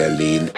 Berlin. 0.00 0.50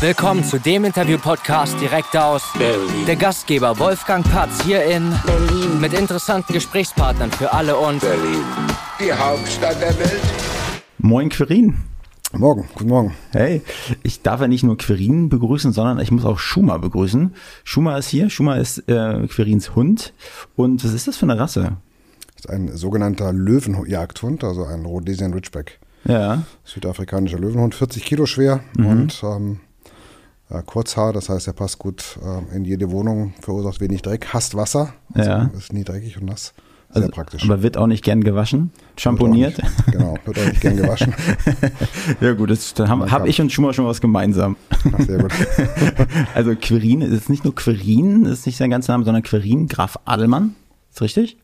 Willkommen 0.00 0.44
zu 0.44 0.60
dem 0.60 0.84
Interview-Podcast 0.84 1.80
direkt 1.80 2.14
aus 2.14 2.42
Berlin. 2.58 3.06
der 3.06 3.16
Gastgeber 3.16 3.78
Wolfgang 3.78 4.22
Patz 4.30 4.62
hier 4.64 4.84
in 4.84 5.14
Berlin. 5.24 5.80
mit 5.80 5.94
interessanten 5.94 6.52
Gesprächspartnern 6.52 7.30
für 7.32 7.50
alle 7.54 7.78
und 7.78 8.00
Berlin. 8.00 8.44
Die 9.00 9.14
Hauptstadt 9.14 9.80
der 9.80 9.98
Welt. 9.98 10.20
Moin 10.98 11.30
Quirin. 11.30 11.78
Morgen, 12.34 12.68
guten 12.74 12.90
Morgen. 12.90 13.14
Hey, 13.30 13.62
ich 14.02 14.20
darf 14.20 14.42
ja 14.42 14.46
nicht 14.46 14.62
nur 14.62 14.76
Quirin 14.76 15.30
begrüßen, 15.30 15.72
sondern 15.72 16.00
ich 16.00 16.10
muss 16.10 16.26
auch 16.26 16.38
Schuma 16.38 16.76
begrüßen. 16.76 17.34
Schuma 17.64 17.96
ist 17.96 18.08
hier, 18.08 18.28
Schuma 18.28 18.56
ist 18.56 18.86
äh, 18.90 19.26
Quirins 19.26 19.74
Hund. 19.74 20.12
Und 20.54 20.84
was 20.84 20.92
ist 20.92 21.08
das 21.08 21.16
für 21.16 21.24
eine 21.24 21.38
Rasse? 21.38 21.78
Das 22.34 22.44
ist 22.44 22.50
ein 22.50 22.76
sogenannter 22.76 23.32
Löwenjagdhund, 23.32 24.44
also 24.44 24.66
ein 24.66 24.84
Rhodesian 24.84 25.32
Ridgeback. 25.32 25.80
Ja. 26.06 26.42
Südafrikanischer 26.64 27.38
Löwenhund, 27.38 27.74
40 27.74 28.04
Kilo 28.04 28.26
schwer 28.26 28.60
Mhm. 28.76 28.86
und 28.86 29.22
ähm, 29.24 29.60
ja, 30.50 30.60
Kurzhaar, 30.62 31.12
das 31.12 31.28
heißt, 31.30 31.46
er 31.46 31.52
passt 31.54 31.78
gut 31.78 32.18
äh, 32.22 32.56
in 32.56 32.64
jede 32.64 32.90
Wohnung, 32.90 33.32
verursacht 33.40 33.80
wenig 33.80 34.02
Dreck, 34.02 34.28
hasst 34.34 34.54
Wasser, 34.54 34.92
also 35.14 35.30
Ja. 35.30 35.50
ist 35.56 35.72
nie 35.72 35.84
dreckig 35.84 36.18
und 36.18 36.26
nass. 36.26 36.52
Sehr 36.92 37.02
Also, 37.02 37.08
praktisch. 37.12 37.42
Aber 37.44 37.62
wird 37.62 37.76
auch 37.76 37.88
nicht 37.88 38.04
gern 38.04 38.22
gewaschen, 38.22 38.70
Wird 38.90 39.00
schamponiert. 39.00 39.58
auch 39.58 39.64
nicht- 39.64 39.92
Genau, 39.92 40.14
wird 40.24 40.38
auch 40.38 40.44
nicht 40.44 40.60
gern 40.60 40.76
gewaschen. 40.76 41.12
ja 42.20 42.32
gut, 42.34 42.50
das, 42.50 42.74
dann 42.74 42.88
habe 42.88 43.10
hab 43.10 43.26
ich 43.26 43.40
und 43.40 43.50
Schuma 43.50 43.72
schon 43.72 43.86
was 43.86 44.00
gemeinsam. 44.00 44.56
Ach, 44.92 45.00
sehr 45.00 45.18
gut. 45.18 45.32
also 46.34 46.54
Quirin 46.54 47.00
ist 47.00 47.28
nicht 47.30 47.42
nur 47.42 47.54
Quirin, 47.54 48.26
ist 48.26 48.46
nicht 48.46 48.58
sein 48.58 48.70
ganzer 48.70 48.92
Name, 48.92 49.04
sondern 49.04 49.24
Quirin 49.24 49.66
Graf 49.66 49.98
Adelmann. 50.04 50.54
Ist 50.92 51.02
richtig? 51.02 51.36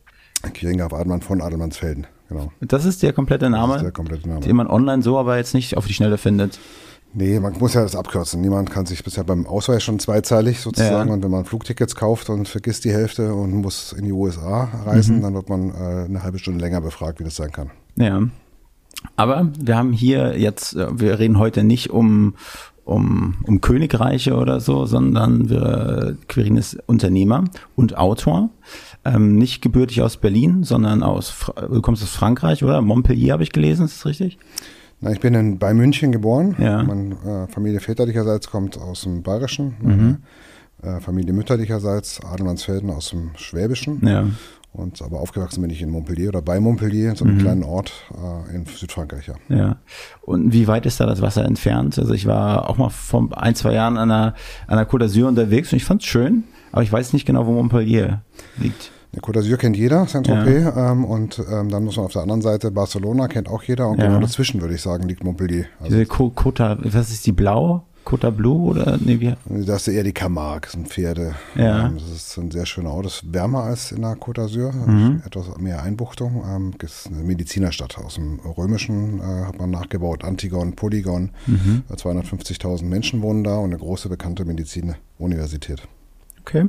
Kieringraf 0.55 0.93
Admann 0.93 1.21
von 1.21 1.41
Adelmannsfelden, 1.41 2.07
genau. 2.31 2.51
Das 2.63 2.87
ist 2.87 3.03
der 3.03 3.13
komplette 3.13 3.51
Name, 3.51 3.79
der 3.79 3.93
komplette 3.93 4.27
Name. 4.27 4.41
den 4.41 4.57
man 4.57 4.67
online 4.69 5.03
so 5.03 5.19
aber 5.19 5.37
jetzt 5.37 5.53
nicht 5.53 5.77
auf 5.77 5.87
die 5.87 5.93
Schnelle 5.93 6.17
findet. 6.17 6.59
Nee, 7.13 7.41
man 7.41 7.59
muss 7.59 7.75
ja 7.75 7.83
das 7.83 7.97
abkürzen. 7.97 8.41
Niemand 8.41 8.71
kann 8.71 8.87
sich 8.87 9.03
bisher 9.03 9.25
beim 9.25 9.45
Ausweis 9.45 9.83
schon 9.83 9.99
zweizeilig 9.99 10.61
sozusagen. 10.61 11.09
Ja. 11.09 11.15
Und 11.15 11.25
wenn 11.25 11.31
man 11.33 11.45
Flugtickets 11.45 11.97
kauft 11.97 12.31
und 12.31 12.49
vergisst 12.49 12.85
die 12.85 12.93
Hälfte 12.93 13.35
und 13.35 13.51
muss 13.53 13.93
in 13.93 14.05
die 14.05 14.13
USA 14.13 14.69
reisen, 14.87 15.17
Mhm. 15.19 15.23
dann 15.23 15.35
wird 15.35 15.49
man 15.49 15.71
äh, 15.71 16.05
eine 16.05 16.23
halbe 16.23 16.39
Stunde 16.39 16.61
länger 16.61 16.81
befragt, 16.81 17.19
wie 17.19 17.25
das 17.25 17.35
sein 17.35 17.51
kann. 17.51 17.71
Ja. 17.97 18.23
Aber 19.17 19.51
wir 19.59 19.77
haben 19.77 19.93
hier 19.93 20.39
jetzt, 20.39 20.77
äh, 20.77 20.87
wir 21.01 21.19
reden 21.19 21.39
heute 21.39 21.65
nicht 21.65 21.91
um, 21.91 22.35
um, 22.85 23.35
um 23.45 23.61
Königreiche 23.61 24.37
oder 24.37 24.61
so, 24.61 24.87
sondern 24.87 25.49
wir, 25.51 26.17
Quirin 26.29 26.57
ist 26.57 26.79
Unternehmer 26.87 27.43
und 27.75 27.99
Autor. 27.99 28.51
Ähm, 29.03 29.37
nicht 29.37 29.63
gebürtig 29.63 30.03
aus 30.03 30.19
Berlin, 30.19 30.63
sondern 30.63 31.03
aus, 31.03 31.31
Fra- 31.31 31.69
du 31.69 31.81
kommst 31.81 32.03
aus 32.03 32.11
Frankreich, 32.11 32.63
oder? 32.63 32.83
Montpellier 32.83 33.33
habe 33.33 33.43
ich 33.43 33.53
gelesen, 33.53 33.87
ist 33.87 34.01
das 34.01 34.07
richtig? 34.07 34.39
Na, 35.01 35.11
ich 35.11 35.21
bin 35.21 35.33
in, 35.35 35.59
bei 35.59 35.73
München 35.73 36.13
geboren. 36.13 36.55
Ja. 36.59 36.83
Meine 36.83 37.15
äh, 37.25 37.51
Familie 37.51 37.81
väterlicherseits 37.81 38.51
kommt 38.51 38.77
aus 38.79 39.03
dem 39.03 39.23
Bayerischen. 39.23 39.75
Mhm. 39.81 40.17
Äh, 40.83 41.01
Familie 41.01 41.33
mütterlicherseits 41.33 42.23
Adelmannsfelden 42.23 42.91
aus 42.91 43.09
dem 43.09 43.31
Schwäbischen. 43.37 44.07
Ja. 44.07 44.27
Und 44.73 45.01
aber 45.01 45.19
aufgewachsen 45.21 45.63
bin 45.63 45.71
ich 45.71 45.81
in 45.81 45.91
Montpellier 45.91 46.29
oder 46.29 46.43
bei 46.43 46.61
Montpellier, 46.61 47.17
so 47.17 47.25
einem 47.25 47.39
kleinen 47.39 47.65
Ort 47.65 47.93
äh, 48.13 48.55
in 48.55 48.67
Südfrankreich. 48.67 49.29
Ja. 49.29 49.57
Ja. 49.57 49.77
Und 50.21 50.53
wie 50.53 50.69
weit 50.69 50.85
ist 50.85 51.01
da 51.01 51.07
das 51.07 51.23
Wasser 51.23 51.45
entfernt? 51.45 51.99
Also 51.99 52.13
ich 52.13 52.27
war 52.27 52.69
auch 52.69 52.77
mal 52.77 52.91
vor 52.91 53.31
ein, 53.37 53.55
zwei 53.55 53.73
Jahren 53.73 53.97
an 53.97 54.11
der, 54.11 54.35
an 54.67 54.77
der 54.77 54.87
Côte 54.89 55.07
d'Azur 55.07 55.27
unterwegs 55.27 55.73
und 55.73 55.79
ich 55.79 55.85
fand 55.85 56.03
es 56.03 56.09
schön, 56.09 56.45
aber 56.73 56.83
ich 56.83 56.93
weiß 56.93 57.13
nicht 57.13 57.27
genau, 57.27 57.47
wo 57.47 57.53
Montpellier 57.53 58.23
liegt. 58.59 58.91
Der 59.13 59.23
Côte 59.23 59.41
d'Azur 59.41 59.57
kennt 59.57 59.77
jeder, 59.77 60.07
Saint-Tropez. 60.07 60.73
Ähm, 60.77 61.05
und 61.05 61.43
ähm, 61.51 61.69
dann 61.69 61.85
muss 61.85 61.97
man 61.97 62.07
auf 62.07 62.13
der 62.13 62.23
anderen 62.23 62.43
Seite 62.43 62.71
Barcelona 62.71 63.27
kennt 63.27 63.49
auch 63.49 63.65
jeder. 63.65 63.89
Und 63.89 63.99
Ja. 63.99 64.07
genau 64.07 64.21
dazwischen, 64.21 64.61
würde 64.61 64.75
ich 64.77 64.83
sagen, 64.83 65.09
liegt 65.09 65.25
Montpellier. 65.25 65.65
Also, 65.81 65.91
Diese 65.99 66.05
Côte, 66.11 66.79
was 66.85 67.11
ist 67.11 67.27
die 67.27 67.33
blau? 67.33 67.83
Côte 68.07 68.31
Blue 68.31 68.71
oder 68.71 68.99
nee, 69.05 69.21
wie? 69.21 69.35
das 69.67 69.87
ist 69.87 69.95
eher 69.95 70.05
die 70.05 70.13
Camargue, 70.15 70.63
das 70.63 70.73
sind 70.73 70.89
Pferde. 70.89 71.35
Ja. 71.55 71.89
Ähm, 71.89 71.95
das 71.99 72.09
ist 72.11 72.39
ein 72.39 72.51
sehr 72.51 72.65
schöner 72.67 72.93
Ort. 72.93 73.07
Das 73.07 73.15
ist 73.17 73.35
wärmer 73.35 73.65
als 73.65 73.93
in 73.93 74.01
der 74.03 74.17
Côte 74.17 74.41
d'Azur. 74.47 74.73
Mhm. 74.73 75.23
Etwas 75.27 75.59
mehr 75.59 75.83
Einbuchtung. 75.83 76.43
Ähm, 76.49 76.73
das 76.79 77.01
ist 77.01 77.07
eine 77.09 77.23
Medizinerstadt. 77.25 77.99
Aus 77.99 78.15
dem 78.15 78.39
Römischen 78.41 79.19
äh, 79.19 79.45
hat 79.45 79.59
man 79.59 79.71
nachgebaut. 79.71 80.25
Antigon, 80.25 80.75
Polygon. 80.77 81.31
Mhm. 81.47 81.83
Äh, 81.91 81.95
250.000 81.95 82.85
Menschen 82.85 83.23
wohnen 83.23 83.43
da 83.45 83.57
und 83.59 83.71
eine 83.71 83.79
große 83.79 84.09
bekannte 84.09 84.45
Medizinuniversität. 84.45 85.83
Okay. 86.41 86.69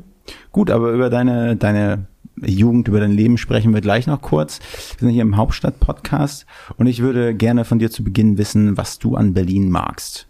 Gut, 0.51 0.69
aber 0.69 0.91
über 0.91 1.09
deine, 1.09 1.55
deine 1.55 2.05
Jugend, 2.37 2.87
über 2.87 2.99
dein 2.99 3.11
Leben 3.11 3.37
sprechen 3.37 3.73
wir 3.73 3.81
gleich 3.81 4.07
noch 4.07 4.21
kurz. 4.21 4.59
Wir 4.97 5.07
sind 5.07 5.09
hier 5.09 5.21
im 5.21 5.37
Hauptstadt-Podcast 5.37 6.45
und 6.77 6.87
ich 6.87 7.01
würde 7.01 7.35
gerne 7.35 7.65
von 7.65 7.79
dir 7.79 7.91
zu 7.91 8.03
Beginn 8.03 8.37
wissen, 8.37 8.77
was 8.77 8.99
du 8.99 9.15
an 9.15 9.33
Berlin 9.33 9.69
magst. 9.69 10.27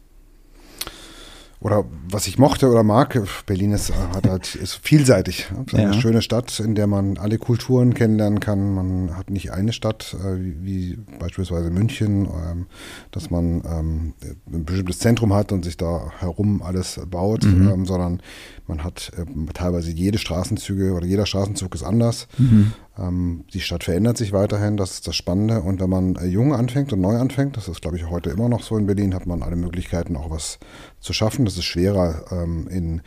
Oder 1.62 1.86
was 2.10 2.26
ich 2.26 2.40
mochte 2.40 2.68
oder 2.72 2.82
mag, 2.82 3.22
Berlin 3.46 3.72
ist, 3.72 3.92
äh, 3.92 3.94
hat 4.16 4.28
halt, 4.28 4.56
ist 4.56 4.80
vielseitig. 4.82 5.48
Ist 5.68 5.76
eine 5.76 5.94
Ja. 5.94 5.94
schöne 5.94 6.24
Stadt, 6.24 6.60
in 6.60 6.74
der 6.74 6.88
man 6.88 7.20
alle 7.20 7.38
Kulturen 7.38 7.94
kennenlernen 7.94 8.40
kann. 8.40 8.74
Man 8.74 9.16
hat 9.16 9.30
nicht 9.30 9.52
eine 9.52 9.72
Stadt, 9.72 10.16
äh, 10.20 10.38
wie, 10.40 10.98
beispielsweise 11.20 11.70
München, 11.70 12.26
ähm, 12.26 12.66
dass 13.12 13.30
man 13.30 13.62
ähm, 13.64 14.14
ein 14.52 14.66
bestimmtes 14.66 14.98
Zentrum 14.98 15.34
hat 15.36 15.52
und 15.52 15.64
sich 15.64 15.78
da 15.78 16.12
herum 16.18 16.64
alles 16.64 17.00
baut, 17.08 17.44
ähm, 17.46 17.86
sondern 17.86 18.22
man 18.68 18.84
hat 18.84 19.12
ähm, 19.20 19.48
teilweise 19.54 19.92
jede 19.92 20.18
Straßenzüge 20.18 20.94
oder 20.94 21.06
jeder 21.06 21.28
Straßenzug 21.28 21.76
ist 21.76 21.84
anders. 21.84 22.28
Ähm, 22.40 22.74
die 22.98 23.62
Stadt 23.62 23.86
verändert 23.86 24.18
sich 24.18 24.34
weiterhin, 24.34 24.76
das 24.76 24.92
ist 24.92 25.08
das 25.08 25.16
Spannende. 25.16 25.62
Und 25.62 25.80
wenn 25.80 25.90
man 25.90 26.16
äh, 26.18 26.26
jung 26.26 26.54
anfängt 26.54 26.92
und 26.92 27.00
neu 27.00 27.18
anfängt, 27.18 27.56
das 27.56 27.70
ist, 27.70 27.82
glaube 27.82 27.96
ich, 27.96 28.10
heute 28.10 28.30
immer 28.32 28.50
noch 28.50 28.64
so 28.64 28.78
in 28.78 28.86
Berlin, 28.86 29.16
hat 29.16 29.26
man 29.26 29.44
alle 29.44 29.56
Möglichkeiten, 29.56 30.18
auch 30.18 30.30
was 30.30 30.60
zu 31.00 31.14
schaffen. 31.14 31.46
Das 31.46 31.56
ist 31.56 31.64
schwerer 31.64 32.26
ähm, 32.32 32.68
in 32.68 33.02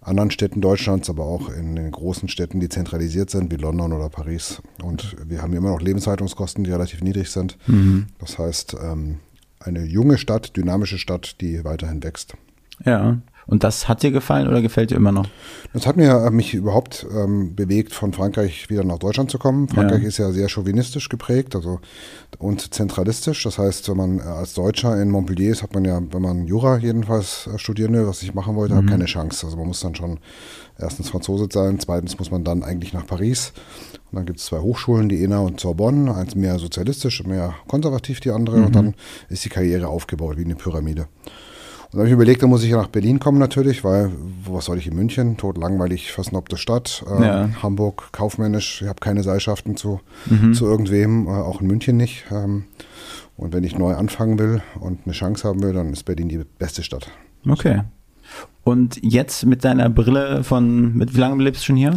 anderen 0.00 0.30
Städten 0.30 0.60
Deutschlands, 0.60 1.10
aber 1.10 1.24
auch 1.24 1.48
in 1.50 1.74
den 1.74 1.90
großen 1.90 2.28
Städten, 2.28 2.60
die 2.60 2.68
zentralisiert 2.68 3.28
sind, 3.28 3.50
wie 3.50 3.56
London 3.56 3.92
oder 3.92 4.08
Paris. 4.08 4.62
Und 4.82 5.16
wir 5.28 5.42
haben 5.42 5.52
immer 5.52 5.70
noch 5.70 5.80
Lebenshaltungskosten, 5.80 6.62
die 6.62 6.70
relativ 6.70 7.02
niedrig 7.02 7.30
sind. 7.30 7.58
Das 8.20 8.38
heißt, 8.38 8.76
ähm, 8.80 9.18
eine 9.58 9.84
junge 9.84 10.18
Stadt, 10.18 10.56
dynamische 10.56 10.98
Stadt, 10.98 11.40
die 11.40 11.64
weiterhin 11.64 12.02
wächst. 12.04 12.34
Ja. 12.84 13.18
Und 13.46 13.62
das 13.62 13.88
hat 13.88 14.02
dir 14.02 14.10
gefallen 14.10 14.48
oder 14.48 14.62
gefällt 14.62 14.90
dir 14.90 14.96
immer 14.96 15.12
noch? 15.12 15.26
Das 15.72 15.86
hat 15.86 15.96
mir 15.96 16.10
äh, 16.24 16.30
mich 16.30 16.54
überhaupt 16.54 17.06
ähm, 17.14 17.54
bewegt, 17.54 17.92
von 17.92 18.12
Frankreich 18.12 18.70
wieder 18.70 18.84
nach 18.84 18.98
Deutschland 18.98 19.30
zu 19.30 19.38
kommen. 19.38 19.68
Frankreich 19.68 20.02
Ja. 20.02 20.08
ist 20.08 20.18
ja 20.18 20.32
sehr 20.32 20.48
chauvinistisch 20.48 21.08
geprägt, 21.08 21.54
also 21.54 21.80
und 22.38 22.72
zentralistisch. 22.74 23.42
Das 23.42 23.58
heißt, 23.58 23.88
wenn 23.90 23.96
man 23.96 24.18
äh, 24.18 24.22
als 24.22 24.54
Deutscher 24.54 25.00
in 25.00 25.10
Montpellier 25.10 25.52
ist, 25.52 25.62
hat 25.62 25.74
man 25.74 25.84
ja, 25.84 26.00
wenn 26.10 26.22
man 26.22 26.46
Jura 26.46 26.78
jedenfalls 26.78 27.48
äh, 27.52 27.58
studieren 27.58 27.92
will, 27.92 28.06
was 28.06 28.22
ich 28.22 28.34
machen 28.34 28.56
wollte, 28.56 28.76
hat 28.76 28.86
keine 28.86 29.04
Chance. 29.04 29.44
Also 29.46 29.56
man 29.56 29.66
muss 29.66 29.80
dann 29.80 29.94
schon 29.94 30.18
erstens 30.78 31.10
Franzose 31.10 31.48
sein, 31.50 31.78
zweitens 31.78 32.18
muss 32.18 32.30
man 32.30 32.44
dann 32.44 32.62
eigentlich 32.62 32.92
nach 32.92 33.06
Paris. 33.06 33.52
Und 34.10 34.16
dann 34.16 34.26
gibt 34.26 34.38
es 34.38 34.46
zwei 34.46 34.60
Hochschulen, 34.60 35.08
die 35.08 35.22
ENA 35.22 35.40
und 35.40 35.60
Sorbonne, 35.60 36.14
eins 36.14 36.34
mehr 36.34 36.58
sozialistisch, 36.58 37.24
mehr 37.24 37.54
konservativ 37.68 38.20
die 38.20 38.30
andere. 38.30 38.56
Und 38.56 38.74
dann 38.74 38.94
ist 39.28 39.44
die 39.44 39.48
Karriere 39.48 39.88
aufgebaut 39.88 40.36
wie 40.38 40.44
eine 40.44 40.54
Pyramide. 40.54 41.08
Dann 41.94 42.00
habe 42.00 42.08
ich 42.08 42.12
überlegt, 42.14 42.42
da 42.42 42.46
muss 42.48 42.64
ich 42.64 42.70
ja 42.70 42.76
nach 42.76 42.88
Berlin 42.88 43.20
kommen 43.20 43.38
natürlich, 43.38 43.84
weil 43.84 44.10
was 44.48 44.64
soll 44.64 44.78
ich 44.78 44.86
in 44.88 44.96
München? 44.96 45.36
Tot 45.36 45.56
langweilig, 45.56 46.10
versnobte 46.12 46.56
Stadt. 46.56 47.04
Äh, 47.08 47.24
Ja. 47.24 47.48
Hamburg 47.62 48.08
kaufmännisch, 48.12 48.82
ich 48.82 48.88
habe 48.88 48.98
keine 49.00 49.22
Seilschaften 49.22 49.76
zu, 49.76 50.00
zu 50.52 50.66
irgendwem, 50.66 51.26
äh, 51.26 51.30
auch 51.30 51.60
in 51.60 51.68
München 51.68 51.96
nicht. 51.96 52.24
Ähm, 52.32 52.64
und 53.36 53.52
wenn 53.52 53.62
ich 53.64 53.78
neu 53.78 53.94
anfangen 53.94 54.38
will 54.38 54.60
und 54.80 55.00
eine 55.04 55.12
Chance 55.12 55.46
haben 55.48 55.62
will, 55.62 55.72
dann 55.72 55.92
ist 55.92 56.04
Berlin 56.04 56.28
die 56.28 56.40
beste 56.58 56.82
Stadt. 56.82 57.08
Okay. 57.48 57.82
Und 58.64 58.98
jetzt 59.02 59.44
mit 59.46 59.64
deiner 59.64 59.88
Brille 59.90 60.42
von, 60.44 60.96
mit 60.96 61.14
wie 61.14 61.20
lange 61.20 61.42
lebst 61.42 61.62
du 61.62 61.66
schon 61.66 61.76
hier? 61.76 61.94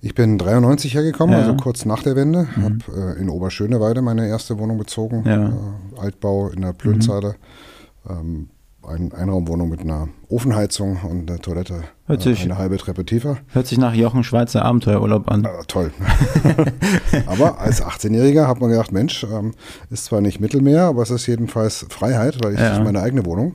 Ich 0.00 0.14
bin 0.16 0.36
93 0.38 0.94
hergekommen, 0.94 1.34
Ja. 1.34 1.42
also 1.42 1.54
kurz 1.56 1.84
nach 1.84 2.02
der 2.02 2.16
Wende. 2.16 2.48
Habe 2.56 2.78
äh, 3.16 3.20
in 3.20 3.28
Oberschöneweide 3.28 4.02
meine 4.02 4.26
erste 4.26 4.58
Wohnung 4.58 4.78
bezogen. 4.78 5.22
Ja. 5.26 5.48
Äh, 5.48 5.52
Altbau 6.00 6.48
in 6.48 6.62
der 6.62 6.72
Plönzeile. 6.72 7.36
Ähm, 8.08 8.48
ein 8.86 9.12
Einraumwohnung 9.12 9.68
mit 9.68 9.80
einer 9.80 10.08
Ofenheizung 10.28 10.98
und 11.02 11.30
einer 11.30 11.40
Toilette 11.40 11.84
Hört 12.06 12.20
äh, 12.26 12.30
sich- 12.30 12.42
eine 12.44 12.58
halbe 12.58 12.76
Treppe 12.78 13.04
tiefer. 13.04 13.38
Hört 13.48 13.66
sich 13.66 13.78
nach 13.78 13.94
Jochen 13.94 14.24
Schweizer 14.24 14.64
Abenteuerurlaub 14.64 15.30
an. 15.30 15.44
Äh, 15.44 15.48
toll. 15.68 15.92
aber 17.26 17.58
als 17.60 17.82
18-Jähriger 17.82 18.46
hat 18.46 18.60
man 18.60 18.70
gedacht, 18.70 18.92
Mensch, 18.92 19.24
ähm, 19.24 19.52
ist 19.90 20.06
zwar 20.06 20.20
nicht 20.20 20.40
Mittelmeer, 20.40 20.84
aber 20.84 21.02
es 21.02 21.10
ist 21.10 21.26
jedenfalls 21.26 21.86
Freiheit, 21.88 22.42
weil 22.42 22.54
ich 22.54 22.60
Ja. 22.60 22.82
meine 22.82 23.00
eigene 23.00 23.24
Wohnung. 23.24 23.54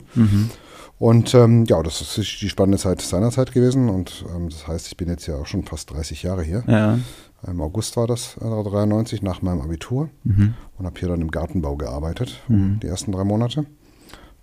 Und 0.98 1.32
ähm, 1.34 1.64
ja, 1.66 1.80
das 1.82 2.00
ist 2.00 2.40
die 2.40 2.48
spannende 2.48 2.78
Zeit 2.78 3.00
seiner 3.00 3.30
Zeit 3.30 3.52
gewesen. 3.52 3.88
Und 3.88 4.24
ähm, 4.34 4.48
das 4.48 4.66
heißt, 4.66 4.88
ich 4.88 4.96
bin 4.96 5.08
jetzt 5.08 5.26
ja 5.26 5.36
auch 5.36 5.46
schon 5.46 5.62
fast 5.64 5.92
30 5.92 6.22
Jahre 6.24 6.42
hier. 6.42 6.64
Ja. 6.66 6.98
Im 7.46 7.60
August 7.60 7.96
war 7.96 8.08
das, 8.08 8.36
äh, 8.40 8.40
93, 8.44 9.22
nach 9.22 9.40
meinem 9.42 9.60
Abitur. 9.60 10.08
Mhm. 10.24 10.54
Und 10.76 10.86
habe 10.86 10.98
hier 10.98 11.08
dann 11.08 11.20
im 11.20 11.30
Gartenbau 11.30 11.76
gearbeitet, 11.76 12.40
die 12.48 12.86
ersten 12.86 13.12
drei 13.12 13.22
Monate. 13.24 13.66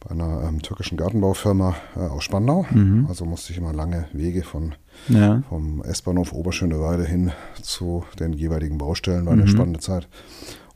Bei 0.06 0.12
einer 0.12 0.44
ähm, 0.48 0.62
türkischen 0.62 0.98
Gartenbaufirma 0.98 1.76
äh, 1.96 2.00
aus 2.00 2.24
Spandau. 2.24 2.66
Mhm. 2.72 3.08
Also 3.10 3.26
musste 3.26 3.52
ich 3.52 3.58
immer 3.58 3.74
lange 3.74 4.06
Wege 4.14 4.44
von 4.44 4.76
Ja. 5.08 5.42
vom 5.50 5.82
S-Bahnhof 5.84 6.32
Oberschöneweide 6.32 7.04
hin 7.06 7.32
zu 7.62 8.04
den 8.20 8.34
jeweiligen 8.34 8.78
Baustellen. 8.78 9.26
War 9.26 9.34
Mhm. 9.36 9.42
eine 9.42 9.50
spannende 9.50 9.80
Zeit. 9.80 10.08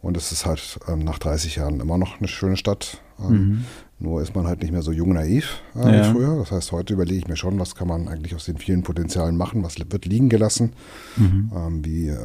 Und 0.02 0.16
es 0.18 0.32
ist 0.32 0.46
halt 0.46 0.80
ähm, 0.88 1.00
nach 1.00 1.20
30 1.20 1.58
Jahren 1.58 1.80
immer 1.80 1.98
noch 1.98 2.20
eine 2.20 2.28
schöne 2.28 2.56
Stadt. 2.58 3.02
Ähm, 3.20 3.28
mhm. 3.34 3.66
Nur 4.02 4.22
ist 4.22 4.34
man 4.34 4.48
halt 4.48 4.62
nicht 4.62 4.72
mehr 4.72 4.82
so 4.82 4.94
jung 4.94 5.12
naiv 5.14 5.62
äh, 5.76 5.80
ja. 5.80 6.00
wie 6.10 6.12
früher. 6.14 6.38
Das 6.38 6.52
heißt, 6.52 6.72
heute 6.72 6.94
überlege 6.94 7.18
ich 7.20 7.28
mir 7.28 7.36
schon, 7.36 7.60
was 7.60 7.76
kann 7.76 7.90
man 7.90 8.08
eigentlich 8.08 8.34
aus 8.34 8.46
den 8.46 8.58
vielen 8.58 8.82
Potenzialen 8.84 9.36
machen, 9.36 9.62
was 9.62 9.76
wird 9.78 10.06
liegen 10.06 10.30
gelassen. 10.30 10.72
Mhm. 11.18 11.52
Ähm, 11.54 11.86
wie 11.86 12.08
äh, 12.08 12.18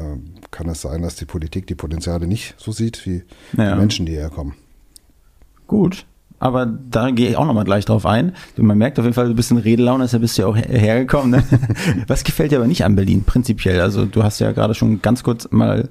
kann 0.52 0.68
es 0.68 0.80
sein, 0.82 1.02
dass 1.02 1.16
die 1.16 1.24
Politik 1.24 1.66
die 1.66 1.74
Potenziale 1.74 2.28
nicht 2.28 2.54
so 2.58 2.70
sieht 2.70 3.04
wie 3.06 3.24
ja. 3.56 3.72
die 3.74 3.78
Menschen, 3.80 4.06
die 4.06 4.12
hierher 4.12 4.30
kommen. 4.30 4.54
Gut, 5.66 6.06
aber 6.38 6.66
da 6.66 7.10
gehe 7.10 7.30
ich 7.30 7.36
auch 7.36 7.46
nochmal 7.46 7.64
gleich 7.64 7.84
drauf 7.84 8.06
ein. 8.06 8.32
Man 8.56 8.76
merkt 8.76 8.98
auf 8.98 9.04
jeden 9.04 9.14
Fall, 9.14 9.28
du 9.28 9.34
bist 9.34 9.50
in 9.50 9.56
Redelaune, 9.56 10.04
deshalb 10.04 10.22
bist 10.22 10.36
du 10.36 10.42
ja 10.42 10.48
auch 10.48 10.56
hergekommen. 10.56 11.30
Ne? 11.30 11.44
Was 12.06 12.24
gefällt 12.24 12.52
dir 12.52 12.58
aber 12.58 12.66
nicht 12.66 12.84
an 12.84 12.96
Berlin, 12.96 13.24
prinzipiell? 13.24 13.80
Also 13.80 14.04
du 14.04 14.22
hast 14.22 14.40
ja 14.40 14.52
gerade 14.52 14.74
schon 14.74 15.00
ganz 15.00 15.22
kurz 15.22 15.48
mal 15.50 15.88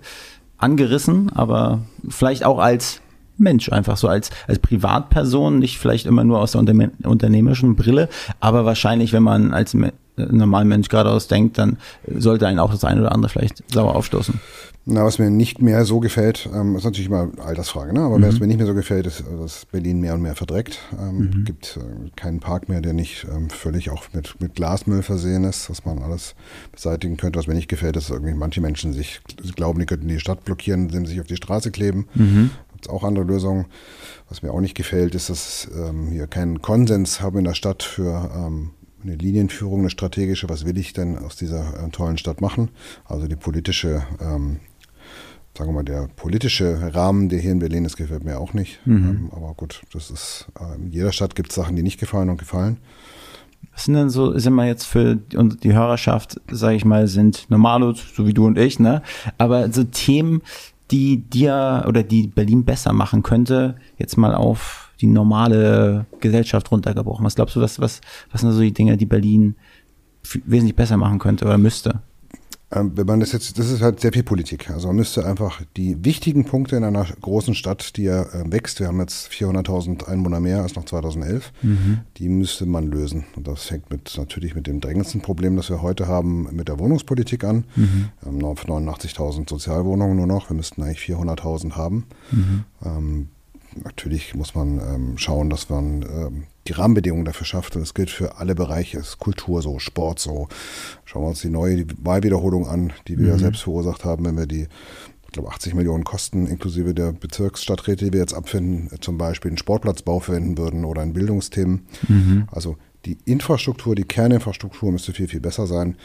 angerissen, 0.57 1.31
aber 1.33 1.79
vielleicht 2.07 2.45
auch 2.45 2.59
als 2.59 3.01
Mensch, 3.37 3.71
einfach 3.71 3.97
so 3.97 4.07
als, 4.07 4.29
als 4.47 4.59
Privatperson, 4.59 5.59
nicht 5.59 5.79
vielleicht 5.79 6.05
immer 6.05 6.23
nur 6.23 6.39
aus 6.39 6.51
der 6.51 6.61
unternehmerischen 6.61 7.75
Brille, 7.75 8.09
aber 8.39 8.63
wahrscheinlich, 8.63 9.11
wenn 9.11 9.23
man 9.23 9.53
als 9.53 9.75
normaler 10.15 10.65
Mensch 10.65 10.89
geradeaus 10.89 11.27
denkt, 11.27 11.57
dann 11.57 11.77
sollte 12.07 12.47
einen 12.47 12.59
auch 12.59 12.71
das 12.71 12.83
eine 12.83 13.01
oder 13.01 13.11
andere 13.11 13.29
vielleicht 13.29 13.63
sauer 13.71 13.95
aufstoßen. 13.95 14.39
Na, 14.85 15.05
was 15.05 15.17
mir 15.17 15.29
nicht 15.29 15.61
mehr 15.61 15.85
so 15.85 16.01
gefällt, 16.01 16.49
ähm, 16.53 16.75
ist 16.75 16.83
natürlich 16.83 17.07
immer 17.07 17.29
Altersfrage, 17.37 17.93
ne? 17.93 18.01
aber 18.01 18.17
mhm. 18.17 18.23
was 18.23 18.41
mir 18.41 18.47
nicht 18.47 18.57
mehr 18.57 18.67
so 18.67 18.73
gefällt, 18.73 19.07
ist, 19.07 19.23
dass 19.39 19.65
Berlin 19.65 20.01
mehr 20.01 20.13
und 20.13 20.21
mehr 20.21 20.35
verdreckt. 20.35 20.79
Ähm, 20.99 21.19
mhm. 21.19 21.45
gibt 21.45 21.77
äh, 21.77 22.09
keinen 22.17 22.41
Park 22.41 22.67
mehr, 22.67 22.81
der 22.81 22.91
nicht 22.91 23.25
ähm, 23.33 23.49
völlig 23.49 23.91
auch 23.91 24.03
mit, 24.11 24.41
mit 24.41 24.55
Glasmüll 24.55 25.01
versehen 25.01 25.45
ist, 25.45 25.69
dass 25.69 25.85
man 25.85 25.99
alles 25.99 26.35
beseitigen 26.73 27.15
könnte. 27.15 27.39
Was 27.39 27.47
mir 27.47 27.53
nicht 27.53 27.69
gefällt, 27.69 27.95
ist, 27.95 28.09
dass 28.09 28.17
irgendwie 28.17 28.33
manche 28.33 28.59
Menschen 28.59 28.91
sich 28.91 29.21
glauben, 29.55 29.79
die 29.79 29.85
könnten 29.85 30.09
die 30.09 30.19
Stadt 30.19 30.43
blockieren, 30.43 30.87
indem 30.87 31.05
sie 31.05 31.13
sich 31.13 31.21
auf 31.21 31.27
die 31.27 31.37
Straße 31.37 31.71
kleben. 31.71 32.07
Mhm. 32.13 32.51
Gibt 32.73 32.85
es 32.85 32.91
auch 32.91 33.05
andere 33.05 33.23
Lösungen. 33.23 33.67
Was 34.27 34.43
mir 34.43 34.51
auch 34.51 34.61
nicht 34.61 34.75
gefällt, 34.75 35.15
ist, 35.15 35.29
dass 35.29 35.69
ähm, 35.73 36.07
hier 36.07 36.27
keinen 36.27 36.61
Konsens 36.61 37.21
haben 37.21 37.37
in 37.37 37.45
der 37.45 37.53
Stadt 37.53 37.83
für 37.83 38.29
ähm, 38.35 38.71
eine 39.03 39.15
Linienführung, 39.15 39.79
eine 39.79 39.89
strategische, 39.89 40.49
was 40.49 40.65
will 40.65 40.77
ich 40.77 40.93
denn 40.93 41.17
aus 41.17 41.35
dieser 41.35 41.85
äh, 41.85 41.89
tollen 41.89 42.17
Stadt 42.17 42.41
machen? 42.41 42.69
Also 43.05 43.27
die 43.27 43.35
politische 43.35 44.03
ähm, 44.19 44.59
sagen 45.57 45.69
wir 45.69 45.73
mal, 45.75 45.83
der 45.83 46.09
politische 46.15 46.93
Rahmen, 46.95 47.29
der 47.29 47.39
hier 47.39 47.51
in 47.51 47.59
Berlin 47.59 47.85
ist, 47.85 47.95
gefällt 47.95 48.23
mir 48.23 48.39
auch 48.39 48.53
nicht. 48.53 48.85
Mhm. 48.85 48.95
Ähm, 48.95 49.29
aber 49.31 49.53
gut, 49.53 49.81
das 49.93 50.09
ist, 50.09 50.47
äh, 50.59 50.75
in 50.75 50.91
jeder 50.91 51.11
Stadt 51.11 51.35
gibt 51.35 51.49
es 51.49 51.55
Sachen, 51.55 51.75
die 51.75 51.83
nicht 51.83 51.99
gefallen 51.99 52.29
und 52.29 52.37
gefallen. 52.37 52.77
Was 53.71 53.85
sind 53.85 53.93
denn 53.95 54.09
so, 54.09 54.37
sind 54.37 54.53
wir 54.55 54.65
jetzt 54.65 54.85
für 54.85 55.15
die 55.15 55.73
Hörerschaft, 55.73 56.39
sage 56.51 56.75
ich 56.75 56.85
mal, 56.85 57.07
sind 57.07 57.49
normale, 57.49 57.93
so 57.95 58.27
wie 58.27 58.33
du 58.33 58.45
und 58.45 58.57
ich, 58.57 58.79
ne? 58.79 59.01
Aber 59.37 59.71
so 59.71 59.83
Themen, 59.83 60.41
die 60.91 61.17
dir 61.17 61.85
oder 61.87 62.03
die 62.03 62.27
Berlin 62.27 62.65
besser 62.65 62.93
machen 62.93 63.23
könnte, 63.23 63.75
jetzt 63.97 64.17
mal 64.17 64.35
auf 64.35 64.82
die 65.01 65.07
normale 65.07 66.05
Gesellschaft 66.19 66.71
runtergebrochen. 66.71 67.25
Was 67.25 67.35
glaubst 67.35 67.55
du, 67.55 67.61
was, 67.61 67.79
was, 67.79 68.01
was 68.31 68.41
sind 68.41 68.51
so 68.51 68.61
die 68.61 68.73
Dinge, 68.73 68.97
die 68.97 69.05
Berlin 69.05 69.55
wesentlich 70.45 70.75
besser 70.75 70.97
machen 70.97 71.19
könnte 71.19 71.45
oder 71.45 71.57
müsste? 71.57 72.01
Ähm, 72.73 72.91
wenn 72.95 73.05
man 73.05 73.19
das 73.19 73.31
jetzt, 73.31 73.59
das 73.59 73.69
ist 73.69 73.81
halt 73.81 73.99
sehr 73.99 74.11
viel 74.11 74.23
Politik. 74.23 74.69
Also 74.71 74.87
man 74.87 74.95
müsste 74.95 75.25
einfach 75.25 75.61
die 75.77 76.03
wichtigen 76.03 76.45
Punkte 76.45 76.75
in 76.75 76.83
einer 76.83 77.05
großen 77.21 77.53
Stadt, 77.53 77.97
die 77.97 78.03
ja 78.03 78.23
äh, 78.23 78.51
wächst, 78.51 78.79
wir 78.79 78.87
haben 78.87 78.99
jetzt 78.99 79.29
400.000 79.31 80.07
Einwohner 80.07 80.39
mehr 80.39 80.61
als 80.61 80.75
noch 80.75 80.85
2011, 80.85 81.51
mhm. 81.61 81.99
die 82.17 82.29
müsste 82.29 82.65
man 82.65 82.89
lösen. 82.89 83.25
Und 83.35 83.47
das 83.47 83.65
fängt 83.65 83.91
mit, 83.91 84.13
natürlich 84.17 84.55
mit 84.55 84.67
dem 84.67 84.81
drängendsten 84.81 85.21
Problem, 85.21 85.55
das 85.55 85.69
wir 85.69 85.81
heute 85.81 86.07
haben, 86.07 86.47
mit 86.51 86.67
der 86.67 86.79
Wohnungspolitik 86.79 87.43
an. 87.43 87.65
Mhm. 87.75 88.09
Wir 88.21 88.27
haben 88.27 88.41
89.000 88.41 89.49
Sozialwohnungen 89.49 90.17
nur 90.17 90.27
noch, 90.27 90.49
wir 90.49 90.55
müssten 90.55 90.81
eigentlich 90.81 90.99
400.000 90.99 91.73
haben. 91.73 92.05
Mhm. 92.31 92.63
Ähm, 92.83 93.27
natürlich 93.83 94.35
muss 94.35 94.55
man 94.55 94.79
ähm, 94.79 95.17
schauen, 95.17 95.49
dass 95.49 95.69
man 95.69 96.03
ähm, 96.03 96.43
die 96.67 96.73
Rahmenbedingungen 96.73 97.25
dafür 97.25 97.45
schafft. 97.45 97.75
Und 97.75 97.81
das 97.81 97.93
gilt 97.93 98.09
für 98.09 98.37
alle 98.37 98.55
Bereiche. 98.55 98.97
Es 98.97 99.09
ist 99.09 99.19
Kultur 99.19 99.61
so, 99.61 99.79
Sport 99.79 100.19
so. 100.19 100.47
Schauen 101.05 101.23
wir 101.23 101.29
uns 101.29 101.41
die 101.41 101.49
neue 101.49 101.85
Wahlwiederholung 102.01 102.67
an, 102.67 102.93
die 103.07 103.17
wir 103.17 103.25
mhm. 103.25 103.31
ja 103.31 103.37
selbst 103.37 103.63
verursacht 103.63 104.05
haben, 104.05 104.25
wenn 104.25 104.37
wir 104.37 104.47
die 104.47 104.67
ich 105.25 105.35
glaube 105.35 105.49
80 105.49 105.73
Millionen 105.73 106.03
Kosten 106.03 106.45
inklusive 106.45 106.93
der 106.93 107.11
Bezirksstadträte, 107.11 108.05
die 108.05 108.13
wir 108.13 108.19
jetzt 108.19 108.35
abfinden, 108.35 108.89
zum 109.01 109.17
Beispiel 109.17 109.49
einen 109.49 109.57
Sportplatzbau 109.57 110.19
verwenden 110.19 110.59
würden 110.59 110.85
oder 110.85 111.01
in 111.01 111.13
Bildungsthemen. 111.13 111.87
Mhm. 112.07 112.47
Also 112.51 112.77
die 113.05 113.17
Infrastruktur, 113.25 113.95
die 113.95 114.03
Kerninfrastruktur 114.03 114.91
müsste 114.91 115.11
viel, 115.11 115.27
viel 115.27 115.39
besser 115.39 115.65
sein. 115.65 115.97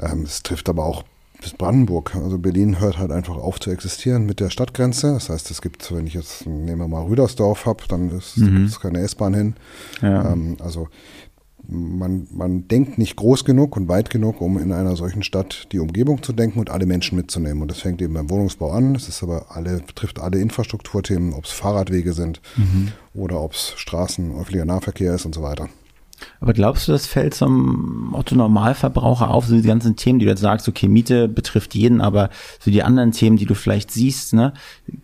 Ähm, 0.00 0.22
es 0.22 0.42
trifft 0.42 0.68
aber 0.68 0.84
auch 0.84 1.04
bis 1.40 1.52
Brandenburg. 1.52 2.14
Also 2.16 2.38
Berlin 2.38 2.80
hört 2.80 2.98
halt 2.98 3.12
einfach 3.12 3.36
auf 3.36 3.60
zu 3.60 3.70
existieren 3.70 4.26
mit 4.26 4.40
der 4.40 4.50
Stadtgrenze. 4.50 5.12
Das 5.12 5.28
heißt, 5.28 5.50
es 5.50 5.62
gibt, 5.62 5.94
wenn 5.94 6.06
ich 6.06 6.14
jetzt, 6.14 6.46
nehmen 6.46 6.78
wir 6.78 6.88
mal 6.88 7.04
Rüdersdorf 7.04 7.66
habe, 7.66 7.84
dann 7.88 8.10
ist 8.10 8.36
mhm. 8.38 8.70
keine 8.80 9.00
S-Bahn 9.00 9.34
hin. 9.34 9.54
Ja. 10.02 10.32
Ähm, 10.32 10.56
also 10.60 10.88
man, 11.68 12.26
man 12.30 12.66
denkt 12.66 12.98
nicht 12.98 13.16
groß 13.16 13.44
genug 13.44 13.76
und 13.76 13.88
weit 13.88 14.08
genug, 14.10 14.40
um 14.40 14.58
in 14.58 14.72
einer 14.72 14.96
solchen 14.96 15.22
Stadt 15.22 15.68
die 15.72 15.78
Umgebung 15.78 16.22
zu 16.22 16.32
denken 16.32 16.58
und 16.58 16.70
alle 16.70 16.86
Menschen 16.86 17.16
mitzunehmen. 17.16 17.62
Und 17.62 17.70
das 17.70 17.80
fängt 17.80 18.00
eben 18.00 18.14
beim 18.14 18.30
Wohnungsbau 18.30 18.72
an. 18.72 18.94
Das 18.94 19.08
ist 19.08 19.22
aber 19.22 19.46
alle, 19.50 19.80
betrifft 19.86 20.18
alle 20.18 20.38
Infrastrukturthemen, 20.38 21.34
ob 21.34 21.44
es 21.44 21.50
Fahrradwege 21.50 22.14
sind 22.14 22.40
mhm. 22.56 22.92
oder 23.14 23.40
ob 23.40 23.52
es 23.52 23.74
Straßen, 23.76 24.32
öffentlicher 24.32 24.64
Nahverkehr 24.64 25.14
ist 25.14 25.26
und 25.26 25.34
so 25.34 25.42
weiter. 25.42 25.68
Aber 26.40 26.52
glaubst 26.52 26.88
du, 26.88 26.92
das 26.92 27.06
fällt 27.06 27.34
zum 27.34 28.14
Otto-Normalverbraucher 28.14 29.30
auf, 29.30 29.46
so 29.46 29.54
die 29.54 29.62
ganzen 29.62 29.96
Themen, 29.96 30.18
die 30.18 30.24
du 30.24 30.30
jetzt 30.30 30.40
sagst, 30.40 30.68
okay, 30.68 30.88
Miete 30.88 31.28
betrifft 31.28 31.74
jeden, 31.74 32.00
aber 32.00 32.30
so 32.60 32.70
die 32.70 32.82
anderen 32.82 33.12
Themen, 33.12 33.36
die 33.36 33.46
du 33.46 33.54
vielleicht 33.54 33.90
siehst, 33.90 34.34
ne, 34.34 34.52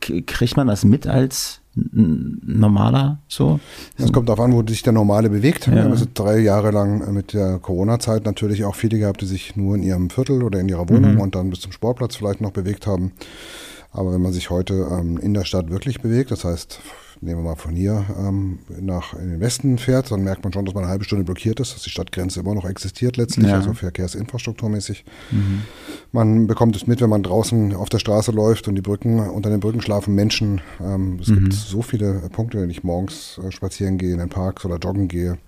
kriegt 0.00 0.56
man 0.56 0.66
das 0.66 0.84
mit 0.84 1.06
als 1.06 1.60
normaler 1.76 3.18
so? 3.26 3.58
Es 3.98 4.12
kommt 4.12 4.28
darauf 4.28 4.44
an, 4.44 4.52
wo 4.52 4.64
sich 4.64 4.82
der 4.82 4.92
Normale 4.92 5.28
bewegt. 5.28 5.66
Ja. 5.66 5.74
Wir 5.74 5.82
haben 5.84 5.90
also 5.90 6.06
drei 6.12 6.38
Jahre 6.38 6.70
lang 6.70 7.12
mit 7.12 7.32
der 7.32 7.58
Corona-Zeit 7.58 8.24
natürlich 8.24 8.64
auch 8.64 8.76
viele 8.76 8.98
gehabt, 8.98 9.22
die 9.22 9.26
sich 9.26 9.56
nur 9.56 9.74
in 9.74 9.82
ihrem 9.82 10.10
Viertel 10.10 10.42
oder 10.42 10.60
in 10.60 10.68
ihrer 10.68 10.88
Wohnung 10.88 11.14
mhm. 11.14 11.20
und 11.20 11.34
dann 11.34 11.50
bis 11.50 11.60
zum 11.60 11.72
Sportplatz 11.72 12.16
vielleicht 12.16 12.40
noch 12.40 12.52
bewegt 12.52 12.86
haben. 12.86 13.12
Aber 13.90 14.12
wenn 14.12 14.22
man 14.22 14.32
sich 14.32 14.50
heute 14.50 14.88
ähm, 14.90 15.18
in 15.18 15.34
der 15.34 15.44
Stadt 15.44 15.70
wirklich 15.70 16.00
bewegt, 16.00 16.30
das 16.30 16.44
heißt 16.44 16.80
nehmen 17.20 17.40
wir 17.40 17.50
mal 17.50 17.56
von 17.56 17.74
hier 17.74 18.04
ähm, 18.18 18.58
nach 18.80 19.14
in 19.14 19.30
den 19.30 19.40
Westen 19.40 19.78
fährt, 19.78 20.10
dann 20.10 20.24
merkt 20.24 20.44
man 20.44 20.52
schon, 20.52 20.64
dass 20.64 20.74
man 20.74 20.84
eine 20.84 20.90
halbe 20.90 21.04
Stunde 21.04 21.24
blockiert 21.24 21.60
ist, 21.60 21.74
dass 21.74 21.82
die 21.82 21.90
Stadtgrenze 21.90 22.40
immer 22.40 22.54
noch 22.54 22.64
existiert 22.64 23.16
letztlich, 23.16 23.48
ja. 23.48 23.56
also 23.56 23.72
verkehrsinfrastrukturmäßig. 23.72 25.04
Mhm. 25.30 25.62
Man 26.12 26.46
bekommt 26.46 26.76
es 26.76 26.86
mit, 26.86 27.00
wenn 27.00 27.10
man 27.10 27.22
draußen 27.22 27.74
auf 27.74 27.88
der 27.88 27.98
Straße 27.98 28.32
läuft 28.32 28.68
und 28.68 28.74
die 28.74 28.82
Brücken, 28.82 29.20
unter 29.20 29.50
den 29.50 29.60
Brücken 29.60 29.80
schlafen 29.80 30.14
Menschen. 30.14 30.60
Ähm, 30.80 31.18
es 31.20 31.28
mhm. 31.28 31.40
gibt 31.40 31.52
so 31.54 31.82
viele 31.82 32.28
Punkte, 32.30 32.60
wenn 32.60 32.70
ich 32.70 32.84
morgens 32.84 33.40
äh, 33.44 33.50
spazieren 33.50 33.98
gehe 33.98 34.12
in 34.12 34.18
den 34.18 34.28
Parks 34.28 34.64
oder 34.64 34.78
joggen 34.78 35.08
gehe. 35.08 35.38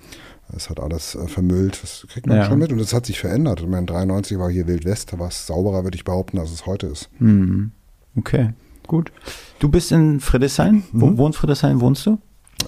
Es 0.54 0.70
hat 0.70 0.78
alles 0.78 1.14
äh, 1.14 1.26
vermüllt, 1.26 1.82
das 1.82 2.06
kriegt 2.08 2.26
man 2.26 2.36
ja. 2.36 2.44
schon 2.44 2.58
mit 2.58 2.72
und 2.72 2.80
es 2.80 2.94
hat 2.94 3.06
sich 3.06 3.18
verändert. 3.18 3.60
Ich 3.60 3.66
meine, 3.66 3.86
93 3.86 4.38
war 4.38 4.50
hier 4.50 4.66
Wild 4.66 4.84
West, 4.84 5.12
da 5.12 5.18
war 5.18 5.28
es 5.28 5.46
sauberer, 5.46 5.84
würde 5.84 5.96
ich 5.96 6.04
behaupten, 6.04 6.38
als 6.38 6.52
es 6.52 6.66
heute 6.66 6.86
ist. 6.86 7.10
Mhm. 7.18 7.72
Okay. 8.16 8.52
Gut. 8.86 9.12
Du 9.58 9.68
bist 9.68 9.92
in 9.92 10.20
Friedrichshain. 10.20 10.84
Wo 10.92 11.06
mhm. 11.06 11.18
wohnst 11.18 11.38
Friedrichshain? 11.38 11.80
Wohnst 11.80 12.06
du? 12.06 12.18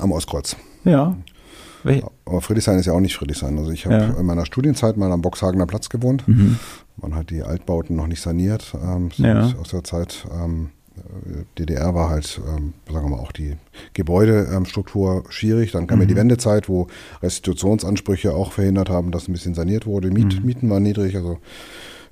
Am 0.01 0.13
Ostkreuz. 0.13 0.57
Ja. 0.85 1.17
Aber 2.25 2.41
Friedrichshain 2.41 2.79
ist 2.79 2.87
ja 2.87 2.93
auch 2.93 3.01
nicht 3.01 3.17
Friedrichshain. 3.17 3.57
Also 3.59 3.71
ich 3.71 3.87
habe 3.87 3.95
ja. 3.95 4.21
in 4.21 4.27
meiner 4.27 4.45
Studienzeit 4.45 4.97
mal 4.97 5.11
am 5.13 5.23
Boxhagener 5.23 5.67
Platz 5.67 5.89
gewohnt. 5.89 6.27
Mhm. 6.27 6.59
Man 6.97 7.15
hat 7.15 7.31
die 7.31 7.43
Altbauten 7.43 7.97
noch 7.97 8.07
nicht 8.07 8.21
saniert. 8.21 8.75
Ähm, 8.83 9.11
ja. 9.17 9.53
Aus 9.61 9.71
der 9.71 9.85
Zeit 9.85 10.27
ähm, 10.33 10.71
DDR 11.59 11.95
war 11.95 12.11
halt, 12.11 12.41
ähm, 12.47 12.75
sagen 12.91 13.07
wir 13.07 13.17
mal, 13.17 13.23
auch 13.23 13.33
die 13.33 13.57
Gebäudestruktur 13.95 15.25
schwierig. 15.29 15.73
Dann 15.73 15.87
kam 15.87 15.99
mhm. 15.99 16.03
ja 16.03 16.09
die 16.09 16.17
Wendezeit, 16.17 16.69
wo 16.69 16.89
Restitutionsansprüche 17.23 18.35
auch 18.35 18.53
verhindert 18.53 18.91
haben, 18.91 19.11
dass 19.11 19.29
ein 19.29 19.33
bisschen 19.33 19.55
saniert 19.55 19.87
wurde. 19.87 20.11
Miet, 20.11 20.41
mhm. 20.41 20.47
Mieten 20.47 20.71
waren 20.71 20.83
niedrig. 20.83 21.17
Also 21.17 21.39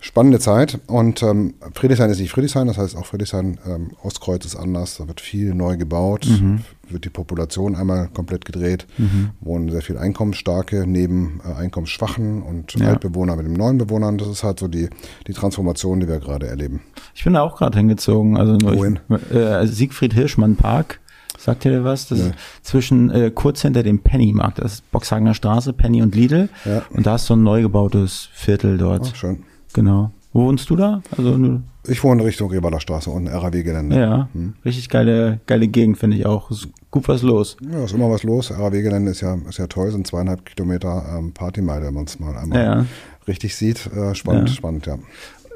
spannende 0.07 0.39
Zeit. 0.39 0.79
Und 0.87 1.23
ähm, 1.23 1.55
Friedrichshain 1.75 2.11
ist 2.11 2.21
nicht 2.21 2.31
Friedrichshain, 2.31 2.69
das 2.69 2.79
heißt 2.79 2.97
auch 2.97 3.07
Friedrichshain 3.07 3.59
ähm, 3.67 3.91
Ostkreuz 4.03 4.45
ist 4.45 4.57
anders. 4.57 4.97
Da 4.99 5.09
wird 5.09 5.21
viel 5.21 5.53
neu 5.53 5.77
gebaut, 5.77 6.27
mhm. 6.27 6.61
wird 6.89 7.05
die 7.05 7.11
Population 7.11 7.75
einmal 7.75 8.09
komplett 8.15 8.45
gedreht, 8.45 8.87
mhm. 8.99 9.31
wohnen 9.41 9.69
sehr 9.69 9.83
viel 9.83 9.99
Einkommensstarke 9.99 10.85
neben 10.87 11.41
äh, 11.45 11.55
Einkommensschwachen 11.55 12.43
und 12.43 12.75
ja. 12.75 12.89
Altbewohner 12.89 13.37
mit 13.37 13.47
den 13.47 13.55
neuen 13.55 13.79
Bewohnern. 13.79 14.17
Das 14.17 14.29
ist 14.29 14.45
halt 14.45 14.61
so 14.61 14.69
die, 14.69 14.89
die 15.27 15.33
Transformation, 15.33 15.99
die 15.99 16.09
wir 16.09 16.21
gerade 16.21 16.47
erleben. 16.47 16.83
Ich 17.15 17.25
bin 17.25 17.35
da 17.35 17.43
auch 17.43 17.59
gerade 17.59 17.77
hingezogen. 17.77 18.37
Also 18.37 18.57
Wohin? 18.63 19.01
äh, 19.31 19.67
Siegfried 19.67 20.15
Hirschmann 20.15 20.57
Park. 20.57 21.01
Sagt 21.37 21.65
ihr 21.67 21.85
was? 21.85 22.09
Das 22.09 22.19
nee. 22.19 22.29
ist 22.29 22.35
zwischen 22.63 23.11
äh, 23.11 23.31
kurz 23.31 23.61
hinter 23.61 23.83
dem 23.83 23.99
Penny-Markt. 23.99 24.59
Das 24.59 24.75
ist 24.75 24.91
Boxhagener 24.91 25.35
Straße, 25.35 25.73
Penny 25.75 26.01
und 26.01 26.15
Lidl. 26.15 26.49
Ja. 26.65 26.83
Und 26.91 27.07
da 27.07 27.17
ist 27.17 27.27
so 27.27 27.35
ein 27.35 27.43
neu 27.43 27.61
gebautes 27.61 28.31
Viertel 28.33 28.79
dort. 28.79 29.11
Ach, 29.13 29.17
schön. 29.17 29.43
Genau. 29.77 30.11
Wo 30.33 30.47
wohnst 30.47 30.71
du 30.71 30.77
da? 30.77 31.03
Also 31.17 31.61
ich 31.87 32.03
wohne 32.03 32.25
Richtung 32.25 32.51
Rebaler 32.51 32.81
Straße 32.81 33.11
und 33.11 33.29
RAW-Gelände. 33.29 33.95
Ja, 33.95 34.29
hm. 34.33 34.55
richtig 34.65 34.89
geile, 34.89 35.41
geile 35.47 35.69
Gegend 35.69 35.99
finde 35.99 36.17
ich 36.17 36.25
auch. 36.25 36.51
Ist 36.51 36.69
gut 36.91 37.07
was 37.09 37.21
los. 37.21 37.59
Ja, 37.61 37.85
ist 37.85 37.93
immer 37.93 38.11
was 38.11 38.23
los. 38.23 38.51
RAW-Gelände 38.51 39.11
ist 39.11 39.21
ja, 39.21 39.37
ist 39.47 39.59
ja 39.59 39.67
toll, 39.67 39.91
sind 39.91 40.07
zweieinhalb 40.07 40.47
Kilometer 40.47 41.19
ähm, 41.19 41.33
Partymeile, 41.33 41.87
wenn 41.87 41.95
man 41.95 42.05
es 42.05 42.19
mal 42.19 42.37
einmal 42.39 42.65
ja. 42.65 42.87
richtig 43.29 43.55
sieht. 43.55 43.87
Äh, 43.95 44.15
spannend, 44.15 44.49
ja. 44.49 44.55
spannend, 44.55 44.87
ja. 44.87 44.99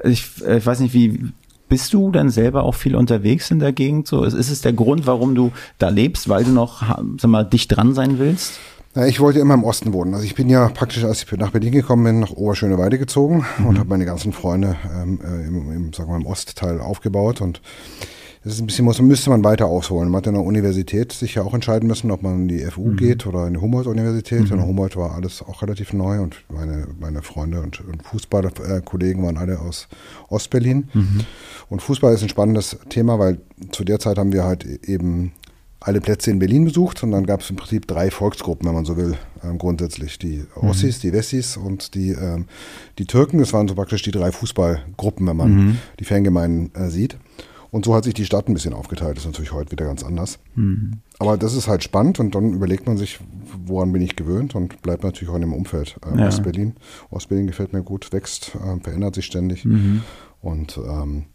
Ich, 0.05 0.45
äh, 0.47 0.59
ich 0.59 0.67
weiß 0.67 0.81
nicht, 0.81 0.93
wie 0.93 1.33
Bist 1.71 1.95
du 1.95 2.11
dann 2.11 2.29
selber 2.29 2.65
auch 2.65 2.75
viel 2.75 2.95
unterwegs 2.95 3.51
in 3.51 3.59
der 3.59 3.73
Gegend? 3.73 4.07
So, 4.07 4.25
ist, 4.25 4.35
ist 4.35 4.51
es 4.51 4.61
der 4.61 4.75
Grund, 4.75 5.07
warum 5.07 5.35
du 5.35 5.51
da 5.79 5.89
lebst, 5.89 6.29
weil 6.29 6.45
du 6.45 6.51
noch, 6.51 6.83
sag 7.19 7.31
mal, 7.31 7.45
dicht 7.45 7.75
dran 7.75 7.95
sein 7.95 8.19
willst? 8.19 8.59
Ja, 8.95 9.07
ich 9.07 9.21
wollte 9.21 9.39
immer 9.39 9.55
im 9.55 9.63
Osten 9.63 9.93
wohnen. 9.93 10.15
Also 10.15 10.27
ich 10.27 10.35
bin 10.35 10.49
ja 10.49 10.69
praktisch, 10.69 11.05
als 11.05 11.23
ich 11.23 11.33
nach 11.33 11.53
Berlin 11.53 11.73
gekommen 11.73 12.05
bin, 12.05 12.21
nach 12.21 12.33
Oberschöneweide 12.33 12.99
gezogen 12.99 13.45
mhm. 13.59 13.67
und 13.67 13.79
habe 13.79 13.89
meine 13.89 14.05
ganzen 14.05 14.33
Freunde 14.33 14.77
ähm, 15.01 15.21
äh, 15.25 15.47
im, 15.47 15.73
im, 15.73 15.93
sagen 15.93 16.11
wir, 16.11 16.17
im 16.17 16.27
Ostteil 16.27 16.81
aufgebaut 16.81 17.41
und 17.41 17.61
das 18.43 18.55
ist 18.55 18.61
ein 18.61 18.67
bisschen, 18.67 18.87
muss, 18.87 18.99
müsste 19.03 19.29
man 19.29 19.45
weiter 19.45 19.67
ausholen. 19.67 20.09
Man 20.09 20.21
hat 20.21 20.27
in 20.27 20.33
der 20.33 20.43
Universität 20.43 21.13
sich 21.13 21.35
ja 21.35 21.43
auch 21.43 21.53
entscheiden 21.53 21.87
müssen, 21.87 22.11
ob 22.11 22.23
man 22.23 22.43
in 22.43 22.49
die 22.49 22.65
FU 22.65 22.87
mhm. 22.87 22.97
geht 22.97 23.27
oder 23.27 23.47
in 23.47 23.53
die 23.53 23.61
Humboldt-Universität. 23.61 24.41
Mhm. 24.41 24.53
In 24.53 24.57
der 24.57 24.67
Humboldt 24.67 24.97
war 24.97 25.15
alles 25.15 25.43
auch 25.43 25.61
relativ 25.61 25.93
neu 25.93 26.23
und 26.23 26.37
meine, 26.49 26.87
meine 26.99 27.21
Freunde 27.21 27.61
und, 27.61 27.87
und 27.87 28.03
Fußballerkollegen 28.03 29.23
waren 29.23 29.37
alle 29.37 29.61
aus 29.61 29.89
Ostberlin. 30.31 30.89
Mhm. 30.95 31.21
Und 31.69 31.83
Fußball 31.83 32.15
ist 32.15 32.23
ein 32.23 32.31
spannendes 32.31 32.79
Thema, 32.89 33.19
weil 33.19 33.41
zu 33.73 33.85
der 33.85 33.99
Zeit 33.99 34.17
haben 34.17 34.33
wir 34.33 34.45
halt 34.45 34.65
eben 34.65 35.33
alle 35.81 36.01
Plätze 36.01 36.31
in 36.31 36.39
Berlin 36.39 36.65
besucht 36.65 37.03
und 37.03 37.11
dann 37.11 37.25
gab 37.25 37.41
es 37.41 37.49
im 37.49 37.57
Prinzip 37.57 37.87
drei 37.87 38.11
Volksgruppen, 38.11 38.69
wenn 38.69 38.75
man 38.75 38.85
so 38.85 38.97
will, 38.97 39.17
ähm, 39.43 39.57
grundsätzlich. 39.57 40.19
Die 40.19 40.45
Ossis, 40.55 40.99
mhm. 40.99 41.01
die 41.01 41.13
Wessis 41.15 41.57
und 41.57 41.95
die, 41.95 42.11
ähm, 42.11 42.47
die 42.99 43.07
Türken. 43.07 43.39
Das 43.39 43.53
waren 43.55 43.67
so 43.67 43.75
praktisch 43.75 44.03
die 44.03 44.11
drei 44.11 44.31
Fußballgruppen, 44.31 45.27
wenn 45.27 45.37
man 45.37 45.55
mhm. 45.55 45.79
die 45.99 46.05
Fangemeinden 46.05 46.75
äh, 46.75 46.91
sieht. 46.91 47.17
Und 47.71 47.85
so 47.85 47.95
hat 47.95 48.05
sich 48.05 48.15
die 48.15 48.25
Stadt 48.25 48.49
ein 48.49 48.55
bisschen 48.55 48.75
aufgeteilt. 48.75 49.17
Das 49.17 49.25
ist 49.25 49.31
natürlich 49.31 49.53
heute 49.53 49.71
wieder 49.71 49.87
ganz 49.87 50.03
anders. 50.03 50.39
Mhm. 50.55 50.99
Aber 51.19 51.37
das 51.37 51.55
ist 51.55 51.69
halt 51.69 51.85
spannend 51.85 52.19
und 52.19 52.35
dann 52.35 52.53
überlegt 52.53 52.87
man 52.87 52.99
sich, 52.99 53.21
woran 53.65 53.93
bin 53.93 54.03
ich 54.03 54.17
gewöhnt 54.17 54.55
und 54.55 54.83
bleibt 54.83 55.05
natürlich 55.05 55.31
auch 55.31 55.37
in 55.37 55.43
dem 55.43 55.53
Umfeld. 55.53 55.97
Ähm, 56.07 56.19
ja. 56.19 56.29
Ostberlin. 56.29 56.75
Ostberlin 57.11 57.47
gefällt 57.47 57.73
mir 57.73 57.83
gut, 57.83 58.13
wächst, 58.13 58.57
äh, 58.57 58.81
verändert 58.83 59.15
sich 59.15 59.27
ständig. 59.27 59.65
Mhm. 59.65 60.03
Und 60.43 60.79
ähm, 60.79 61.27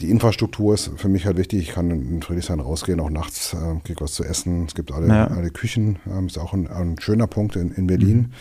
die 0.00 0.10
Infrastruktur 0.10 0.74
ist 0.74 0.90
für 0.96 1.08
mich 1.08 1.26
halt 1.26 1.36
wichtig. 1.36 1.60
Ich 1.60 1.74
kann 1.74 1.90
in 1.90 2.22
Friedrichshain 2.22 2.60
rausgehen, 2.60 3.00
auch 3.00 3.10
nachts, 3.10 3.54
äh, 3.54 3.80
krieg 3.84 4.00
was 4.00 4.12
zu 4.12 4.24
essen. 4.24 4.66
Es 4.66 4.74
gibt 4.74 4.92
alle, 4.92 5.08
ja. 5.08 5.26
alle 5.28 5.50
Küchen. 5.50 5.98
Ähm, 6.06 6.26
ist 6.26 6.38
auch 6.38 6.52
ein, 6.52 6.66
ein, 6.66 6.96
schöner 7.00 7.26
Punkt 7.26 7.56
in, 7.56 7.70
in 7.72 7.86
Berlin. 7.86 8.32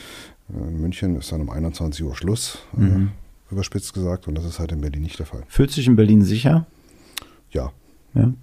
Mhm. 0.50 0.60
Äh, 0.60 0.68
in 0.70 0.82
München 0.82 1.16
ist 1.16 1.32
dann 1.32 1.42
um 1.42 1.50
21 1.50 2.04
Uhr 2.04 2.16
Schluss, 2.16 2.60
äh, 2.78 2.82
mhm. 2.82 3.12
äh, 3.50 3.54
überspitzt 3.54 3.94
gesagt. 3.94 4.28
Und 4.28 4.36
das 4.36 4.46
ist 4.46 4.60
halt 4.60 4.72
in 4.72 4.82
Berlin 4.82 5.04
nicht 5.04 5.18
der 5.18 5.26
Fall. 5.26 5.44
Fühlt 5.48 5.72
sich 5.72 5.88
in 5.88 5.96
Berlin 5.96 6.24
sicher? 6.24 6.66
Ja. 7.52 7.72
Ja. 8.14 8.34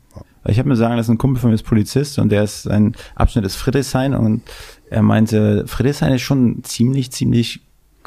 Ich 0.45 0.59
habe 0.59 0.69
mir 0.69 0.77
sagen 0.77 0.97
lassen, 0.97 1.13
ein 1.13 1.19
Kumpel 1.19 1.41
von 1.41 1.51
mir 1.51 1.55
ist 1.55 1.63
Polizist 1.63 2.19
und 2.19 2.31
der 2.31 2.43
ist 2.43 2.67
ein 2.67 2.97
Abschnitt 3.15 3.45
des 3.45 3.55
Friedrichshain 3.55 4.13
und 4.13 4.43
er 4.91 5.03
meinte, 5.03 5.67
Friedrichshain 5.67 6.15
ist 6.15 6.23
schon 6.23 6.65
ziemlich, 6.65 7.13
ziemlich 7.13 7.61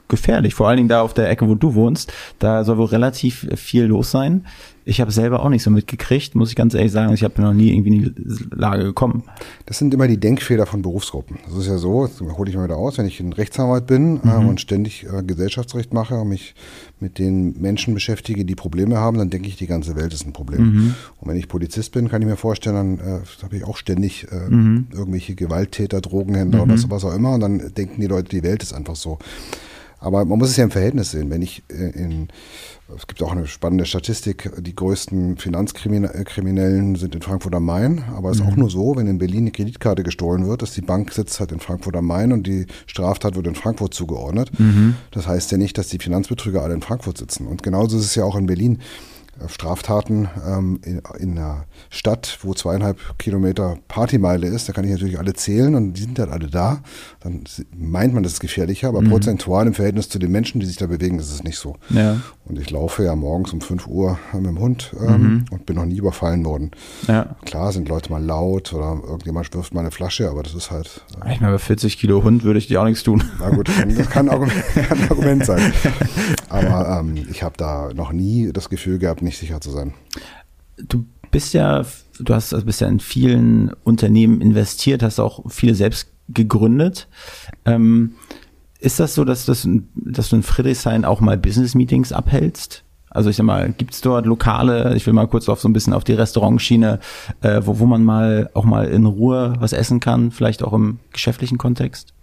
gefährlich. 0.07 0.53
Vor 0.53 0.67
allen 0.67 0.77
Dingen 0.77 0.89
da 0.89 1.01
auf 1.01 1.13
der 1.13 1.29
Ecke, 1.29 1.47
wo 1.47 1.55
du 1.55 1.73
wohnst. 1.75 2.13
Da 2.39 2.63
soll 2.63 2.77
wohl 2.77 2.85
relativ 2.85 3.47
viel 3.55 3.85
los 3.85 4.11
sein. 4.11 4.45
Ich 4.87 5.01
habe 5.01 5.11
selber 5.11 5.43
auch 5.43 5.49
nicht 5.49 5.63
so 5.63 5.71
mitgekriegt, 5.71 6.35
muss 6.35 6.49
ich 6.49 6.55
ganz 6.55 6.75
ehrlich 6.75 6.91
sagen. 6.91 7.11
Ich 7.11 7.23
habe 7.23 7.41
noch 7.41 7.53
nie 7.53 7.73
irgendwie 7.73 7.95
in 7.95 8.15
die 8.15 8.55
Lage 8.55 8.83
gekommen. 8.83 9.23
Das 9.65 9.79
sind 9.79 9.91
immer 9.95 10.07
die 10.07 10.19
Denkfehler 10.19 10.67
von 10.67 10.83
Berufsgruppen. 10.83 11.39
Das 11.47 11.57
ist 11.57 11.67
ja 11.67 11.79
so, 11.79 12.05
das 12.05 12.21
hole 12.21 12.51
ich 12.51 12.55
mal 12.55 12.65
wieder 12.65 12.77
aus, 12.77 12.99
wenn 12.99 13.07
ich 13.07 13.19
ein 13.19 13.33
Rechtsanwalt 13.33 13.87
bin 13.87 14.21
äh, 14.21 14.27
mhm. 14.27 14.31
äh, 14.31 14.49
und 14.49 14.61
ständig 14.61 15.07
äh, 15.11 15.23
Gesellschaftsrecht 15.23 15.91
mache 15.91 16.15
und 16.15 16.29
mich 16.29 16.53
mit 16.99 17.17
den 17.17 17.59
Menschen 17.59 17.95
beschäftige, 17.95 18.45
die 18.45 18.53
Probleme 18.53 18.97
haben, 18.97 19.17
dann 19.17 19.31
denke 19.31 19.47
ich, 19.47 19.55
die 19.55 19.65
ganze 19.65 19.95
Welt 19.95 20.13
ist 20.13 20.25
ein 20.27 20.33
Problem. 20.33 20.61
Mhm. 20.61 20.95
Und 21.19 21.29
wenn 21.29 21.37
ich 21.37 21.47
Polizist 21.47 21.91
bin, 21.91 22.07
kann 22.07 22.21
ich 22.21 22.27
mir 22.27 22.37
vorstellen, 22.37 22.75
dann 22.75 22.99
äh, 22.99 23.43
habe 23.43 23.57
ich 23.57 23.63
auch 23.63 23.77
ständig 23.77 24.27
äh, 24.31 24.49
mhm. 24.49 24.87
irgendwelche 24.93 25.33
Gewalttäter, 25.33 25.99
Drogenhändler 25.99 26.61
oder 26.61 26.73
was, 26.73 26.89
was 26.91 27.03
auch 27.03 27.15
immer. 27.15 27.33
Und 27.33 27.39
dann 27.39 27.73
denken 27.73 28.01
die 28.01 28.07
Leute, 28.07 28.29
die 28.29 28.43
Welt 28.43 28.61
ist 28.61 28.73
einfach 28.73 28.95
so. 28.95 29.17
Aber 30.05 30.23
man 30.23 30.37
muss 30.37 30.49
es 30.49 30.57
ja 30.57 30.63
im 30.63 30.69
Verhältnis 30.69 31.09
sehen. 31.09 31.31
Wenn 31.31 31.41
ich 31.41 31.63
äh, 31.67 31.89
in, 31.89 32.27
es 32.95 33.07
gibt 33.07 33.23
auch 33.23 33.31
eine 33.31 33.47
spannende 33.47 33.87
Statistik, 33.87 34.51
die 34.59 34.75
größten 34.75 35.37
Finanzkriminellen 35.37 36.95
sind 36.95 37.15
in 37.15 37.23
Frankfurt 37.23 37.55
am 37.55 37.65
Main. 37.65 38.03
Aber 38.15 38.29
es 38.29 38.37
ist 38.37 38.43
mhm. 38.43 38.51
auch 38.51 38.55
nur 38.55 38.69
so, 38.69 38.95
wenn 38.95 39.07
in 39.07 39.17
Berlin 39.17 39.45
eine 39.45 39.51
Kreditkarte 39.51 40.03
gestohlen 40.03 40.45
wird, 40.45 40.61
dass 40.61 40.73
die 40.73 40.81
Bank 40.81 41.11
sitzt 41.11 41.39
halt 41.39 41.51
in 41.51 41.59
Frankfurt 41.59 41.95
am 41.95 42.05
Main 42.05 42.33
und 42.33 42.45
die 42.45 42.67
Straftat 42.85 43.35
wird 43.35 43.47
in 43.47 43.55
Frankfurt 43.55 43.95
zugeordnet. 43.95 44.51
Mhm. 44.59 44.95
Das 45.09 45.25
heißt 45.25 45.51
ja 45.51 45.57
nicht, 45.57 45.75
dass 45.79 45.87
die 45.87 45.97
Finanzbetrüger 45.97 46.61
alle 46.61 46.75
in 46.75 46.81
Frankfurt 46.81 47.17
sitzen. 47.17 47.47
Und 47.47 47.63
genauso 47.63 47.97
ist 47.97 48.05
es 48.05 48.13
ja 48.13 48.25
auch 48.25 48.35
in 48.35 48.45
Berlin. 48.45 48.81
Straftaten 49.47 50.29
ähm, 50.47 50.79
in, 50.83 51.01
in, 51.19 51.31
einer 51.37 51.65
Stadt, 51.89 52.39
wo 52.41 52.53
zweieinhalb 52.53 53.17
Kilometer 53.19 53.77
Partymeile 53.87 54.47
ist, 54.47 54.69
da 54.69 54.73
kann 54.73 54.85
ich 54.85 54.91
natürlich 54.91 55.19
alle 55.19 55.33
zählen 55.33 55.75
und 55.75 55.93
die 55.93 56.01
sind 56.01 56.17
dann 56.19 56.29
alle 56.29 56.47
da. 56.47 56.79
Dann 57.21 57.43
meint 57.75 58.13
man, 58.13 58.23
das 58.23 58.33
ist 58.33 58.39
gefährlicher, 58.39 58.87
aber 58.87 59.01
mhm. 59.01 59.09
prozentual 59.09 59.67
im 59.67 59.73
Verhältnis 59.73 60.09
zu 60.09 60.19
den 60.19 60.31
Menschen, 60.31 60.59
die 60.59 60.65
sich 60.65 60.77
da 60.77 60.87
bewegen, 60.87 61.19
ist 61.19 61.31
es 61.31 61.43
nicht 61.43 61.57
so. 61.57 61.75
Ja. 61.89 62.21
Und 62.45 62.59
ich 62.59 62.69
laufe 62.69 63.03
ja 63.03 63.15
morgens 63.15 63.51
um 63.53 63.61
5 63.61 63.87
Uhr 63.87 64.19
mit 64.33 64.45
dem 64.45 64.59
Hund 64.59 64.95
ähm, 64.99 65.21
mhm. 65.21 65.45
und 65.51 65.65
bin 65.65 65.75
noch 65.75 65.85
nie 65.85 65.97
überfallen 65.97 66.45
worden. 66.45 66.71
Ja. 67.07 67.35
Klar 67.43 67.71
sind 67.71 67.89
Leute 67.89 68.11
mal 68.11 68.23
laut 68.23 68.71
oder 68.73 68.99
irgendjemand 69.03 69.53
wirft 69.53 69.73
mal 69.73 69.81
eine 69.81 69.91
Flasche, 69.91 70.29
aber 70.29 70.43
das 70.43 70.53
ist 70.53 70.71
halt. 70.71 71.01
Äh, 71.25 71.33
ich 71.33 71.41
meine, 71.41 71.53
bei 71.53 71.59
40 71.59 71.97
Kilo 71.97 72.23
Hund 72.23 72.43
würde 72.43 72.59
ich 72.59 72.67
dir 72.67 72.81
auch 72.81 72.85
nichts 72.85 73.03
tun. 73.03 73.23
Na 73.39 73.49
gut, 73.49 73.69
das 73.69 74.09
kann 74.09 74.29
ein 74.29 74.33
Argument, 74.33 74.63
kann 74.87 74.99
ein 74.99 75.09
Argument 75.09 75.45
sein. 75.45 75.73
Aber 76.49 76.99
ähm, 76.99 77.17
ich 77.29 77.43
habe 77.43 77.55
da 77.57 77.89
noch 77.93 78.11
nie 78.11 78.51
das 78.53 78.69
Gefühl 78.69 78.99
gehabt, 78.99 79.21
nicht 79.25 79.37
sicher 79.37 79.59
zu 79.59 79.71
sein. 79.71 79.93
Du 80.77 81.05
bist 81.31 81.53
ja, 81.53 81.85
du 82.19 82.33
hast 82.33 82.53
also 82.53 82.65
bist 82.65 82.81
ja 82.81 82.87
in 82.87 82.99
vielen 82.99 83.73
Unternehmen 83.83 84.39
investiert, 84.39 85.03
hast 85.03 85.19
auch 85.19 85.43
viele 85.49 85.75
selbst 85.75 86.07
gegründet. 86.29 87.07
Ähm, 87.65 88.15
ist 88.79 88.99
das 88.99 89.15
so, 89.15 89.25
dass, 89.25 89.45
das, 89.45 89.67
dass 89.95 90.29
du 90.29 90.35
in 90.37 90.43
Friedrichshain 90.43 91.05
auch 91.05 91.19
mal 91.19 91.37
Business-Meetings 91.37 92.13
abhältst? 92.13 92.83
Also 93.09 93.29
ich 93.29 93.37
sag 93.37 93.45
mal, 93.45 93.71
gibt 93.71 93.93
es 93.93 94.01
dort 94.01 94.25
Lokale, 94.25 94.95
ich 94.95 95.05
will 95.05 95.13
mal 95.13 95.27
kurz 95.27 95.47
auf 95.47 95.61
so 95.61 95.69
ein 95.69 95.73
bisschen 95.73 95.93
auf 95.93 96.03
die 96.03 96.13
Restaurantschiene, 96.13 96.99
äh, 97.41 97.61
wo, 97.63 97.79
wo 97.79 97.85
man 97.85 98.03
mal 98.03 98.49
auch 98.53 98.65
mal 98.65 98.87
in 98.87 99.05
Ruhe 99.05 99.55
was 99.59 99.71
essen 99.71 100.01
kann, 100.01 100.31
vielleicht 100.31 100.63
auch 100.63 100.73
im 100.73 100.99
geschäftlichen 101.13 101.57
Kontext? 101.57 102.13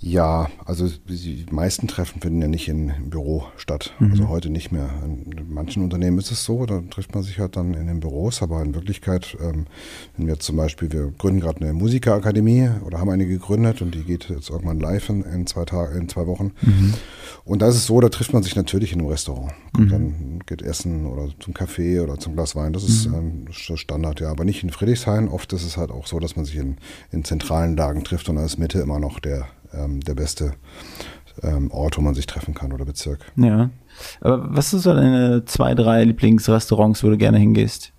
Ja, 0.00 0.48
also 0.64 0.88
die 1.08 1.46
meisten 1.50 1.88
Treffen 1.88 2.20
finden 2.20 2.40
ja 2.40 2.46
nicht 2.46 2.68
in, 2.68 2.90
im 2.90 3.10
Büro 3.10 3.46
statt. 3.56 3.94
Mhm. 3.98 4.12
Also 4.12 4.28
heute 4.28 4.48
nicht 4.48 4.70
mehr. 4.70 4.88
In 5.04 5.52
manchen 5.52 5.82
Unternehmen 5.82 6.18
ist 6.18 6.30
es 6.30 6.44
so, 6.44 6.66
da 6.66 6.82
trifft 6.88 7.14
man 7.14 7.24
sich 7.24 7.40
halt 7.40 7.56
dann 7.56 7.74
in 7.74 7.88
den 7.88 7.98
Büros, 7.98 8.40
aber 8.40 8.62
in 8.62 8.74
Wirklichkeit, 8.74 9.36
ähm, 9.40 9.66
wenn 10.16 10.28
wir 10.28 10.38
zum 10.38 10.56
Beispiel, 10.56 10.92
wir 10.92 11.12
gründen 11.18 11.40
gerade 11.40 11.62
eine 11.62 11.72
Musikerakademie 11.72 12.70
oder 12.84 13.00
haben 13.00 13.10
eine 13.10 13.26
gegründet 13.26 13.82
und 13.82 13.92
die 13.94 14.04
geht 14.04 14.28
jetzt 14.28 14.50
irgendwann 14.50 14.78
live 14.78 15.08
in, 15.08 15.22
in 15.22 15.46
zwei 15.48 15.64
Tagen, 15.64 16.00
in 16.00 16.08
zwei 16.08 16.28
Wochen. 16.28 16.52
Mhm. 16.62 16.94
Und 17.44 17.62
da 17.62 17.68
ist 17.68 17.76
es 17.76 17.86
so, 17.86 18.00
da 18.00 18.08
trifft 18.08 18.32
man 18.32 18.44
sich 18.44 18.54
natürlich 18.54 18.92
in 18.92 19.00
einem 19.00 19.08
Restaurant. 19.08 19.52
Mhm. 19.76 19.88
Dann 19.88 20.38
geht 20.46 20.62
essen 20.62 21.06
oder 21.06 21.28
zum 21.40 21.54
Kaffee 21.54 21.98
oder 21.98 22.18
zum 22.18 22.34
Glas 22.34 22.54
Wein. 22.54 22.72
Das 22.72 22.84
ist 22.84 23.06
ähm, 23.06 23.46
Standard, 23.50 24.20
ja. 24.20 24.30
Aber 24.30 24.44
nicht 24.44 24.62
in 24.62 24.70
Friedrichshain. 24.70 25.28
Oft 25.28 25.52
ist 25.52 25.64
es 25.64 25.76
halt 25.76 25.90
auch 25.90 26.06
so, 26.06 26.20
dass 26.20 26.36
man 26.36 26.44
sich 26.44 26.56
in, 26.56 26.76
in 27.10 27.24
zentralen 27.24 27.76
Lagen 27.76 28.04
trifft 28.04 28.28
und 28.28 28.36
da 28.36 28.44
ist 28.44 28.58
Mitte 28.58 28.78
immer 28.78 29.00
noch 29.00 29.18
der 29.18 29.48
ähm, 29.72 30.00
der 30.00 30.14
beste 30.14 30.54
ähm, 31.42 31.70
Ort, 31.70 31.96
wo 31.96 32.02
man 32.02 32.14
sich 32.14 32.26
treffen 32.26 32.54
kann 32.54 32.72
oder 32.72 32.84
Bezirk. 32.84 33.20
Ja. 33.36 33.70
Aber 34.20 34.54
was 34.54 34.72
ist 34.72 34.82
so 34.82 34.94
deine 34.94 35.44
zwei, 35.44 35.74
drei 35.74 36.04
Lieblingsrestaurants, 36.04 37.02
wo 37.02 37.10
du 37.10 37.16
gerne 37.16 37.38
hingehst? 37.38 37.92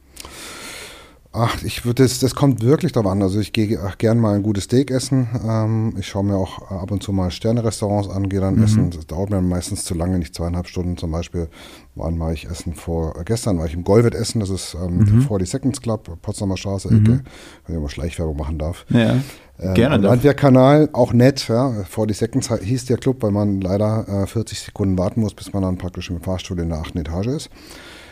Ach, 1.31 1.62
ich 1.62 1.86
würde 1.86 2.01
das, 2.01 2.17
das 2.17 2.33
kommt 2.33 2.63
wirklich 2.63 2.91
darauf 2.91 3.12
an. 3.12 3.21
Also 3.21 3.39
ich 3.39 3.53
gehe 3.53 3.77
gerne 4.00 4.19
mal 4.19 4.36
ein 4.36 4.41
gutes 4.41 4.63
Steak 4.63 4.89
essen. 4.89 5.27
Ähm, 5.48 5.93
ich 6.00 6.07
schaue 6.07 6.24
mir 6.24 6.36
auch 6.36 6.71
ab 6.71 6.89
und 6.89 7.03
zu 7.03 7.12
mal 7.12 7.29
Sterne-Restaurants 7.29 8.09
an, 8.09 8.29
gehe 8.29 8.39
dann 8.39 8.55
mhm. 8.55 8.63
essen. 8.63 8.89
Das 8.89 9.05
dauert 9.05 9.29
mir 9.29 9.39
meistens 9.39 9.86
zu 9.86 9.93
lange, 9.93 10.17
nicht 10.17 10.33
zweieinhalb 10.33 10.67
Stunden. 10.67 10.98
Zum 10.98 11.12
Beispiel, 11.12 11.48
wann 11.93 12.19
war 12.19 12.33
ich 12.33 12.50
essen 12.50 12.74
vor, 12.74 13.15
äh, 13.15 13.24
gestern 13.24 13.59
war 13.59 13.67
ich 13.67 13.75
im 13.75 13.83
Golvet 13.83 14.15
essen, 14.15 14.39
das 14.39 14.50
ist 14.50 14.74
ähm, 14.74 14.98
mhm. 14.98 15.21
vor 15.21 15.38
die 15.38 15.45
Seconds 15.45 15.81
Club, 15.81 16.09
Potsdamer 16.24 16.57
Straße, 16.57 16.88
Ecke, 16.88 16.98
mhm. 16.98 17.21
wenn 17.67 17.75
ich 17.75 17.81
mal 17.81 17.89
Schleichwerbung 17.89 18.36
machen 18.36 18.57
darf. 18.57 18.86
Ja. 18.89 19.17
Ähm, 19.59 19.74
Gerne. 19.75 20.07
Landwehrkanal, 20.07 20.89
auch 20.93 21.13
nett, 21.13 21.48
ja. 21.48 21.83
40 21.83 22.17
Seconds 22.17 22.50
hieß 22.59 22.86
der 22.86 22.98
Club, 22.98 23.21
weil 23.21 23.31
man 23.31 23.62
leider 23.62 24.24
äh, 24.24 24.25
40 24.25 24.62
Sekunden 24.62 24.98
warten 24.98 25.21
muss, 25.21 25.36
bis 25.36 25.53
man 25.53 25.62
dann 25.62 25.77
praktisch 25.77 26.09
im 26.09 26.21
Fahrstuhl 26.21 26.59
in 26.59 26.69
der 26.69 26.79
achten 26.79 26.98
Etage 26.98 27.27
ist. 27.27 27.50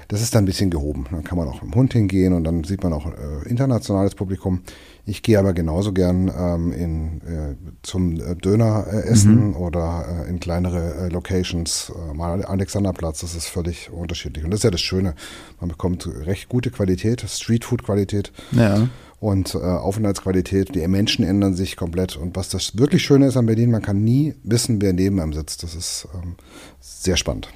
Das 0.08 0.22
ist 0.22 0.34
dann 0.34 0.44
ein 0.44 0.46
bisschen 0.46 0.70
gehoben. 0.70 1.06
Dann 1.12 1.24
kann 1.24 1.38
man 1.38 1.48
auch 1.48 1.62
mit 1.62 1.74
dem 1.74 1.76
Hund 1.76 1.94
hingehen 1.94 2.34
und 2.34 2.44
dann 2.44 2.64
sieht 2.64 2.84
man 2.84 2.94
auch 2.94 3.06
äh, 3.06 3.48
internationales 3.50 4.16
Publikum. 4.16 4.62
Ich 5.06 5.22
gehe 5.22 5.40
aber 5.40 5.54
genauso 5.54 5.94
gern 5.94 6.32
ähm, 6.38 6.72
in, 6.72 7.22
äh, 7.22 7.56
zum 7.82 8.20
äh, 8.20 8.36
Döner 8.36 8.86
äh, 8.92 9.08
essen 9.08 9.50
mhm. 9.50 9.56
oder 9.56 10.26
äh, 10.26 10.30
in 10.30 10.40
kleinere 10.40 11.10
Locations, 11.10 11.92
mal 12.14 12.44
Alexanderplatz, 12.44 13.22
das 13.22 13.36
ist 13.36 13.48
völlig 13.48 13.90
unterschiedlich. 13.92 14.44
Und 14.44 14.52
das 14.52 14.60
ist 14.60 14.64
ja 14.64 14.72
das 14.72 14.82
Schöne. 14.82 15.16
Man 15.60 15.70
bekommt 15.70 16.08
recht 16.26 16.50
gute 16.50 16.72
Qualität, 16.72 17.22
Streetfood-Qualität. 17.28 18.32
Ja 18.52 18.88
und 19.20 19.56
äh, 19.56 19.58
Aufenthaltsqualität. 19.58 20.76
Die 20.76 20.88
Menschen 20.88 21.26
ändern 21.26 21.56
sich 21.56 21.76
komplett. 21.76 22.16
Und 22.18 22.36
was 22.36 22.50
das 22.50 22.78
wirklich 22.78 23.04
Schöne 23.04 23.28
ist 23.28 23.38
an 23.38 23.48
Berlin, 23.48 23.72
man 23.72 23.82
kann 23.82 24.04
nie 24.04 24.36
wissen, 24.44 24.82
wer 24.82 24.94
neben 24.94 25.20
einem 25.20 25.34
sitzt. 25.34 25.64
Das 25.64 25.76
ist 25.76 26.08
ähm, 26.14 26.36
sehr 26.80 27.18
spannend. 27.18 27.50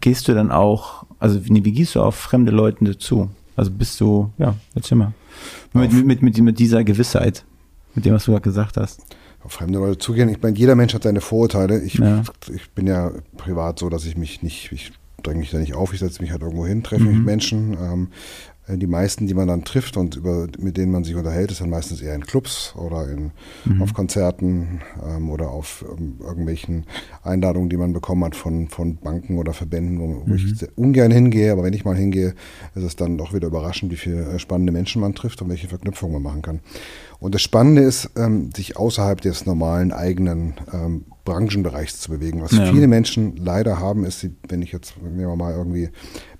Gehst 0.00 0.28
du 0.28 0.34
dann 0.34 0.50
auch, 0.50 1.06
also 1.18 1.44
wie, 1.44 1.64
wie 1.64 1.72
gehst 1.72 1.94
du 1.94 2.02
auf 2.02 2.14
fremde 2.14 2.52
Leute 2.52 2.84
dazu? 2.84 3.30
Also 3.56 3.70
bist 3.70 4.00
du, 4.00 4.30
ja, 4.38 4.54
erzähl 4.74 4.96
mal. 4.98 5.12
Mit, 5.72 5.92
mit, 5.92 6.22
mit, 6.22 6.38
mit 6.38 6.58
dieser 6.58 6.84
Gewissheit, 6.84 7.44
mit 7.94 8.04
dem, 8.04 8.14
was 8.14 8.24
du 8.24 8.32
gerade 8.32 8.42
gesagt 8.42 8.76
hast 8.76 9.02
auf 9.44 9.52
fremde 9.52 9.78
Leute 9.78 9.98
zugehen. 9.98 10.28
Ich 10.28 10.42
meine, 10.42 10.56
jeder 10.56 10.74
Mensch 10.74 10.94
hat 10.94 11.04
seine 11.04 11.20
Vorurteile. 11.20 11.80
Ich, 11.80 11.94
ja. 11.94 12.22
ich 12.52 12.70
bin 12.70 12.86
ja 12.86 13.12
privat 13.36 13.78
so, 13.78 13.88
dass 13.88 14.04
ich 14.04 14.16
mich 14.16 14.42
nicht, 14.42 14.72
ich 14.72 14.92
dränge 15.22 15.40
mich 15.40 15.50
da 15.50 15.58
nicht 15.58 15.74
auf, 15.74 15.92
ich 15.92 16.00
setze 16.00 16.22
mich 16.22 16.30
halt 16.30 16.42
irgendwo 16.42 16.66
hin, 16.66 16.82
treffe 16.82 17.02
Mhm. 17.02 17.08
mich 17.08 17.16
mit 17.18 17.26
Menschen. 17.26 17.72
Ähm, 17.72 18.08
äh, 18.12 18.47
die 18.76 18.86
meisten, 18.86 19.26
die 19.26 19.34
man 19.34 19.48
dann 19.48 19.64
trifft 19.64 19.96
und 19.96 20.16
über, 20.16 20.46
mit 20.58 20.76
denen 20.76 20.92
man 20.92 21.04
sich 21.04 21.14
unterhält, 21.14 21.50
ist 21.50 21.60
dann 21.60 21.70
meistens 21.70 22.02
eher 22.02 22.14
in 22.14 22.24
Clubs 22.26 22.74
oder 22.76 23.08
in, 23.08 23.30
Mhm. 23.64 23.82
auf 23.82 23.94
Konzerten 23.94 24.80
ähm, 25.06 25.30
oder 25.30 25.50
auf 25.50 25.84
ähm, 25.96 26.16
irgendwelchen 26.20 26.84
Einladungen, 27.22 27.68
die 27.70 27.76
man 27.76 27.92
bekommen 27.92 28.24
hat 28.24 28.36
von, 28.36 28.68
von 28.68 28.96
Banken 28.96 29.38
oder 29.38 29.52
Verbänden, 29.52 29.98
wo, 30.00 30.22
wo 30.26 30.30
Mhm. 30.30 30.34
ich 30.36 30.58
sehr 30.58 30.68
ungern 30.76 31.10
hingehe. 31.10 31.50
Aber 31.52 31.62
wenn 31.62 31.72
ich 31.72 31.84
mal 31.84 31.96
hingehe, 31.96 32.34
ist 32.74 32.82
es 32.84 32.96
dann 32.96 33.16
doch 33.18 33.32
wieder 33.32 33.46
überraschend, 33.48 33.90
wie 33.92 33.96
viele 33.96 34.22
äh, 34.22 34.38
spannende 34.38 34.72
Menschen 34.72 35.00
man 35.00 35.14
trifft 35.14 35.40
und 35.42 35.48
welche 35.48 35.68
Verknüpfungen 35.68 36.14
man 36.14 36.22
machen 36.22 36.42
kann. 36.42 36.60
Und 37.20 37.34
das 37.34 37.42
Spannende 37.42 37.82
ist, 37.82 38.10
ähm, 38.16 38.50
sich 38.54 38.76
außerhalb 38.76 39.20
des 39.20 39.44
normalen 39.46 39.92
eigenen 39.92 40.54
ähm, 40.72 41.04
Branchenbereichs 41.24 42.00
zu 42.00 42.10
bewegen. 42.10 42.40
Was 42.42 42.52
Ja. 42.52 42.64
viele 42.72 42.86
Menschen 42.86 43.36
leider 43.36 43.78
haben, 43.80 44.04
ist, 44.04 44.26
wenn 44.48 44.62
ich 44.62 44.72
jetzt, 44.72 44.94
nehmen 45.02 45.18
wir 45.18 45.36
mal 45.36 45.52
irgendwie 45.54 45.90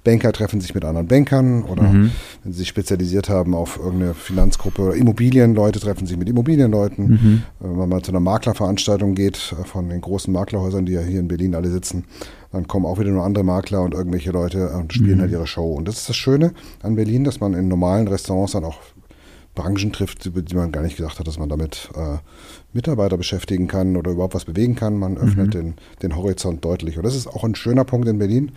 Banker 0.04 0.32
treffen 0.32 0.60
sich 0.60 0.74
mit 0.74 0.84
anderen 0.84 1.06
Bankern 1.08 1.64
oder 1.64 1.82
Mhm. 1.82 2.10
wenn 2.44 2.52
sie 2.52 2.60
sich 2.60 2.68
spezialisiert 2.68 3.28
haben 3.28 3.54
auf 3.54 3.76
irgendeine 3.78 4.14
Finanzgruppe 4.14 4.82
oder 4.82 4.94
Immobilienleute 4.94 5.80
treffen 5.80 6.06
sich 6.06 6.16
mit 6.16 6.28
Immobilienleuten. 6.28 7.08
Mhm. 7.08 7.42
Wenn 7.60 7.76
man 7.76 7.88
mal 7.88 8.02
zu 8.02 8.12
einer 8.12 8.20
Maklerveranstaltung 8.20 9.14
geht 9.14 9.54
äh, 9.60 9.64
von 9.66 9.88
den 9.88 10.00
großen 10.00 10.32
Maklerhäusern, 10.32 10.86
die 10.86 10.92
ja 10.92 11.00
hier 11.02 11.20
in 11.20 11.28
Berlin 11.28 11.54
alle 11.54 11.68
sitzen, 11.70 12.04
dann 12.52 12.66
kommen 12.68 12.86
auch 12.86 12.98
wieder 12.98 13.10
nur 13.10 13.24
andere 13.24 13.44
Makler 13.44 13.82
und 13.82 13.92
irgendwelche 13.92 14.30
Leute 14.30 14.70
und 14.70 14.92
spielen 14.94 15.18
Mhm. 15.18 15.22
halt 15.22 15.32
ihre 15.32 15.46
Show. 15.46 15.74
Und 15.74 15.86
das 15.88 15.96
ist 15.98 16.08
das 16.08 16.16
Schöne 16.16 16.52
an 16.82 16.94
Berlin, 16.94 17.24
dass 17.24 17.40
man 17.40 17.52
in 17.54 17.68
normalen 17.68 18.08
Restaurants 18.08 18.52
dann 18.52 18.64
auch 18.64 18.78
Branchen 19.54 19.92
trifft, 19.92 20.24
über 20.24 20.40
die 20.40 20.54
man 20.54 20.70
gar 20.70 20.82
nicht 20.82 20.96
gedacht 20.96 21.18
hat, 21.18 21.26
dass 21.26 21.38
man 21.38 21.48
damit 21.48 21.90
äh, 21.96 22.18
Mitarbeiter 22.72 23.16
beschäftigen 23.16 23.66
kann 23.66 23.96
oder 23.96 24.12
überhaupt 24.12 24.34
was 24.34 24.44
bewegen 24.44 24.76
kann. 24.76 24.96
Man 24.96 25.18
öffnet 25.18 25.52
den, 25.52 25.74
den 26.02 26.14
Horizont 26.14 26.64
deutlich. 26.64 26.96
Und 26.96 27.02
das 27.04 27.16
ist 27.16 27.26
auch 27.26 27.42
ein 27.42 27.56
schöner 27.56 27.84
Punkt 27.84 28.06
in 28.06 28.18
Berlin. 28.18 28.52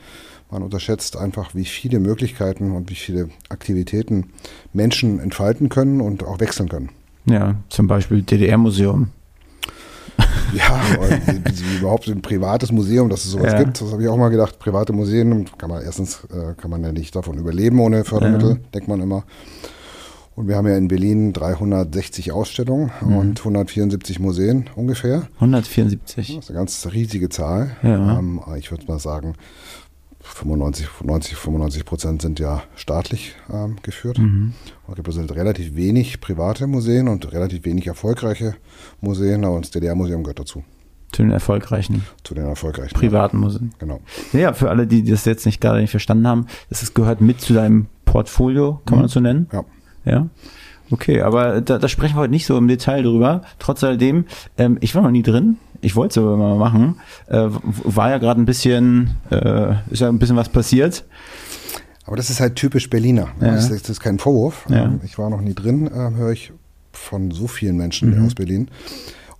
Man 0.51 0.63
unterschätzt 0.63 1.15
einfach, 1.17 1.55
wie 1.55 1.65
viele 1.65 1.99
Möglichkeiten 1.99 2.71
und 2.71 2.89
wie 2.89 2.95
viele 2.95 3.29
Aktivitäten 3.49 4.31
Menschen 4.73 5.19
entfalten 5.19 5.69
können 5.69 6.01
und 6.01 6.23
auch 6.25 6.39
wechseln 6.41 6.67
können. 6.69 6.89
Ja, 7.25 7.55
zum 7.69 7.87
Beispiel 7.87 8.21
DDR-Museum. 8.21 9.07
Ja, 10.53 10.81
überhaupt 11.79 12.09
ein 12.09 12.21
privates 12.21 12.73
Museum, 12.73 13.07
dass 13.09 13.23
es 13.23 13.31
sowas 13.31 13.53
Ja. 13.53 13.63
gibt. 13.63 13.79
Das 13.79 13.89
habe 13.93 14.03
ich 14.03 14.09
auch 14.09 14.17
mal 14.17 14.27
gedacht. 14.29 14.59
Private 14.59 14.91
Museen 14.91 15.45
kann 15.57 15.69
man 15.69 15.81
erstens 15.81 16.25
äh, 16.25 16.53
kann 16.59 16.69
man 16.69 16.83
ja 16.83 16.91
nicht 16.91 17.15
davon 17.15 17.37
überleben 17.37 17.79
ohne 17.79 18.03
Fördermittel, 18.03 18.49
Ja. 18.49 18.57
denkt 18.73 18.89
man 18.89 18.99
immer. 18.99 19.23
Und 20.35 20.47
wir 20.49 20.57
haben 20.57 20.67
ja 20.67 20.75
in 20.75 20.89
Berlin 20.89 21.31
360 21.31 22.33
Ausstellungen 22.33 22.91
Mhm. 23.01 23.15
und 23.15 23.39
174 23.45 24.19
Museen 24.19 24.69
ungefähr. 24.75 25.27
174. 25.39 26.35
Das 26.35 26.43
ist 26.45 26.49
eine 26.51 26.59
ganz 26.59 26.85
riesige 26.91 27.29
Zahl. 27.29 27.71
Ja. 27.81 28.19
Ähm, 28.19 28.41
ich 28.57 28.71
würde 28.71 28.85
mal 28.87 28.99
sagen, 28.99 29.35
95, 30.23 30.87
90, 31.03 31.35
95 31.35 31.85
Prozent 31.85 32.21
sind 32.21 32.39
ja 32.39 32.63
staatlich 32.75 33.35
ähm, 33.51 33.77
geführt. 33.81 34.17
Mhm. 34.19 34.53
Und 34.87 34.97
repräsentiert 34.97 35.37
relativ 35.37 35.75
wenig 35.75 36.21
private 36.21 36.67
Museen 36.67 37.07
und 37.07 37.31
relativ 37.31 37.65
wenig 37.65 37.87
erfolgreiche 37.87 38.55
Museen, 38.99 39.45
aber 39.45 39.59
das 39.59 39.71
DDR-Museum 39.71 40.23
gehört 40.23 40.39
dazu, 40.39 40.63
Zu 41.11 41.23
den 41.23 41.31
erfolgreichen 41.31 42.03
zu 42.23 42.33
den 42.33 42.45
erfolgreichen. 42.45 42.93
privaten 42.93 43.37
Museen. 43.37 43.73
Genau. 43.79 43.99
Ja, 44.33 44.53
für 44.53 44.69
alle, 44.69 44.87
die 44.87 45.03
das 45.03 45.25
jetzt 45.25 45.45
nicht 45.45 45.59
gerade 45.61 45.81
nicht 45.81 45.91
verstanden 45.91 46.27
haben, 46.27 46.45
das 46.69 46.93
gehört 46.93 47.21
mit 47.21 47.41
zu 47.41 47.53
deinem 47.53 47.87
Portfolio, 48.05 48.81
kann 48.85 48.97
man 48.97 49.05
das 49.05 49.13
so 49.13 49.19
nennen? 49.19 49.47
Ja. 49.51 49.63
Ja. 50.05 50.29
Okay, 50.91 51.21
aber 51.21 51.61
da, 51.61 51.77
da 51.79 51.87
sprechen 51.87 52.15
wir 52.15 52.21
heute 52.21 52.31
nicht 52.31 52.45
so 52.45 52.57
im 52.57 52.67
Detail 52.67 53.03
drüber. 53.03 53.41
Trotz 53.59 53.83
alledem, 53.83 54.25
ähm, 54.57 54.77
ich 54.81 54.93
war 54.95 55.01
noch 55.01 55.11
nie 55.11 55.23
drin. 55.23 55.57
Ich 55.81 55.95
wollte 55.95 56.19
es 56.19 56.23
aber 56.25 56.37
mal 56.37 56.55
machen. 56.57 56.97
Äh, 57.27 57.47
war 57.49 58.09
ja 58.11 58.17
gerade 58.19 58.39
ein 58.41 58.45
bisschen, 58.45 59.11
äh, 59.31 59.73
ist 59.89 60.01
ja 60.01 60.09
ein 60.09 60.19
bisschen 60.19 60.35
was 60.35 60.49
passiert. 60.49 61.05
Aber 62.05 62.17
das 62.17 62.29
ist 62.29 62.39
halt 62.39 62.55
typisch 62.55 62.89
Berliner. 62.89 63.29
Ja. 63.39 63.51
Das, 63.55 63.69
ist, 63.69 63.83
das 63.83 63.89
ist 63.91 63.99
kein 63.99 64.19
Vorwurf. 64.19 64.65
Ja. 64.69 64.83
Ähm, 64.85 64.99
Ich 65.03 65.17
war 65.17 65.29
noch 65.29 65.41
nie 65.41 65.53
drin, 65.53 65.89
ähm, 65.95 66.15
höre 66.15 66.31
ich 66.31 66.51
von 66.91 67.31
so 67.31 67.47
vielen 67.47 67.77
Menschen 67.77 68.17
Mhm. 68.19 68.25
aus 68.25 68.35
Berlin. 68.35 68.67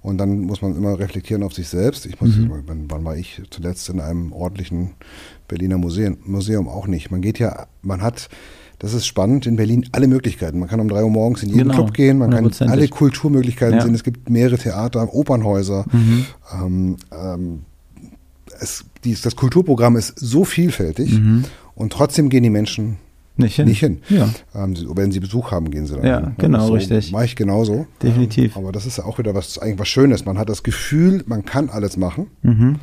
Und 0.02 0.18
dann 0.18 0.40
muss 0.40 0.62
man 0.64 0.76
immer 0.76 0.98
reflektieren 0.98 1.44
auf 1.44 1.54
sich 1.54 1.68
selbst. 1.68 2.08
Ich 2.08 2.20
muss, 2.22 2.36
Mhm. 2.36 2.52
wann, 2.66 2.86
wann 2.90 3.06
war 3.06 3.16
ich 3.18 3.42
zuletzt 3.52 3.88
in 3.90 4.00
einem 4.00 4.32
ordentlichen 4.32 4.92
Berliner 5.48 5.78
Museum? 5.78 6.18
Museum 6.26 6.68
auch 6.68 6.88
nicht. 6.88 7.12
Man 7.12 7.22
geht 7.22 7.38
ja, 7.38 7.68
man 7.84 8.02
hat, 8.02 8.30
das 8.84 8.96
ist 8.96 9.06
spannend 9.06 9.46
in 9.46 9.58
Berlin, 9.58 9.88
alle 9.92 10.08
Möglichkeiten. 10.08 10.58
Man 10.58 10.68
kann 10.68 10.80
um 10.80 10.88
drei 10.88 11.04
Uhr 11.04 11.10
morgens 11.12 11.44
in 11.44 11.50
jeden 11.50 11.62
Genau, 11.70 11.76
Club 11.76 11.94
gehen, 11.94 12.18
man 12.18 12.32
kann 12.32 12.52
alle 12.70 12.88
Kulturmöglichkeiten 12.88 13.76
Ja. 13.78 13.84
sehen. 13.84 13.94
Es 13.94 14.04
gibt 14.04 14.28
mehrere 14.30 14.58
Theater, 14.58 15.14
Opernhäuser. 15.14 15.86
Mhm. 15.92 16.26
Ähm, 16.60 16.96
ähm, 17.12 17.60
es, 18.60 18.86
dies, 19.04 19.22
das 19.22 19.36
Kulturprogramm 19.36 19.98
ist 19.98 20.14
so 20.20 20.46
vielfältig 20.46 21.20
und 21.76 21.94
trotzdem 21.94 22.30
gehen 22.30 22.44
die 22.44 22.50
Menschen 22.50 22.98
Nicht 23.38 23.56
hin? 23.56 23.66
nicht 23.68 23.80
hin. 23.80 24.00
Ja. 24.10 24.30
Ähm, 24.56 24.76
wenn 24.96 25.12
sie 25.12 25.20
Besuch 25.20 25.52
haben, 25.52 25.70
gehen 25.72 25.86
sie 25.86 25.96
dann 25.96 26.06
Ja, 26.06 26.20
hin. 26.22 26.32
genau, 26.38 26.68
so 26.68 26.74
richtig. 26.74 27.12
Mache 27.12 27.26
ich 27.26 27.36
genauso. 27.36 27.86
Definitiv. 28.02 28.56
Ähm, 28.56 28.64
aber 28.64 28.72
das 28.72 28.86
ist 28.86 28.98
ja 28.98 29.06
auch 29.06 29.18
wieder 29.20 29.34
was, 29.36 29.58
eigentlich 29.60 29.80
was 29.80 29.88
Schönes. 29.88 30.26
Man 30.26 30.38
hat 30.38 30.50
das 30.50 30.64
Gefühl, 30.64 31.24
man 31.28 31.46
kann 31.46 31.70
alles 31.70 31.98
machen, 31.98 32.28
Mhm. 32.42 32.78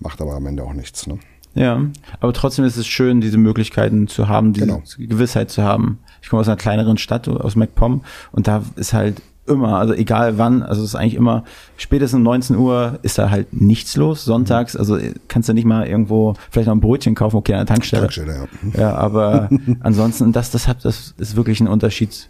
macht 0.00 0.20
aber 0.20 0.34
am 0.34 0.46
Ende 0.46 0.62
auch 0.64 0.74
nichts. 0.74 1.06
Ne? 1.06 1.18
Ja, 1.56 1.80
aber 2.20 2.32
trotzdem 2.32 2.64
ist 2.64 2.76
es 2.76 2.86
schön, 2.86 3.20
diese 3.20 3.38
Möglichkeiten 3.38 4.06
zu 4.08 4.28
haben, 4.28 4.52
diese 4.52 4.66
Genau. 4.66 4.82
Gewissheit 4.98 5.50
zu 5.50 5.62
haben. 5.62 5.98
Ich 6.22 6.28
komme 6.28 6.40
aus 6.40 6.48
einer 6.48 6.56
kleineren 6.56 6.98
Stadt, 6.98 7.26
aus 7.28 7.56
MacPom, 7.56 8.02
und 8.32 8.46
da 8.46 8.62
ist 8.76 8.92
halt 8.92 9.22
immer, 9.46 9.78
also 9.78 9.94
egal 9.94 10.38
wann, 10.38 10.62
also 10.62 10.82
es 10.82 10.88
ist 10.90 10.94
eigentlich 10.96 11.14
immer, 11.14 11.44
spätestens 11.76 12.16
um 12.18 12.24
19 12.24 12.56
Uhr 12.56 12.98
ist 13.02 13.16
da 13.18 13.30
halt 13.30 13.52
nichts 13.52 13.96
los, 13.96 14.24
sonntags, 14.24 14.76
also 14.76 14.98
kannst 15.28 15.48
du 15.48 15.52
nicht 15.54 15.64
mal 15.64 15.86
irgendwo 15.86 16.34
vielleicht 16.50 16.66
noch 16.66 16.74
ein 16.74 16.80
Brötchen 16.80 17.14
kaufen, 17.14 17.36
okay, 17.36 17.52
an 17.54 17.60
der 17.60 17.66
Tankstelle. 17.66 18.02
Tankstelle, 18.02 18.48
ja. 18.74 18.80
Ja, 18.80 18.94
aber 18.96 19.48
ansonsten, 19.80 20.32
das, 20.32 20.50
das, 20.50 20.66
hat, 20.68 20.84
das 20.84 21.14
ist 21.16 21.36
wirklich 21.36 21.60
ein 21.60 21.68
Unterschied. 21.68 22.28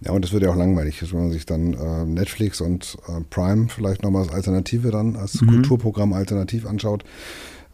Ja, 0.00 0.12
und 0.12 0.24
das 0.24 0.32
wird 0.32 0.42
ja 0.44 0.50
auch 0.50 0.56
langweilig, 0.56 1.00
wenn 1.12 1.20
man 1.20 1.30
sich 1.30 1.46
dann 1.46 1.72
äh, 1.74 2.04
Netflix 2.04 2.60
und 2.60 2.96
äh, 3.08 3.20
Prime 3.30 3.68
vielleicht 3.68 4.02
nochmal 4.02 4.22
als 4.24 4.32
Alternative 4.32 4.90
dann, 4.90 5.16
als 5.16 5.40
Mhm. 5.40 5.46
Kulturprogramm 5.48 6.12
alternativ 6.12 6.66
anschaut. 6.66 7.04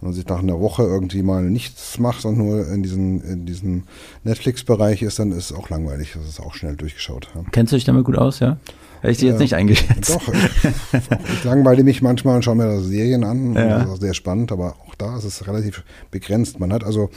Wenn 0.05 0.11
man 0.11 0.17
sich 0.17 0.27
nach 0.27 0.41
einer 0.41 0.61
Woche 0.61 0.83
irgendwie 0.83 1.23
mal 1.23 1.43
nichts 1.45 1.99
macht 1.99 2.27
und 2.27 2.37
nur 2.37 2.69
in 2.71 2.83
diesen, 2.83 3.23
in 3.23 3.47
diesem 3.47 3.85
Netflix-Bereich 4.23 5.01
ist, 5.01 5.19
dann 5.19 5.33
ist 5.33 5.51
es 5.51 5.57
auch 5.57 5.71
langweilig. 5.71 6.13
Das 6.15 6.29
ist 6.29 6.41
auch 6.41 6.53
schnell 6.53 6.77
durchgeschaut. 6.77 7.31
Ja. 7.35 7.41
Kennst 7.53 7.73
du 7.73 7.77
dich 7.77 7.87
damit 7.87 8.05
gut 8.05 8.19
aus, 8.19 8.39
ja? 8.39 8.59
Hätte 9.01 9.13
ich 9.13 9.17
dir 9.17 9.31
jetzt 9.31 9.39
nicht 9.39 9.55
eingeschätzt. 9.55 10.15
Doch, 10.15 10.29
ich, 10.29 11.33
ich 11.33 11.45
langweile 11.45 11.85
mich 11.85 12.03
manchmal 12.03 12.37
und 12.37 12.43
schaue 12.43 12.57
mir 12.57 12.67
da 12.67 12.81
Serien 12.81 13.25
an. 13.25 13.55
Ja. 13.55 13.79
Das 13.79 13.85
ist 13.85 13.91
auch 13.93 14.01
sehr 14.01 14.13
spannend, 14.13 14.53
aber 14.53 14.77
auch 14.87 14.95
da 14.95 15.17
ist 15.17 15.25
es 15.25 15.47
relativ 15.47 15.85
begrenzt. 16.11 16.61
Man 16.61 16.71
hat 16.71 16.85
also, 16.85 17.09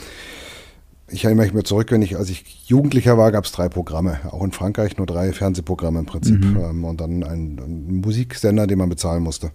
ich 1.10 1.26
erinnere 1.26 1.48
mich 1.48 1.54
mir 1.54 1.64
zurück, 1.64 1.92
wenn 1.92 2.02
ich, 2.02 2.16
als 2.16 2.30
ich 2.30 2.70
Jugendlicher 2.70 3.18
war, 3.18 3.34
gab 3.34 3.44
es 3.44 3.52
drei 3.52 3.68
Programme. 3.68 4.22
Auch 4.32 4.46
in 4.46 4.54
Frankreich 4.54 4.96
nur 4.96 5.08
drei 5.08 5.34
Fernsehprogramme 5.34 6.00
im 6.00 6.06
Prinzip. 6.06 6.42
Ähm, 6.42 6.86
und 6.86 7.02
dann 7.02 7.26
ein, 7.26 7.60
ein 7.60 7.98
Musiksender, 7.98 8.66
den 8.66 8.78
man 8.78 8.88
bezahlen 8.88 9.24
musste. 9.24 9.52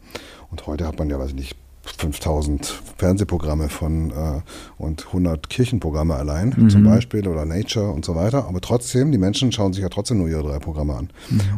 Und 0.50 0.66
heute 0.66 0.86
hat 0.86 0.98
man 0.98 1.08
ja, 1.08 1.18
weiß 1.18 1.30
ich 1.30 1.36
nicht, 1.36 1.56
5000 1.84 2.80
Fernsehprogramme 2.96 3.68
von 3.68 4.10
äh, 4.10 4.40
und 4.78 5.06
100 5.06 5.48
Kirchenprogramme 5.48 6.14
allein 6.14 6.70
zum 6.70 6.84
Beispiel 6.84 7.26
oder 7.26 7.44
Nature 7.44 7.90
und 7.90 8.04
so 8.04 8.14
weiter. 8.14 8.46
Aber 8.46 8.60
trotzdem, 8.60 9.10
die 9.10 9.18
Menschen 9.18 9.50
schauen 9.52 9.72
sich 9.72 9.82
ja 9.82 9.88
trotzdem 9.88 10.18
nur 10.18 10.28
ihre 10.28 10.42
drei 10.42 10.58
Programme 10.58 10.94
an. 10.94 11.10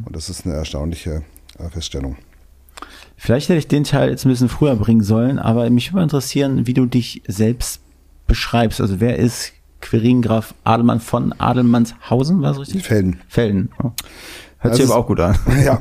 Und 0.04 0.16
das 0.16 0.30
ist 0.30 0.46
eine 0.46 0.54
erstaunliche 0.54 1.22
äh, 1.58 1.68
Feststellung. 1.68 2.16
Vielleicht 3.16 3.48
hätte 3.48 3.58
ich 3.58 3.68
den 3.68 3.84
Teil 3.84 4.10
jetzt 4.10 4.24
ein 4.26 4.30
bisschen 4.30 4.48
früher 4.48 4.76
bringen 4.76 5.02
sollen, 5.02 5.38
aber 5.38 5.68
mich 5.70 5.92
würde 5.92 6.04
interessieren, 6.04 6.66
wie 6.66 6.74
du 6.74 6.86
dich 6.86 7.22
selbst 7.26 7.80
beschreibst. 8.26 8.80
Also 8.80 9.00
wer 9.00 9.18
ist 9.18 9.52
Quirin 9.80 10.22
Graf 10.22 10.54
Adelmann 10.64 11.00
von 11.00 11.32
Adelmannshausen, 11.32 12.42
war 12.42 12.52
es 12.52 12.58
richtig? 12.58 12.82
Felden. 12.84 13.20
Felden. 13.28 13.70
Oh. 13.82 13.92
Hört 14.64 14.72
Das 14.72 14.76
sich 14.78 14.84
ist- 14.86 14.90
aber 14.90 15.00
auch 15.00 15.06
gut 15.06 15.20
an. 15.20 15.36
Ja, 15.64 15.80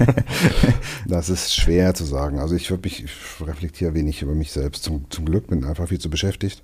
das 1.06 1.28
ist 1.28 1.54
schwer 1.54 1.94
zu 1.94 2.04
sagen. 2.04 2.38
Also 2.38 2.54
ich 2.54 2.68
würde 2.70 2.82
mich, 2.84 3.04
ich 3.04 3.46
reflektiere 3.46 3.94
wenig 3.94 4.22
über 4.22 4.34
mich 4.34 4.52
selbst. 4.52 4.82
Zum, 4.84 5.04
zum 5.10 5.24
Glück 5.24 5.46
bin 5.48 5.64
einfach 5.64 5.88
viel 5.88 5.98
zu 5.98 6.10
beschäftigt. 6.10 6.62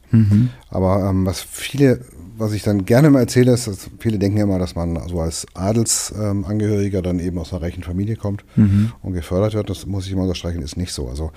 Aber 0.70 1.08
ähm, 1.08 1.24
was 1.26 1.40
viele, 1.40 2.00
was 2.36 2.52
ich 2.52 2.62
dann 2.62 2.84
gerne 2.84 3.10
mal 3.10 3.20
erzähle, 3.20 3.52
ist, 3.52 3.66
dass 3.66 3.88
viele 3.98 4.18
denken 4.18 4.38
ja 4.38 4.44
immer, 4.44 4.58
dass 4.58 4.74
man 4.74 4.98
so 5.08 5.20
als 5.20 5.46
Adelsangehöriger 5.54 6.98
ähm, 6.98 7.04
dann 7.04 7.20
eben 7.20 7.38
aus 7.38 7.52
einer 7.52 7.62
reichen 7.62 7.82
Familie 7.82 8.16
kommt 8.16 8.44
und 8.56 9.12
gefördert 9.12 9.54
wird. 9.54 9.70
Das 9.70 9.86
muss 9.86 10.06
ich 10.06 10.12
immer 10.12 10.22
unterstreichen, 10.22 10.62
ist 10.62 10.76
nicht 10.76 10.92
so. 10.92 11.08
Also 11.08 11.30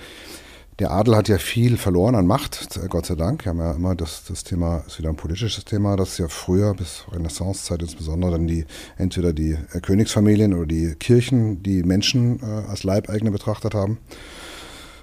der 0.80 0.92
Adel 0.92 1.14
hat 1.14 1.28
ja 1.28 1.36
viel 1.36 1.76
verloren 1.76 2.14
an 2.14 2.26
Macht, 2.26 2.80
Gott 2.88 3.04
sei 3.04 3.14
Dank. 3.14 3.44
Wir 3.44 3.50
haben 3.50 3.58
ja 3.58 3.72
immer 3.72 3.94
das, 3.94 4.24
das 4.26 4.44
Thema, 4.44 4.82
ist 4.86 4.98
wieder 4.98 5.10
ein 5.10 5.16
politisches 5.16 5.66
Thema, 5.66 5.96
das 5.96 6.16
ja 6.16 6.26
früher 6.28 6.74
bis 6.74 7.04
Renaissancezeit 7.12 7.82
insbesondere 7.82 8.32
dann 8.32 8.46
die, 8.46 8.64
entweder 8.96 9.34
die 9.34 9.58
äh, 9.74 9.80
Königsfamilien 9.80 10.54
oder 10.54 10.66
die 10.66 10.94
Kirchen, 10.94 11.62
die 11.62 11.82
Menschen 11.82 12.40
äh, 12.42 12.68
als 12.68 12.82
Leibeigene 12.82 13.30
betrachtet 13.30 13.74
haben. 13.74 13.98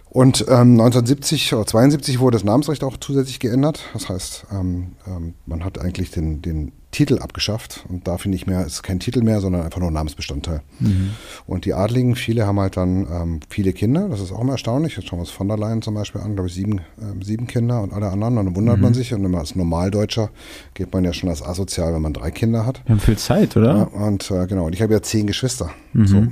Und 0.09 0.41
ähm, 0.47 0.79
1970 0.79 1.53
oder 1.53 1.67
72 1.67 2.19
wurde 2.19 2.37
das 2.37 2.43
Namensrecht 2.43 2.83
auch 2.83 2.97
zusätzlich 2.97 3.39
geändert. 3.39 3.81
Das 3.93 4.09
heißt, 4.09 4.47
ähm, 4.51 4.93
ähm, 5.05 5.35
man 5.45 5.63
hat 5.63 5.79
eigentlich 5.79 6.09
den, 6.09 6.41
den 6.41 6.71
Titel 6.91 7.19
abgeschafft 7.19 7.85
und 7.89 8.07
dafür 8.07 8.31
nicht 8.31 8.47
mehr, 8.47 8.65
ist 8.65 8.81
kein 8.81 8.99
Titel 8.99 9.21
mehr, 9.21 9.41
sondern 9.41 9.61
einfach 9.63 9.79
nur 9.79 9.89
ein 9.89 9.93
Namensbestandteil. 9.93 10.61
Mhm. 10.79 11.11
Und 11.45 11.65
die 11.65 11.73
Adligen, 11.73 12.15
viele 12.15 12.47
haben 12.47 12.59
halt 12.59 12.77
dann 12.77 13.05
ähm, 13.11 13.39
viele 13.49 13.73
Kinder, 13.73 14.07
das 14.09 14.21
ist 14.21 14.31
auch 14.31 14.39
immer 14.41 14.53
erstaunlich. 14.53 14.95
Jetzt 14.95 15.07
schauen 15.09 15.19
wir 15.19 15.21
uns 15.21 15.29
von 15.29 15.47
der 15.49 15.57
Leyen 15.57 15.81
zum 15.81 15.93
Beispiel 15.95 16.21
an, 16.21 16.33
glaube 16.35 16.47
ich, 16.47 16.55
sieben, 16.55 16.81
ähm, 17.01 17.21
sieben 17.21 17.45
Kinder 17.45 17.81
und 17.81 17.93
alle 17.93 18.07
anderen. 18.09 18.37
Und 18.37 18.45
dann 18.45 18.55
wundert 18.55 18.77
Mhm. 18.77 18.83
man 18.83 18.93
sich 18.93 19.13
und 19.13 19.23
wenn 19.23 19.31
man 19.31 19.41
als 19.41 19.55
Normaldeutscher 19.55 20.29
geht 20.73 20.93
man 20.93 21.03
ja 21.03 21.11
schon 21.13 21.29
als 21.29 21.43
asozial, 21.43 21.93
wenn 21.93 22.01
man 22.01 22.13
drei 22.13 22.31
Kinder 22.31 22.65
hat. 22.65 22.81
Wir 22.85 22.95
haben 22.95 23.01
viel 23.01 23.17
Zeit, 23.17 23.57
oder? 23.57 23.75
Ja, 23.75 23.83
und 23.83 24.31
äh, 24.31 24.47
genau, 24.47 24.65
und 24.65 24.73
ich 24.73 24.81
habe 24.81 24.93
ja 24.93 25.01
zehn 25.01 25.27
Geschwister. 25.27 25.69
Mhm. 25.93 26.07
So. 26.07 26.23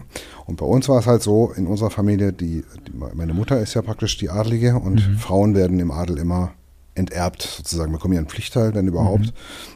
Und 0.46 0.56
bei 0.58 0.66
uns 0.66 0.88
war 0.88 1.00
es 1.00 1.06
halt 1.08 1.22
so, 1.22 1.52
in 1.56 1.68
unserer 1.68 1.90
Familie, 1.90 2.32
die, 2.32 2.64
die 2.88 2.92
meine 3.14 3.34
Mutter 3.34 3.60
ist 3.60 3.74
ja 3.74 3.82
praktisch 3.82 4.18
die 4.18 4.30
Adlige 4.30 4.76
und 4.76 4.96
Mhm. 5.08 5.18
Frauen 5.18 5.54
werden 5.56 5.80
im 5.80 5.92
Adel 5.92 6.18
immer 6.18 6.52
enterbt, 6.96 7.42
sozusagen, 7.44 7.92
bekommen 7.92 8.18
einen 8.18 8.28
Pflichtteil, 8.28 8.74
wenn 8.74 8.88
überhaupt. 8.88 9.26
Mhm. 9.26 9.32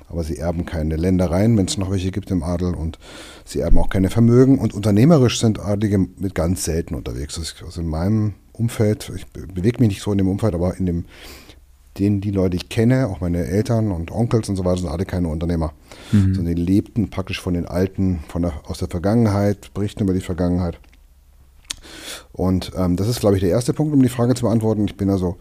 Aber 0.07 0.23
sie 0.23 0.37
erben 0.37 0.65
keine 0.65 0.95
Ländereien, 0.95 1.57
wenn 1.57 1.67
es 1.67 1.77
noch 1.77 1.91
welche 1.91 2.11
gibt 2.11 2.31
im 2.31 2.41
Adel 2.41 2.73
und 2.73 2.97
sie 3.45 3.59
erben 3.59 3.77
auch 3.77 3.89
keine 3.89 4.09
Vermögen. 4.09 4.57
Und 4.57 4.73
unternehmerisch 4.73 5.39
sind 5.39 5.59
Adlige 5.59 5.99
mit 5.99 6.33
ganz 6.33 6.63
selten 6.63 6.95
unterwegs. 6.95 7.39
Also 7.63 7.81
in 7.81 7.87
meinem 7.87 8.33
Umfeld, 8.53 9.11
ich 9.15 9.27
be- 9.27 9.47
bewege 9.47 9.79
mich 9.79 9.89
nicht 9.89 10.01
so 10.01 10.11
in 10.11 10.17
dem 10.17 10.27
Umfeld, 10.27 10.55
aber 10.55 10.77
in 10.77 10.85
dem, 10.85 11.05
den 11.97 12.21
die 12.21 12.31
Leute 12.31 12.55
ich 12.55 12.69
kenne, 12.69 13.07
auch 13.07 13.19
meine 13.19 13.45
Eltern 13.45 13.91
und 13.91 14.11
Onkels 14.11 14.47
und 14.49 14.55
so 14.55 14.65
weiter, 14.65 14.77
sind 14.77 14.89
alle 14.89 15.05
keine 15.05 15.27
Unternehmer. 15.27 15.73
Sondern 16.33 16.55
die 16.55 16.61
lebten 16.61 17.09
praktisch 17.09 17.41
von 17.41 17.53
den 17.53 17.65
Alten, 17.65 18.19
von 18.29 18.41
der, 18.41 18.53
aus 18.65 18.79
der 18.79 18.87
Vergangenheit, 18.87 19.73
berichten 19.73 20.03
über 20.03 20.13
die 20.13 20.21
Vergangenheit. 20.21 20.79
Und 22.31 22.71
ähm, 22.75 22.95
das 22.95 23.07
ist, 23.07 23.19
glaube 23.19 23.35
ich, 23.35 23.41
der 23.41 23.51
erste 23.51 23.73
Punkt, 23.73 23.93
um 23.93 24.01
die 24.01 24.09
Frage 24.09 24.35
zu 24.35 24.43
beantworten. 24.43 24.85
Ich 24.85 24.97
bin 24.97 25.09
also 25.09 25.37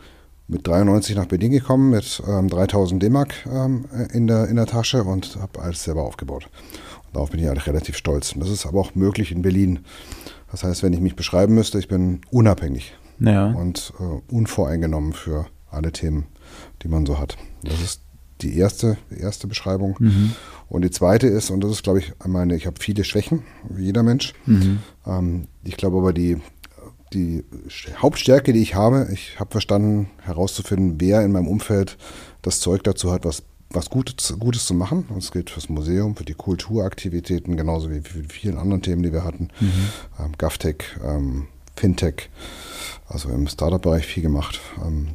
mit 0.48 0.66
93 0.66 1.14
nach 1.16 1.26
Berlin 1.26 1.52
gekommen, 1.52 1.90
mit 1.90 2.22
ähm, 2.26 2.48
3000 2.48 3.02
D-Mark 3.02 3.34
ähm, 3.52 3.84
in, 4.12 4.26
der, 4.26 4.48
in 4.48 4.56
der 4.56 4.66
Tasche 4.66 5.04
und 5.04 5.36
habe 5.40 5.60
alles 5.60 5.84
selber 5.84 6.02
aufgebaut. 6.02 6.48
Und 7.06 7.14
darauf 7.16 7.30
bin 7.30 7.40
ich 7.40 7.48
eigentlich 7.48 7.66
relativ 7.66 7.96
stolz. 7.96 8.32
Und 8.32 8.40
das 8.40 8.50
ist 8.50 8.64
aber 8.66 8.80
auch 8.80 8.94
möglich 8.94 9.30
in 9.32 9.42
Berlin. 9.42 9.80
Das 10.50 10.64
heißt, 10.64 10.82
wenn 10.82 10.92
ich 10.94 11.00
mich 11.00 11.16
beschreiben 11.16 11.54
müsste, 11.54 11.78
ich 11.78 11.88
bin 11.88 12.22
unabhängig 12.30 12.94
Ja. 13.18 13.46
und 13.52 13.92
äh, 14.00 14.32
unvoreingenommen 14.34 15.12
für 15.12 15.46
alle 15.70 15.92
Themen, 15.92 16.26
die 16.82 16.88
man 16.88 17.04
so 17.04 17.18
hat. 17.18 17.36
Das 17.62 17.80
ist 17.82 18.00
die 18.40 18.56
erste, 18.56 18.96
die 19.10 19.20
erste 19.20 19.48
Beschreibung. 19.48 19.96
Und 20.68 20.82
die 20.82 20.90
zweite 20.90 21.26
ist, 21.26 21.50
und 21.50 21.62
das 21.62 21.72
ist, 21.72 21.82
glaube 21.82 21.98
ich, 21.98 22.12
meine, 22.26 22.54
ich 22.56 22.66
habe 22.66 22.76
viele 22.80 23.04
Schwächen, 23.04 23.42
wie 23.68 23.84
jeder 23.86 24.02
Mensch. 24.02 24.32
Ähm, 25.06 25.48
ich 25.64 25.76
glaube 25.76 25.98
aber, 25.98 26.12
die, 26.14 26.38
die 27.12 27.44
Hauptstärke, 27.96 28.52
die 28.52 28.62
ich 28.62 28.74
habe, 28.74 29.08
ich 29.12 29.38
habe 29.38 29.50
verstanden, 29.50 30.10
herauszufinden, 30.22 31.00
wer 31.00 31.22
in 31.22 31.32
meinem 31.32 31.48
Umfeld 31.48 31.96
das 32.42 32.60
Zeug 32.60 32.84
dazu 32.84 33.12
hat, 33.12 33.24
was, 33.24 33.42
was 33.70 33.90
Gutes, 33.90 34.36
Gutes 34.38 34.66
zu 34.66 34.74
machen. 34.74 35.06
Und 35.08 35.22
das 35.22 35.32
gilt 35.32 35.50
fürs 35.50 35.68
Museum, 35.68 36.16
für 36.16 36.24
die 36.24 36.34
Kulturaktivitäten, 36.34 37.56
genauso 37.56 37.90
wie 37.90 38.00
für 38.00 38.20
die 38.20 38.32
vielen 38.32 38.58
anderen 38.58 38.82
Themen, 38.82 39.02
die 39.02 39.12
wir 39.12 39.24
hatten. 39.24 39.48
Ähm, 40.18 40.32
GovTech, 40.38 40.76
ähm, 41.04 41.48
Fintech, 41.76 42.30
also 43.08 43.28
im 43.28 43.46
Startup-Bereich 43.46 44.06
viel 44.06 44.22
gemacht. 44.22 44.60
Ähm, 44.84 45.08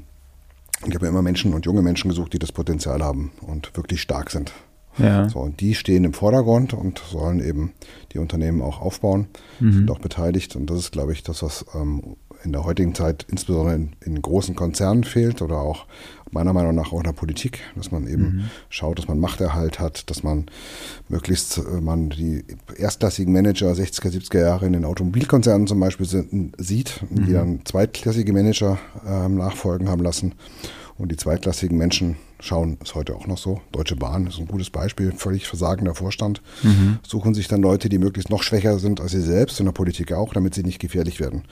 ich 0.85 0.93
habe 0.95 1.05
ja 1.05 1.11
immer 1.11 1.21
Menschen 1.21 1.53
und 1.53 1.65
junge 1.65 1.81
Menschen 1.81 2.09
gesucht, 2.09 2.33
die 2.33 2.39
das 2.39 2.51
Potenzial 2.51 3.01
haben 3.03 3.31
und 3.41 3.75
wirklich 3.77 4.01
stark 4.01 4.31
sind. 4.31 4.51
Ja. 4.97 5.27
So, 5.29 5.39
und 5.39 5.59
die 5.59 5.75
stehen 5.75 6.03
im 6.03 6.13
Vordergrund 6.13 6.73
und 6.73 6.99
sollen 6.99 7.39
eben 7.39 7.73
die 8.13 8.19
Unternehmen 8.19 8.61
auch 8.61 8.81
aufbauen, 8.81 9.27
sind 9.59 9.89
auch 9.89 9.99
beteiligt. 9.99 10.55
Und 10.55 10.69
das 10.69 10.79
ist, 10.79 10.91
glaube 10.91 11.13
ich, 11.13 11.23
das, 11.23 11.41
was 11.41 11.65
ähm, 11.73 12.15
in 12.43 12.51
der 12.51 12.63
heutigen 12.63 12.93
Zeit 12.93 13.25
insbesondere 13.29 13.75
in, 13.75 13.95
in 14.01 14.21
großen 14.21 14.55
Konzernen 14.55 15.03
fehlt 15.03 15.41
oder 15.41 15.57
auch 15.57 15.85
meiner 16.31 16.53
Meinung 16.53 16.75
nach 16.75 16.91
auch 16.91 16.97
in 16.97 17.03
der 17.03 17.13
Politik, 17.13 17.59
dass 17.75 17.91
man 17.91 18.07
eben 18.07 18.49
schaut, 18.69 18.97
dass 18.97 19.07
man 19.07 19.19
Machterhalt 19.19 19.79
hat, 19.79 20.09
dass 20.09 20.23
man 20.23 20.47
möglichst 21.07 21.59
äh, 21.59 21.81
man 21.81 22.09
die 22.09 22.43
erstklassigen 22.75 23.31
Manager 23.31 23.71
60er, 23.71 24.09
70er 24.09 24.39
Jahre 24.39 24.65
in 24.65 24.73
den 24.73 24.85
Automobilkonzernen 24.85 25.67
zum 25.67 25.79
Beispiel 25.79 26.05
sind, 26.05 26.55
sieht, 26.57 27.01
die 27.09 27.33
dann 27.33 27.61
zweitklassige 27.65 28.33
Manager 28.33 28.79
ähm, 29.07 29.35
nachfolgen 29.35 29.89
haben 29.89 30.03
lassen. 30.03 30.35
Und 30.97 31.11
die 31.11 31.17
zweitklassigen 31.17 31.77
Menschen 31.77 32.17
schauen, 32.43 32.77
ist 32.83 32.95
heute 32.95 33.15
auch 33.15 33.27
noch 33.27 33.37
so. 33.37 33.61
Deutsche 33.71 33.95
Bahn 33.95 34.27
ist 34.27 34.39
ein 34.39 34.47
gutes 34.47 34.69
Beispiel, 34.69 35.11
völlig 35.13 35.47
versagender 35.47 35.95
Vorstand. 35.95 36.41
Suchen 37.07 37.33
sich 37.33 37.47
dann 37.47 37.61
Leute, 37.61 37.89
die 37.89 37.97
möglichst 37.97 38.29
noch 38.29 38.43
schwächer 38.43 38.79
sind 38.79 38.99
als 39.01 39.11
sie 39.11 39.21
selbst, 39.21 39.59
in 39.59 39.65
der 39.65 39.73
Politik 39.73 40.11
auch, 40.13 40.33
damit 40.33 40.53
sie 40.53 40.63
nicht 40.63 40.79
gefährlich 40.79 41.19
werden. 41.19 41.43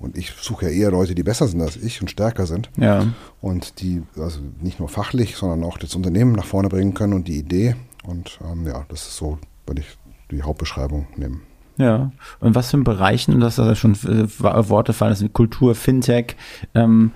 Und 0.00 0.16
ich 0.16 0.32
suche 0.40 0.66
ja 0.66 0.70
eher 0.72 0.90
Leute, 0.90 1.14
die 1.14 1.22
besser 1.22 1.46
sind 1.48 1.60
als 1.62 1.76
ich 1.76 2.00
und 2.00 2.10
stärker 2.10 2.46
sind. 2.46 2.70
Ja. 2.76 3.06
Und 3.40 3.80
die 3.80 4.02
also 4.18 4.40
nicht 4.60 4.80
nur 4.80 4.88
fachlich, 4.88 5.36
sondern 5.36 5.64
auch 5.64 5.78
das 5.78 5.94
Unternehmen 5.94 6.32
nach 6.32 6.46
vorne 6.46 6.68
bringen 6.68 6.94
können 6.94 7.12
und 7.12 7.28
die 7.28 7.38
Idee. 7.38 7.76
Und 8.04 8.38
ähm, 8.44 8.66
ja, 8.66 8.84
das 8.88 9.06
ist 9.06 9.16
so, 9.16 9.38
würde 9.66 9.82
ich 9.82 9.98
die 10.30 10.42
Hauptbeschreibung 10.42 11.06
nehmen. 11.16 11.42
Ja. 11.76 12.12
Und 12.40 12.54
was 12.54 12.70
für 12.70 12.78
Bereichen, 12.78 13.40
das 13.40 13.58
ist 13.58 13.64
ja 13.64 13.74
schon 13.74 13.94
äh, 13.94 14.28
Worte 14.38 14.92
fallen, 14.92 15.10
das 15.10 15.18
sind 15.18 15.32
Kultur, 15.32 15.74
Fintech, 15.74 16.36
ähm, 16.74 17.12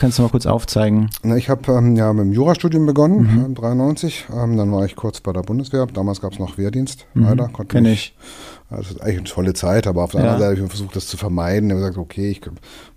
kannst 0.00 0.18
du 0.18 0.22
mal 0.22 0.28
kurz 0.30 0.46
aufzeigen? 0.46 1.10
Na, 1.22 1.36
ich 1.36 1.48
habe 1.48 1.70
ähm, 1.72 1.94
ja 1.94 2.12
mit 2.12 2.24
dem 2.24 2.32
Jurastudium 2.32 2.86
begonnen, 2.86 3.44
ähm, 3.46 3.54
93. 3.54 4.26
Ähm, 4.34 4.56
dann 4.56 4.72
war 4.72 4.84
ich 4.84 4.96
kurz 4.96 5.20
bei 5.20 5.32
der 5.32 5.42
Bundeswehr. 5.42 5.86
Damals 5.86 6.20
gab 6.20 6.32
es 6.32 6.38
noch 6.40 6.58
Wehrdienst, 6.58 7.06
leider. 7.14 7.48
Konnte 7.48 7.76
Kenn 7.76 7.84
ich. 7.86 8.16
Das 8.70 8.88
ist 8.90 9.00
eigentlich 9.02 9.18
eine 9.18 9.24
tolle 9.28 9.52
Zeit, 9.54 9.86
aber 9.88 10.04
auf 10.04 10.12
der 10.12 10.20
Ja. 10.22 10.26
anderen 10.32 10.50
Seite 10.50 10.60
habe 10.60 10.66
ich 10.66 10.70
versucht, 10.70 10.94
das 10.96 11.06
zu 11.08 11.16
vermeiden. 11.16 11.70
Ich 11.70 11.72
habe 11.74 11.80
gesagt, 11.80 11.98
okay, 11.98 12.30
ich 12.30 12.40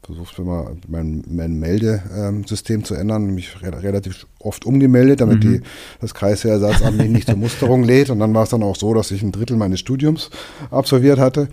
versuche 0.04 0.42
immer 0.42 0.72
mein, 0.88 1.24
mein 1.28 1.58
Meldesystem 1.60 2.84
zu 2.84 2.94
ändern, 2.96 3.34
mich 3.34 3.62
re 3.62 3.82
relativ 3.82 4.28
oft 4.40 4.66
umgemeldet, 4.66 5.22
damit 5.22 5.44
die, 5.44 5.62
das 6.00 6.14
Kreiswehrersatzamt 6.14 6.98
mich 6.98 7.10
nicht 7.10 7.28
zur 7.28 7.38
Musterung 7.38 7.84
lädt. 7.84 8.10
Und 8.12 8.20
dann 8.20 8.34
war 8.36 8.44
es 8.44 8.50
dann 8.50 8.62
auch 8.62 8.76
so, 8.76 8.94
dass 8.94 9.10
ich 9.12 9.24
ein 9.24 9.32
Drittel 9.32 9.58
meines 9.58 9.80
Studiums 9.80 10.30
absolviert 10.70 11.18
hatte. 11.20 11.48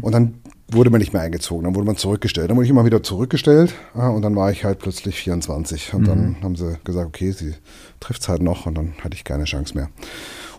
Und 0.00 0.12
dann 0.12 0.34
wurde 0.68 0.90
man 0.90 1.00
nicht 1.00 1.12
mehr 1.12 1.22
eingezogen, 1.22 1.64
dann 1.64 1.74
wurde 1.74 1.86
man 1.86 1.96
zurückgestellt. 1.96 2.50
Dann 2.50 2.56
wurde 2.56 2.64
ich 2.64 2.70
immer 2.70 2.84
wieder 2.84 3.02
zurückgestellt 3.02 3.74
ja, 3.94 4.08
und 4.08 4.22
dann 4.22 4.34
war 4.34 4.50
ich 4.50 4.64
halt 4.64 4.78
plötzlich 4.80 5.16
24. 5.16 5.94
Und 5.94 6.08
dann 6.08 6.36
haben 6.42 6.56
sie 6.56 6.78
gesagt, 6.84 7.06
okay, 7.06 7.30
sie 7.30 7.54
trifft 8.00 8.22
es 8.22 8.28
halt 8.28 8.42
noch 8.42 8.66
und 8.66 8.76
dann 8.76 8.94
hatte 9.02 9.14
ich 9.14 9.24
keine 9.24 9.44
Chance 9.44 9.74
mehr. 9.74 9.90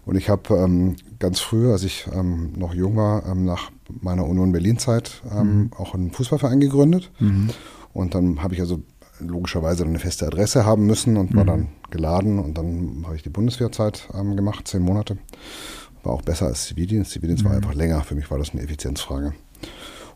Und 0.05 0.15
ich 0.15 0.29
habe 0.29 0.55
ähm, 0.55 0.95
ganz 1.19 1.41
früh, 1.41 1.69
als 1.69 1.83
ich 1.83 2.07
ähm, 2.13 2.53
noch 2.55 2.73
jung 2.73 2.95
war, 2.95 3.25
ähm, 3.25 3.43
nach 3.43 3.71
meiner 4.01 4.25
Union 4.25 4.53
Berlin-Zeit 4.53 5.21
ähm, 5.29 5.71
auch 5.77 5.93
einen 5.93 6.11
Fußballverein 6.11 6.61
gegründet. 6.61 7.11
Und 7.93 8.15
dann 8.15 8.41
habe 8.41 8.53
ich 8.53 8.61
also 8.61 8.81
logischerweise 9.19 9.83
eine 9.83 9.99
feste 9.99 10.27
Adresse 10.27 10.65
haben 10.65 10.85
müssen 10.85 11.17
und 11.17 11.35
war 11.35 11.43
dann 11.43 11.67
geladen. 11.89 12.39
Und 12.39 12.57
dann 12.57 13.03
habe 13.05 13.17
ich 13.17 13.23
die 13.23 13.29
Bundeswehrzeit 13.29 14.07
ähm, 14.13 14.37
gemacht, 14.37 14.67
zehn 14.67 14.81
Monate. 14.81 15.17
War 16.03 16.13
auch 16.13 16.21
besser 16.21 16.45
als 16.45 16.67
Zivildienst. 16.67 17.11
Zivildienst 17.11 17.43
war 17.43 17.51
einfach 17.51 17.73
länger. 17.73 18.01
Für 18.01 18.15
mich 18.15 18.31
war 18.31 18.37
das 18.37 18.51
eine 18.51 18.61
Effizienzfrage. 18.61 19.33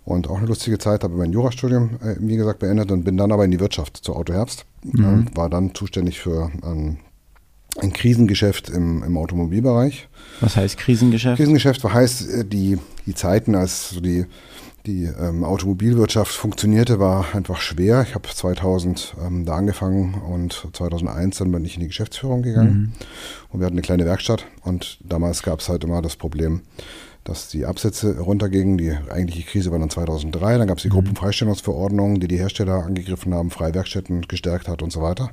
Und 0.04 0.28
auch 0.30 0.38
eine 0.38 0.48
lustige 0.48 0.78
Zeit, 0.78 1.04
habe 1.04 1.16
mein 1.16 1.32
Jurastudium, 1.32 1.92
äh, 2.04 2.16
wie 2.20 2.36
gesagt, 2.36 2.60
beendet 2.60 2.92
und 2.92 3.04
bin 3.04 3.18
dann 3.18 3.32
aber 3.32 3.46
in 3.46 3.52
die 3.52 3.60
Wirtschaft 3.60 3.98
zur 3.98 4.18
Autoherbst. 4.18 4.66
Und 5.06 5.38
war 5.38 5.50
dann 5.50 5.76
zuständig 5.76 6.20
für 6.20 6.52
ein, 6.64 7.00
ein 7.80 7.94
Krisengeschäft 7.94 8.70
im, 8.70 9.04
im 9.04 9.16
Automobilbereich. 9.16 10.10
Was 10.40 10.56
heißt 10.56 10.78
Krisengeschäft? 10.78 11.38
Krisengeschäft 11.38 11.84
heißt, 11.84 12.30
äh, 12.30 12.46
die, 12.46 12.80
die 13.06 13.14
Zeiten, 13.14 13.54
als 13.54 13.96
die, 14.02 14.26
die 14.88 15.04
ähm, 15.04 15.44
Automobilwirtschaft 15.44 16.34
funktionierte, 16.34 17.00
war 17.00 17.36
einfach 17.36 17.62
schwer. 17.62 18.02
Ich 18.02 18.16
habe 18.16 18.28
2000 18.28 19.16
ähm, 19.24 19.46
da 19.46 19.56
angefangen 19.56 20.16
und 20.16 20.68
2001 20.74 21.38
dann 21.38 21.52
bin 21.52 21.64
ich 21.64 21.76
in 21.76 21.82
die 21.82 21.88
Geschäftsführung 21.88 22.42
gegangen. 22.42 22.94
Und 23.50 23.60
wir 23.60 23.68
hatten 23.68 23.76
eine 23.76 23.84
kleine 23.84 24.06
Werkstatt 24.06 24.48
und 24.64 24.98
damals 25.04 25.44
gab 25.44 25.60
es 25.60 25.70
halt 25.70 25.84
immer 25.84 26.02
das 26.02 26.16
Problem, 26.16 26.62
dass 27.24 27.50
die 27.50 27.66
Absätze 27.66 28.20
runtergingen. 28.20 28.78
Die 28.78 28.92
eigentliche 29.10 29.44
Krise 29.44 29.72
war 29.72 29.80
dann 29.80 29.90
2003. 29.90 30.58
Dann 30.58 30.68
gab 30.68 30.78
es 30.78 30.84
die 30.84 30.90
Gruppenfreistellungsverordnung, 30.90 32.20
die 32.20 32.28
die 32.28 32.38
Hersteller 32.38 32.84
angegriffen 32.84 33.34
haben, 33.34 33.52
freie 33.52 33.74
Werkstätten 33.74 34.22
gestärkt 34.24 34.68
hat 34.68 34.82
und 34.82 34.92
so 34.92 35.02
weiter. 35.02 35.32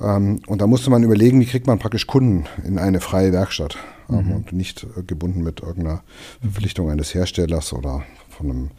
Ähm, 0.00 0.40
und 0.46 0.60
da 0.60 0.66
musste 0.66 0.90
man 0.90 1.02
überlegen, 1.02 1.40
wie 1.40 1.46
kriegt 1.46 1.66
man 1.66 1.78
praktisch 1.78 2.06
Kunden 2.06 2.46
in 2.64 2.78
eine 2.78 3.00
freie 3.00 3.32
Werkstatt 3.32 3.76
ähm, 4.08 4.32
und 4.32 4.52
nicht 4.52 4.86
äh, 4.96 5.02
gebunden 5.02 5.42
mit 5.42 5.60
irgendeiner 5.60 6.02
Verpflichtung 6.40 6.90
eines 6.90 7.14
Herstellers 7.14 7.72
oder 7.72 8.02
von 8.28 8.50
einem, 8.50 8.70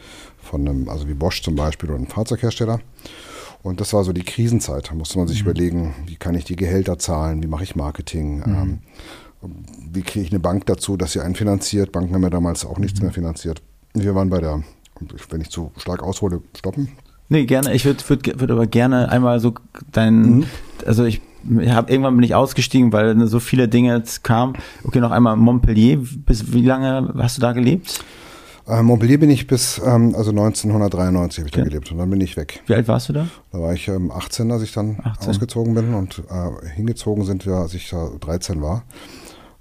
von 0.41 0.67
einem, 0.67 0.89
also 0.89 1.07
wie 1.07 1.13
Bosch 1.13 1.41
zum 1.41 1.55
Beispiel 1.55 1.89
oder 1.89 1.97
einem 1.97 2.07
Fahrzeughersteller. 2.07 2.79
Und 3.63 3.79
das 3.79 3.93
war 3.93 4.03
so 4.03 4.11
die 4.11 4.23
Krisenzeit. 4.23 4.89
Da 4.89 4.95
musste 4.95 5.19
man 5.19 5.27
sich 5.27 5.41
überlegen, 5.41 5.93
wie 6.07 6.15
kann 6.15 6.33
ich 6.33 6.45
die 6.45 6.55
Gehälter 6.55 6.97
zahlen, 6.97 7.43
wie 7.43 7.47
mache 7.47 7.63
ich 7.63 7.75
Marketing, 7.75 8.41
ähm, 8.43 8.79
wie 9.91 10.01
kriege 10.01 10.25
ich 10.25 10.31
eine 10.31 10.39
Bank 10.39 10.65
dazu, 10.65 10.97
dass 10.97 11.13
sie 11.13 11.21
einen 11.21 11.35
finanziert. 11.35 11.91
Banken 11.91 12.13
haben 12.13 12.23
ja 12.23 12.29
damals 12.29 12.65
auch 12.65 12.77
nichts 12.77 13.01
mehr 13.01 13.11
finanziert. 13.11 13.61
Wir 13.93 14.15
waren 14.15 14.29
bei 14.29 14.39
der, 14.39 14.63
wenn 15.29 15.41
ich 15.41 15.49
zu 15.49 15.71
stark 15.77 16.03
aushole, 16.03 16.41
stoppen. 16.57 16.89
Nee, 17.29 17.45
gerne. 17.45 17.73
Ich 17.73 17.85
würde 17.85 18.03
würd, 18.07 18.39
würd 18.39 18.51
aber 18.51 18.67
gerne 18.67 19.09
einmal 19.09 19.39
so 19.39 19.53
dein, 19.91 20.45
also 20.85 21.05
ich 21.05 21.21
habe 21.67 21.91
irgendwann 21.91 22.15
bin 22.15 22.23
ich 22.23 22.35
ausgestiegen, 22.35 22.91
weil 22.93 23.25
so 23.27 23.39
viele 23.39 23.67
Dinge 23.67 23.95
jetzt 23.95 24.23
kamen. 24.23 24.55
Okay, 24.83 24.99
noch 24.99 25.11
einmal 25.11 25.35
Montpellier. 25.37 25.97
Bis 26.25 26.53
wie 26.53 26.61
lange 26.61 27.13
hast 27.17 27.37
du 27.37 27.41
da 27.41 27.53
gelebt? 27.53 28.03
Äh, 28.67 28.83
Montpellier 28.83 29.17
bin 29.17 29.29
ich 29.29 29.47
bis, 29.47 29.79
ähm, 29.83 30.13
also 30.15 30.29
1993 30.31 31.39
habe 31.39 31.47
ich 31.47 31.51
da 31.51 31.61
Okay. 31.61 31.69
gelebt 31.69 31.91
und 31.91 31.97
dann 31.97 32.09
bin 32.09 32.21
ich 32.21 32.37
weg. 32.37 32.61
Wie 32.67 32.75
alt 32.75 32.87
warst 32.87 33.09
du 33.09 33.13
da? 33.13 33.27
Da 33.51 33.59
war 33.59 33.73
ich 33.73 33.87
ähm, 33.87 34.11
18, 34.11 34.51
als 34.51 34.61
ich 34.61 34.71
dann 34.71 34.97
18. 35.03 35.29
ausgezogen 35.29 35.73
bin 35.73 35.93
und 35.93 36.19
äh, 36.29 36.69
hingezogen 36.75 37.25
sind 37.25 37.45
wir, 37.45 37.55
als 37.55 37.73
ich 37.73 37.89
da 37.89 38.09
13 38.19 38.61
war. 38.61 38.83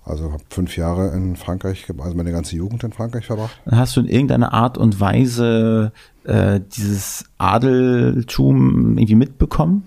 Also 0.05 0.33
habe 0.33 0.43
fünf 0.51 0.77
Jahre 0.77 1.15
in 1.15 1.37
Frankreich, 1.37 1.87
also 1.99 2.17
meine 2.17 2.33
ganze 2.33 2.57
Jugend 2.57 2.83
in 2.85 2.93
Frankreich 2.93 3.27
verbracht. 3.27 3.61
Hast 3.71 3.97
du 3.97 4.01
in 4.01 4.09
irgendeiner 4.09 4.53
Art 4.53 4.79
und 4.79 4.99
Weise 4.99 5.93
äh, 6.25 6.61
dieses 6.75 7.25
Adeltum 7.39 8.99
irgendwie 8.99 9.15
mitbekommen? 9.15 9.85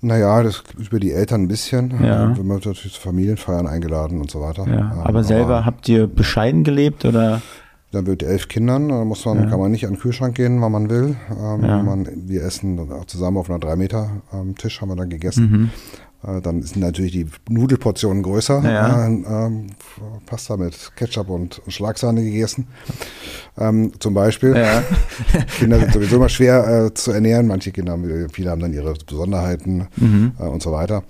Naja, 0.00 0.42
das 0.42 0.62
über 0.78 1.00
die 1.00 1.12
Eltern 1.12 1.42
ein 1.42 1.48
bisschen. 1.48 1.90
Ja. 2.02 2.28
Wir 2.28 2.36
haben 2.38 2.46
natürlich 2.48 2.92
zu 2.92 3.00
Familienfeiern 3.00 3.66
eingeladen 3.66 4.20
und 4.20 4.30
so 4.30 4.40
weiter. 4.40 4.64
Ja, 4.68 4.92
Ähm, 4.92 4.98
aber 5.02 5.24
selber 5.24 5.64
habt 5.64 5.88
ihr 5.88 6.06
bescheiden 6.06 6.62
gelebt 6.62 7.04
oder? 7.04 7.42
Dann 7.90 8.06
wird 8.06 8.22
elf 8.22 8.48
Kindern, 8.48 8.90
da 8.90 9.02
muss 9.04 9.24
man, 9.24 9.48
kann 9.48 9.58
man 9.58 9.70
nicht 9.72 9.86
an 9.86 9.94
den 9.94 9.98
Kühlschrank 10.00 10.34
gehen, 10.36 10.60
wann 10.60 10.70
man 10.72 10.90
will. 10.90 11.16
Ähm, 11.30 11.64
Ja. 11.64 11.82
man, 11.82 12.06
wir 12.26 12.42
essen 12.44 12.76
dann 12.76 12.92
auch 12.92 13.06
zusammen 13.06 13.38
auf 13.38 13.48
einer 13.48 13.58
drei 13.58 13.76
Meter 13.76 14.10
ähm, 14.32 14.54
Tisch, 14.56 14.80
haben 14.82 14.90
wir 14.90 14.96
dann 14.96 15.08
gegessen. 15.08 15.50
Mhm. 15.50 15.70
Äh, 16.26 16.40
dann 16.40 16.62
sind 16.62 16.80
natürlich 16.80 17.12
die 17.12 17.26
Nudelportionen 17.48 18.22
größer. 18.22 18.62
Ja. 18.64 19.06
Äh, 19.06 19.10
ähm, 19.46 19.66
Pasta 20.26 20.56
mit 20.56 20.92
Ketchup 20.96 21.28
und 21.30 21.62
Schlagsahne 21.68 22.22
gegessen. 22.24 22.66
Ähm, 23.56 23.92
zum 24.00 24.14
Beispiel. 24.14 24.56
Ja. 24.56 24.82
Kinder 25.58 25.78
sind 25.80 25.92
sowieso 25.92 26.16
immer 26.16 26.28
schwer 26.28 26.86
äh, 26.86 26.94
zu 26.94 27.12
ernähren. 27.12 27.46
Manche 27.46 27.70
Kinder 27.72 27.92
haben, 27.92 28.28
viele 28.32 28.50
haben 28.50 28.60
dann 28.60 28.72
ihre 28.72 28.94
Besonderheiten 28.94 29.86
Mhm. 29.96 30.32
äh, 30.38 30.44
und 30.44 30.62
so 30.62 30.72
weiter. 30.72 31.04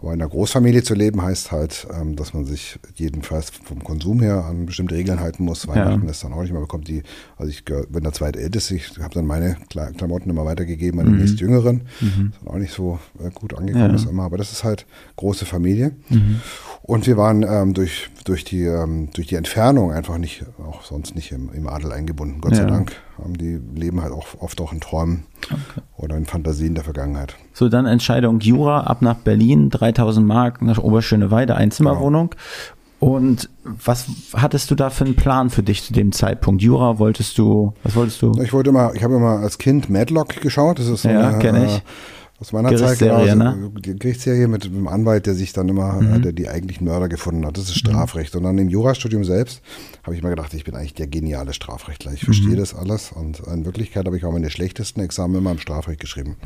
Aber 0.00 0.12
in 0.14 0.20
einer 0.22 0.30
Großfamilie 0.30 0.84
zu 0.84 0.94
leben 0.94 1.20
heißt 1.22 1.50
halt, 1.50 1.86
ähm, 1.92 2.14
dass 2.14 2.32
man 2.32 2.44
sich 2.44 2.78
jedenfalls 2.94 3.50
vom 3.50 3.82
Konsum 3.82 4.20
her 4.20 4.44
an 4.44 4.64
bestimmte 4.64 4.94
Regeln 4.94 5.18
halten 5.18 5.42
muss. 5.44 5.66
Weihnachten 5.66 6.08
ist 6.08 6.22
dann 6.22 6.32
auch 6.32 6.40
nicht. 6.42 6.52
Man 6.52 6.62
bekommt 6.62 6.86
die, 6.86 7.02
also 7.36 7.50
ich 7.50 7.64
bin 7.64 8.04
der 8.04 8.12
zweitälteste, 8.12 8.76
ich 8.76 8.96
habe 9.00 9.12
dann 9.14 9.26
meine 9.26 9.56
Kla- 9.70 9.92
Klamotten 9.92 10.30
immer 10.30 10.44
weitergegeben 10.44 11.00
an 11.00 11.06
die 11.06 11.18
nächstjüngeren. 11.18 11.82
Das 12.00 12.08
ist 12.42 12.46
auch 12.48 12.58
nicht 12.58 12.72
so 12.72 13.00
äh, 13.18 13.30
gut 13.34 13.54
angekommen 13.54 13.90
Ja. 13.90 13.96
ist 13.96 14.08
immer. 14.08 14.22
Aber 14.22 14.38
das 14.38 14.52
ist 14.52 14.62
halt 14.62 14.86
große 15.16 15.46
Familie. 15.46 15.90
Und 16.88 17.06
wir 17.06 17.18
waren 17.18 17.42
ähm, 17.42 17.74
durch, 17.74 18.08
durch, 18.24 18.44
die, 18.44 18.62
ähm, 18.64 19.10
durch 19.12 19.26
die 19.26 19.34
Entfernung 19.34 19.92
einfach 19.92 20.16
nicht, 20.16 20.42
auch 20.66 20.82
sonst 20.82 21.14
nicht 21.14 21.32
im, 21.32 21.50
im 21.52 21.68
Adel 21.68 21.92
eingebunden. 21.92 22.40
Gott 22.40 22.54
sei 22.56 22.62
Ja. 22.62 22.68
Dank. 22.68 22.92
Ähm, 23.22 23.36
die 23.36 23.60
leben 23.78 24.00
halt 24.02 24.10
auch 24.14 24.26
oft 24.40 24.58
auch 24.62 24.72
in 24.72 24.80
Träumen 24.80 25.24
oder 25.98 26.16
in 26.16 26.24
Fantasien 26.24 26.74
der 26.74 26.84
Vergangenheit. 26.84 27.34
So, 27.52 27.68
dann 27.68 27.84
Entscheidung 27.84 28.40
Jura, 28.40 28.84
ab 28.84 29.02
nach 29.02 29.16
Berlin, 29.16 29.68
3000 29.68 30.26
Mark 30.26 30.62
nach 30.62 30.78
Oberschöneweide, 30.78 31.56
Einzimmerwohnung. 31.56 32.34
Und 33.00 33.50
was 33.64 34.06
hattest 34.34 34.70
du 34.70 34.74
da 34.74 34.88
für 34.88 35.04
einen 35.04 35.14
Plan 35.14 35.50
für 35.50 35.62
dich 35.62 35.84
zu 35.84 35.92
dem 35.92 36.10
Zeitpunkt? 36.12 36.62
Jura 36.62 36.98
wolltest 36.98 37.36
du, 37.36 37.74
was 37.84 37.94
wolltest 37.96 38.22
du? 38.22 38.32
Ich 38.42 38.54
wollte 38.54 38.70
immer, 38.70 38.94
ich 38.94 39.04
habe 39.04 39.14
immer 39.14 39.40
als 39.40 39.58
Kind 39.58 39.90
Madlock 39.90 40.40
geschaut. 40.40 40.78
Das 40.78 40.86
ist 40.88 41.02
so 41.02 41.10
Ja, 41.10 41.28
eine, 41.28 41.38
kenn 41.38 41.54
ich. 41.64 41.76
Äh, 41.76 41.80
aus 42.40 42.52
meiner 42.52 42.70
Zeit 42.76 42.98
genau, 43.00 43.24
ne? 43.34 43.70
Gerichtsserie 43.82 44.46
mit 44.46 44.64
einem 44.64 44.86
Anwalt, 44.86 45.26
der 45.26 45.34
sich 45.34 45.52
dann 45.52 45.68
immer, 45.68 45.94
Mhm. 45.94 46.12
äh, 46.14 46.20
der 46.20 46.32
die 46.32 46.48
eigentlichen 46.48 46.86
Mörder 46.86 47.08
gefunden 47.08 47.44
hat. 47.44 47.56
Das 47.56 47.64
ist 47.64 47.76
Strafrecht. 47.78 48.36
Und 48.36 48.44
dann 48.44 48.56
im 48.58 48.68
Jurastudium 48.68 49.24
selbst 49.24 49.60
habe 50.04 50.14
ich 50.14 50.22
mir 50.22 50.30
gedacht, 50.30 50.54
ich 50.54 50.62
bin 50.64 50.74
eigentlich 50.76 50.94
der 50.94 51.08
geniale 51.08 51.52
Strafrechtler. 51.52 52.12
Ich 52.12 52.22
Mhm. 52.22 52.26
verstehe 52.26 52.56
das 52.56 52.74
alles. 52.74 53.10
Und 53.12 53.40
in 53.40 53.64
Wirklichkeit 53.64 54.06
habe 54.06 54.16
ich 54.16 54.24
auch 54.24 54.32
meine 54.32 54.50
schlechtesten 54.50 55.00
Examen 55.00 55.34
immer 55.34 55.50
im 55.50 55.58
Strafrecht 55.58 56.00
geschrieben. 56.00 56.36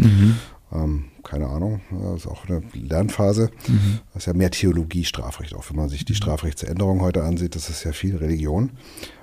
Mhm. 0.73 0.83
Ähm, 0.83 1.05
keine 1.23 1.47
Ahnung, 1.47 1.81
das 1.91 2.23
ist 2.23 2.27
auch 2.27 2.49
eine 2.49 2.63
Lernphase. 2.73 3.51
Mhm. 3.69 4.01
Das 4.13 4.23
ist 4.23 4.27
ja 4.27 4.33
mehr 4.35 4.51
Theologie, 4.51 5.05
Strafrecht, 5.05 5.55
auch 5.55 5.69
wenn 5.71 5.77
man 5.77 5.89
sich 5.89 6.05
die 6.05 6.15
Strafrechtsänderung 6.15 7.01
heute 7.01 7.23
ansieht, 7.23 7.55
das 7.55 7.71
ist 7.71 7.85
ja 7.85 7.93
viel 7.93 8.17
Religion. 8.17 8.71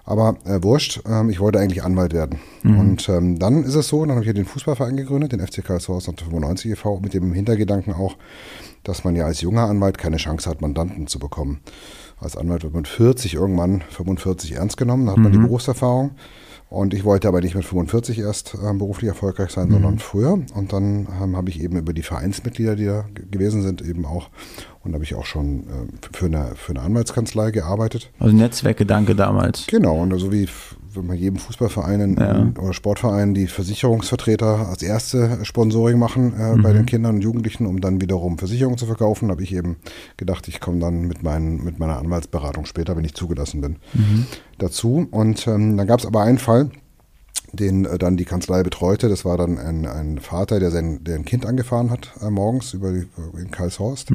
Aber 0.06 0.38
äh, 0.46 0.64
wurscht, 0.64 1.02
ähm, 1.06 1.30
ich 1.30 1.40
wollte 1.40 1.60
eigentlich 1.60 1.84
Anwalt 1.84 2.14
werden. 2.14 2.40
Und 2.64 3.10
ähm, 3.10 3.38
dann 3.38 3.64
ist 3.64 3.76
es 3.76 3.90
so, 3.90 4.02
dann 4.02 4.12
habe 4.12 4.22
ich 4.22 4.26
hier 4.28 4.34
den 4.34 4.46
Fußballverein 4.46 4.98
gegründet, 4.98 5.34
den 5.34 5.46
FC 5.46 5.64
Karlsruhe 5.64 6.02
95 6.02 6.72
e.V., 6.72 7.00
mit 7.00 7.14
dem 7.14 7.34
Hintergedanken 7.34 7.94
auch, 7.94 8.16
dass 8.84 9.04
man 9.04 9.16
ja 9.16 9.26
als 9.26 9.42
junger 9.42 9.66
Anwalt 9.66 9.98
keine 9.98 10.18
Chance 10.18 10.50
hat, 10.50 10.62
Mandanten 10.62 11.08
zu 11.08 11.20
bekommen. 11.20 11.60
Als 12.20 12.36
Anwalt 12.36 12.64
wird 12.64 12.74
man 12.74 12.86
40 12.86 13.36
irgendwann, 13.36 13.84
45 13.90 14.54
ernst 14.54 14.78
genommen, 14.78 15.06
da 15.06 15.12
hat 15.12 15.20
man 15.20 15.32
die 15.32 15.38
Berufserfahrung. 15.38 16.12
Und 16.69 16.93
ich 16.93 17.03
wollte 17.03 17.27
aber 17.27 17.41
nicht 17.41 17.55
mit 17.55 17.65
45 17.65 18.19
erst 18.19 18.55
ähm, 18.63 18.77
beruflich 18.77 19.10
erfolgreich 19.10 19.49
sein, 19.49 19.71
sondern 19.71 19.97
früher. 19.97 20.34
Und 20.53 20.71
dann 20.71 21.08
ähm, 21.21 21.36
habe 21.36 21.49
ich 21.49 21.62
eben 21.62 21.77
über 21.77 21.93
die 21.93 22.03
Vereinsmitglieder, 22.03 22.75
die 22.75 22.86
da 22.86 23.05
gewesen 23.32 23.63
sind, 23.63 23.82
eben 23.82 24.05
auch, 24.05 24.29
und 24.84 24.93
habe 24.93 25.03
ich 25.03 25.15
auch 25.15 25.25
schon 25.25 25.63
ähm, 25.63 25.89
für, 26.13 26.27
eine, 26.27 26.51
für 26.55 26.73
eine 26.73 26.82
Anwaltskanzlei 26.82 27.49
gearbeitet. 27.49 28.12
Also 28.19 28.36
Netzwerkgedanke 28.36 29.15
damals. 29.15 29.65
Genau, 29.65 29.99
und 29.99 30.15
so 30.19 30.32
wie 30.32 30.47
man 31.04 31.18
jedem 31.18 31.38
Fußballverein 31.38 32.00
in, 32.02 32.16
Ja. 32.18 32.52
oder 32.62 32.74
Sportverein 32.74 33.34
die 33.34 33.48
Versicherungsvertreter 33.48 34.68
als 34.70 34.82
erste 34.84 35.40
Sponsoring 35.44 35.98
machen 35.98 36.34
äh, 36.40 36.62
bei 36.62 36.74
den 36.74 36.86
Kindern 36.86 37.16
und 37.16 37.22
Jugendlichen, 37.22 37.66
um 37.66 37.82
dann 37.82 38.02
wiederum 38.02 38.38
Versicherungen 38.38 38.78
zu 38.78 38.86
verkaufen, 38.86 39.30
habe 39.32 39.44
ich 39.44 39.54
eben 39.54 39.78
gedacht, 40.18 40.48
ich 40.48 40.60
komme 40.60 40.80
dann 40.80 41.02
mit, 41.02 41.24
meinen, 41.24 41.64
mit 41.64 41.80
meiner 41.80 41.98
Anwaltsberatung 41.98 42.66
später, 42.66 42.96
wenn 42.96 43.04
ich 43.06 43.14
zugelassen 43.16 43.62
bin, 43.62 43.76
dazu. 44.58 45.08
Und 45.12 45.48
ähm, 45.48 45.78
dann 45.78 45.88
gab 45.88 46.00
es 46.00 46.06
aber 46.06 46.22
einen 46.22 46.38
Fall, 46.38 46.70
den 47.54 47.86
äh, 47.86 47.98
dann 47.98 48.18
die 48.18 48.26
Kanzlei 48.26 48.64
betreute. 48.64 49.10
Das 49.10 49.26
war 49.26 49.38
dann 49.38 49.58
ein, 49.58 49.86
ein 49.86 50.20
Vater, 50.20 50.60
der 50.60 50.72
sein, 50.72 51.04
der 51.04 51.16
ein 51.16 51.26
Kind 51.26 51.46
angefahren 51.46 51.90
hat 51.90 52.12
äh, 52.22 52.30
morgens 52.30 52.74
über 52.74 52.92
die, 52.92 53.08
in 53.40 53.52
Karlshorst. 53.52 54.12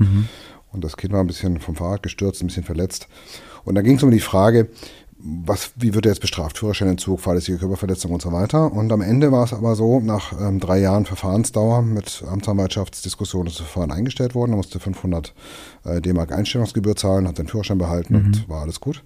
Und 0.73 0.83
das 0.85 0.97
Kind 0.97 1.13
war 1.13 1.21
ein 1.21 1.27
bisschen 1.29 1.61
vom 1.61 1.77
Fahrrad 1.77 2.03
gestürzt, 2.03 2.43
ein 2.43 2.49
bisschen 2.49 2.65
verletzt. 2.65 3.09
Und 3.65 3.77
da 3.77 3.83
ging 3.83 3.97
es 3.97 4.03
um 4.03 4.11
die 4.11 4.21
Frage, 4.21 4.69
was, 5.27 5.73
wie 5.77 5.95
wird 5.95 6.05
er 6.05 6.13
jetzt 6.13 6.21
bestraft? 6.21 6.59
Führerscheinentzug, 6.59 7.19
fahrlässige 7.19 7.57
Körperverletzung 7.57 8.13
und 8.13 8.21
so 8.21 8.31
weiter. 8.31 8.71
Und 8.71 8.93
am 8.93 9.01
Ende 9.01 9.33
war 9.33 9.45
es 9.45 9.55
aber 9.55 9.75
so, 9.75 10.01
nach 10.01 10.39
ähm, 10.39 10.61
drei 10.61 10.79
Jahren 10.79 11.07
Verfahrensdauer 11.07 11.81
mit 11.81 12.23
Amtsanwaltschaftsdiskussion 12.29 13.47
ist 13.47 13.59
das 13.59 13.67
Verfahren 13.67 13.91
eingestellt 13.91 14.35
worden. 14.35 14.53
Er 14.53 14.57
musste 14.57 14.81
500 14.81 15.33
äh, 15.85 16.03
D-Mark 16.03 16.31
Einstellungsgebühr 16.31 16.95
zahlen, 16.95 17.27
hat 17.27 17.39
seinen 17.39 17.49
Führerschein 17.49 17.79
behalten 17.79 18.17
und 18.17 18.49
war 18.51 18.61
alles 18.63 18.81
gut. 18.81 19.03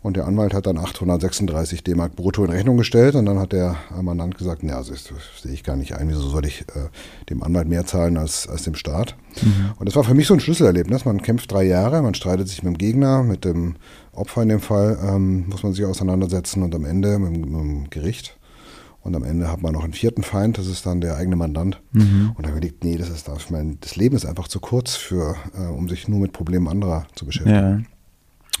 Und 0.00 0.16
der 0.16 0.26
Anwalt 0.26 0.54
hat 0.54 0.66
dann 0.66 0.78
836 0.78 1.82
D-Mark 1.82 2.14
brutto 2.14 2.44
in 2.44 2.50
Rechnung 2.50 2.76
gestellt 2.76 3.14
und 3.16 3.26
dann 3.26 3.38
hat 3.38 3.52
der 3.52 3.76
Mandant 4.00 4.36
gesagt, 4.38 4.62
ja, 4.62 4.78
das, 4.78 4.88
das 4.88 5.04
sehe 5.42 5.52
ich 5.52 5.64
gar 5.64 5.76
nicht 5.76 5.94
ein, 5.94 6.08
wieso 6.08 6.20
soll 6.20 6.46
ich 6.46 6.62
äh, 6.62 6.88
dem 7.30 7.42
Anwalt 7.42 7.68
mehr 7.68 7.84
zahlen 7.84 8.16
als, 8.16 8.48
als 8.48 8.62
dem 8.62 8.74
Staat? 8.74 9.16
Und 9.78 9.86
das 9.88 9.96
war 9.96 10.04
für 10.04 10.14
mich 10.14 10.26
so 10.26 10.34
ein 10.34 10.40
Schlüsselerlebnis. 10.40 11.04
Man 11.04 11.20
kämpft 11.22 11.50
drei 11.52 11.64
Jahre, 11.64 12.00
man 12.02 12.14
streitet 12.14 12.48
sich 12.48 12.62
mit 12.62 12.74
dem 12.74 12.78
Gegner, 12.78 13.22
mit 13.22 13.44
dem 13.44 13.76
Opfer 14.12 14.42
in 14.42 14.48
dem 14.48 14.60
Fall, 14.60 14.98
ähm, 15.02 15.46
muss 15.48 15.62
man 15.62 15.72
sich 15.72 15.84
auseinandersetzen 15.84 16.62
und 16.62 16.74
am 16.74 16.84
Ende 16.84 17.18
mit, 17.18 17.34
dem- 17.34 17.40
mit 17.52 17.60
dem 17.60 17.90
Gericht. 17.90 18.36
Und 19.02 19.14
am 19.16 19.22
Ende 19.24 19.50
hat 19.50 19.62
man 19.62 19.72
noch 19.72 19.84
einen 19.84 19.92
vierten 19.94 20.22
Feind, 20.22 20.58
das 20.58 20.66
ist 20.66 20.84
dann 20.84 21.00
der 21.00 21.16
eigene 21.16 21.36
Mandant. 21.36 21.80
Und 22.36 22.44
dann 22.44 22.50
überlegt, 22.52 22.84
nee, 22.84 22.96
das 22.96 23.08
ist 23.08 23.26
das, 23.28 23.38
ich 23.38 23.50
meine, 23.50 23.76
das 23.80 23.96
Leben 23.96 24.16
ist 24.16 24.26
einfach 24.26 24.48
zu 24.48 24.60
kurz 24.60 24.96
für, 24.96 25.36
äh, 25.58 25.66
um 25.72 25.88
sich 25.88 26.08
nur 26.08 26.18
mit 26.20 26.32
Problemen 26.32 26.68
anderer 26.68 27.06
zu 27.14 27.24
beschäftigen. 27.24 27.56
Ja. 27.56 27.78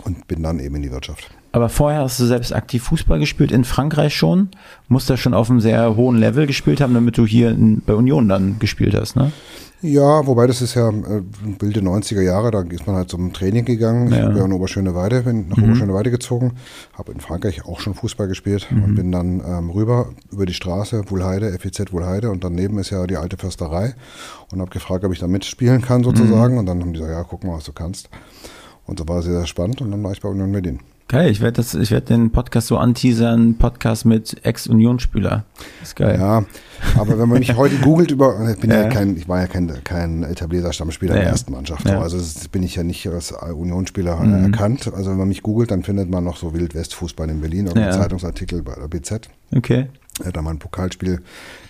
Und 0.04 0.26
bin 0.28 0.42
dann 0.42 0.58
eben 0.60 0.76
in 0.76 0.82
die 0.82 0.90
Wirtschaft. 0.92 1.30
Aber 1.52 1.68
vorher 1.68 2.00
hast 2.02 2.20
du 2.20 2.26
selbst 2.26 2.52
aktiv 2.54 2.82
Fußball 2.84 3.18
gespielt, 3.18 3.52
in 3.52 3.64
Frankreich 3.64 4.14
schon. 4.14 4.50
Musst 4.88 5.08
da 5.10 5.16
schon 5.16 5.34
auf 5.34 5.50
einem 5.50 5.60
sehr 5.60 5.96
hohen 5.96 6.16
Level 6.18 6.46
gespielt 6.46 6.80
haben, 6.80 6.94
damit 6.94 7.16
du 7.18 7.26
hier 7.26 7.50
in, 7.50 7.80
bei 7.84 7.94
Union 7.94 8.28
dann 8.28 8.58
gespielt 8.58 8.94
hast, 8.94 9.16
ne? 9.16 9.32
Ja, 9.80 10.26
wobei 10.26 10.48
das 10.48 10.60
ist 10.60 10.74
ja 10.74 10.88
äh, 10.88 11.22
wilde 11.60 11.80
90er 11.80 12.20
Jahre, 12.20 12.50
da 12.50 12.62
ist 12.62 12.84
man 12.88 12.96
halt 12.96 13.10
zum 13.10 13.32
Training 13.32 13.64
gegangen. 13.64 14.08
Ich 14.10 14.18
Ja. 14.18 14.26
bin 14.26 14.36
ja 14.36 14.44
in 14.44 14.52
Oberschöneweide, 14.52 15.22
bin 15.22 15.48
nach 15.48 15.56
Oberschöneweide 15.56 16.10
gezogen, 16.10 16.54
habe 16.94 17.12
in 17.12 17.20
Frankreich 17.20 17.64
auch 17.64 17.78
schon 17.78 17.94
Fußball 17.94 18.26
gespielt 18.26 18.66
und 18.72 18.96
bin 18.96 19.12
dann 19.12 19.40
ähm, 19.46 19.70
rüber 19.70 20.08
über 20.32 20.46
die 20.46 20.52
Straße, 20.54 21.08
Wuhlheide, 21.10 21.56
FEZ 21.60 21.92
Wuhlheide 21.92 22.30
und 22.30 22.42
daneben 22.42 22.78
ist 22.80 22.90
ja 22.90 23.06
die 23.06 23.16
alte 23.16 23.36
Försterei 23.36 23.94
und 24.50 24.60
habe 24.60 24.70
gefragt, 24.70 25.04
ob 25.04 25.12
ich 25.12 25.20
da 25.20 25.28
mitspielen 25.28 25.80
kann 25.80 26.02
sozusagen 26.02 26.58
und 26.58 26.66
dann 26.66 26.80
haben 26.80 26.92
die 26.92 26.98
gesagt, 26.98 27.12
ja, 27.16 27.22
guck 27.22 27.44
mal, 27.44 27.56
was 27.58 27.64
du 27.64 27.72
kannst. 27.72 28.10
Und 28.88 28.98
so 28.98 29.06
war 29.06 29.18
es 29.18 29.26
sehr, 29.26 29.34
sehr 29.34 29.46
spannend 29.46 29.80
und 29.80 29.90
dann 29.92 30.02
war 30.02 30.10
ich 30.12 30.20
bei 30.20 30.28
Union 30.28 30.50
Berlin. 30.50 30.80
Geil, 31.08 31.30
ich 31.30 31.40
werde 31.40 31.62
werde 31.64 32.06
den 32.06 32.30
Podcast 32.32 32.66
so 32.66 32.76
anteasern, 32.76 33.54
Podcast 33.56 34.04
mit 34.04 34.44
Ex-Union-Spieler. 34.44 35.44
Ist 35.82 35.96
geil. 35.96 36.18
Ja, 36.20 36.44
aber 36.98 37.18
wenn 37.18 37.28
man 37.30 37.38
mich 37.38 37.56
heute 37.56 37.76
googelt 37.82 38.10
über, 38.10 38.38
ich 38.50 38.58
bin 38.60 38.70
ja, 38.70 38.82
Ja. 38.82 38.88
kein, 38.90 39.16
ich 39.16 39.26
war 39.26 39.40
ja 39.40 39.46
kein, 39.46 39.72
kein 39.84 40.22
etablierter 40.22 40.70
Stammspieler 40.72 41.12
in 41.12 41.16
Ja, 41.18 41.22
der 41.24 41.30
ersten 41.32 41.52
Mannschaft. 41.52 41.86
Ja. 41.88 41.96
Mhm. 41.96 42.02
Also 42.02 42.18
das 42.18 42.48
bin 42.48 42.62
ich 42.62 42.74
ja 42.76 42.82
nicht 42.82 43.06
als 43.06 43.32
Unionsspieler 43.32 44.20
äh, 44.22 44.42
erkannt. 44.44 44.90
Also 44.94 45.10
wenn 45.10 45.16
man 45.18 45.28
mich 45.28 45.42
googelt, 45.42 45.70
dann 45.70 45.82
findet 45.82 46.10
man 46.10 46.24
noch 46.24 46.36
so 46.36 46.52
Wild-West-Fußball 46.52 47.30
in 47.30 47.40
Berlin, 47.40 47.70
Ja. 47.74 47.90
Zeitungsartikel 47.92 48.62
bei 48.62 48.74
der 48.74 48.88
BZ. 48.88 49.30
Okay. 49.56 49.86
Er 50.20 50.26
hat 50.26 50.36
da 50.36 50.42
mal 50.42 50.50
ein 50.50 50.58
Pokalspiel 50.58 51.20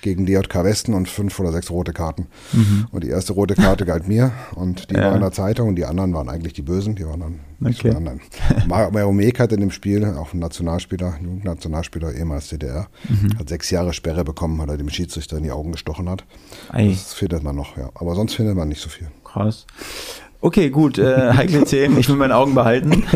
gegen 0.03 0.27
DJK 0.27 0.65
Westen 0.65 0.95
und 0.95 1.09
fünf 1.09 1.39
oder 1.41 1.53
sechs 1.53 1.71
rote 1.71 1.93
Karten. 1.93 2.27
Und 2.93 3.05
die 3.05 3.09
erste 3.09 3.33
rote 3.33 3.55
Karte 3.55 3.85
galt 3.85 4.09
mir 4.09 4.33
und 4.55 4.91
die 4.91 4.95
Mhm. 4.95 5.01
Ja. 5.01 5.07
war 5.09 5.15
in 5.17 5.21
der 5.21 5.33
Zeitung 5.33 5.69
und 5.69 5.77
die 5.77 5.85
anderen 5.85 6.13
waren 6.15 6.29
eigentlich 6.29 6.53
die 6.55 6.63
Bösen, 6.63 6.95
die 6.95 7.07
waren 7.07 7.21
dann 7.21 7.41
nicht 7.61 7.81
Okay. 7.81 7.91
die 7.91 7.97
anderen. 7.97 8.21
Mar- 8.69 8.91
Mario 8.91 9.13
Meek 9.13 9.39
hat 9.41 9.53
in 9.53 9.61
dem 9.61 9.71
Spiel, 9.71 10.05
auch 10.05 10.33
ein 10.33 10.39
Nationalspieler, 10.39 11.15
ein 11.19 11.25
Jugendnationalspieler, 11.25 12.15
ehemals 12.15 12.49
DDR, 12.49 12.89
Mhm. 13.09 13.39
hat 13.39 13.49
sechs 13.49 13.71
Jahre 13.71 13.93
Sperre 13.93 14.25
bekommen, 14.25 14.59
weil 14.59 14.71
er 14.71 14.77
dem 14.77 14.89
Schiedsrichter 14.89 15.37
in 15.39 15.43
die 15.45 15.51
Augen 15.53 15.73
gestochen 15.73 16.09
hat. 16.09 16.25
Ei, 16.71 16.89
Das 16.89 17.13
findet 17.15 17.43
man 17.43 17.57
noch, 17.57 17.77
ja. 17.77 17.91
Aber 17.95 18.15
sonst 18.15 18.35
findet 18.35 18.57
man 18.57 18.69
nicht 18.69 18.81
so 18.81 18.89
viel. 18.89 19.09
krass. 19.25 19.67
Okay, 20.41 20.71
gut, 20.71 20.99
äh, 20.99 21.33
heikle 21.33 21.65
Themen, 21.65 21.99
ich 21.99 22.09
will 22.09 22.15
meine 22.17 22.37
Augen 22.37 22.55
behalten. 22.55 23.03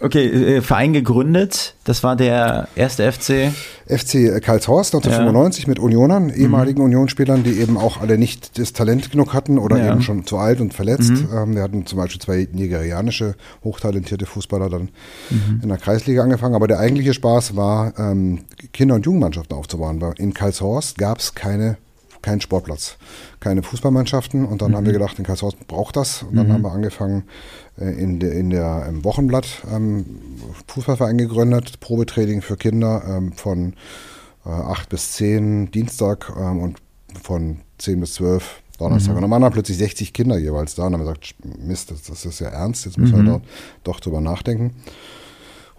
Okay, 0.00 0.56
äh, 0.56 0.62
Verein 0.62 0.92
gegründet, 0.92 1.74
das 1.82 2.04
war 2.04 2.14
der 2.14 2.68
erste 2.76 3.10
FC. 3.10 3.52
FC 3.86 4.40
Karlshorst 4.40 4.94
1995 4.94 5.64
ja. 5.64 5.68
mit 5.70 5.80
Unionern, 5.80 6.30
ehemaligen 6.30 6.78
mhm. 6.78 6.86
Unionsspielern, 6.86 7.42
die 7.42 7.58
eben 7.58 7.76
auch 7.76 8.00
alle 8.00 8.16
nicht 8.16 8.58
das 8.58 8.72
Talent 8.72 9.10
genug 9.10 9.34
hatten 9.34 9.58
oder 9.58 9.76
ja. 9.78 9.90
eben 9.90 10.02
schon 10.02 10.24
zu 10.24 10.38
alt 10.38 10.60
und 10.60 10.72
verletzt. 10.72 11.10
Mhm. 11.10 11.28
Ähm, 11.34 11.54
wir 11.56 11.62
hatten 11.62 11.84
zum 11.86 11.98
Beispiel 11.98 12.20
zwei 12.20 12.46
nigerianische, 12.52 13.34
hochtalentierte 13.64 14.26
Fußballer 14.26 14.70
dann 14.70 14.90
mhm. 15.30 15.60
in 15.62 15.68
der 15.68 15.78
Kreisliga 15.78 16.22
angefangen. 16.22 16.54
Aber 16.54 16.68
der 16.68 16.78
eigentliche 16.78 17.12
Spaß 17.12 17.56
war, 17.56 17.98
ähm, 17.98 18.44
Kinder- 18.72 18.94
und 18.94 19.04
Jugendmannschaften 19.04 19.56
aufzubauen. 19.56 20.00
In 20.18 20.32
Karlshorst 20.32 20.96
gab 20.98 21.18
es 21.18 21.34
keine 21.34 21.76
keinen 22.22 22.40
Sportplatz, 22.40 22.96
keine 23.40 23.62
Fußballmannschaften. 23.62 24.44
Und 24.44 24.62
dann 24.62 24.72
mhm. 24.72 24.76
haben 24.76 24.86
wir 24.86 24.92
gedacht, 24.92 25.18
in 25.18 25.24
Karlshorst 25.24 25.66
braucht 25.66 25.96
das. 25.96 26.22
Und 26.22 26.36
dann 26.36 26.48
mhm. 26.48 26.52
haben 26.52 26.62
wir 26.62 26.72
angefangen, 26.72 27.24
äh, 27.78 27.90
in, 27.90 28.18
de, 28.18 28.38
in 28.38 28.50
der, 28.50 28.86
im 28.88 29.04
Wochenblatt 29.04 29.46
ähm, 29.72 30.04
Fußballverein 30.66 31.18
gegründet, 31.18 31.80
Probetraining 31.80 32.42
für 32.42 32.56
Kinder 32.56 33.02
ähm, 33.08 33.32
von 33.32 33.74
äh, 34.44 34.50
8 34.50 34.88
bis 34.88 35.12
10 35.12 35.70
Dienstag 35.70 36.32
ähm, 36.38 36.60
und 36.60 36.78
von 37.22 37.58
10 37.78 38.00
bis 38.00 38.14
12 38.14 38.62
Donnerstag. 38.78 39.12
Mhm. 39.12 39.18
Und 39.18 39.24
am 39.24 39.32
anderen 39.32 39.52
plötzlich 39.52 39.78
60 39.78 40.12
Kinder 40.12 40.38
jeweils 40.38 40.74
da 40.74 40.86
und 40.86 40.94
haben 40.94 41.00
gesagt, 41.00 41.34
Mist, 41.58 41.90
das, 41.90 42.02
das 42.02 42.24
ist 42.24 42.40
ja 42.40 42.48
ernst, 42.48 42.84
jetzt 42.84 42.98
müssen 42.98 43.16
wir 43.16 43.22
mhm. 43.22 43.26
da 43.26 43.40
doch 43.84 44.00
drüber 44.00 44.20
nachdenken. 44.20 44.74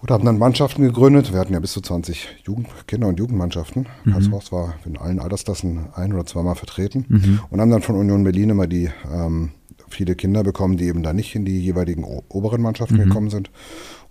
Und 0.02 0.12
haben 0.12 0.26
dann 0.26 0.38
Mannschaften 0.38 0.82
gegründet. 0.84 1.34
Wir 1.34 1.40
hatten 1.40 1.54
ja 1.54 1.60
bis 1.60 1.74
zu 1.74 1.82
20 1.82 2.44
Jugend 2.46 2.68
Kinder- 2.88 3.08
und 3.08 3.20
Jugendmannschaften. 3.20 3.88
Mhm. 4.06 4.12
Karlsruhe 4.12 4.42
war 4.52 4.76
in 4.86 4.98
allen 4.98 5.20
Altersklassen 5.20 5.88
ein- 5.94 6.14
oder 6.14 6.26
zweimal 6.26 6.56
vertreten. 6.56 7.06
Mhm. 7.10 7.40
Und 7.50 7.60
haben 7.60 7.70
dann 7.70 7.82
von 7.82 7.96
Union 7.96 8.24
Berlin 8.24 8.50
immer 8.50 8.68
die 8.68 8.90
ähm, 9.12 9.52
viele 9.90 10.16
Kinder 10.16 10.44
bekommen, 10.44 10.78
die 10.78 10.86
eben 10.86 11.04
da 11.04 11.14
nicht 11.14 11.36
in 11.36 11.46
die 11.46 11.60
jeweiligen 11.60 12.04
oberen 12.04 12.62
Mannschaften 12.62 12.98
mhm. 12.98 13.06
gekommen 13.06 13.30
sind. 13.30 13.50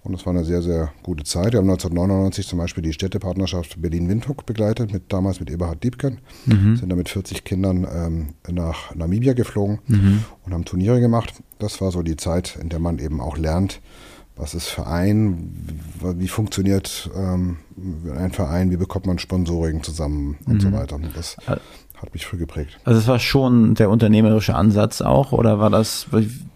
Und 0.04 0.12
das 0.12 0.24
war 0.26 0.32
eine 0.32 0.44
sehr, 0.44 0.62
sehr 0.62 0.92
gute 1.02 1.24
Zeit. 1.24 1.52
Wir 1.52 1.58
haben 1.58 1.68
1999 1.68 2.46
zum 2.46 2.58
Beispiel 2.58 2.82
die 2.82 2.92
Städtepartnerschaft 2.92 3.80
Berlin-Windhoek 3.82 4.46
begleitet, 4.46 4.92
mit, 4.92 5.12
damals 5.12 5.40
mit 5.40 5.50
Eberhard 5.50 5.82
Diebken. 5.82 6.20
Mhm. 6.46 6.76
Sind 6.76 6.88
da 6.88 6.96
mit 6.96 7.08
40 7.08 7.44
Kindern 7.44 7.86
ähm, 7.92 8.28
nach 8.50 8.94
Namibia 8.94 9.32
geflogen 9.32 9.80
mhm. 9.86 10.24
und 10.44 10.54
haben 10.54 10.64
Turniere 10.64 11.00
gemacht. 11.00 11.34
Das 11.58 11.80
war 11.80 11.90
so 11.90 12.02
die 12.02 12.16
Zeit, 12.16 12.58
in 12.60 12.68
der 12.68 12.78
man 12.78 12.98
eben 13.00 13.20
auch 13.20 13.36
lernt, 13.36 13.80
was 14.38 14.54
ist 14.54 14.68
Verein, 14.68 15.52
wie 16.00 16.28
funktioniert 16.28 17.10
ähm, 17.16 17.58
ein 18.16 18.30
Verein, 18.32 18.70
wie 18.70 18.76
bekommt 18.76 19.06
man 19.06 19.18
Sponsoring 19.18 19.82
zusammen 19.82 20.38
und 20.46 20.54
mhm. 20.54 20.60
so 20.60 20.72
weiter. 20.72 20.98
Das 21.14 21.36
hat 21.46 22.14
mich 22.14 22.24
früh 22.24 22.38
geprägt. 22.38 22.78
Also 22.84 23.00
es 23.00 23.08
war 23.08 23.18
schon 23.18 23.74
der 23.74 23.90
unternehmerische 23.90 24.54
Ansatz 24.54 25.00
auch 25.00 25.32
oder 25.32 25.58
war 25.58 25.70
das, 25.70 26.06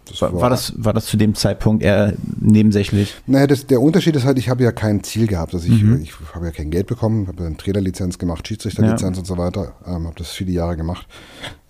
das 0.05 0.21
war, 0.21 0.33
war, 0.33 0.49
das, 0.49 0.73
war 0.77 0.93
das 0.93 1.05
zu 1.05 1.17
dem 1.17 1.35
Zeitpunkt 1.35 1.83
eher 1.83 2.13
nebensächlich? 2.39 3.15
Naja, 3.25 3.47
das, 3.47 3.67
der 3.67 3.81
Unterschied 3.81 4.15
ist 4.15 4.25
halt, 4.25 4.37
ich 4.37 4.49
habe 4.49 4.63
ja 4.63 4.71
kein 4.71 5.03
Ziel 5.03 5.27
gehabt. 5.27 5.53
Also 5.53 5.67
ich, 5.67 5.81
mhm. 5.81 6.01
ich 6.01 6.13
habe 6.33 6.45
ja 6.45 6.51
kein 6.51 6.71
Geld 6.71 6.87
bekommen, 6.87 7.27
habe 7.27 7.45
eine 7.45 7.57
Trainerlizenz 7.57 8.17
gemacht, 8.17 8.47
Schiedsrichterlizenz 8.47 9.17
ja. 9.17 9.19
und 9.21 9.25
so 9.25 9.37
weiter, 9.37 9.73
ähm, 9.85 10.05
habe 10.05 10.15
das 10.17 10.31
viele 10.31 10.51
Jahre 10.51 10.75
gemacht. 10.75 11.07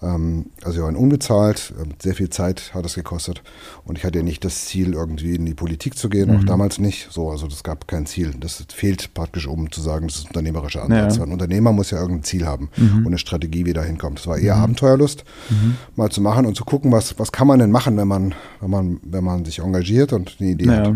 Ähm, 0.04 0.48
also 0.64 0.84
waren 0.84 0.96
unbezahlt, 0.96 1.74
äh, 1.80 1.86
sehr 2.02 2.14
viel 2.14 2.30
Zeit 2.30 2.74
hat 2.74 2.86
es 2.86 2.96
gekostet 2.96 3.42
und 3.86 3.98
ich 3.98 4.04
hatte 4.04 4.20
ja 4.20 4.24
nicht 4.24 4.44
das 4.44 4.66
Ziel, 4.66 4.94
irgendwie 4.94 5.36
in 5.36 5.46
die 5.46 5.54
Politik 5.54 5.98
zu 5.98 6.10
gehen, 6.10 6.30
mhm. 6.30 6.40
auch 6.40 6.44
damals 6.44 6.80
nicht. 6.80 7.08
So, 7.12 7.30
also 7.30 7.48
das 7.48 7.64
gab 7.64 7.88
kein 7.88 8.06
Ziel. 8.06 8.34
Das 8.40 8.64
fehlt 8.74 9.14
praktisch, 9.14 9.48
um 9.48 9.72
zu 9.72 9.82
sagen, 9.82 10.08
das 10.08 10.18
ist 10.18 10.28
unternehmerischer 10.28 10.84
Ansatz. 10.84 11.18
Ja. 11.18 11.24
Ein 11.24 11.32
Unternehmer 11.32 11.72
muss 11.72 11.92
ja 11.92 12.00
irgendein 12.00 12.24
Ziel 12.24 12.46
haben 12.46 12.70
mhm. 12.76 13.00
und 13.00 13.08
eine 13.08 13.18
Strategie, 13.18 13.66
wie 13.66 13.74
da 13.74 13.84
hinkommt. 13.84 14.20
Das 14.20 14.28
war 14.28 14.38
eher 14.38 14.58
mhm. 14.58 14.64
Abenteuerlust, 14.64 15.24
mhm. 15.50 15.76
mal 15.96 16.10
zu 16.10 16.22
machen 16.22 16.46
und 16.46 16.58
zu 16.58 16.66
gucken, 16.66 16.92
was, 16.92 17.18
was 17.18 17.32
kann 17.32 17.48
man 17.48 17.60
denn 17.60 17.72
machen, 17.72 17.96
wenn 17.96 18.08
man, 18.08 18.23
wenn 18.62 18.70
man, 18.70 19.00
wenn 19.04 19.24
man 19.24 19.46
sich 19.46 19.60
engagiert 19.60 20.14
und 20.14 20.38
eine 20.40 20.50
Idee 20.50 20.66
ja. 20.66 20.86
hat. 20.86 20.96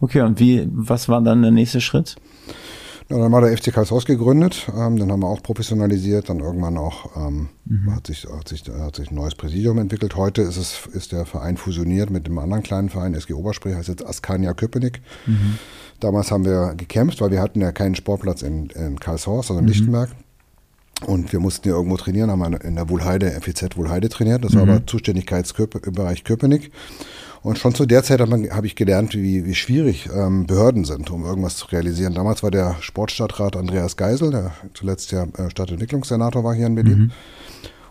Okay, 0.00 0.22
und 0.22 0.40
wie, 0.40 0.66
was 0.72 1.08
war 1.08 1.20
dann 1.20 1.42
der 1.42 1.50
nächste 1.50 1.80
Schritt? 1.80 2.16
Ja, 3.10 3.18
dann 3.18 3.32
war 3.32 3.40
der 3.40 3.56
FC 3.56 3.72
Karlshaus 3.72 4.04
gegründet, 4.04 4.68
ähm, 4.68 4.96
dann 4.96 5.10
haben 5.10 5.20
wir 5.20 5.26
auch 5.26 5.42
professionalisiert, 5.42 6.28
dann 6.28 6.38
irgendwann 6.38 6.78
auch 6.78 7.16
ähm, 7.16 7.48
mhm. 7.64 7.92
hat, 7.92 8.06
sich, 8.06 8.24
hat, 8.24 8.46
sich, 8.46 8.62
hat 8.68 8.94
sich 8.94 9.10
ein 9.10 9.16
neues 9.16 9.34
Präsidium 9.34 9.78
entwickelt. 9.78 10.14
Heute 10.14 10.42
ist, 10.42 10.56
es, 10.56 10.86
ist 10.92 11.10
der 11.10 11.26
Verein 11.26 11.56
fusioniert 11.56 12.10
mit 12.10 12.26
einem 12.26 12.38
anderen 12.38 12.62
kleinen 12.62 12.88
Verein, 12.88 13.14
SG 13.14 13.34
Oberspree, 13.34 13.74
heißt 13.74 13.88
jetzt 13.88 14.06
Askania 14.06 14.54
Köpenick. 14.54 15.02
Mhm. 15.26 15.58
Damals 15.98 16.30
haben 16.30 16.44
wir 16.44 16.74
gekämpft, 16.76 17.20
weil 17.20 17.32
wir 17.32 17.40
hatten 17.40 17.60
ja 17.60 17.72
keinen 17.72 17.96
Sportplatz 17.96 18.42
in, 18.42 18.70
in 18.70 19.00
Karlshorst, 19.00 19.50
also 19.50 19.58
in 19.58 19.64
mhm. 19.64 19.72
Lichtenberg. 19.72 20.10
Und 21.06 21.32
wir 21.32 21.40
mussten 21.40 21.68
ja 21.68 21.74
irgendwo 21.74 21.96
trainieren, 21.96 22.30
haben 22.30 22.54
in 22.54 22.74
der 22.74 22.88
Wohlheide, 22.88 23.30
FEZ 23.40 23.76
Wohlheide 23.76 24.08
trainiert. 24.08 24.44
Das 24.44 24.54
war 24.54 24.64
mhm. 24.64 24.70
aber 24.70 24.86
Zuständigkeitsbereich 24.86 26.24
Köpenick. 26.24 26.70
Und 27.42 27.58
schon 27.58 27.74
zu 27.74 27.86
der 27.86 28.02
Zeit 28.02 28.20
habe 28.20 28.50
hab 28.50 28.64
ich 28.64 28.76
gelernt, 28.76 29.14
wie, 29.14 29.46
wie 29.46 29.54
schwierig 29.54 30.10
ähm, 30.14 30.46
Behörden 30.46 30.84
sind, 30.84 31.10
um 31.10 31.24
irgendwas 31.24 31.56
zu 31.56 31.66
realisieren. 31.66 32.12
Damals 32.12 32.42
war 32.42 32.50
der 32.50 32.76
Sportstadtrat 32.80 33.56
Andreas 33.56 33.96
Geisel, 33.96 34.30
der 34.30 34.52
zuletzt 34.74 35.10
ja 35.12 35.24
äh, 35.38 35.48
Stadtentwicklungssenator 35.48 36.44
war 36.44 36.54
hier 36.54 36.66
in 36.66 36.74
Berlin. 36.74 36.98
Mhm. 36.98 37.10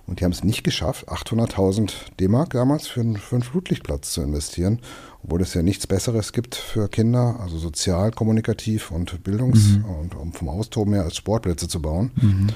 Und 0.06 0.20
die 0.20 0.26
haben 0.26 0.32
es 0.32 0.44
nicht 0.44 0.64
geschafft, 0.64 1.08
800.000 1.08 1.92
D-Mark 2.20 2.52
damals 2.52 2.88
für 2.88 3.02
einen, 3.02 3.18
für 3.18 3.36
einen 3.36 3.44
Flutlichtplatz 3.44 4.12
zu 4.12 4.22
investieren, 4.22 4.80
obwohl 5.24 5.42
es 5.42 5.54
ja 5.54 5.62
nichts 5.62 5.86
Besseres 5.86 6.34
gibt 6.34 6.56
für 6.56 6.88
Kinder, 6.88 7.40
also 7.40 7.60
sozial, 7.60 8.12
kommunikativ 8.12 8.90
und 8.90 9.24
bildungs- 9.24 9.78
mhm. 9.78 9.86
und 9.86 10.16
um 10.16 10.34
vom 10.34 10.50
Austoben 10.50 10.94
her 10.96 11.04
als 11.04 11.16
Sportplätze 11.16 11.68
zu 11.68 11.80
bauen. 11.82 12.12
Mhm. 12.16 12.48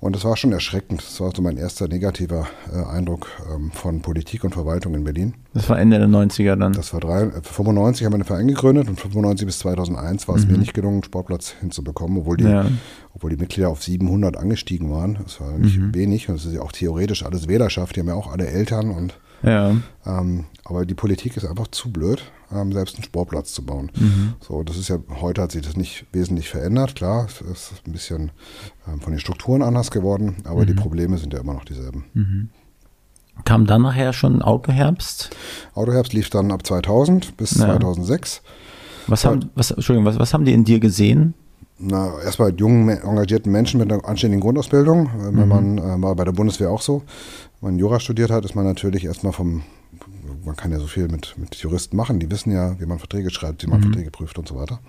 Und 0.00 0.14
das 0.14 0.24
war 0.24 0.36
schon 0.36 0.52
erschreckend. 0.52 1.02
Das 1.02 1.20
war 1.20 1.32
so 1.34 1.40
mein 1.40 1.56
erster 1.56 1.88
negativer 1.88 2.46
äh, 2.70 2.84
Eindruck 2.84 3.28
ähm, 3.50 3.70
von 3.72 4.02
Politik 4.02 4.44
und 4.44 4.52
Verwaltung 4.52 4.94
in 4.94 5.04
Berlin. 5.04 5.34
Das 5.54 5.68
war 5.70 5.78
Ende 5.78 5.98
der 5.98 6.08
90er 6.08 6.56
dann? 6.56 6.74
Das 6.74 6.92
war 6.92 7.00
drei, 7.00 7.22
äh, 7.22 7.42
95 7.42 8.04
haben 8.04 8.12
wir 8.12 8.16
einen 8.16 8.24
Verein 8.24 8.48
gegründet 8.48 8.88
und 8.88 9.00
95 9.00 9.46
bis 9.46 9.58
2001 9.60 10.28
war 10.28 10.36
es 10.36 10.44
mhm. 10.44 10.52
mir 10.52 10.58
nicht 10.58 10.74
gelungen, 10.74 10.96
einen 10.96 11.04
Sportplatz 11.04 11.54
hinzubekommen, 11.60 12.18
obwohl 12.18 12.36
die, 12.36 12.44
ja. 12.44 12.66
obwohl 13.14 13.30
die 13.30 13.36
Mitglieder 13.36 13.70
auf 13.70 13.82
700 13.82 14.36
angestiegen 14.36 14.90
waren. 14.90 15.18
Das 15.22 15.40
war 15.40 15.56
nicht 15.56 15.78
mhm. 15.78 15.94
wenig 15.94 16.28
und 16.28 16.34
es 16.34 16.44
ist 16.44 16.52
ja 16.52 16.60
auch 16.60 16.72
theoretisch 16.72 17.24
alles 17.24 17.48
Wählerschaft. 17.48 17.96
Die 17.96 18.00
haben 18.00 18.08
ja 18.08 18.14
auch 18.14 18.30
alle 18.30 18.46
Eltern 18.46 18.90
und 18.90 19.18
ja. 19.44 19.76
Ähm, 20.06 20.44
aber 20.64 20.86
die 20.86 20.94
Politik 20.94 21.36
ist 21.36 21.44
einfach 21.44 21.68
zu 21.68 21.90
blöd, 21.90 22.22
ähm, 22.52 22.72
selbst 22.72 22.96
einen 22.96 23.04
Sportplatz 23.04 23.52
zu 23.52 23.64
bauen. 23.64 23.90
Mhm. 23.96 24.34
So, 24.40 24.62
das 24.62 24.76
ist 24.76 24.88
ja, 24.88 24.98
heute 25.20 25.42
hat 25.42 25.52
sich 25.52 25.62
das 25.62 25.76
nicht 25.76 26.06
wesentlich 26.12 26.48
verändert. 26.48 26.94
Klar, 26.94 27.26
es 27.26 27.70
ist 27.70 27.86
ein 27.86 27.92
bisschen 27.92 28.30
ähm, 28.88 29.00
von 29.00 29.12
den 29.12 29.20
Strukturen 29.20 29.62
anders 29.62 29.90
geworden, 29.90 30.36
aber 30.44 30.62
mhm. 30.62 30.66
die 30.66 30.74
Probleme 30.74 31.18
sind 31.18 31.32
ja 31.32 31.40
immer 31.40 31.54
noch 31.54 31.64
dieselben. 31.64 32.04
Mhm. 32.14 32.48
Kam 33.44 33.66
dann 33.66 33.82
nachher 33.82 34.12
schon 34.12 34.42
Autoherbst? 34.42 35.30
Autoherbst 35.74 36.12
lief 36.12 36.30
dann 36.30 36.52
ab 36.52 36.64
2000 36.64 37.36
bis 37.36 37.56
ja. 37.56 37.66
2006. 37.66 38.42
Was 39.06 39.24
haben, 39.24 39.50
was, 39.54 39.70
Entschuldigung, 39.72 40.06
was, 40.06 40.18
was 40.18 40.32
haben 40.32 40.44
die 40.44 40.52
in 40.52 40.64
dir 40.64 40.80
gesehen? 40.80 41.34
Na, 41.78 42.20
erstmal 42.22 42.54
jungen, 42.54 42.88
engagierten 42.88 43.50
Menschen 43.50 43.80
mit 43.80 43.92
einer 43.92 44.04
anständigen 44.04 44.40
Grundausbildung. 44.40 45.10
Wenn 45.18 45.34
mhm. 45.34 45.48
man 45.48 45.78
äh, 45.78 46.02
war 46.02 46.14
bei 46.14 46.24
der 46.24 46.32
Bundeswehr 46.32 46.70
auch 46.70 46.80
so. 46.80 47.02
Wenn 47.64 47.76
man 47.76 47.78
Jura 47.78 47.98
studiert 47.98 48.30
hat, 48.30 48.44
ist 48.44 48.54
man 48.54 48.66
natürlich 48.66 49.06
erstmal 49.06 49.32
vom, 49.32 49.62
man 50.44 50.54
kann 50.54 50.70
ja 50.70 50.78
so 50.78 50.86
viel 50.86 51.08
mit, 51.08 51.38
mit 51.38 51.54
Juristen 51.54 51.96
machen, 51.96 52.20
die 52.20 52.30
wissen 52.30 52.52
ja, 52.52 52.78
wie 52.78 52.84
man 52.84 52.98
Verträge 52.98 53.30
schreibt, 53.30 53.62
wie 53.62 53.66
man 53.68 53.78
mhm. 53.78 53.84
Verträge 53.84 54.10
prüft 54.10 54.38
und 54.38 54.46
so 54.46 54.56
weiter. 54.56 54.80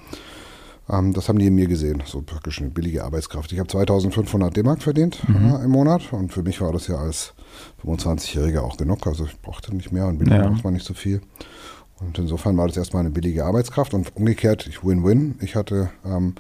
Ähm, 0.90 1.14
das 1.14 1.30
haben 1.30 1.40
die 1.40 1.48
in 1.48 1.56
mir 1.56 1.68
gesehen, 1.68 2.04
so 2.06 2.22
praktisch 2.22 2.60
eine 2.60 2.72
billige 2.72 3.06
Arbeitskraft. 3.06 3.54
Ich 3.54 3.60
habe 3.60 3.70
2500 3.70 4.58
D-Mark 4.58 4.84
verdient 4.84 5.24
mhm. 5.26 5.56
äh, 5.56 5.64
im 5.64 5.72
Monat 5.72 6.12
und 6.12 6.34
für 6.34 6.44
mich 6.44 6.60
war 6.60 6.74
das 6.74 6.88
ja 6.88 6.98
als 6.98 7.34
25-Jähriger 7.86 8.60
auch 8.60 8.76
genug. 8.76 9.08
Also 9.08 9.24
ich 9.24 9.40
brauchte 9.42 9.74
nicht 9.74 9.94
mehr 9.94 10.08
und 10.08 10.18
billig 10.18 10.34
ja. 10.34 10.46
braucht 10.46 10.66
man 10.66 10.74
nicht 10.74 10.86
so 10.86 10.94
viel. 10.94 11.22
Und 12.02 12.20
insofern 12.20 12.58
war 12.58 12.68
das 12.68 12.76
erstmal 12.76 13.04
eine 13.04 13.12
billige 13.12 13.46
Arbeitskraft 13.46 13.94
und 13.94 14.14
umgekehrt, 14.18 14.68
ich 14.68 14.84
Win-Win. 14.84 15.36
Ich 15.40 15.56
hatte 15.56 15.92
ähm, 16.06 16.36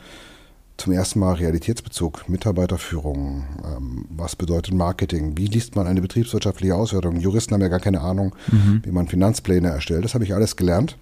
zum 0.77 0.93
ersten 0.93 1.19
Mal 1.19 1.33
Realitätsbezug, 1.33 2.27
Mitarbeiterführung, 2.27 3.45
ähm, 3.65 4.05
was 4.09 4.35
bedeutet 4.35 4.73
Marketing, 4.73 5.37
wie 5.37 5.47
liest 5.47 5.75
man 5.75 5.87
eine 5.87 6.01
betriebswirtschaftliche 6.01 6.75
Auswertung. 6.75 7.19
Juristen 7.19 7.53
haben 7.53 7.61
ja 7.61 7.69
gar 7.69 7.79
keine 7.79 8.01
Ahnung, 8.01 8.35
mhm. 8.51 8.81
wie 8.83 8.91
man 8.91 9.07
Finanzpläne 9.07 9.69
erstellt. 9.69 10.03
Das 10.03 10.13
habe 10.13 10.23
ich 10.23 10.33
alles 10.33 10.55
gelernt. 10.55 10.97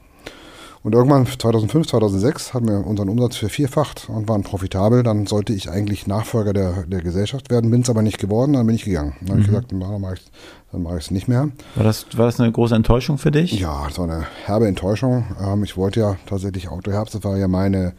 Und 0.84 0.94
irgendwann 0.94 1.26
2005, 1.26 1.88
2006 1.88 2.54
hatten 2.54 2.68
wir 2.68 2.86
unseren 2.86 3.08
Umsatz 3.08 3.38
vervierfacht 3.38 4.10
und 4.10 4.28
waren 4.28 4.44
profitabel. 4.44 5.02
Dann 5.02 5.26
sollte 5.28 5.54
ich 5.54 5.70
eigentlich 5.70 6.08
Nachfolger 6.08 6.52
der, 6.52 6.84
der 6.84 7.02
Gesellschaft 7.02 7.50
werden, 7.50 7.72
bin 7.72 7.82
es 7.82 7.90
aber 7.90 8.02
nicht 8.02 8.18
geworden, 8.18 8.54
dann 8.54 8.68
bin 8.68 8.76
ich 8.76 8.84
gegangen. 8.84 9.16
Dann 9.22 9.26
mhm. 9.26 9.30
habe 9.30 9.42
ich 9.42 9.48
gesagt, 9.48 9.72
dann 9.72 10.84
mache 10.84 10.98
ich 10.98 11.06
es 11.06 11.12
nicht 11.12 11.30
mehr. 11.30 11.50
War 11.76 11.86
das, 11.86 12.06
war 12.18 12.26
das 12.26 12.38
eine 12.40 12.52
große 12.52 12.76
Enttäuschung 12.76 13.18
für 13.18 13.32
dich? 13.32 13.58
Ja, 13.58 13.86
das 13.88 13.98
war 13.98 14.10
eine 14.10 14.26
herbe 14.44 14.68
Enttäuschung. 14.68 15.24
Ähm, 15.42 15.64
ich 15.64 15.78
wollte 15.78 16.02
ja 16.02 16.18
tatsächlich 16.26 16.68
Autoherbst, 16.68 17.16
das 17.16 17.24
war 17.24 17.38
ja 17.38 17.48
meine 17.48 17.94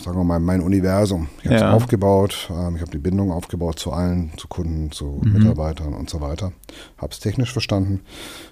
sagen 0.00 0.18
wir 0.18 0.24
mal, 0.24 0.40
mein 0.40 0.60
Universum. 0.60 1.28
Ich 1.40 1.46
habe 1.46 1.54
es 1.56 1.60
ja. 1.62 1.72
aufgebaut, 1.72 2.50
ähm, 2.50 2.76
ich 2.76 2.82
habe 2.82 2.90
die 2.90 2.98
Bindung 2.98 3.32
aufgebaut 3.32 3.78
zu 3.78 3.92
allen, 3.92 4.32
zu 4.36 4.48
Kunden, 4.48 4.90
zu 4.92 5.20
mhm. 5.22 5.32
Mitarbeitern 5.32 5.94
und 5.94 6.10
so 6.10 6.20
weiter. 6.20 6.52
Habe 6.98 7.12
es 7.12 7.20
technisch 7.20 7.52
verstanden, 7.52 8.00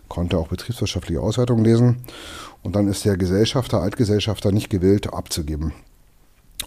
konnte 0.08 0.38
auch 0.38 0.48
betriebswirtschaftliche 0.48 1.20
Auswertungen 1.20 1.64
lesen. 1.64 1.96
Und 2.62 2.76
dann 2.76 2.88
ist 2.88 3.04
der 3.04 3.16
Gesellschafter, 3.16 3.80
Altgesellschafter 3.80 4.52
nicht 4.52 4.70
gewillt 4.70 5.12
abzugeben. 5.12 5.72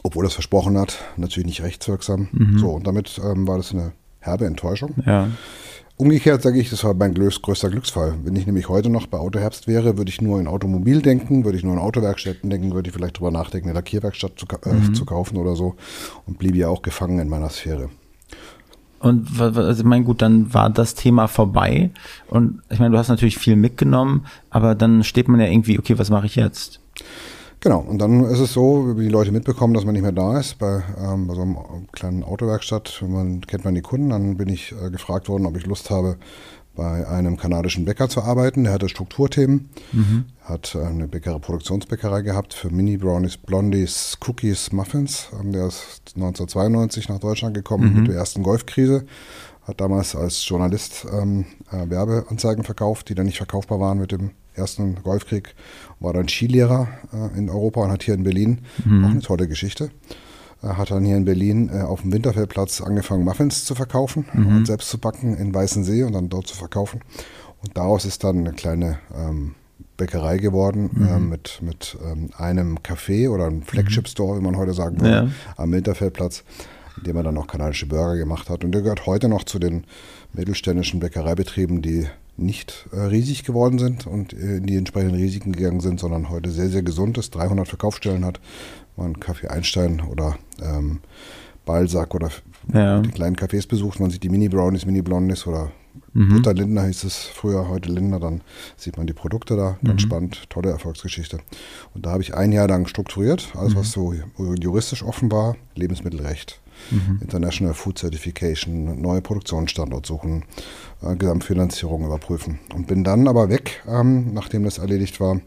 Obwohl 0.03 0.25
er 0.25 0.27
es 0.27 0.33
versprochen 0.33 0.77
hat, 0.77 0.99
natürlich 1.17 1.47
nicht 1.47 1.63
rechtswirksam. 1.63 2.29
Mhm. 2.31 2.59
So, 2.59 2.69
und 2.71 2.87
damit 2.87 3.19
ähm, 3.23 3.47
war 3.47 3.57
das 3.57 3.73
eine 3.73 3.91
herbe 4.19 4.45
Enttäuschung. 4.45 4.95
Ja. 5.05 5.29
Umgekehrt 5.97 6.41
sage 6.41 6.59
ich, 6.59 6.69
das 6.69 6.85
war 6.85 6.93
mein 6.93 7.13
größter 7.13 7.69
Glücksfall. 7.69 8.15
Wenn 8.23 8.33
ich 8.37 8.45
nämlich 8.45 8.69
heute 8.69 8.89
noch 8.89 9.07
bei 9.07 9.17
Autoherbst 9.17 9.67
wäre, 9.67 9.97
würde 9.97 10.09
ich 10.09 10.21
nur 10.21 10.39
in 10.39 10.47
Automobil 10.47 11.01
denken, 11.01 11.43
würde 11.43 11.57
ich 11.57 11.65
nur 11.65 11.73
in 11.73 11.79
Autowerkstätten 11.79 12.49
denken, 12.49 12.73
würde 12.73 12.87
ich 12.87 12.95
vielleicht 12.95 13.19
drüber 13.19 13.31
nachdenken, 13.31 13.67
eine 13.67 13.75
Lackierwerkstatt 13.75 14.39
zu, 14.39 14.45
äh, 14.65 14.73
mhm. 14.73 14.93
zu 14.93 15.03
kaufen 15.03 15.35
oder 15.35 15.57
so 15.57 15.75
und 16.25 16.39
blieb 16.39 16.55
ja 16.55 16.69
auch 16.69 16.83
gefangen 16.83 17.19
in 17.19 17.27
meiner 17.27 17.49
Sphäre. 17.49 17.89
Und 18.99 19.41
also 19.41 19.81
ich 19.81 19.83
meine, 19.83 20.05
gut, 20.05 20.21
dann 20.21 20.53
war 20.53 20.69
das 20.69 20.95
Thema 20.95 21.27
vorbei. 21.27 21.91
Und 22.27 22.61
ich 22.69 22.79
meine, 22.79 22.91
du 22.91 22.97
hast 22.97 23.09
natürlich 23.09 23.37
viel 23.37 23.57
mitgenommen, 23.57 24.25
aber 24.49 24.75
dann 24.75 25.03
steht 25.03 25.27
man 25.27 25.41
ja 25.41 25.47
irgendwie, 25.47 25.79
okay, 25.79 25.97
was 25.99 26.09
mache 26.09 26.27
ich 26.27 26.35
jetzt? 26.35 26.79
Genau, 27.61 27.79
und 27.79 27.97
dann 27.97 28.23
ist 28.23 28.39
es 28.39 28.53
so, 28.53 28.97
wie 28.97 29.03
die 29.03 29.09
Leute 29.09 29.33
mitbekommen, 29.33 29.73
dass 29.73 29.83
man 29.83 29.93
nicht 29.93 30.01
mehr 30.01 30.13
da 30.13 30.39
ist. 30.39 30.59
Bei, 30.59 30.81
ähm, 30.97 31.27
bei 31.27 31.35
so 31.35 31.41
einer 31.41 31.57
kleinen 31.91 32.23
Autowerkstatt 32.23 33.03
man, 33.05 33.41
kennt 33.41 33.65
man 33.65 33.75
die 33.75 33.81
Kunden. 33.81 34.09
Dann 34.09 34.37
bin 34.37 34.47
ich 34.47 34.71
äh, 34.71 34.89
gefragt 34.89 35.27
worden, 35.27 35.45
ob 35.45 35.57
ich 35.57 35.65
Lust 35.65 35.89
habe, 35.89 36.17
bei 36.79 37.05
einem 37.05 37.35
kanadischen 37.35 37.83
Bäcker 37.83 38.07
zu 38.07 38.21
arbeiten. 38.21 38.63
Der 38.63 38.71
hatte 38.71 38.87
Strukturthemen, 38.87 39.69
mhm. 39.91 40.25
hat 40.41 40.77
eine 40.77 41.09
Bäckerei, 41.09 41.39
Produktionsbäckerei 41.39 42.21
gehabt 42.21 42.53
für 42.53 42.69
Mini 42.69 42.95
Brownies, 42.95 43.35
Blondies, 43.35 44.17
Cookies, 44.25 44.71
Muffins. 44.71 45.27
Ähm, 45.37 45.51
der 45.51 45.67
ist 45.67 46.13
1992 46.15 47.09
nach 47.09 47.19
Deutschland 47.19 47.55
gekommen 47.55 47.91
mhm. 47.91 47.99
mit 47.99 48.07
der 48.11 48.15
ersten 48.15 48.41
Golfkrise. 48.41 49.05
Hat 49.63 49.81
damals 49.81 50.15
als 50.15 50.47
Journalist 50.47 51.05
ähm, 51.11 51.45
äh, 51.69 51.89
Werbeanzeigen 51.89 52.63
verkauft, 52.63 53.09
die 53.09 53.15
dann 53.15 53.25
nicht 53.25 53.37
verkaufbar 53.37 53.81
waren 53.81 53.99
mit 53.99 54.13
dem 54.13 54.31
ersten 54.59 55.01
Golfkrieg. 55.03 55.55
War 55.99 56.13
dann 56.13 56.29
Skilehrer 56.29 56.87
äh, 57.11 57.37
in 57.37 57.49
Europa 57.49 57.81
und 57.81 57.91
hat 57.91 58.03
hier 58.03 58.13
in 58.13 58.23
Berlin 58.23 58.59
mhm. 58.85 59.05
auch 59.05 59.09
eine 59.09 59.21
tolle 59.21 59.47
Geschichte 59.47 59.89
hat 60.61 60.91
dann 60.91 61.05
hier 61.05 61.15
in 61.15 61.25
Berlin 61.25 61.69
äh, 61.73 61.81
auf 61.81 62.01
dem 62.01 62.11
Winterfeldplatz 62.11 62.81
angefangen, 62.81 63.23
Muffins 63.23 63.65
zu 63.65 63.75
verkaufen 63.75 64.25
mhm. 64.33 64.57
und 64.57 64.67
selbst 64.67 64.89
zu 64.89 64.97
backen 64.97 65.37
in 65.37 65.53
Weißensee 65.53 66.03
und 66.03 66.13
dann 66.13 66.29
dort 66.29 66.47
zu 66.47 66.55
verkaufen. 66.55 67.01
Und 67.61 67.77
daraus 67.77 68.05
ist 68.05 68.23
dann 68.23 68.39
eine 68.39 68.53
kleine 68.53 68.99
ähm, 69.15 69.55
Bäckerei 69.97 70.37
geworden 70.37 70.89
mhm. 70.93 71.07
äh, 71.07 71.19
mit, 71.19 71.59
mit 71.61 71.97
ähm, 72.05 72.29
einem 72.37 72.79
Café 72.79 73.29
oder 73.29 73.45
einem 73.45 73.63
Flagship-Store, 73.63 74.39
wie 74.39 74.43
man 74.43 74.57
heute 74.57 74.73
sagen 74.73 74.99
würde, 74.99 75.13
ja. 75.13 75.27
am 75.57 75.71
Winterfeldplatz, 75.71 76.43
in 76.97 77.03
dem 77.03 77.17
er 77.17 77.23
dann 77.23 77.37
auch 77.37 77.47
kanadische 77.47 77.85
Burger 77.85 78.17
gemacht 78.17 78.49
hat. 78.49 78.63
Und 78.63 78.71
der 78.71 78.81
gehört 78.81 79.05
heute 79.05 79.29
noch 79.29 79.43
zu 79.43 79.59
den 79.59 79.85
mittelständischen 80.33 80.99
Bäckereibetrieben, 80.99 81.81
die 81.81 82.07
nicht 82.39 82.87
äh, 82.91 82.99
riesig 83.01 83.43
geworden 83.43 83.79
sind 83.79 84.07
und 84.07 84.33
äh, 84.33 84.57
in 84.57 84.65
die 84.65 84.77
entsprechenden 84.77 85.15
Risiken 85.15 85.51
gegangen 85.51 85.81
sind, 85.81 85.99
sondern 85.99 86.29
heute 86.29 86.49
sehr, 86.51 86.69
sehr 86.69 86.83
gesund 86.83 87.17
ist, 87.17 87.35
300 87.35 87.67
Verkaufsstellen 87.67 88.25
hat, 88.25 88.39
man 88.97 89.19
Kaffee 89.19 89.47
Einstein 89.47 90.01
oder 90.01 90.37
ähm, 90.61 90.99
Balsack 91.65 92.15
oder 92.15 92.29
ja. 92.73 93.01
die 93.01 93.11
kleinen 93.11 93.35
Cafés 93.35 93.67
besucht, 93.67 93.99
man 93.99 94.09
sieht 94.09 94.23
die 94.23 94.29
Mini-Brownies, 94.29 94.85
Mini-Blondies 94.85 95.45
oder 95.45 95.71
mhm. 96.13 96.29
Butter 96.29 96.53
Lindner 96.53 96.85
hieß 96.85 97.03
es 97.03 97.17
früher, 97.17 97.67
heute 97.69 97.91
Lindner, 97.91 98.19
dann 98.19 98.41
sieht 98.75 98.97
man 98.97 99.05
die 99.05 99.13
Produkte 99.13 99.55
da, 99.55 99.77
ganz 99.83 100.01
mhm. 100.01 100.07
spannend, 100.07 100.49
tolle 100.49 100.69
Erfolgsgeschichte. 100.69 101.39
Und 101.93 102.05
da 102.05 102.11
habe 102.11 102.23
ich 102.23 102.33
ein 102.33 102.51
Jahr 102.51 102.67
lang 102.67 102.87
strukturiert, 102.87 103.49
alles 103.55 103.75
was 103.75 103.95
mhm. 103.95 104.15
so 104.37 104.53
juristisch 104.59 105.03
offen 105.03 105.31
war, 105.31 105.57
Lebensmittelrecht, 105.75 106.59
mhm. 106.91 107.19
International 107.21 107.73
Food 107.73 107.99
Certification, 107.99 109.01
neue 109.01 109.21
Produktionsstandort 109.21 110.05
suchen, 110.05 110.43
äh, 111.01 111.15
Gesamtfinanzierung 111.15 112.05
überprüfen. 112.05 112.59
Und 112.73 112.87
bin 112.87 113.03
dann 113.03 113.27
aber 113.27 113.49
weg, 113.49 113.83
ähm, 113.87 114.33
nachdem 114.33 114.63
das 114.63 114.77
erledigt 114.77 115.19
war 115.19 115.41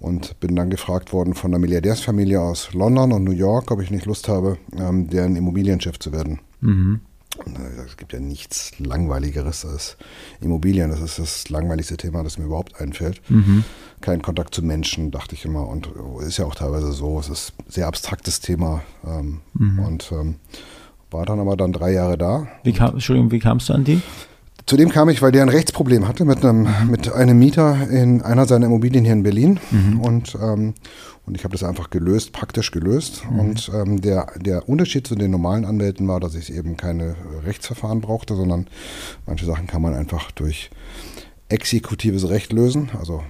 und 0.00 0.38
bin 0.40 0.54
dann 0.56 0.70
gefragt 0.70 1.12
worden 1.12 1.34
von 1.34 1.50
einer 1.50 1.58
Milliardärsfamilie 1.58 2.40
aus 2.40 2.72
London 2.74 3.12
und 3.12 3.24
New 3.24 3.32
York, 3.32 3.70
ob 3.70 3.80
ich 3.80 3.90
nicht 3.90 4.06
Lust 4.06 4.28
habe, 4.28 4.58
ähm, 4.78 5.08
deren 5.08 5.36
Immobilienchef 5.36 5.98
zu 5.98 6.12
werden. 6.12 6.40
Mhm. 6.60 7.00
Äh, 7.46 7.80
es 7.86 7.96
gibt 7.96 8.12
ja 8.12 8.20
nichts 8.20 8.78
Langweiligeres 8.78 9.64
als 9.64 9.96
Immobilien. 10.40 10.90
Das 10.90 11.00
ist 11.00 11.18
das 11.18 11.48
langweiligste 11.48 11.96
Thema, 11.96 12.22
das 12.22 12.38
mir 12.38 12.44
überhaupt 12.44 12.80
einfällt. 12.80 13.20
Mhm. 13.30 13.64
Kein 14.00 14.22
Kontakt 14.22 14.54
zu 14.54 14.62
Menschen, 14.62 15.10
dachte 15.10 15.34
ich 15.34 15.44
immer. 15.44 15.68
Und 15.68 15.88
ist 16.20 16.38
ja 16.38 16.44
auch 16.44 16.54
teilweise 16.54 16.92
so. 16.92 17.18
Es 17.18 17.28
ist 17.28 17.52
ein 17.58 17.70
sehr 17.70 17.86
abstraktes 17.86 18.40
Thema. 18.40 18.82
Ähm, 19.06 19.40
mhm. 19.54 19.78
Und 19.80 20.12
ähm, 20.12 20.36
war 21.10 21.24
dann 21.24 21.40
aber 21.40 21.56
dann 21.56 21.72
drei 21.72 21.92
Jahre 21.92 22.18
da. 22.18 22.48
Wie 22.62 22.72
kam, 22.72 22.94
Entschuldigung, 22.94 23.30
wie 23.30 23.38
kamst 23.38 23.68
du 23.68 23.74
an 23.74 23.84
die? 23.84 24.02
Zudem 24.66 24.88
kam 24.88 25.08
ich, 25.08 25.22
weil 25.22 25.30
der 25.30 25.42
ein 25.42 25.48
Rechtsproblem 25.48 26.08
hatte 26.08 26.24
mit 26.24 26.44
einem, 26.44 26.66
mit 26.90 27.12
einem 27.12 27.38
Mieter 27.38 27.88
in 27.88 28.20
einer 28.22 28.46
seiner 28.46 28.66
Immobilien 28.66 29.04
hier 29.04 29.12
in 29.12 29.22
Berlin. 29.22 29.60
Mhm. 29.70 30.00
Und, 30.00 30.36
ähm, 30.42 30.74
und 31.24 31.36
ich 31.36 31.44
habe 31.44 31.52
das 31.52 31.62
einfach 31.62 31.88
gelöst, 31.88 32.32
praktisch 32.32 32.72
gelöst. 32.72 33.22
Mhm. 33.30 33.38
Und 33.38 33.70
ähm, 33.72 34.00
der, 34.00 34.26
der 34.36 34.68
Unterschied 34.68 35.06
zu 35.06 35.14
den 35.14 35.30
normalen 35.30 35.64
Anwälten 35.64 36.08
war, 36.08 36.18
dass 36.18 36.34
ich 36.34 36.52
eben 36.52 36.76
keine 36.76 37.14
Rechtsverfahren 37.44 38.00
brauchte, 38.00 38.34
sondern 38.34 38.66
manche 39.24 39.46
Sachen 39.46 39.68
kann 39.68 39.82
man 39.82 39.94
einfach 39.94 40.32
durch 40.32 40.70
exekutives 41.48 42.28
Recht 42.28 42.52
lösen, 42.52 42.90
also 42.98 43.22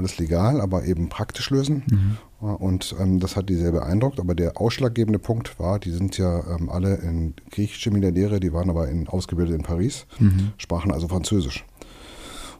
alles 0.00 0.18
legal, 0.18 0.60
aber 0.60 0.84
eben 0.84 1.08
praktisch 1.08 1.50
lösen. 1.50 1.82
Mhm. 1.90 2.16
Und 2.40 2.94
ähm, 2.98 3.20
das 3.20 3.36
hat 3.36 3.48
die 3.48 3.54
sehr 3.54 3.70
beeindruckt. 3.70 4.18
Aber 4.18 4.34
der 4.34 4.60
ausschlaggebende 4.60 5.18
Punkt 5.18 5.58
war, 5.58 5.78
die 5.78 5.90
sind 5.90 6.16
ja 6.16 6.42
ähm, 6.56 6.70
alle 6.70 6.96
in 6.96 7.34
griechische 7.50 7.90
Milliardäre, 7.90 8.40
die 8.40 8.52
waren 8.52 8.70
aber 8.70 8.88
in, 8.88 9.08
ausgebildet 9.08 9.54
in 9.54 9.62
Paris, 9.62 10.06
mhm. 10.18 10.52
sprachen 10.56 10.90
also 10.90 11.08
Französisch. 11.08 11.64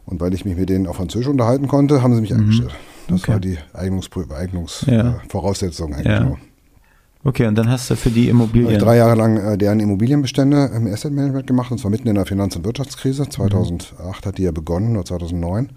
Und 0.05 0.21
weil 0.21 0.33
ich 0.33 0.45
mich 0.45 0.55
mit 0.55 0.69
denen 0.69 0.87
auf 0.87 0.97
Französisch 0.97 1.27
unterhalten 1.27 1.67
konnte, 1.67 2.01
haben 2.01 2.15
sie 2.15 2.21
mich 2.21 2.31
mhm. 2.31 2.41
eingestellt. 2.41 2.75
Das 3.07 3.21
okay. 3.21 3.31
war 3.31 3.39
die 3.39 3.57
Eignungsvoraussetzung 3.73 5.91
ja. 5.91 5.95
äh, 5.95 5.99
eigentlich. 5.99 6.13
Ja. 6.13 6.19
Genau. 6.19 6.37
Okay, 7.23 7.45
und 7.45 7.55
dann 7.55 7.69
hast 7.69 7.89
du 7.89 7.95
für 7.95 8.09
die 8.09 8.29
Immobilien. 8.29 8.71
Ich 8.71 8.77
drei 8.79 8.97
Jahre 8.97 9.15
lang 9.15 9.37
äh, 9.37 9.57
deren 9.57 9.79
Immobilienbestände 9.79 10.71
im 10.75 10.87
Asset 10.87 11.13
Management 11.13 11.45
gemacht, 11.45 11.71
und 11.71 11.77
zwar 11.77 11.91
mitten 11.91 12.07
in 12.07 12.15
der 12.15 12.25
Finanz- 12.25 12.55
und 12.55 12.65
Wirtschaftskrise. 12.65 13.29
2008 13.29 13.99
mhm. 13.99 14.27
hat 14.27 14.37
die 14.37 14.43
ja 14.43 14.51
begonnen, 14.51 14.95
oder 14.95 15.05
2009. 15.05 15.69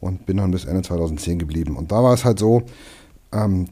Und 0.00 0.26
bin 0.26 0.36
dann 0.36 0.50
bis 0.50 0.64
Ende 0.64 0.82
2010 0.82 1.38
geblieben. 1.38 1.76
Und 1.76 1.90
da 1.90 2.02
war 2.02 2.14
es 2.14 2.24
halt 2.24 2.38
so, 2.38 2.62
ähm, 3.32 3.66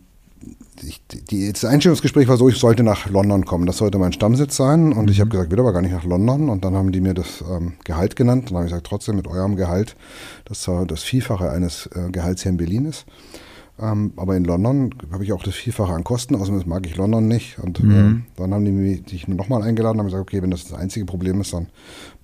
ich, 0.83 1.01
die, 1.07 1.53
das 1.53 1.65
Einstellungsgespräch 1.65 2.29
war 2.29 2.37
so, 2.37 2.49
ich 2.49 2.59
sollte 2.59 2.83
nach 2.83 3.09
London 3.09 3.45
kommen. 3.45 3.67
Das 3.67 3.79
sollte 3.79 3.99
mein 3.99 4.13
Stammsitz 4.13 4.57
sein. 4.57 4.93
Und 4.93 5.07
mhm. 5.07 5.11
ich 5.11 5.21
habe 5.21 5.31
gesagt, 5.31 5.51
will 5.51 5.61
aber 5.61 5.73
gar 5.73 5.83
nicht 5.83 5.93
nach 5.93 6.05
London. 6.05 6.49
Und 6.49 6.65
dann 6.65 6.75
haben 6.75 6.93
die 6.93 7.01
mir 7.01 7.15
das 7.15 7.45
ähm, 7.49 7.75
Gehalt 7.85 8.17
genannt. 8.17 8.49
Dann 8.49 8.57
habe 8.57 8.67
ich 8.67 8.73
gesagt, 8.73 8.87
trotzdem 8.87 9.17
mit 9.17 9.27
eurem 9.27 9.57
Gehalt, 9.57 9.97
das 10.45 10.69
das 10.87 11.03
Vielfache 11.03 11.51
eines 11.51 11.89
äh, 11.95 12.11
Gehalts 12.11 12.43
hier 12.43 12.51
in 12.51 12.59
Berlin 12.59 12.87
ist. 12.87 13.07
Ähm, 13.79 14.13
aber 14.17 14.37
in 14.37 14.45
London 14.45 14.95
habe 15.13 15.25
ich 15.25 15.33
auch 15.33 15.43
das 15.43 15.55
Vielfache 15.55 15.93
an 15.93 16.03
Kosten, 16.03 16.35
außerdem 16.35 16.63
mag 16.67 16.87
ich 16.87 16.97
London 16.97 17.29
nicht. 17.29 17.59
Und 17.59 17.81
äh, 17.81 17.83
mhm. 17.83 18.25
äh, 18.27 18.41
dann 18.41 18.55
haben 18.55 18.65
die 18.65 18.73
mich 18.73 19.29
nochmal 19.29 19.63
eingeladen 19.63 19.97
und 19.97 20.01
haben 20.01 20.07
gesagt, 20.07 20.23
okay, 20.23 20.43
wenn 20.43 20.51
das 20.51 20.65
das 20.65 20.79
einzige 20.79 21.05
Problem 21.05 21.41
ist, 21.41 21.53
dann 21.53 21.69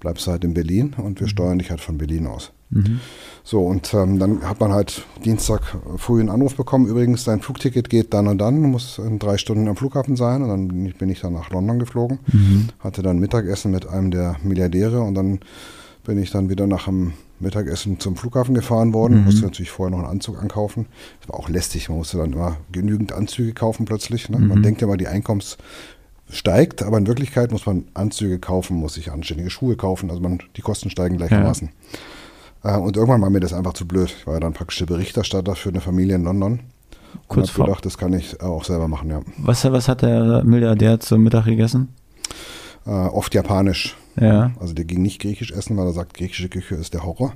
bleibst 0.01 0.27
du 0.27 0.31
halt 0.31 0.45
in 0.45 0.55
Berlin 0.55 0.95
und 0.97 1.21
wir 1.21 1.27
mhm. 1.27 1.31
steuern 1.31 1.59
dich 1.59 1.71
halt 1.71 1.81
von 1.81 1.99
Berlin 1.99 2.27
aus. 2.27 2.53
Mhm. 2.73 3.01
So, 3.45 3.61
und 3.67 3.93
ähm, 3.95 4.19
dann 4.19 4.49
hat 4.49 4.61
man 4.61 4.73
halt 4.73 5.05
Dienstag 5.25 5.77
früh 5.97 6.21
einen 6.21 6.31
Anruf 6.31 6.57
bekommen, 6.57 6.87
übrigens, 6.87 7.25
dein 7.25 7.41
Flugticket 7.41 7.91
geht 7.91 8.15
dann 8.15 8.29
und 8.29 8.39
dann, 8.39 8.61
muss 8.61 8.99
in 8.99 9.19
drei 9.19 9.37
Stunden 9.37 9.69
am 9.69 9.77
Flughafen 9.77 10.17
sein. 10.17 10.43
Und 10.43 10.49
dann 10.49 10.93
bin 10.99 11.09
ich 11.11 11.21
dann 11.21 11.33
nach 11.33 11.51
London 11.51 11.79
geflogen, 11.79 12.21
mhm. 12.33 12.69
hatte 12.81 13.03
dann 13.03 13.19
Mittagessen 13.19 13.73
mit 13.73 13.87
einem 13.87 14.11
der 14.11 14.37
Milliardäre 14.43 15.01
und 15.01 15.15
dann 15.15 15.41
bin 16.05 16.21
ich 16.21 16.31
dann 16.31 16.51
wieder 16.51 16.67
nach 16.67 16.87
dem 16.87 17.13
Mittagessen 17.41 17.99
zum 17.99 18.17
Flughafen 18.17 18.55
gefahren 18.55 18.93
worden. 18.93 19.19
Mhm. 19.19 19.25
Musste 19.25 19.43
natürlich 19.43 19.71
vorher 19.71 19.91
noch 19.91 20.05
einen 20.05 20.13
Anzug 20.13 20.41
ankaufen. 20.41 20.87
Das 21.21 21.29
war 21.29 21.39
auch 21.39 21.49
lästig, 21.49 21.89
man 21.89 21.99
musste 21.99 22.19
dann 22.19 22.33
immer 22.33 22.57
genügend 22.71 23.13
Anzüge 23.13 23.53
kaufen 23.53 23.85
plötzlich. 23.85 24.29
Ne? 24.29 24.39
Mhm. 24.39 24.49
Man 24.49 24.63
denkt 24.63 24.81
ja 24.81 24.87
immer, 24.87 24.97
die 24.97 25.09
Einkommens 25.09 25.59
steigt, 26.31 26.83
aber 26.83 26.99
in 26.99 27.07
Wirklichkeit 27.07 27.53
muss 27.53 27.67
man 27.67 27.85
Anzüge 27.95 28.39
kaufen, 28.39 28.77
muss 28.77 28.95
sich 28.95 29.13
anständige 29.13 29.51
Schuhe 29.51 29.77
kaufen. 29.77 30.11
Also 30.11 30.23
man, 30.23 30.43
die 30.57 30.63
Kosten 30.63 30.91
steigen 30.91 31.19
gleichermaßen. 31.19 31.69
Ja. 31.69 31.99
Äh, 32.63 32.77
und 32.77 32.97
irgendwann 32.97 33.21
war 33.21 33.31
mir 33.31 33.41
das 33.41 33.53
einfach 33.53 33.75
zu 33.75 33.87
blöd. 33.87 34.15
Ich 34.19 34.27
war 34.27 34.35
ja 34.35 34.41
dann 34.41 34.53
praktisch 34.53 34.79
der 34.79 34.87
Berichterstatter 34.87 35.55
für 35.57 35.69
eine 35.69 35.81
Familie 35.81 36.17
in 36.17 36.25
London. 36.25 36.61
Kurz 37.29 37.51
und 37.51 37.59
hab 37.59 37.67
gedacht, 37.67 37.87
das 37.87 37.99
kann 37.99 38.13
ich 38.15 38.41
auch 38.41 38.65
selber 38.65 38.89
machen, 38.89 39.11
ja. 39.11 39.21
Was, 39.37 39.71
was 39.71 39.89
hat 39.89 40.03
der 40.03 40.45
Milliardär 40.45 40.99
zum 41.01 41.23
Mittag 41.23 41.45
gegessen? 41.45 41.95
Äh, 42.87 42.91
oft 42.91 43.35
japanisch. 43.35 43.97
Ja. 44.21 44.53
Also 44.61 44.75
der 44.75 44.85
ging 44.85 45.03
nicht 45.03 45.21
griechisch 45.21 45.53
essen, 45.53 45.77
weil 45.77 45.87
er 45.87 45.93
sagt, 45.93 46.15
griechische 46.15 46.49
Küche 46.49 46.75
ist 46.75 46.95
der 46.95 47.05
Horror. 47.05 47.33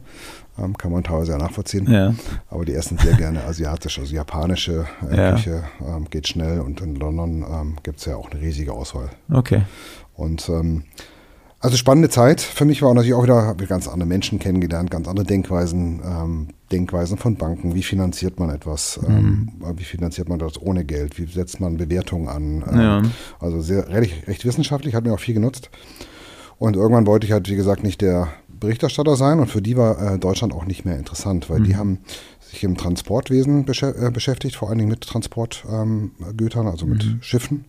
Ähm, 0.58 0.76
kann 0.76 0.92
man 0.92 1.04
teilweise 1.04 1.32
ja 1.32 1.38
nachvollziehen. 1.38 1.90
Ja. 1.90 2.14
Aber 2.50 2.64
die 2.64 2.74
essen 2.74 2.98
sehr 2.98 3.14
gerne 3.14 3.44
asiatisch, 3.44 3.98
also 3.98 4.14
japanische 4.14 4.86
äh, 5.10 5.16
ja. 5.16 5.32
Küche 5.32 5.64
ähm, 5.80 6.06
geht 6.10 6.28
schnell 6.28 6.60
und 6.60 6.80
in 6.80 6.96
London 6.96 7.44
ähm, 7.48 7.76
gibt 7.82 8.00
es 8.00 8.06
ja 8.06 8.16
auch 8.16 8.30
eine 8.30 8.40
riesige 8.40 8.72
Auswahl. 8.72 9.10
Okay. 9.32 9.62
Und 10.14 10.48
ähm, 10.48 10.84
also 11.58 11.76
spannende 11.76 12.08
Zeit. 12.08 12.40
Für 12.40 12.64
mich 12.64 12.82
war 12.82 12.92
natürlich 12.92 13.14
auch 13.14 13.22
wieder, 13.22 13.42
habe 13.42 13.62
ich 13.62 13.68
ganz 13.68 13.88
andere 13.88 14.06
Menschen 14.06 14.38
kennengelernt, 14.38 14.90
ganz 14.90 15.08
andere 15.08 15.24
Denkweisen, 15.24 16.02
ähm, 16.04 16.48
Denkweisen 16.70 17.16
von 17.16 17.36
Banken. 17.36 17.74
Wie 17.74 17.82
finanziert 17.82 18.38
man 18.38 18.50
etwas? 18.50 19.00
Mhm. 19.00 19.52
Ähm, 19.64 19.78
wie 19.78 19.84
finanziert 19.84 20.28
man 20.28 20.38
das 20.38 20.60
ohne 20.60 20.84
Geld? 20.84 21.18
Wie 21.18 21.26
setzt 21.26 21.60
man 21.60 21.78
Bewertungen 21.78 22.28
an? 22.28 22.64
Ähm, 22.70 22.80
ja. 22.80 23.02
Also 23.40 23.60
sehr 23.60 23.88
recht, 23.88 24.28
recht 24.28 24.44
wissenschaftlich, 24.44 24.94
hat 24.94 25.04
mir 25.04 25.14
auch 25.14 25.20
viel 25.20 25.34
genutzt. 25.34 25.70
Und 26.58 26.76
irgendwann 26.76 27.06
wollte 27.06 27.26
ich 27.26 27.32
halt, 27.32 27.48
wie 27.48 27.56
gesagt, 27.56 27.82
nicht 27.82 28.00
der 28.00 28.28
Berichterstatter 28.48 29.16
sein 29.16 29.38
und 29.38 29.48
für 29.48 29.60
die 29.60 29.76
war 29.76 30.14
äh, 30.14 30.18
Deutschland 30.18 30.54
auch 30.54 30.64
nicht 30.64 30.84
mehr 30.84 30.96
interessant, 30.96 31.50
weil 31.50 31.60
mhm. 31.60 31.64
die 31.64 31.76
haben 31.76 31.98
sich 32.40 32.64
im 32.64 32.76
Transportwesen 32.76 33.66
äh, 33.66 34.10
beschäftigt, 34.10 34.56
vor 34.56 34.68
allen 34.68 34.78
Dingen 34.78 34.90
mit 34.90 35.02
Transportgütern, 35.02 36.10
ähm, 36.66 36.70
also 36.70 36.86
mit 36.86 37.04
mhm. 37.04 37.18
Schiffen 37.20 37.64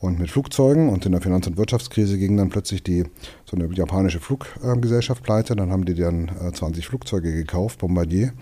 und 0.00 0.18
mit 0.18 0.30
Flugzeugen. 0.30 0.88
Und 0.88 1.04
in 1.06 1.12
der 1.12 1.20
Finanz- 1.20 1.46
und 1.46 1.56
Wirtschaftskrise 1.56 2.18
ging 2.18 2.36
dann 2.36 2.48
plötzlich 2.48 2.82
die 2.82 3.04
so 3.44 3.56
eine 3.56 3.72
japanische 3.72 4.20
Fluggesellschaft 4.20 5.22
pleite. 5.22 5.56
Dann 5.56 5.70
haben 5.70 5.84
die 5.84 5.94
dann 5.94 6.30
äh, 6.40 6.52
20 6.52 6.86
Flugzeuge 6.86 7.32
gekauft, 7.32 7.78
Bombardier. 7.78 8.32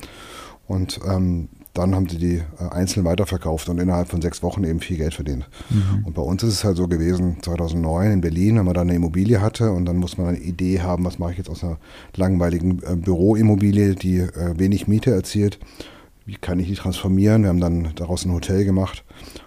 Und 0.67 1.01
ähm, 1.09 1.49
dann 1.77 1.95
haben 1.95 2.09
sie 2.09 2.19
die 2.19 2.37
äh, 2.37 2.71
einzeln 2.71 3.05
weiterverkauft 3.05 3.69
und 3.69 3.79
innerhalb 3.79 4.09
von 4.09 4.23
sechs 4.23 4.43
Wochen 4.43 4.65
eben 4.65 4.81
viel 4.81 4.97
Geld 4.97 5.15
verdient. 5.15 5.49
Mhm. 5.71 6.05
Und 6.07 6.15
bei 6.15 6.23
uns 6.23 6.43
ist 6.43 6.55
es 6.55 6.65
halt 6.65 6.77
so 6.77 6.89
gewesen, 6.89 7.37
2009 7.43 8.13
in 8.13 8.21
Berlin, 8.21 8.57
wenn 8.57 8.65
man 8.65 8.75
da 8.75 8.81
eine 8.81 8.95
Immobilie 8.95 9.41
hatte 9.41 9.71
und 9.71 9.85
dann 9.85 9.97
muss 9.97 10.17
man 10.19 10.29
eine 10.29 10.39
Idee 10.39 10.81
haben, 10.81 11.05
was 11.05 11.19
mache 11.19 11.33
ich 11.33 11.39
jetzt 11.39 11.51
aus 11.51 11.63
einer 11.63 11.79
langweiligen 12.17 12.83
äh, 12.83 12.97
Büroimmobilie, 12.97 13.95
die 13.95 14.19
äh, 14.19 14.59
wenig 14.59 14.89
Miete 14.89 15.11
erzielt, 15.11 15.59
wie 16.25 16.37
kann 16.37 16.59
ich 16.59 16.67
die 16.67 16.75
transformieren? 16.75 17.43
Wir 17.43 17.51
haben 17.51 17.61
dann 17.61 17.93
daraus 17.95 18.25
ein 18.25 18.33
Hotel 18.33 18.65
gemacht 18.65 19.05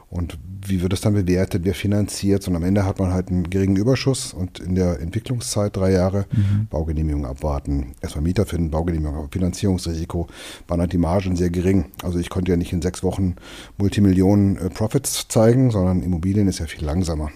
und 0.09 0.37
wie 0.69 0.81
wird 0.81 0.93
es 0.93 1.01
dann 1.01 1.13
bewertet, 1.13 1.65
wer 1.65 1.73
finanziert 1.73 2.47
und 2.47 2.55
am 2.55 2.63
Ende 2.63 2.85
hat 2.85 2.99
man 2.99 3.11
halt 3.11 3.29
einen 3.29 3.49
geringen 3.49 3.75
Überschuss 3.75 4.33
und 4.33 4.59
in 4.59 4.75
der 4.75 4.99
Entwicklungszeit 4.99 5.75
drei 5.75 5.91
Jahre 5.91 6.25
mhm. 6.31 6.67
Baugenehmigung 6.69 7.25
abwarten, 7.25 7.93
erstmal 8.01 8.23
Mieter 8.23 8.45
finden, 8.45 8.71
Baugenehmigung, 8.71 9.15
aber 9.15 9.27
Finanzierungsrisiko 9.31 10.27
waren 10.67 10.79
halt 10.79 10.93
die 10.93 10.97
Margen 10.97 11.35
sehr 11.35 11.49
gering. 11.49 11.85
Also 12.03 12.19
ich 12.19 12.29
konnte 12.29 12.51
ja 12.51 12.57
nicht 12.57 12.73
in 12.73 12.81
sechs 12.81 13.03
Wochen 13.03 13.35
Multimillionen 13.77 14.57
äh, 14.57 14.69
Profits 14.69 15.27
zeigen, 15.27 15.71
sondern 15.71 16.01
Immobilien 16.01 16.47
ist 16.47 16.59
ja 16.59 16.65
viel 16.65 16.85
langsamer. 16.85 17.31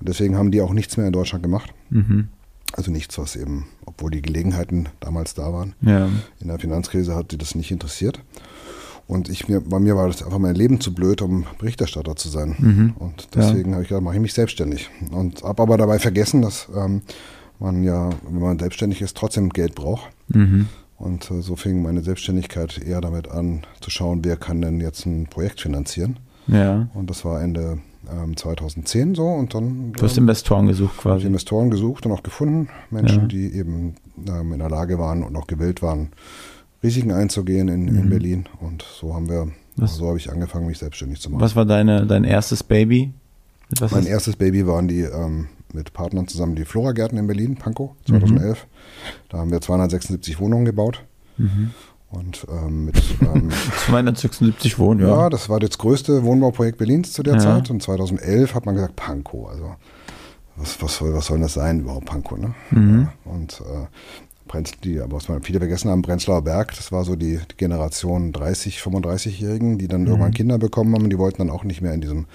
Und 0.00 0.08
deswegen 0.08 0.36
haben 0.36 0.50
die 0.50 0.60
auch 0.60 0.72
nichts 0.72 0.96
mehr 0.96 1.06
in 1.06 1.12
Deutschland 1.12 1.42
gemacht. 1.42 1.72
Mhm. 1.90 2.28
Also 2.72 2.90
nichts, 2.90 3.16
was 3.18 3.36
eben, 3.36 3.66
obwohl 3.86 4.10
die 4.10 4.22
Gelegenheiten 4.22 4.88
damals 4.98 5.34
da 5.34 5.52
waren. 5.52 5.74
Ja. 5.80 6.08
In 6.40 6.48
der 6.48 6.58
Finanzkrise 6.58 7.14
hat 7.14 7.30
sie 7.30 7.38
das 7.38 7.54
nicht 7.54 7.70
interessiert. 7.70 8.20
Und 9.06 9.28
ich, 9.28 9.48
mir, 9.48 9.60
bei 9.60 9.78
mir 9.78 9.96
war 9.96 10.06
das 10.06 10.22
einfach 10.22 10.38
mein 10.38 10.54
Leben 10.54 10.80
zu 10.80 10.94
blöd, 10.94 11.20
um 11.20 11.44
Berichterstatter 11.58 12.16
zu 12.16 12.28
sein. 12.28 12.56
Mhm. 12.58 12.94
Und 12.98 13.28
deswegen 13.34 13.70
ja. 13.70 13.74
habe 13.74 13.82
ich 13.82 13.88
gedacht, 13.88 14.04
mache 14.04 14.14
ich 14.14 14.22
mich 14.22 14.32
selbstständig. 14.32 14.88
Und 15.10 15.42
habe 15.42 15.62
aber 15.62 15.76
dabei 15.76 15.98
vergessen, 15.98 16.40
dass 16.40 16.68
ähm, 16.74 17.02
man 17.58 17.82
ja, 17.82 18.10
wenn 18.28 18.40
man 18.40 18.58
selbstständig 18.58 19.02
ist, 19.02 19.16
trotzdem 19.16 19.50
Geld 19.50 19.74
braucht. 19.74 20.10
Mhm. 20.28 20.68
Und 20.96 21.30
äh, 21.30 21.42
so 21.42 21.56
fing 21.56 21.82
meine 21.82 22.02
Selbstständigkeit 22.02 22.78
eher 22.78 23.00
damit 23.00 23.28
an, 23.28 23.62
zu 23.80 23.90
schauen, 23.90 24.24
wer 24.24 24.36
kann 24.36 24.62
denn 24.62 24.80
jetzt 24.80 25.04
ein 25.06 25.26
Projekt 25.26 25.60
finanzieren. 25.60 26.18
Ja. 26.46 26.88
Und 26.94 27.10
das 27.10 27.24
war 27.24 27.42
Ende 27.42 27.78
ähm, 28.10 28.36
2010 28.36 29.14
so. 29.14 29.26
Und 29.26 29.54
dann. 29.54 29.92
Du 29.92 30.02
hast 30.02 30.16
ähm, 30.16 30.24
Investoren 30.24 30.66
gesucht 30.66 30.98
quasi. 30.98 31.26
Investoren 31.26 31.70
gesucht 31.70 32.06
und 32.06 32.12
auch 32.12 32.22
gefunden. 32.22 32.68
Menschen, 32.90 33.22
ja. 33.22 33.26
die 33.26 33.54
eben 33.54 33.94
ähm, 34.26 34.52
in 34.52 34.58
der 34.58 34.70
Lage 34.70 34.98
waren 34.98 35.22
und 35.22 35.36
auch 35.36 35.46
gewillt 35.46 35.82
waren, 35.82 36.10
Risiken 36.84 37.10
einzugehen 37.10 37.68
in, 37.68 37.86
mhm. 37.86 37.98
in 37.98 38.10
Berlin. 38.10 38.44
Und 38.60 38.84
so 39.00 39.14
haben 39.14 39.28
wir, 39.28 39.48
was, 39.76 39.96
so 39.96 40.06
habe 40.06 40.18
ich 40.18 40.30
angefangen, 40.30 40.66
mich 40.66 40.78
selbstständig 40.78 41.20
zu 41.20 41.30
machen. 41.30 41.40
Was 41.40 41.56
war 41.56 41.64
deine, 41.64 42.06
dein 42.06 42.24
erstes 42.24 42.62
Baby? 42.62 43.12
Was 43.80 43.90
mein 43.90 44.06
erstes 44.06 44.36
Baby 44.36 44.66
waren 44.66 44.86
die 44.86 45.00
ähm, 45.00 45.48
mit 45.72 45.92
Partnern 45.92 46.28
zusammen 46.28 46.54
die 46.54 46.64
Flora-Gärten 46.64 47.16
in 47.18 47.26
Berlin, 47.26 47.56
Pankow, 47.56 47.92
2011. 48.06 48.64
Mhm. 48.64 48.68
Da 49.30 49.38
haben 49.38 49.50
wir 49.50 49.60
276 49.60 50.38
Wohnungen 50.38 50.64
gebaut. 50.64 51.02
Mhm. 51.38 51.70
Und 52.10 52.46
ähm, 52.48 52.84
mit 52.84 53.02
ähm, 53.22 53.50
276 53.86 54.78
Wohnungen, 54.78 55.08
ja. 55.08 55.22
ja. 55.22 55.30
das 55.30 55.48
war 55.48 55.58
das 55.58 55.78
größte 55.78 56.22
Wohnbauprojekt 56.22 56.78
Berlins 56.78 57.12
zu 57.12 57.24
der 57.24 57.34
ja. 57.34 57.40
Zeit. 57.40 57.70
Und 57.70 57.82
2011 57.82 58.54
hat 58.54 58.66
man 58.66 58.76
gesagt, 58.76 58.94
Pankow. 58.94 59.48
Also 59.48 59.74
was, 60.56 60.80
was, 60.80 60.96
soll, 60.96 61.12
was 61.12 61.26
soll 61.26 61.40
das 61.40 61.54
sein 61.54 61.80
überhaupt, 61.80 62.06
Pankow? 62.06 62.38
Ne? 62.38 62.54
Mhm. 62.70 63.08
Ja, 63.24 63.32
und 63.32 63.60
äh, 63.60 63.86
Brenz, 64.46 64.72
die, 64.82 65.00
aber 65.00 65.16
was 65.16 65.28
man 65.28 65.42
viele 65.42 65.58
vergessen 65.58 65.90
haben, 65.90 66.02
Prenzlauer 66.02 66.42
Berg, 66.42 66.74
das 66.76 66.92
war 66.92 67.04
so 67.04 67.16
die, 67.16 67.40
Generation 67.56 68.32
30, 68.32 68.78
35-Jährigen, 68.78 69.78
die 69.78 69.88
dann 69.88 70.02
mhm. 70.02 70.08
irgendwann 70.08 70.34
Kinder 70.34 70.58
bekommen 70.58 70.94
haben 70.94 71.04
und 71.04 71.10
die 71.10 71.18
wollten 71.18 71.38
dann 71.38 71.50
auch 71.50 71.64
nicht 71.64 71.80
mehr 71.80 71.94
in 71.94 72.00
diesem 72.00 72.26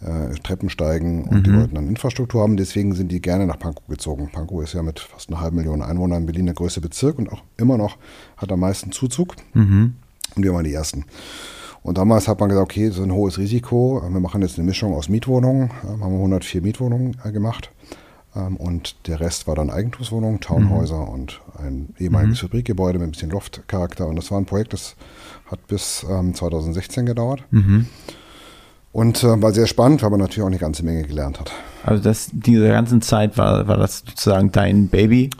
äh, 0.00 0.34
Treppen 0.42 0.70
steigen 0.70 1.24
und 1.24 1.38
mhm. 1.38 1.42
die 1.42 1.52
wollten 1.54 1.74
dann 1.74 1.88
Infrastruktur 1.88 2.42
haben. 2.42 2.56
Deswegen 2.56 2.94
sind 2.94 3.10
die 3.10 3.20
gerne 3.20 3.46
nach 3.46 3.58
Pankow 3.58 3.86
gezogen. 3.88 4.30
Pankow 4.32 4.62
ist 4.62 4.74
ja 4.74 4.82
mit 4.82 5.00
fast 5.00 5.28
einer 5.28 5.40
halben 5.40 5.56
Million 5.56 5.82
Einwohnern 5.82 6.22
in 6.22 6.26
Berlin 6.26 6.46
der 6.46 6.54
größte 6.54 6.80
Bezirk 6.80 7.18
und 7.18 7.32
auch 7.32 7.42
immer 7.56 7.76
noch 7.76 7.98
hat 8.36 8.52
am 8.52 8.60
meisten 8.60 8.92
Zuzug. 8.92 9.36
Mhm. 9.54 9.94
Und 10.36 10.44
wir 10.44 10.54
waren 10.54 10.64
die 10.64 10.72
Ersten. 10.74 11.04
Und 11.82 11.98
damals 11.98 12.28
hat 12.28 12.40
man 12.40 12.50
gesagt, 12.50 12.70
okay, 12.70 12.88
das 12.88 12.98
ist 12.98 13.02
ein 13.02 13.12
hohes 13.12 13.38
Risiko. 13.38 14.02
Wir 14.02 14.20
machen 14.20 14.42
jetzt 14.42 14.58
eine 14.58 14.66
Mischung 14.66 14.94
aus 14.94 15.08
Mietwohnungen. 15.08 15.70
Haben 15.82 16.00
wir 16.00 16.06
104 16.06 16.62
Mietwohnungen 16.62 17.16
äh, 17.24 17.32
gemacht. 17.32 17.70
Ähm, 18.34 18.56
und 18.56 19.06
der 19.06 19.20
Rest 19.20 19.46
war 19.46 19.54
dann 19.54 19.70
Eigentumswohnungen, 19.70 20.40
Townhäuser 20.40 21.00
mhm. 21.00 21.08
und 21.08 21.40
ein 21.58 21.94
ehemaliges 21.98 22.42
mhm. 22.42 22.46
Fabrikgebäude 22.46 22.98
mit 22.98 23.08
ein 23.08 23.12
bisschen 23.12 23.30
Loftcharakter. 23.30 24.06
Und 24.06 24.16
das 24.16 24.30
war 24.30 24.38
ein 24.38 24.46
Projekt, 24.46 24.72
das 24.72 24.96
hat 25.46 25.66
bis 25.66 26.06
ähm, 26.08 26.34
2016 26.34 27.06
gedauert. 27.06 27.44
Mhm. 27.50 27.86
Und 28.92 29.22
äh, 29.22 29.40
war 29.40 29.52
sehr 29.52 29.68
spannend, 29.68 30.02
weil 30.02 30.10
man 30.10 30.20
natürlich 30.20 30.42
auch 30.42 30.48
eine 30.48 30.58
ganze 30.58 30.84
Menge 30.84 31.04
gelernt 31.04 31.38
hat. 31.38 31.52
Also 31.84 32.02
das, 32.02 32.28
diese 32.32 32.68
ganze 32.68 32.98
Zeit 33.00 33.38
war, 33.38 33.68
war 33.68 33.76
das 33.76 34.02
sozusagen 34.06 34.50
dein 34.50 34.88
Baby? 34.88 35.30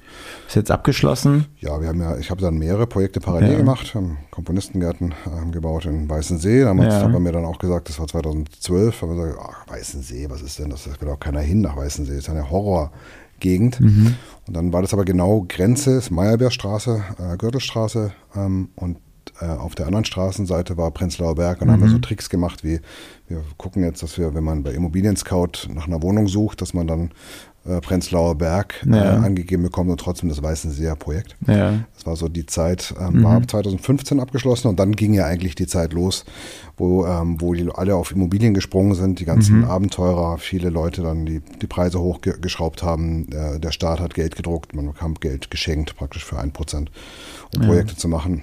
Ist 0.46 0.54
jetzt 0.54 0.70
abgeschlossen? 0.70 1.46
Ja, 1.58 1.80
wir 1.80 1.88
haben 1.88 2.00
ja, 2.00 2.16
ich 2.16 2.30
habe 2.30 2.40
dann 2.40 2.58
mehrere 2.58 2.86
Projekte 2.86 3.20
parallel 3.20 3.52
ja. 3.52 3.58
gemacht, 3.58 3.94
haben 3.94 4.18
Komponistengärten 4.30 5.12
äh, 5.12 5.50
gebaut 5.50 5.84
in 5.84 6.08
Weißensee. 6.08 6.62
Damals 6.62 6.94
ja. 6.94 7.02
hat 7.02 7.12
man 7.12 7.22
mir 7.22 7.32
dann 7.32 7.44
auch 7.44 7.58
gesagt, 7.58 7.88
das 7.88 7.98
war 7.98 8.06
2012, 8.06 9.02
haben 9.02 9.16
wir 9.16 9.26
gesagt, 9.26 9.38
ach, 9.42 9.68
Weißensee, 9.68 10.30
was 10.30 10.42
ist 10.42 10.58
denn 10.58 10.70
das? 10.70 10.84
Das 10.84 11.00
will 11.00 11.08
auch 11.08 11.20
keiner 11.20 11.40
hin 11.40 11.60
nach 11.60 11.76
Weißensee, 11.76 12.14
das 12.14 12.24
ist 12.24 12.30
eine 12.30 12.50
Horrorgegend. 12.50 13.80
Mhm. 13.80 14.14
Und 14.46 14.56
dann 14.56 14.72
war 14.72 14.82
das 14.82 14.94
aber 14.94 15.04
genau 15.04 15.44
Grenze, 15.48 15.92
ist 15.96 16.10
Meyerbeerstraße, 16.10 17.02
äh, 17.18 17.36
Gürtelstraße 17.36 18.12
ähm, 18.36 18.70
und 18.76 18.98
äh, 19.40 19.46
auf 19.46 19.74
der 19.74 19.86
anderen 19.86 20.04
Straßenseite 20.04 20.76
war 20.76 20.90
Prenzlauer 20.90 21.34
Berg 21.34 21.60
und 21.60 21.68
mhm. 21.68 21.72
haben 21.72 21.82
wir 21.82 21.90
so 21.90 21.98
Tricks 21.98 22.30
gemacht, 22.30 22.64
wie 22.64 22.80
wir 23.28 23.42
gucken 23.56 23.84
jetzt, 23.84 24.02
dass 24.02 24.18
wir, 24.18 24.34
wenn 24.34 24.44
man 24.44 24.62
bei 24.62 24.72
Immobilien 24.72 25.16
Scout 25.16 25.68
nach 25.72 25.86
einer 25.86 26.02
Wohnung 26.02 26.26
sucht, 26.26 26.60
dass 26.60 26.74
man 26.74 26.86
dann 26.86 27.10
äh, 27.66 27.80
Prenzlauer 27.80 28.36
Berg 28.36 28.86
äh, 28.86 28.96
ja. 28.96 29.16
angegeben 29.16 29.62
bekommt 29.62 29.90
und 29.90 30.00
trotzdem 30.00 30.30
das 30.30 30.42
Weißenseer 30.42 30.96
Projekt. 30.96 31.36
Ja. 31.46 31.84
Das 31.94 32.06
war 32.06 32.16
so 32.16 32.28
die 32.28 32.46
Zeit, 32.46 32.94
ähm, 32.98 33.18
mhm. 33.18 33.24
war 33.24 33.46
2015 33.46 34.18
abgeschlossen 34.18 34.68
und 34.68 34.80
dann 34.80 34.92
ging 34.92 35.12
ja 35.12 35.26
eigentlich 35.26 35.56
die 35.56 35.66
Zeit 35.66 35.92
los, 35.92 36.24
wo, 36.78 37.04
ähm, 37.04 37.38
wo 37.38 37.52
die 37.52 37.68
alle 37.70 37.96
auf 37.96 38.12
Immobilien 38.12 38.54
gesprungen 38.54 38.94
sind, 38.94 39.20
die 39.20 39.26
ganzen 39.26 39.58
mhm. 39.58 39.64
Abenteurer, 39.64 40.38
viele 40.38 40.70
Leute 40.70 41.02
dann 41.02 41.26
die, 41.26 41.40
die 41.40 41.66
Preise 41.66 42.00
hochgeschraubt 42.00 42.82
haben, 42.82 43.30
äh, 43.30 43.60
der 43.60 43.72
Staat 43.72 44.00
hat 44.00 44.14
Geld 44.14 44.36
gedruckt, 44.36 44.74
man 44.74 44.86
bekam 44.86 45.14
Geld 45.14 45.50
geschenkt 45.50 45.96
praktisch 45.96 46.24
für 46.24 46.38
ein 46.38 46.52
Prozent, 46.52 46.90
um 47.54 47.60
ja. 47.62 47.68
Projekte 47.68 47.94
zu 47.94 48.08
machen. 48.08 48.42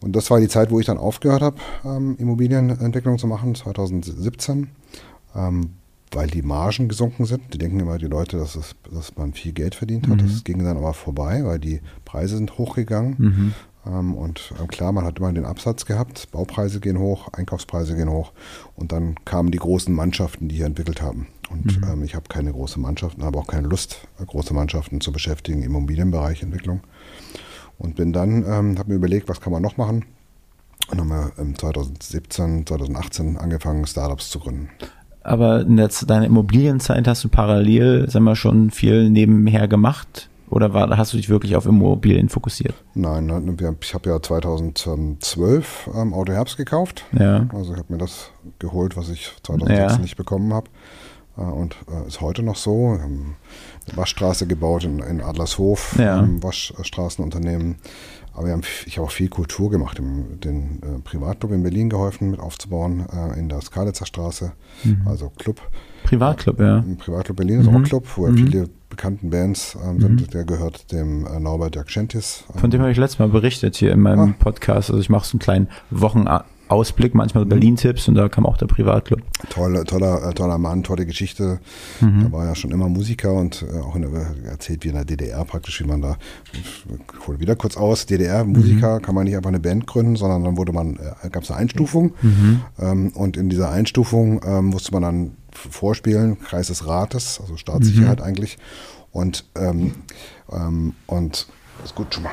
Und 0.00 0.14
das 0.14 0.30
war 0.30 0.40
die 0.40 0.48
Zeit, 0.48 0.70
wo 0.70 0.78
ich 0.78 0.86
dann 0.86 0.98
aufgehört 0.98 1.42
habe, 1.42 1.56
ähm, 1.84 2.16
Immobilienentwicklung 2.18 3.18
zu 3.18 3.26
machen, 3.26 3.54
2017, 3.54 4.68
ähm, 5.34 5.70
weil 6.12 6.28
die 6.28 6.42
Margen 6.42 6.88
gesunken 6.88 7.26
sind. 7.26 7.52
Die 7.52 7.58
denken 7.58 7.80
immer 7.80 7.98
die 7.98 8.06
Leute, 8.06 8.38
dass, 8.38 8.54
es, 8.54 8.76
dass 8.92 9.16
man 9.16 9.32
viel 9.32 9.52
Geld 9.52 9.74
verdient 9.74 10.08
hat. 10.08 10.22
Mhm. 10.22 10.28
Das 10.28 10.44
ging 10.44 10.62
dann 10.62 10.76
aber 10.76 10.94
vorbei, 10.94 11.44
weil 11.44 11.58
die 11.58 11.80
Preise 12.04 12.36
sind 12.36 12.58
hochgegangen. 12.58 13.16
Mhm. 13.18 13.54
Ähm, 13.86 14.14
und 14.14 14.52
äh, 14.62 14.66
klar, 14.66 14.92
man 14.92 15.04
hat 15.04 15.18
immer 15.18 15.32
den 15.32 15.44
Absatz 15.44 15.84
gehabt. 15.84 16.30
Baupreise 16.30 16.80
gehen 16.80 16.98
hoch, 16.98 17.28
Einkaufspreise 17.32 17.96
gehen 17.96 18.10
hoch. 18.10 18.32
Und 18.76 18.92
dann 18.92 19.16
kamen 19.24 19.50
die 19.50 19.58
großen 19.58 19.94
Mannschaften, 19.94 20.48
die 20.48 20.56
hier 20.56 20.66
entwickelt 20.66 21.02
haben. 21.02 21.26
Und 21.50 21.80
mhm. 21.80 21.88
ähm, 21.88 22.04
ich 22.04 22.14
habe 22.14 22.28
keine 22.28 22.52
große 22.52 22.78
Mannschaften, 22.78 23.24
habe 23.24 23.38
auch 23.38 23.46
keine 23.46 23.68
Lust, 23.68 24.06
große 24.24 24.54
Mannschaften 24.54 25.00
zu 25.00 25.12
beschäftigen 25.12 25.62
im 25.62 25.70
Immobilienbereich 25.70 26.42
Entwicklung. 26.42 26.82
Und 27.78 27.96
bin 27.96 28.12
dann, 28.12 28.44
ähm, 28.44 28.78
habe 28.78 28.90
mir 28.90 28.96
überlegt, 28.96 29.28
was 29.28 29.40
kann 29.40 29.52
man 29.52 29.62
noch 29.62 29.76
machen. 29.76 30.04
Und 30.90 31.00
haben 31.00 31.08
wir 31.08 31.54
2017, 31.54 32.66
2018 32.66 33.36
angefangen, 33.36 33.86
Startups 33.86 34.30
zu 34.30 34.40
gründen. 34.40 34.70
Aber 35.22 35.60
in 35.60 35.76
der, 35.76 35.90
deiner 36.06 36.26
Immobilienzeit 36.26 37.06
hast 37.06 37.22
du 37.24 37.28
parallel, 37.28 38.08
sagen 38.08 38.24
wir, 38.24 38.36
schon 38.36 38.70
viel 38.70 39.10
nebenher 39.10 39.68
gemacht? 39.68 40.28
Oder 40.50 40.72
war, 40.72 40.96
hast 40.96 41.12
du 41.12 41.18
dich 41.18 41.28
wirklich 41.28 41.56
auf 41.56 41.66
Immobilien 41.66 42.30
fokussiert? 42.30 42.74
Nein, 42.94 43.26
ne, 43.26 43.42
ich 43.80 43.94
habe 43.94 44.08
ja 44.08 44.22
2012 44.22 45.90
ähm, 45.94 46.14
Auto 46.14 46.32
Herbst 46.32 46.56
gekauft. 46.56 47.04
Ja. 47.12 47.46
Also 47.52 47.74
ich 47.74 47.78
habe 47.78 47.92
mir 47.92 47.98
das 47.98 48.30
geholt, 48.58 48.96
was 48.96 49.10
ich 49.10 49.30
2006 49.42 49.92
ja. 49.92 49.98
nicht 49.98 50.16
bekommen 50.16 50.54
habe. 50.54 50.70
Äh, 51.38 51.42
und 51.42 51.76
äh, 51.90 52.06
ist 52.06 52.20
heute 52.20 52.42
noch 52.42 52.56
so. 52.56 52.94
Wir 52.94 53.02
haben 53.02 53.36
eine 53.86 53.96
Waschstraße 53.96 54.46
gebaut 54.46 54.84
in, 54.84 54.98
in 55.00 55.20
Adlershof, 55.20 55.96
ja. 55.98 56.26
Waschstraßenunternehmen. 56.40 57.76
Aber 58.34 58.50
haben, 58.50 58.62
ich 58.86 58.98
habe 58.98 59.06
auch 59.06 59.10
viel 59.10 59.28
Kultur 59.28 59.68
gemacht, 59.68 59.98
im, 59.98 60.40
den 60.40 60.80
äh, 60.82 61.00
Privatclub 61.02 61.50
in 61.50 61.62
Berlin 61.64 61.90
geholfen 61.90 62.30
mit 62.30 62.38
aufzubauen, 62.38 63.04
äh, 63.12 63.36
in 63.38 63.48
der 63.48 63.60
Skalitzer 63.60 64.06
Straße, 64.06 64.52
mhm. 64.84 65.02
also 65.06 65.32
Club. 65.38 65.60
Privatclub, 66.04 66.60
ja. 66.60 66.84
Privatclub 66.98 67.36
Berlin 67.36 67.60
ist 67.60 67.66
mhm. 67.66 67.74
auch 67.74 67.78
ein 67.78 67.84
Club, 67.84 68.06
wo 68.14 68.28
mhm. 68.28 68.36
viele 68.36 68.68
bekannten 68.88 69.30
Bands 69.30 69.76
ähm, 69.84 70.00
sind. 70.00 70.20
Mhm. 70.20 70.30
Der 70.30 70.44
gehört 70.44 70.92
dem 70.92 71.26
äh, 71.26 71.40
Norbert 71.40 71.74
Jakschentis. 71.74 72.44
Ähm. 72.54 72.60
Von 72.60 72.70
dem 72.70 72.80
habe 72.80 72.92
ich 72.92 72.96
letztes 72.96 73.18
Mal 73.18 73.28
berichtet 73.28 73.76
hier 73.76 73.90
in 73.90 74.00
meinem 74.00 74.30
ah. 74.30 74.34
Podcast. 74.38 74.90
Also 74.90 75.00
ich 75.00 75.10
mache 75.10 75.26
so 75.26 75.32
einen 75.32 75.40
kleinen 75.40 75.68
Wochen 75.90 76.28
Ausblick, 76.68 77.14
manchmal 77.14 77.44
mhm. 77.44 77.50
Berlin-Tipps 77.50 78.08
und 78.08 78.14
da 78.14 78.28
kam 78.28 78.46
auch 78.46 78.56
der 78.56 78.66
Privatclub. 78.66 79.20
Toller, 79.50 79.84
toller, 79.84 80.28
äh, 80.28 80.34
toller 80.34 80.58
Mann, 80.58 80.82
tolle 80.82 81.06
Geschichte. 81.06 81.60
Mhm. 82.00 82.26
Er 82.26 82.32
war 82.32 82.44
ja 82.46 82.54
schon 82.54 82.70
immer 82.70 82.88
Musiker 82.88 83.32
und 83.32 83.64
äh, 83.70 83.80
auch 83.80 83.96
in 83.96 84.02
der, 84.02 84.50
erzählt 84.50 84.84
wie 84.84 84.88
in 84.88 84.94
der 84.94 85.04
DDR 85.04 85.44
praktisch, 85.44 85.80
wie 85.80 85.86
man 85.86 86.02
da, 86.02 86.16
ich 86.52 87.26
hole 87.26 87.40
wieder 87.40 87.56
kurz 87.56 87.76
aus, 87.76 88.06
DDR-Musiker 88.06 88.98
mhm. 88.98 89.02
kann 89.02 89.14
man 89.14 89.24
nicht 89.24 89.36
einfach 89.36 89.48
eine 89.48 89.60
Band 89.60 89.86
gründen, 89.86 90.16
sondern 90.16 90.44
dann 90.44 90.56
wurde 90.56 90.72
man, 90.72 90.98
äh, 91.22 91.30
gab 91.30 91.42
es 91.42 91.50
eine 91.50 91.60
Einstufung 91.60 92.12
mhm. 92.22 92.60
ähm, 92.78 93.08
und 93.14 93.36
in 93.36 93.48
dieser 93.48 93.70
Einstufung 93.70 94.40
ähm, 94.44 94.66
musste 94.66 94.92
man 94.92 95.02
dann 95.02 95.30
vorspielen, 95.52 96.38
Kreis 96.40 96.68
des 96.68 96.86
Rates, 96.86 97.40
also 97.40 97.56
Staatssicherheit 97.56 98.20
eigentlich. 98.22 98.58
Und, 99.10 99.44
ähm, 99.56 99.94
ähm, 100.52 100.94
und 101.06 101.46
ist 101.84 101.94
gut 101.94 102.14
schon 102.14 102.24
mal. 102.24 102.32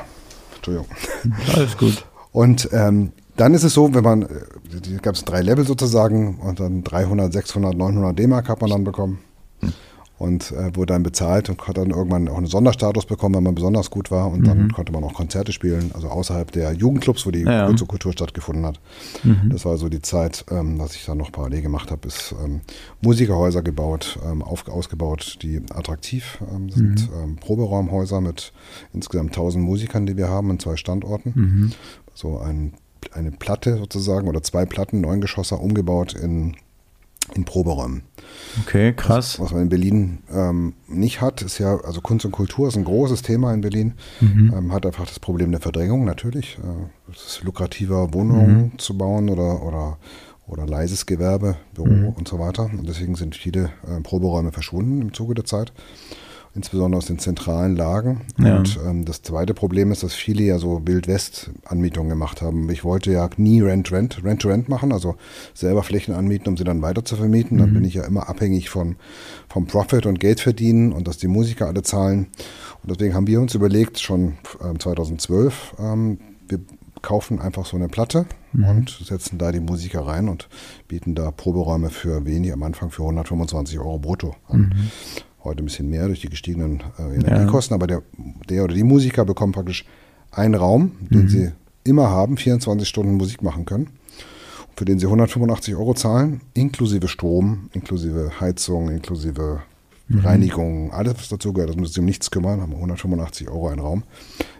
Entschuldigung. 0.55 0.87
Alles 1.55 1.77
gut. 1.77 2.05
Und 2.31 2.69
ähm, 2.73 3.11
dann 3.37 3.53
ist 3.53 3.63
es 3.63 3.73
so, 3.73 3.93
wenn 3.93 4.03
man, 4.03 4.23
äh, 4.23 4.97
gab 5.01 5.15
es 5.15 5.25
drei 5.25 5.41
Level 5.41 5.65
sozusagen 5.65 6.39
und 6.39 6.59
dann 6.59 6.83
300, 6.83 7.31
600, 7.31 7.75
900 7.75 8.17
D-Mark 8.17 8.49
hat 8.49 8.61
man 8.61 8.69
dann 8.69 8.83
bekommen 8.83 9.19
und 10.17 10.51
äh, 10.51 10.75
wurde 10.75 10.93
dann 10.93 11.03
bezahlt 11.03 11.49
und 11.49 11.67
hat 11.67 11.77
dann 11.77 11.89
irgendwann 11.89 12.29
auch 12.29 12.37
einen 12.37 12.47
Sonderstatus 12.47 13.05
bekommen, 13.05 13.35
wenn 13.35 13.43
man 13.43 13.55
besonders 13.55 13.91
gut 13.91 14.11
war 14.11 14.31
und 14.31 14.41
mhm. 14.41 14.45
dann 14.45 14.71
konnte 14.71 14.93
man 14.93 15.03
auch 15.03 15.13
Konzerte 15.13 15.51
spielen, 15.51 15.91
also 15.93 16.07
außerhalb 16.07 16.51
der 16.51 16.71
Jugendclubs, 16.73 17.25
wo 17.25 17.31
die 17.31 17.41
ja, 17.41 17.67
und 17.67 17.85
Kultur 17.87 18.13
stattgefunden 18.13 18.65
hat. 18.65 18.79
Mhm. 19.23 19.49
Das 19.49 19.65
war 19.65 19.77
so 19.77 19.89
die 19.89 20.01
Zeit, 20.01 20.45
ähm, 20.49 20.79
was 20.79 20.95
ich 20.95 21.05
dann 21.05 21.17
noch 21.17 21.31
parallel 21.31 21.61
gemacht 21.61 21.91
habe, 21.91 22.07
ist 22.07 22.33
ähm, 22.43 22.61
Musikerhäuser 23.01 23.61
gebaut, 23.61 24.17
ähm, 24.25 24.41
auf, 24.41 24.67
ausgebaut, 24.69 25.39
die 25.41 25.61
attraktiv 25.69 26.39
ähm, 26.53 26.69
sind, 26.69 27.11
mhm. 27.11 27.17
Ähm, 27.23 27.35
Proberaumhäuser 27.35 28.21
mit 28.21 28.53
insgesamt 28.93 29.31
1000 29.31 29.63
Musikern, 29.63 30.05
die 30.05 30.15
wir 30.15 30.29
haben 30.29 30.49
in 30.49 30.59
zwei 30.59 30.77
Standorten. 30.77 31.33
Mhm. 31.35 31.71
So 32.13 32.39
ein, 32.39 32.73
eine 33.13 33.31
Platte 33.31 33.77
sozusagen 33.77 34.27
oder 34.27 34.41
zwei 34.43 34.65
Platten, 34.65 35.01
neun 35.01 35.21
Geschosser 35.21 35.59
umgebaut 35.59 36.13
in 36.13 36.55
in 37.33 37.43
Proberäumen. 37.43 38.03
Okay, 38.61 38.93
krass. 38.93 39.39
Was, 39.39 39.45
was 39.45 39.51
man 39.53 39.63
in 39.63 39.69
Berlin 39.69 40.19
ähm, 40.31 40.73
nicht 40.87 41.21
hat, 41.21 41.41
ist 41.41 41.57
ja, 41.57 41.77
also 41.79 42.01
Kunst 42.01 42.25
und 42.25 42.31
Kultur 42.31 42.67
ist 42.67 42.77
ein 42.77 42.83
großes 42.83 43.23
Thema 43.23 43.53
in 43.53 43.61
Berlin, 43.61 43.93
mhm. 44.21 44.53
ähm, 44.55 44.71
hat 44.71 44.85
einfach 44.85 45.07
das 45.07 45.19
Problem 45.19 45.51
der 45.51 45.61
Verdrängung 45.61 46.05
natürlich. 46.05 46.59
Äh, 46.59 47.11
es 47.11 47.25
ist 47.25 47.43
lukrativer, 47.43 48.13
Wohnungen 48.13 48.71
mhm. 48.73 48.79
zu 48.79 48.97
bauen 48.97 49.29
oder, 49.29 49.63
oder, 49.63 49.97
oder 50.45 50.67
leises 50.67 51.05
Gewerbe, 51.05 51.55
Büro 51.73 51.87
mhm. 51.87 52.09
und 52.09 52.27
so 52.27 52.37
weiter. 52.37 52.65
Und 52.65 52.87
deswegen 52.87 53.15
sind 53.15 53.35
viele 53.35 53.71
äh, 53.87 54.01
Proberäume 54.01 54.51
verschwunden 54.51 55.01
im 55.01 55.13
Zuge 55.13 55.33
der 55.33 55.45
Zeit 55.45 55.73
insbesondere 56.55 56.97
aus 56.97 57.07
den 57.07 57.19
zentralen 57.19 57.75
Lagen. 57.75 58.21
Ja. 58.39 58.57
Und 58.57 58.79
ähm, 58.87 59.05
das 59.05 59.21
zweite 59.21 59.53
Problem 59.53 59.91
ist, 59.91 60.03
dass 60.03 60.13
viele 60.13 60.43
ja 60.43 60.57
so 60.57 60.81
Wild-West-Anmietungen 60.85 62.09
gemacht 62.09 62.41
haben. 62.41 62.69
Ich 62.69 62.83
wollte 62.85 63.11
ja 63.11 63.29
nie 63.35 63.61
Rent-Rent, 63.61 64.23
Rent-to-Rent 64.23 64.69
machen, 64.69 64.93
also 64.93 65.15
selber 65.53 65.83
Flächen 65.83 66.15
anmieten, 66.15 66.47
um 66.47 66.57
sie 66.57 66.63
dann 66.63 66.81
weiter 66.81 67.03
zu 67.03 67.17
vermieten. 67.17 67.57
Mhm. 67.57 67.59
Dann 67.59 67.73
bin 67.73 67.83
ich 67.83 67.95
ja 67.95 68.05
immer 68.05 68.29
abhängig 68.29 68.69
von, 68.69 68.95
vom 69.49 69.67
Profit 69.67 70.05
und 70.05 70.19
Geld 70.19 70.39
verdienen 70.39 70.93
und 70.93 71.07
dass 71.07 71.17
die 71.17 71.27
Musiker 71.27 71.67
alle 71.67 71.83
zahlen. 71.83 72.27
Und 72.81 72.91
deswegen 72.91 73.13
haben 73.13 73.27
wir 73.27 73.41
uns 73.41 73.53
überlegt, 73.53 73.99
schon 73.99 74.37
äh, 74.61 74.77
2012, 74.77 75.75
ähm, 75.79 76.19
wir 76.47 76.59
kaufen 77.01 77.39
einfach 77.39 77.65
so 77.65 77.75
eine 77.75 77.89
Platte 77.89 78.25
mhm. 78.53 78.65
und 78.65 78.89
setzen 79.03 79.37
da 79.37 79.51
die 79.51 79.59
Musiker 79.59 80.07
rein 80.07 80.29
und 80.29 80.47
bieten 80.87 81.15
da 81.15 81.31
Proberäume 81.31 81.89
für 81.89 82.25
wenig, 82.25 82.53
am 82.53 82.63
Anfang 82.63 82.91
für 82.91 83.03
125 83.03 83.77
Euro 83.77 83.99
brutto 83.99 84.35
an. 84.47 84.59
Mhm 84.59 84.89
heute 85.45 85.63
ein 85.63 85.65
bisschen 85.65 85.89
mehr 85.89 86.07
durch 86.07 86.21
die 86.21 86.29
gestiegenen 86.29 86.83
äh, 86.99 87.15
Energiekosten, 87.15 87.73
ja. 87.73 87.75
aber 87.75 87.87
der, 87.87 88.01
der 88.49 88.63
oder 88.63 88.73
die 88.73 88.83
Musiker 88.83 89.23
bekommen 89.23 89.53
praktisch 89.53 89.85
einen 90.31 90.55
Raum, 90.55 90.91
den 91.09 91.23
mhm. 91.23 91.29
sie 91.29 91.51
immer 91.83 92.09
haben, 92.09 92.35
24 92.35 92.87
Stunden 92.87 93.13
Musik 93.13 93.41
machen 93.41 93.65
können, 93.65 93.91
für 94.75 94.85
den 94.85 94.99
sie 94.99 95.05
185 95.05 95.75
Euro 95.75 95.93
zahlen, 95.93 96.41
inklusive 96.53 97.07
Strom, 97.07 97.69
inklusive 97.73 98.31
Heizung, 98.41 98.89
inklusive 98.89 99.61
mhm. 100.07 100.19
Reinigung, 100.19 100.91
alles 100.91 101.15
was 101.15 101.29
dazu 101.29 101.53
gehört. 101.53 101.69
Das 101.69 101.77
müssen 101.77 101.93
sie 101.93 101.99
um 102.01 102.05
nichts 102.05 102.31
kümmern, 102.31 102.61
haben 102.61 102.73
185 102.73 103.47
Euro 103.49 103.69
einen 103.69 103.79
Raum 103.79 104.03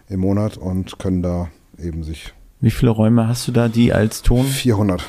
im 0.08 0.22
Monat 0.22 0.58
und 0.58 1.00
können 1.00 1.22
da 1.22 1.50
eben 1.78 2.04
sich. 2.04 2.34
Wie 2.62 2.72
viele 2.72 2.92
Räume 2.92 3.28
hast 3.28 3.48
du 3.48 3.52
da, 3.52 3.68
die 3.68 3.92
als 3.92 4.22
Ton? 4.22 4.46
400. 4.46 5.04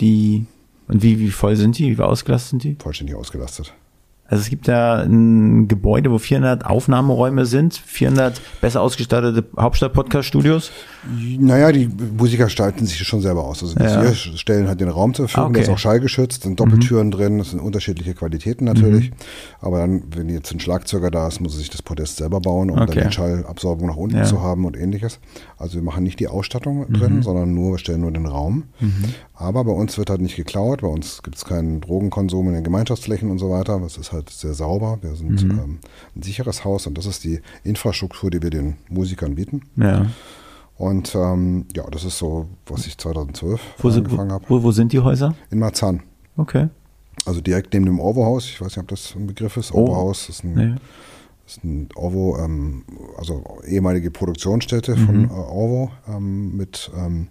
Die, 0.00 0.46
und 0.88 1.02
wie, 1.02 1.20
wie 1.20 1.30
voll 1.30 1.54
sind 1.56 1.78
die? 1.78 1.96
Wie 1.96 2.02
ausgelastet 2.02 2.50
sind 2.50 2.64
die? 2.64 2.76
Vollständig 2.82 3.14
ausgelastet. 3.14 3.72
Also 4.32 4.44
es 4.44 4.48
gibt 4.48 4.66
ja 4.66 4.94
ein 4.94 5.68
Gebäude, 5.68 6.10
wo 6.10 6.16
400 6.16 6.64
Aufnahmeräume 6.64 7.44
sind, 7.44 7.74
400 7.74 8.40
besser 8.62 8.80
ausgestattete 8.80 9.44
Hauptstadt-Podcast-Studios. 9.60 10.70
Naja, 11.38 11.70
die 11.70 11.90
Musiker 12.16 12.44
gestalten 12.44 12.86
sich 12.86 12.96
schon 13.06 13.20
selber 13.20 13.44
aus. 13.44 13.62
Also 13.62 13.78
ja. 13.78 14.02
wir 14.02 14.14
stellen 14.14 14.68
halt 14.68 14.80
den 14.80 14.88
Raum 14.88 15.12
zur 15.12 15.28
Verfügung, 15.28 15.44
ah, 15.44 15.50
okay. 15.50 15.52
der 15.52 15.62
ist 15.64 15.68
auch 15.68 15.78
schallgeschützt, 15.78 16.44
sind 16.44 16.58
Doppeltüren 16.58 17.08
mhm. 17.08 17.10
drin, 17.10 17.38
das 17.38 17.50
sind 17.50 17.60
unterschiedliche 17.60 18.14
Qualitäten 18.14 18.64
natürlich. 18.64 19.10
Mhm. 19.10 19.16
Aber 19.60 19.80
dann, 19.80 20.04
wenn 20.16 20.30
jetzt 20.30 20.50
ein 20.50 20.60
Schlagzeuger 20.60 21.10
da 21.10 21.28
ist, 21.28 21.42
muss 21.42 21.52
er 21.52 21.58
sich 21.58 21.68
das 21.68 21.82
Podest 21.82 22.16
selber 22.16 22.40
bauen, 22.40 22.70
um 22.70 22.80
okay. 22.80 22.94
dann 22.94 23.08
die 23.08 23.14
Schallabsorbung 23.14 23.88
nach 23.88 23.96
unten 23.96 24.16
ja. 24.16 24.24
zu 24.24 24.40
haben 24.40 24.64
und 24.64 24.78
ähnliches. 24.78 25.20
Also 25.58 25.74
wir 25.74 25.82
machen 25.82 26.04
nicht 26.04 26.20
die 26.20 26.28
Ausstattung 26.28 26.86
mhm. 26.88 26.94
drin, 26.94 27.22
sondern 27.22 27.52
nur, 27.52 27.72
wir 27.72 27.78
stellen 27.78 28.00
nur 28.00 28.12
den 28.12 28.24
Raum. 28.24 28.64
Mhm. 29.42 29.48
Aber 29.48 29.64
bei 29.64 29.72
uns 29.72 29.98
wird 29.98 30.10
halt 30.10 30.20
nicht 30.20 30.36
geklaut, 30.36 30.82
bei 30.82 30.88
uns 30.88 31.22
gibt 31.22 31.36
es 31.36 31.44
keinen 31.44 31.80
Drogenkonsum 31.80 32.48
in 32.48 32.54
den 32.54 32.64
Gemeinschaftsflächen 32.64 33.30
und 33.30 33.38
so 33.38 33.50
weiter. 33.50 33.78
Das 33.80 33.96
ist 33.96 34.12
halt 34.12 34.30
sehr 34.30 34.54
sauber. 34.54 34.98
Wir 35.02 35.14
sind 35.14 35.42
mhm. 35.42 35.50
ähm, 35.50 35.78
ein 36.16 36.22
sicheres 36.22 36.64
Haus 36.64 36.86
und 36.86 36.96
das 36.96 37.06
ist 37.06 37.24
die 37.24 37.40
Infrastruktur, 37.64 38.30
die 38.30 38.42
wir 38.42 38.50
den 38.50 38.76
Musikern 38.88 39.34
bieten. 39.34 39.62
Ja. 39.76 40.06
Und 40.78 41.14
ähm, 41.14 41.66
ja, 41.76 41.84
das 41.90 42.04
ist 42.04 42.18
so, 42.18 42.48
was 42.66 42.86
ich 42.86 42.98
2012 42.98 43.60
wo 43.78 43.88
angefangen 43.88 44.32
habe. 44.32 44.44
Wo, 44.48 44.62
wo 44.62 44.72
sind 44.72 44.92
die 44.92 45.00
Häuser? 45.00 45.34
In 45.50 45.58
Marzahn. 45.58 46.02
Okay. 46.36 46.68
Also 47.24 47.40
direkt 47.40 47.72
neben 47.72 47.86
dem 47.86 48.00
Orwo-Haus. 48.00 48.46
Ich 48.46 48.60
weiß 48.60 48.68
nicht, 48.68 48.78
ob 48.78 48.88
das 48.88 49.14
ein 49.14 49.26
Begriff 49.26 49.56
ist. 49.56 49.72
Oh. 49.72 49.86
Orwo-Haus 49.86 50.28
ist 50.28 50.44
ein, 50.44 50.58
ja. 50.58 50.76
ist 51.46 51.62
ein 51.62 51.88
Orwo, 51.94 52.36
ähm, 52.38 52.84
also 53.16 53.44
ehemalige 53.66 54.10
Produktionsstätte 54.10 54.96
mhm. 54.96 55.06
von 55.06 55.24
äh, 55.24 55.32
Orwo 55.32 55.90
ähm, 56.08 56.56
mit 56.56 56.90
ähm, 56.96 57.28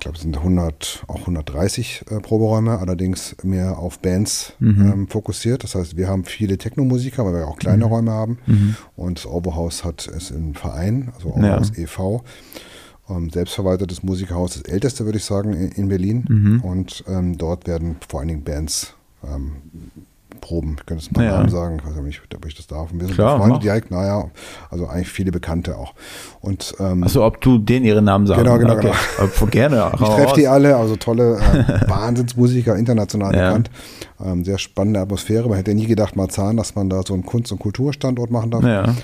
ich 0.00 0.04
glaube, 0.04 0.16
es 0.16 0.22
sind 0.22 0.38
100, 0.38 1.04
auch 1.08 1.20
130 1.20 2.06
äh, 2.08 2.20
Proberäume, 2.20 2.78
allerdings 2.78 3.36
mehr 3.42 3.78
auf 3.78 3.98
Bands 3.98 4.54
mhm. 4.58 4.92
ähm, 4.92 5.08
fokussiert. 5.08 5.62
Das 5.62 5.74
heißt, 5.74 5.98
wir 5.98 6.08
haben 6.08 6.24
viele 6.24 6.56
Technomusiker, 6.56 7.26
weil 7.26 7.34
wir 7.34 7.46
auch 7.46 7.58
kleine 7.58 7.84
mhm. 7.84 7.92
Räume 7.92 8.10
haben. 8.12 8.38
Mhm. 8.46 8.76
Und 8.96 9.18
das 9.18 9.26
Oberhaus 9.26 9.84
hat 9.84 10.08
es 10.08 10.30
im 10.30 10.54
Verein, 10.54 11.12
also 11.14 11.34
Oberhaus 11.34 11.72
ja. 11.76 11.82
e.V., 11.82 12.24
ähm, 13.10 13.28
selbstverwaltetes 13.28 14.02
Musikerhaus, 14.02 14.54
das 14.54 14.62
älteste, 14.62 15.04
würde 15.04 15.18
ich 15.18 15.24
sagen, 15.24 15.52
in, 15.52 15.70
in 15.72 15.88
Berlin. 15.88 16.24
Mhm. 16.26 16.60
Und 16.62 17.04
ähm, 17.06 17.36
dort 17.36 17.66
werden 17.66 17.96
vor 18.08 18.20
allen 18.20 18.28
Dingen 18.28 18.44
Bands 18.44 18.94
ähm, 19.22 19.56
Proben. 20.40 20.76
Ich 20.78 20.86
könnte 20.86 21.04
es 21.04 21.12
mal 21.12 21.24
ja. 21.24 21.30
Namen 21.32 21.48
sagen, 21.48 21.78
ich 21.78 21.86
weiß 21.86 22.02
nicht, 22.02 22.20
ob 22.34 22.46
ich 22.46 22.54
das 22.54 22.66
darf. 22.66 22.90
Wir 22.92 23.06
sind 23.06 23.14
Klar, 23.14 23.38
Freunde 23.38 23.54
mach. 23.54 23.62
direkt, 23.62 23.90
naja, 23.90 24.30
also 24.70 24.86
eigentlich 24.86 25.08
viele 25.08 25.32
Bekannte 25.32 25.76
auch. 25.76 25.94
Und, 26.40 26.74
ähm, 26.80 27.04
Achso, 27.04 27.24
ob 27.24 27.40
du 27.40 27.58
denen 27.58 27.84
ihre 27.84 28.02
Namen 28.02 28.26
sagst. 28.26 28.42
Genau, 28.42 28.58
genau, 28.58 28.74
okay. 28.74 28.92
genau. 29.18 29.46
Gerne. 29.50 29.92
Ich 29.94 30.00
treffe 30.00 30.34
die 30.36 30.48
alle, 30.48 30.76
also 30.76 30.96
tolle 30.96 31.36
äh, 31.36 31.88
Wahnsinnsmusiker, 31.88 32.76
international 32.76 33.34
ja. 33.34 33.48
bekannt. 33.48 33.70
Ähm, 34.24 34.44
sehr 34.44 34.58
spannende 34.58 35.00
Atmosphäre. 35.00 35.48
Man 35.48 35.56
hätte 35.56 35.74
nie 35.74 35.86
gedacht, 35.86 36.16
Marzahn, 36.16 36.56
dass 36.56 36.74
man 36.74 36.90
da 36.90 37.02
so 37.06 37.14
einen 37.14 37.24
Kunst- 37.24 37.52
und 37.52 37.58
Kulturstandort 37.58 38.30
machen 38.30 38.50
darf. 38.50 38.64
Ja. 38.64 38.94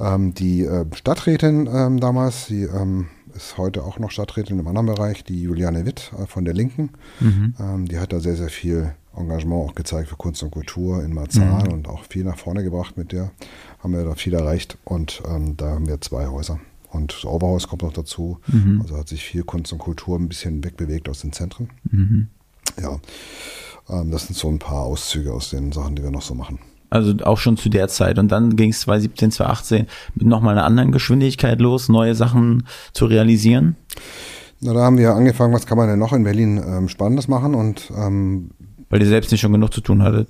Ähm, 0.00 0.34
die 0.34 0.64
äh, 0.64 0.84
Stadträtin 0.94 1.68
ähm, 1.72 2.00
damals, 2.00 2.46
die 2.46 2.62
ähm, 2.62 3.08
ist 3.34 3.58
heute 3.58 3.84
auch 3.84 3.98
noch 3.98 4.10
Stadträtin 4.10 4.58
im 4.58 4.66
anderen 4.66 4.86
Bereich, 4.86 5.24
die 5.24 5.42
Juliane 5.42 5.86
Witt 5.86 6.12
äh, 6.20 6.26
von 6.26 6.44
der 6.44 6.54
Linken. 6.54 6.90
Mhm. 7.20 7.54
Ähm, 7.58 7.88
die 7.88 7.98
hat 7.98 8.12
da 8.12 8.20
sehr, 8.20 8.36
sehr 8.36 8.48
viel 8.48 8.92
Engagement 9.20 9.70
auch 9.70 9.74
gezeigt 9.74 10.08
für 10.08 10.16
Kunst 10.16 10.42
und 10.42 10.50
Kultur 10.50 11.02
in 11.02 11.14
Marzahn 11.14 11.66
mhm. 11.66 11.72
und 11.72 11.88
auch 11.88 12.04
viel 12.04 12.24
nach 12.24 12.38
vorne 12.38 12.62
gebracht 12.62 12.96
mit 12.96 13.12
der. 13.12 13.30
Haben 13.80 13.92
wir 13.92 14.04
da 14.04 14.14
viel 14.14 14.34
erreicht 14.34 14.78
und 14.84 15.22
ähm, 15.28 15.56
da 15.56 15.70
haben 15.70 15.86
wir 15.86 16.00
zwei 16.00 16.26
Häuser. 16.26 16.58
Und 16.90 17.12
das 17.12 17.24
Oberhaus 17.24 17.68
kommt 17.68 17.82
noch 17.82 17.92
dazu. 17.92 18.38
Mhm. 18.46 18.80
Also 18.82 18.96
hat 18.96 19.08
sich 19.08 19.22
viel 19.22 19.44
Kunst 19.44 19.72
und 19.72 19.78
Kultur 19.78 20.18
ein 20.18 20.28
bisschen 20.28 20.64
wegbewegt 20.64 21.08
aus 21.08 21.20
den 21.20 21.32
Zentren. 21.32 21.70
Mhm. 21.90 22.28
Ja, 22.80 22.98
ähm, 23.90 24.10
das 24.10 24.26
sind 24.26 24.36
so 24.36 24.48
ein 24.48 24.58
paar 24.58 24.82
Auszüge 24.82 25.32
aus 25.32 25.50
den 25.50 25.72
Sachen, 25.72 25.96
die 25.96 26.02
wir 26.02 26.10
noch 26.10 26.22
so 26.22 26.34
machen. 26.34 26.58
Also 26.90 27.14
auch 27.24 27.38
schon 27.38 27.56
zu 27.56 27.68
der 27.68 27.88
Zeit. 27.88 28.18
Und 28.18 28.32
dann 28.32 28.56
ging 28.56 28.70
es 28.70 28.80
2017, 28.80 29.32
2018 29.32 29.86
mit 30.14 30.26
nochmal 30.26 30.56
einer 30.56 30.64
anderen 30.64 30.92
Geschwindigkeit 30.92 31.60
los, 31.60 31.88
neue 31.88 32.14
Sachen 32.14 32.66
zu 32.92 33.06
realisieren. 33.06 33.76
Na, 34.60 34.72
da 34.72 34.80
haben 34.80 34.98
wir 34.98 35.14
angefangen, 35.14 35.54
was 35.54 35.66
kann 35.66 35.78
man 35.78 35.88
denn 35.88 35.98
noch 35.98 36.12
in 36.12 36.24
Berlin 36.24 36.60
ähm, 36.66 36.88
Spannendes 36.88 37.28
machen 37.28 37.54
und 37.54 37.92
ähm, 37.96 38.50
weil 38.90 39.02
ihr 39.02 39.08
selbst 39.08 39.30
nicht 39.30 39.40
schon 39.40 39.52
genug 39.52 39.72
zu 39.72 39.80
tun 39.80 40.02
hattet? 40.02 40.28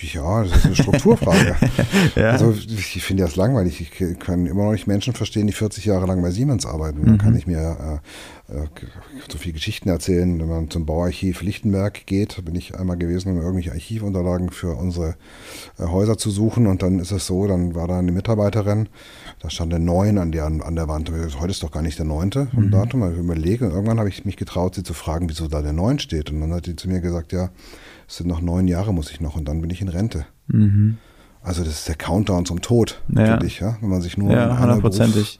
Ja, 0.00 0.44
das 0.44 0.58
ist 0.58 0.66
eine 0.66 0.76
Strukturfrage. 0.76 1.56
ja. 2.14 2.30
Also 2.30 2.52
ich 2.52 3.02
finde 3.02 3.24
das 3.24 3.34
langweilig. 3.34 3.80
Ich 3.80 4.18
kann 4.18 4.46
immer 4.46 4.64
noch 4.64 4.72
nicht 4.72 4.86
Menschen 4.86 5.12
verstehen, 5.12 5.48
die 5.48 5.52
40 5.52 5.84
Jahre 5.84 6.06
lang 6.06 6.22
bei 6.22 6.30
Siemens 6.30 6.66
arbeiten. 6.66 7.00
Mhm. 7.00 7.06
Da 7.06 7.24
kann 7.24 7.36
ich 7.36 7.48
mir 7.48 8.00
äh, 8.48 8.54
äh, 8.54 8.66
so 9.28 9.38
viele 9.38 9.54
Geschichten 9.54 9.88
erzählen. 9.88 10.38
Wenn 10.38 10.48
man 10.48 10.70
zum 10.70 10.86
Bauarchiv 10.86 11.42
Lichtenberg 11.42 12.06
geht, 12.06 12.44
bin 12.44 12.54
ich 12.54 12.78
einmal 12.78 12.96
gewesen, 12.96 13.32
um 13.32 13.38
irgendwelche 13.38 13.72
Archivunterlagen 13.72 14.50
für 14.50 14.76
unsere 14.76 15.16
äh, 15.78 15.86
Häuser 15.86 16.16
zu 16.16 16.30
suchen. 16.30 16.68
Und 16.68 16.82
dann 16.82 17.00
ist 17.00 17.10
es 17.10 17.26
so, 17.26 17.48
dann 17.48 17.74
war 17.74 17.88
da 17.88 17.98
eine 17.98 18.12
Mitarbeiterin, 18.12 18.88
da 19.40 19.50
stand 19.50 19.72
der 19.72 19.80
Neun 19.80 20.18
an 20.18 20.30
der, 20.30 20.44
an 20.44 20.76
der 20.76 20.86
Wand. 20.86 21.10
Heute 21.40 21.50
ist 21.50 21.62
doch 21.64 21.72
gar 21.72 21.82
nicht 21.82 21.98
der 21.98 22.06
Neunte 22.06 22.46
vom 22.54 22.66
mhm. 22.66 22.70
Datum. 22.70 23.12
Ich 23.12 23.18
überlege. 23.18 23.64
Und 23.64 23.72
irgendwann 23.72 23.98
habe 23.98 24.08
ich 24.08 24.24
mich 24.24 24.36
getraut, 24.36 24.76
sie 24.76 24.84
zu 24.84 24.94
fragen, 24.94 25.28
wieso 25.28 25.48
da 25.48 25.60
der 25.60 25.72
Neun 25.72 25.98
steht. 25.98 26.30
Und 26.30 26.40
dann 26.40 26.52
hat 26.52 26.66
sie 26.66 26.76
zu 26.76 26.88
mir 26.88 27.00
gesagt, 27.00 27.32
ja, 27.32 27.50
es 28.08 28.16
sind 28.16 28.28
noch 28.28 28.40
neun 28.40 28.68
Jahre, 28.68 28.94
muss 28.94 29.10
ich 29.10 29.20
noch 29.20 29.36
und 29.36 29.46
dann 29.46 29.60
bin 29.60 29.70
ich 29.70 29.80
in 29.80 29.88
Rente. 29.88 30.26
Mhm. 30.48 30.98
Also 31.42 31.62
das 31.62 31.74
ist 31.74 31.88
der 31.88 31.94
Countdown 31.94 32.44
zum 32.44 32.60
Tod, 32.60 33.00
ja. 33.08 33.40
ich, 33.42 33.60
ja? 33.60 33.76
wenn 33.80 33.88
man 33.88 34.02
sich 34.02 34.16
nur 34.16 34.32
ja, 34.32 34.44
in 34.44 34.50
einer 34.50 34.80
Berufs, 34.80 35.38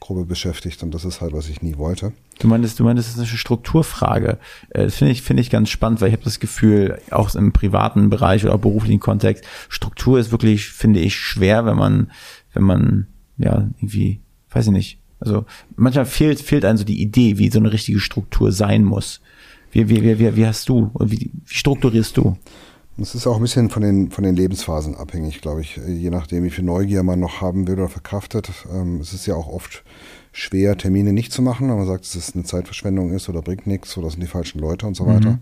Gruppe 0.00 0.24
beschäftigt 0.24 0.82
und 0.82 0.94
das 0.94 1.04
ist 1.04 1.20
halt, 1.20 1.32
was 1.32 1.48
ich 1.48 1.62
nie 1.62 1.76
wollte. 1.76 2.12
Du 2.38 2.46
meintest, 2.46 2.78
du 2.78 2.84
meintest, 2.84 3.08
das 3.08 3.14
ist 3.14 3.30
eine 3.30 3.38
Strukturfrage. 3.38 4.38
Äh, 4.70 4.84
das 4.84 4.96
finde 4.96 5.12
ich, 5.12 5.22
finde 5.22 5.40
ich 5.40 5.50
ganz 5.50 5.70
spannend, 5.70 6.00
weil 6.00 6.08
ich 6.08 6.14
habe 6.14 6.24
das 6.24 6.40
Gefühl, 6.40 7.00
auch 7.10 7.34
im 7.34 7.52
privaten 7.52 8.08
Bereich 8.10 8.44
oder 8.44 8.56
beruflichen 8.58 9.00
Kontext, 9.00 9.44
Struktur 9.68 10.18
ist 10.18 10.30
wirklich, 10.30 10.68
finde 10.68 11.00
ich, 11.00 11.16
schwer, 11.16 11.66
wenn 11.66 11.76
man, 11.76 12.12
wenn 12.52 12.62
man, 12.62 13.06
ja, 13.38 13.68
irgendwie, 13.78 14.20
weiß 14.50 14.66
ich 14.66 14.72
nicht. 14.72 14.98
Also 15.20 15.46
manchmal 15.74 16.06
fehlt, 16.06 16.40
fehlt 16.40 16.64
einem 16.64 16.78
so 16.78 16.84
die 16.84 17.02
Idee, 17.02 17.38
wie 17.38 17.50
so 17.50 17.58
eine 17.58 17.72
richtige 17.72 17.98
Struktur 17.98 18.52
sein 18.52 18.84
muss. 18.84 19.20
Wie, 19.70 19.88
wie, 19.88 20.02
wie, 20.02 20.18
wie, 20.18 20.36
wie 20.36 20.46
hast 20.46 20.68
du, 20.68 20.90
wie, 21.00 21.30
wie 21.32 21.54
strukturierst 21.54 22.16
du? 22.16 22.36
Es 23.00 23.14
ist 23.14 23.28
auch 23.28 23.36
ein 23.36 23.42
bisschen 23.42 23.70
von 23.70 23.82
den, 23.82 24.10
von 24.10 24.24
den 24.24 24.34
Lebensphasen 24.34 24.96
abhängig, 24.96 25.40
glaube 25.40 25.60
ich. 25.60 25.78
Je 25.86 26.10
nachdem, 26.10 26.42
wie 26.42 26.50
viel 26.50 26.64
Neugier 26.64 27.04
man 27.04 27.20
noch 27.20 27.40
haben 27.40 27.68
will 27.68 27.74
oder 27.74 27.88
verkraftet. 27.88 28.50
Ähm, 28.72 29.00
es 29.00 29.12
ist 29.12 29.26
ja 29.26 29.34
auch 29.34 29.46
oft 29.46 29.84
schwer, 30.32 30.76
Termine 30.76 31.12
nicht 31.12 31.32
zu 31.32 31.40
machen, 31.40 31.68
wenn 31.68 31.76
man 31.76 31.86
sagt, 31.86 32.04
dass 32.04 32.16
es 32.16 32.34
eine 32.34 32.44
Zeitverschwendung 32.44 33.12
ist 33.12 33.28
oder 33.28 33.40
bringt 33.40 33.66
nichts 33.66 33.96
oder 33.96 34.10
sind 34.10 34.20
die 34.20 34.26
falschen 34.26 34.58
Leute 34.58 34.86
und 34.86 34.96
so 34.96 35.06
weiter. 35.06 35.38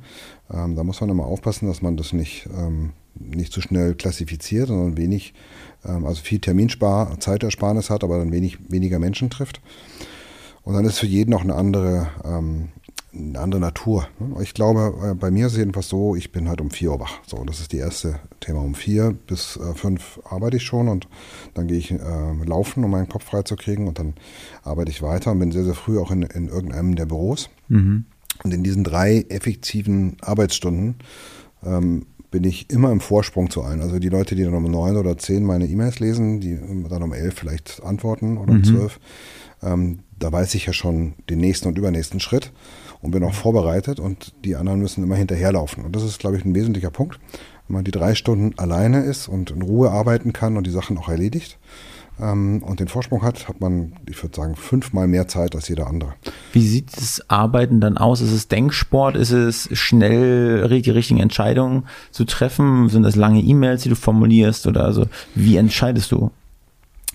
Mhm. 0.48 0.76
Da 0.76 0.84
muss 0.84 1.00
man 1.00 1.10
immer 1.10 1.26
aufpassen, 1.26 1.66
dass 1.66 1.82
man 1.82 1.96
das 1.96 2.12
nicht, 2.12 2.48
ähm, 2.56 2.92
nicht 3.14 3.52
zu 3.52 3.60
schnell 3.60 3.94
klassifiziert, 3.94 4.68
sondern 4.68 4.96
wenig, 4.96 5.34
ähm, 5.84 6.06
also 6.06 6.22
viel 6.22 6.38
Terminspar, 6.38 7.18
Zeitersparnis 7.20 7.90
hat, 7.90 8.04
aber 8.04 8.18
dann 8.18 8.32
wenig, 8.32 8.58
weniger 8.70 8.98
Menschen 8.98 9.28
trifft. 9.28 9.60
Und 10.62 10.74
dann 10.74 10.84
ist 10.84 10.98
für 10.98 11.06
jeden 11.06 11.34
auch 11.34 11.42
eine 11.42 11.54
andere 11.54 12.08
ähm, 12.24 12.68
eine 13.18 13.38
andere 13.38 13.60
Natur. 13.60 14.08
Ich 14.42 14.54
glaube, 14.54 15.10
äh, 15.10 15.14
bei 15.14 15.30
mir 15.30 15.46
ist 15.46 15.52
es 15.52 15.58
jedenfalls 15.58 15.88
so, 15.88 16.16
ich 16.16 16.32
bin 16.32 16.48
halt 16.48 16.60
um 16.60 16.70
vier 16.70 16.92
Uhr 16.92 17.00
wach. 17.00 17.20
So, 17.26 17.42
das 17.44 17.60
ist 17.60 17.72
die 17.72 17.78
erste 17.78 18.18
Thema. 18.40 18.60
Um 18.60 18.74
vier 18.74 19.16
bis 19.26 19.56
äh, 19.56 19.74
fünf 19.74 20.20
arbeite 20.24 20.58
ich 20.58 20.64
schon 20.64 20.88
und 20.88 21.08
dann 21.54 21.66
gehe 21.66 21.78
ich 21.78 21.90
äh, 21.90 21.98
laufen, 22.44 22.84
um 22.84 22.90
meinen 22.90 23.08
Kopf 23.08 23.24
frei 23.24 23.42
zu 23.42 23.56
kriegen 23.56 23.88
und 23.88 23.98
dann 23.98 24.14
arbeite 24.62 24.90
ich 24.90 25.02
weiter 25.02 25.32
und 25.32 25.38
bin 25.38 25.52
sehr, 25.52 25.64
sehr 25.64 25.74
früh 25.74 25.98
auch 25.98 26.10
in, 26.10 26.22
in 26.22 26.48
irgendeinem 26.48 26.94
der 26.94 27.06
Büros. 27.06 27.48
Mhm. 27.68 28.04
Und 28.44 28.52
in 28.52 28.62
diesen 28.62 28.84
drei 28.84 29.24
effektiven 29.28 30.18
Arbeitsstunden 30.20 30.96
ähm, 31.64 32.06
bin 32.30 32.44
ich 32.44 32.70
immer 32.70 32.92
im 32.92 33.00
Vorsprung 33.00 33.50
zu 33.50 33.62
allen. 33.62 33.80
Also 33.80 33.98
die 33.98 34.10
Leute, 34.10 34.34
die 34.34 34.42
dann 34.42 34.52
um 34.52 34.64
neun 34.64 34.96
oder 34.96 35.16
zehn 35.16 35.42
meine 35.42 35.66
E-Mails 35.66 36.00
lesen, 36.00 36.40
die 36.40 36.58
dann 36.88 37.02
um 37.02 37.14
elf 37.14 37.34
vielleicht 37.34 37.82
antworten 37.82 38.36
oder 38.36 38.50
um 38.50 38.58
mhm. 38.58 38.64
zwölf, 38.64 39.00
ähm, 39.62 40.00
da 40.18 40.32
weiß 40.32 40.54
ich 40.54 40.66
ja 40.66 40.72
schon 40.72 41.14
den 41.30 41.38
nächsten 41.38 41.68
und 41.68 41.78
übernächsten 41.78 42.20
Schritt 42.20 42.52
und 43.02 43.10
bin 43.10 43.24
auch 43.24 43.34
vorbereitet 43.34 44.00
und 44.00 44.32
die 44.44 44.56
anderen 44.56 44.80
müssen 44.80 45.04
immer 45.04 45.16
hinterherlaufen. 45.16 45.84
Und 45.84 45.94
das 45.94 46.02
ist, 46.02 46.18
glaube 46.18 46.36
ich, 46.36 46.44
ein 46.44 46.54
wesentlicher 46.54 46.90
Punkt. 46.90 47.18
Wenn 47.68 47.74
man 47.74 47.84
die 47.84 47.90
drei 47.90 48.14
Stunden 48.14 48.58
alleine 48.58 49.02
ist 49.02 49.28
und 49.28 49.50
in 49.50 49.62
Ruhe 49.62 49.90
arbeiten 49.90 50.32
kann 50.32 50.56
und 50.56 50.66
die 50.66 50.70
Sachen 50.70 50.98
auch 50.98 51.08
erledigt 51.08 51.58
ähm, 52.20 52.62
und 52.62 52.80
den 52.80 52.88
Vorsprung 52.88 53.22
hat, 53.22 53.48
hat 53.48 53.60
man, 53.60 53.94
ich 54.08 54.22
würde 54.22 54.36
sagen, 54.36 54.56
fünfmal 54.56 55.08
mehr 55.08 55.26
Zeit 55.26 55.54
als 55.54 55.68
jeder 55.68 55.88
andere. 55.88 56.14
Wie 56.52 56.66
sieht 56.66 56.96
das 56.96 57.28
Arbeiten 57.28 57.80
dann 57.80 57.98
aus? 57.98 58.20
Ist 58.20 58.32
es 58.32 58.48
Denksport? 58.48 59.16
Ist 59.16 59.32
es 59.32 59.68
schnell 59.72 60.68
die 60.80 60.90
richtigen 60.90 61.20
Entscheidungen 61.20 61.86
zu 62.12 62.24
treffen? 62.24 62.88
Sind 62.88 63.02
das 63.02 63.16
lange 63.16 63.40
E-Mails, 63.40 63.82
die 63.82 63.88
du 63.88 63.96
formulierst? 63.96 64.66
Oder 64.66 64.84
also, 64.84 65.06
wie 65.34 65.56
entscheidest 65.56 66.12
du? 66.12 66.30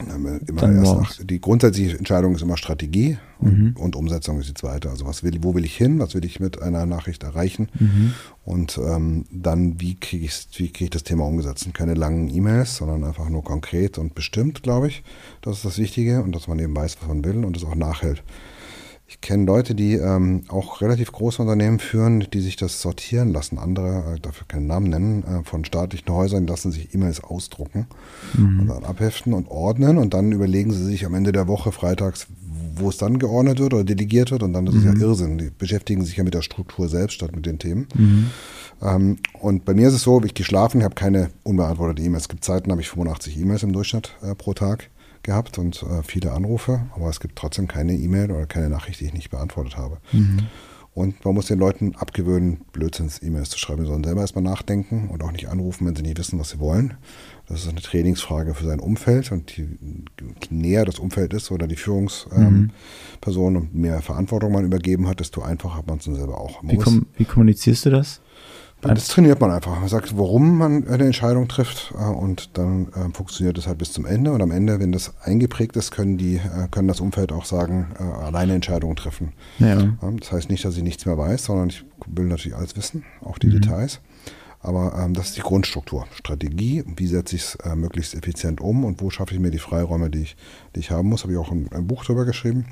Immer 0.09 0.71
erst 0.73 0.95
nach, 0.95 1.17
die 1.23 1.39
grundsätzliche 1.39 1.97
Entscheidung 1.97 2.35
ist 2.35 2.41
immer 2.41 2.57
Strategie 2.57 3.17
und, 3.39 3.57
mhm. 3.57 3.75
und, 3.77 3.95
Umsetzung 3.95 4.39
ist 4.39 4.49
die 4.49 4.53
zweite. 4.53 4.89
Also 4.89 5.05
was 5.05 5.23
will, 5.23 5.37
wo 5.41 5.53
will 5.55 5.65
ich 5.65 5.75
hin, 5.75 5.99
was 5.99 6.13
will 6.15 6.25
ich 6.25 6.39
mit 6.39 6.61
einer 6.61 6.85
Nachricht 6.85 7.23
erreichen 7.23 7.69
mhm. 7.79 8.13
und 8.43 8.77
ähm, 8.77 9.25
dann 9.31 9.79
wie 9.79 9.95
kriege 9.95 10.25
ich, 10.25 10.47
wie 10.55 10.69
krieg 10.69 10.85
ich 10.85 10.89
das 10.89 11.03
Thema 11.03 11.25
umgesetzt. 11.25 11.65
Und 11.65 11.73
keine 11.73 11.93
langen 11.93 12.29
E-Mails, 12.29 12.77
sondern 12.77 13.03
einfach 13.03 13.29
nur 13.29 13.43
konkret 13.43 13.97
und 13.97 14.15
bestimmt, 14.15 14.63
glaube 14.63 14.87
ich. 14.87 15.03
Das 15.41 15.57
ist 15.57 15.65
das 15.65 15.77
Wichtige 15.77 16.21
und 16.23 16.35
dass 16.35 16.47
man 16.47 16.59
eben 16.59 16.75
weiß, 16.75 16.97
was 17.01 17.07
man 17.07 17.23
will 17.23 17.43
und 17.43 17.57
es 17.57 17.63
auch 17.63 17.75
nachhält. 17.75 18.23
Ich 19.11 19.19
kenne 19.19 19.43
Leute, 19.43 19.75
die 19.75 19.95
ähm, 19.95 20.43
auch 20.47 20.79
relativ 20.79 21.11
große 21.11 21.41
Unternehmen 21.41 21.79
führen, 21.79 22.25
die 22.31 22.39
sich 22.39 22.55
das 22.55 22.81
sortieren 22.81 23.33
lassen. 23.33 23.57
Andere, 23.57 24.15
äh, 24.15 24.19
dafür 24.21 24.47
keinen 24.47 24.67
Namen 24.67 24.89
nennen, 24.89 25.23
äh, 25.25 25.43
von 25.43 25.65
staatlichen 25.65 26.07
Häusern 26.13 26.47
lassen 26.47 26.71
sich 26.71 26.95
E-Mails 26.95 27.21
ausdrucken 27.21 27.87
mhm. 28.33 28.61
und 28.61 28.67
dann 28.67 28.85
abheften 28.85 29.33
und 29.33 29.51
ordnen 29.51 29.97
und 29.97 30.13
dann 30.13 30.31
überlegen 30.31 30.71
sie 30.71 30.85
sich 30.85 31.05
am 31.05 31.13
Ende 31.13 31.33
der 31.33 31.49
Woche 31.49 31.73
freitags, 31.73 32.27
wo 32.77 32.87
es 32.87 32.95
dann 32.95 33.19
geordnet 33.19 33.59
wird 33.59 33.73
oder 33.73 33.83
delegiert 33.83 34.31
wird 34.31 34.43
und 34.43 34.53
dann 34.53 34.65
ist 34.67 34.75
es 34.75 34.85
ja 34.85 34.93
mhm. 34.93 35.01
Irrsinn. 35.01 35.37
Die 35.37 35.49
beschäftigen 35.49 36.05
sich 36.05 36.15
ja 36.15 36.23
mit 36.23 36.33
der 36.33 36.41
Struktur 36.41 36.87
selbst 36.87 37.15
statt 37.15 37.35
mit 37.35 37.45
den 37.45 37.59
Themen. 37.59 37.87
Mhm. 37.93 38.27
Ähm, 38.81 39.17
und 39.41 39.65
bei 39.65 39.73
mir 39.73 39.89
ist 39.89 39.95
es 39.95 40.03
so, 40.03 40.23
ich 40.23 40.35
gehe 40.35 40.45
schlafen, 40.45 40.79
ich 40.79 40.85
habe 40.85 40.95
keine 40.95 41.31
unbeantwortete 41.43 42.01
E-Mails. 42.01 42.23
Es 42.23 42.29
gibt 42.29 42.45
Zeiten, 42.45 42.71
habe 42.71 42.79
ich 42.79 42.87
85 42.87 43.37
E-Mails 43.37 43.63
im 43.63 43.73
Durchschnitt 43.73 44.15
äh, 44.23 44.35
pro 44.35 44.53
Tag 44.53 44.89
gehabt 45.23 45.57
und 45.57 45.83
äh, 45.83 46.03
viele 46.03 46.31
Anrufe, 46.31 46.87
aber 46.95 47.09
es 47.09 47.19
gibt 47.19 47.37
trotzdem 47.37 47.67
keine 47.67 47.93
E-Mail 47.93 48.31
oder 48.31 48.45
keine 48.45 48.69
Nachricht, 48.69 48.99
die 48.99 49.05
ich 49.05 49.13
nicht 49.13 49.29
beantwortet 49.29 49.77
habe. 49.77 49.97
Mhm. 50.11 50.47
Und 50.93 51.23
man 51.23 51.33
muss 51.33 51.45
den 51.45 51.57
Leuten 51.57 51.95
abgewöhnen, 51.95 52.65
Blödsinns-E-Mails 52.73 53.49
zu 53.49 53.57
schreiben. 53.57 53.83
Sie 53.83 53.87
sollen 53.87 54.03
selber 54.03 54.21
erstmal 54.21 54.43
nachdenken 54.43 55.07
und 55.07 55.23
auch 55.23 55.31
nicht 55.31 55.47
anrufen, 55.47 55.87
wenn 55.87 55.95
sie 55.95 56.01
nicht 56.01 56.17
wissen, 56.17 56.37
was 56.37 56.49
sie 56.49 56.59
wollen. 56.59 56.95
Das 57.47 57.61
ist 57.63 57.69
eine 57.69 57.79
Trainingsfrage 57.79 58.53
für 58.53 58.65
sein 58.65 58.81
Umfeld 58.81 59.31
und 59.31 59.55
je 59.55 59.67
näher 60.49 60.83
das 60.83 60.99
Umfeld 60.99 61.33
ist 61.33 61.49
oder 61.49 61.67
die 61.67 61.77
Führungsperson 61.77 62.35
ähm, 62.35 63.53
mhm. 63.53 63.55
und 63.55 63.75
mehr 63.75 64.01
Verantwortung 64.01 64.51
man 64.51 64.65
übergeben 64.65 65.07
hat, 65.07 65.21
desto 65.21 65.41
einfacher 65.41 65.77
hat 65.77 65.87
man 65.87 65.99
es 65.99 66.05
dann 66.05 66.15
selber 66.15 66.37
auch. 66.37 66.61
Wie, 66.61 66.77
kom 66.77 67.05
wie 67.15 67.25
kommunizierst 67.25 67.85
du 67.85 67.89
das? 67.91 68.21
Das 68.81 69.07
trainiert 69.07 69.39
man 69.39 69.51
einfach. 69.51 69.79
Man 69.79 69.89
sagt, 69.89 70.17
warum 70.17 70.57
man 70.57 70.87
eine 70.87 71.05
Entscheidung 71.05 71.47
trifft 71.47 71.93
äh, 71.97 72.03
und 72.03 72.57
dann 72.57 72.87
äh, 72.89 73.13
funktioniert 73.13 73.57
es 73.57 73.67
halt 73.67 73.77
bis 73.77 73.93
zum 73.93 74.05
Ende. 74.05 74.31
Und 74.31 74.41
am 74.41 74.51
Ende, 74.51 74.79
wenn 74.79 74.91
das 74.91 75.13
eingeprägt 75.21 75.75
ist, 75.75 75.91
können 75.91 76.17
die, 76.17 76.35
äh, 76.35 76.67
können 76.71 76.87
das 76.87 76.99
Umfeld 76.99 77.31
auch 77.31 77.45
sagen, 77.45 77.91
äh, 77.99 78.03
alleine 78.03 78.55
Entscheidungen 78.55 78.95
treffen. 78.95 79.33
Ja. 79.59 79.93
das 80.19 80.31
heißt 80.31 80.49
nicht, 80.49 80.65
dass 80.65 80.77
ich 80.77 80.83
nichts 80.83 81.05
mehr 81.05 81.17
weiß, 81.17 81.45
sondern 81.45 81.69
ich 81.69 81.85
will 82.07 82.25
natürlich 82.25 82.57
alles 82.57 82.75
wissen, 82.75 83.03
auch 83.23 83.37
die 83.37 83.47
mhm. 83.47 83.61
Details. 83.61 83.99
Aber 84.63 84.93
ähm, 84.99 85.13
das 85.13 85.27
ist 85.27 85.37
die 85.37 85.41
Grundstruktur. 85.41 86.05
Strategie, 86.13 86.83
wie 86.95 87.07
setze 87.07 87.35
ich 87.35 87.41
es 87.41 87.55
äh, 87.55 87.75
möglichst 87.75 88.13
effizient 88.13 88.61
um 88.61 88.85
und 88.85 89.01
wo 89.01 89.09
schaffe 89.09 89.33
ich 89.33 89.39
mir 89.39 89.51
die 89.51 89.59
Freiräume, 89.59 90.09
die 90.09 90.21
ich, 90.21 90.35
die 90.75 90.81
ich 90.81 90.91
haben 90.91 91.09
muss. 91.09 91.23
Habe 91.23 91.33
ich 91.33 91.39
auch 91.39 91.51
ein, 91.51 91.67
ein 91.71 91.87
Buch 91.87 92.05
darüber 92.05 92.25
geschrieben. 92.25 92.65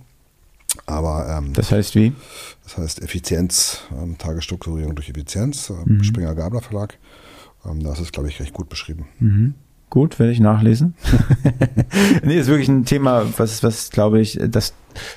Aber 0.86 1.28
ähm, 1.30 1.53
das 1.53 1.72
heißt 1.72 1.95
wie? 1.95 2.13
Das 2.63 2.78
heißt 2.78 3.01
Effizienz, 3.01 3.82
ähm, 3.91 4.17
Tagesstrukturierung 4.17 4.95
durch 4.95 5.09
Effizienz, 5.09 5.70
äh, 5.70 5.74
mhm. 5.86 6.03
Springer 6.03 6.36
Gabler 6.36 6.61
Verlag. 6.61 6.97
Ähm, 7.65 7.82
das 7.82 7.99
ist, 7.99 8.13
glaube 8.13 8.30
ich, 8.30 8.39
recht 8.39 8.53
gut 8.53 8.70
beschrieben. 8.70 9.07
Mhm. 9.20 9.55
Gut, 9.89 10.19
werde 10.19 10.31
ich 10.31 10.39
nachlesen. 10.39 10.93
nee, 12.23 12.37
ist 12.39 12.47
wirklich 12.47 12.69
ein 12.69 12.85
Thema, 12.85 13.25
was, 13.37 13.63
was 13.63 13.89
glaube 13.89 14.21
ich, 14.21 14.39
das, 14.47 14.73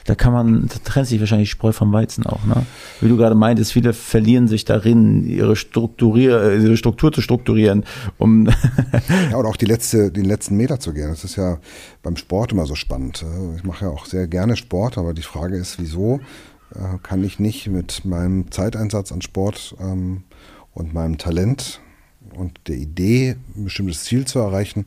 da 0.07 0.15
kann 0.15 0.33
man, 0.33 0.67
da 0.69 0.77
trennt 0.83 1.09
sich 1.09 1.21
wahrscheinlich 1.21 1.51
Spreu 1.51 1.73
vom 1.73 1.93
Weizen 1.93 2.25
auch, 2.25 2.47
ne? 2.47 2.65
Wie 3.03 3.09
du 3.09 3.19
gerade 3.19 3.35
meintest, 3.35 3.73
viele 3.73 3.93
verlieren 3.93 4.49
sich 4.49 4.65
darin, 4.65 5.27
ihre 5.27 5.57
Strukturier, 5.57 6.59
ihre 6.59 6.79
Struktur 6.79 7.13
zu 7.13 7.21
strukturieren, 7.21 7.85
um. 8.17 8.47
ja, 9.31 9.37
oder 9.37 9.51
auch 9.51 9.59
die 9.59 9.67
letzte, 9.67 10.11
den 10.11 10.25
letzten 10.25 10.57
Meter 10.57 10.81
zu 10.81 10.95
gehen. 10.95 11.09
Das 11.09 11.23
ist 11.23 11.37
ja 11.37 11.59
beim 12.03 12.17
Sport 12.17 12.53
immer 12.53 12.65
so 12.65 12.75
spannend. 12.75 13.27
Ich 13.57 13.65
mache 13.65 13.85
ja 13.85 13.91
auch 13.91 14.07
sehr 14.07 14.27
gerne 14.27 14.57
Sport, 14.57 14.97
aber 14.97 15.13
die 15.13 15.23
Frage 15.23 15.59
ist, 15.59 15.81
wieso 15.81 16.21
äh, 16.75 16.99
kann 17.03 17.23
ich 17.23 17.39
nicht 17.39 17.69
mit 17.69 18.07
meinem 18.07 18.51
Zeiteinsatz 18.51 19.13
an 19.13 19.21
Sport 19.21 19.77
ähm, 19.81 20.23
und 20.73 20.95
meinem 20.95 21.19
Talent 21.19 21.81
und 22.33 22.59
der 22.69 22.77
Idee, 22.77 23.37
ein 23.57 23.65
bestimmtes 23.65 24.05
Ziel 24.05 24.27
zu 24.27 24.39
erreichen, 24.39 24.87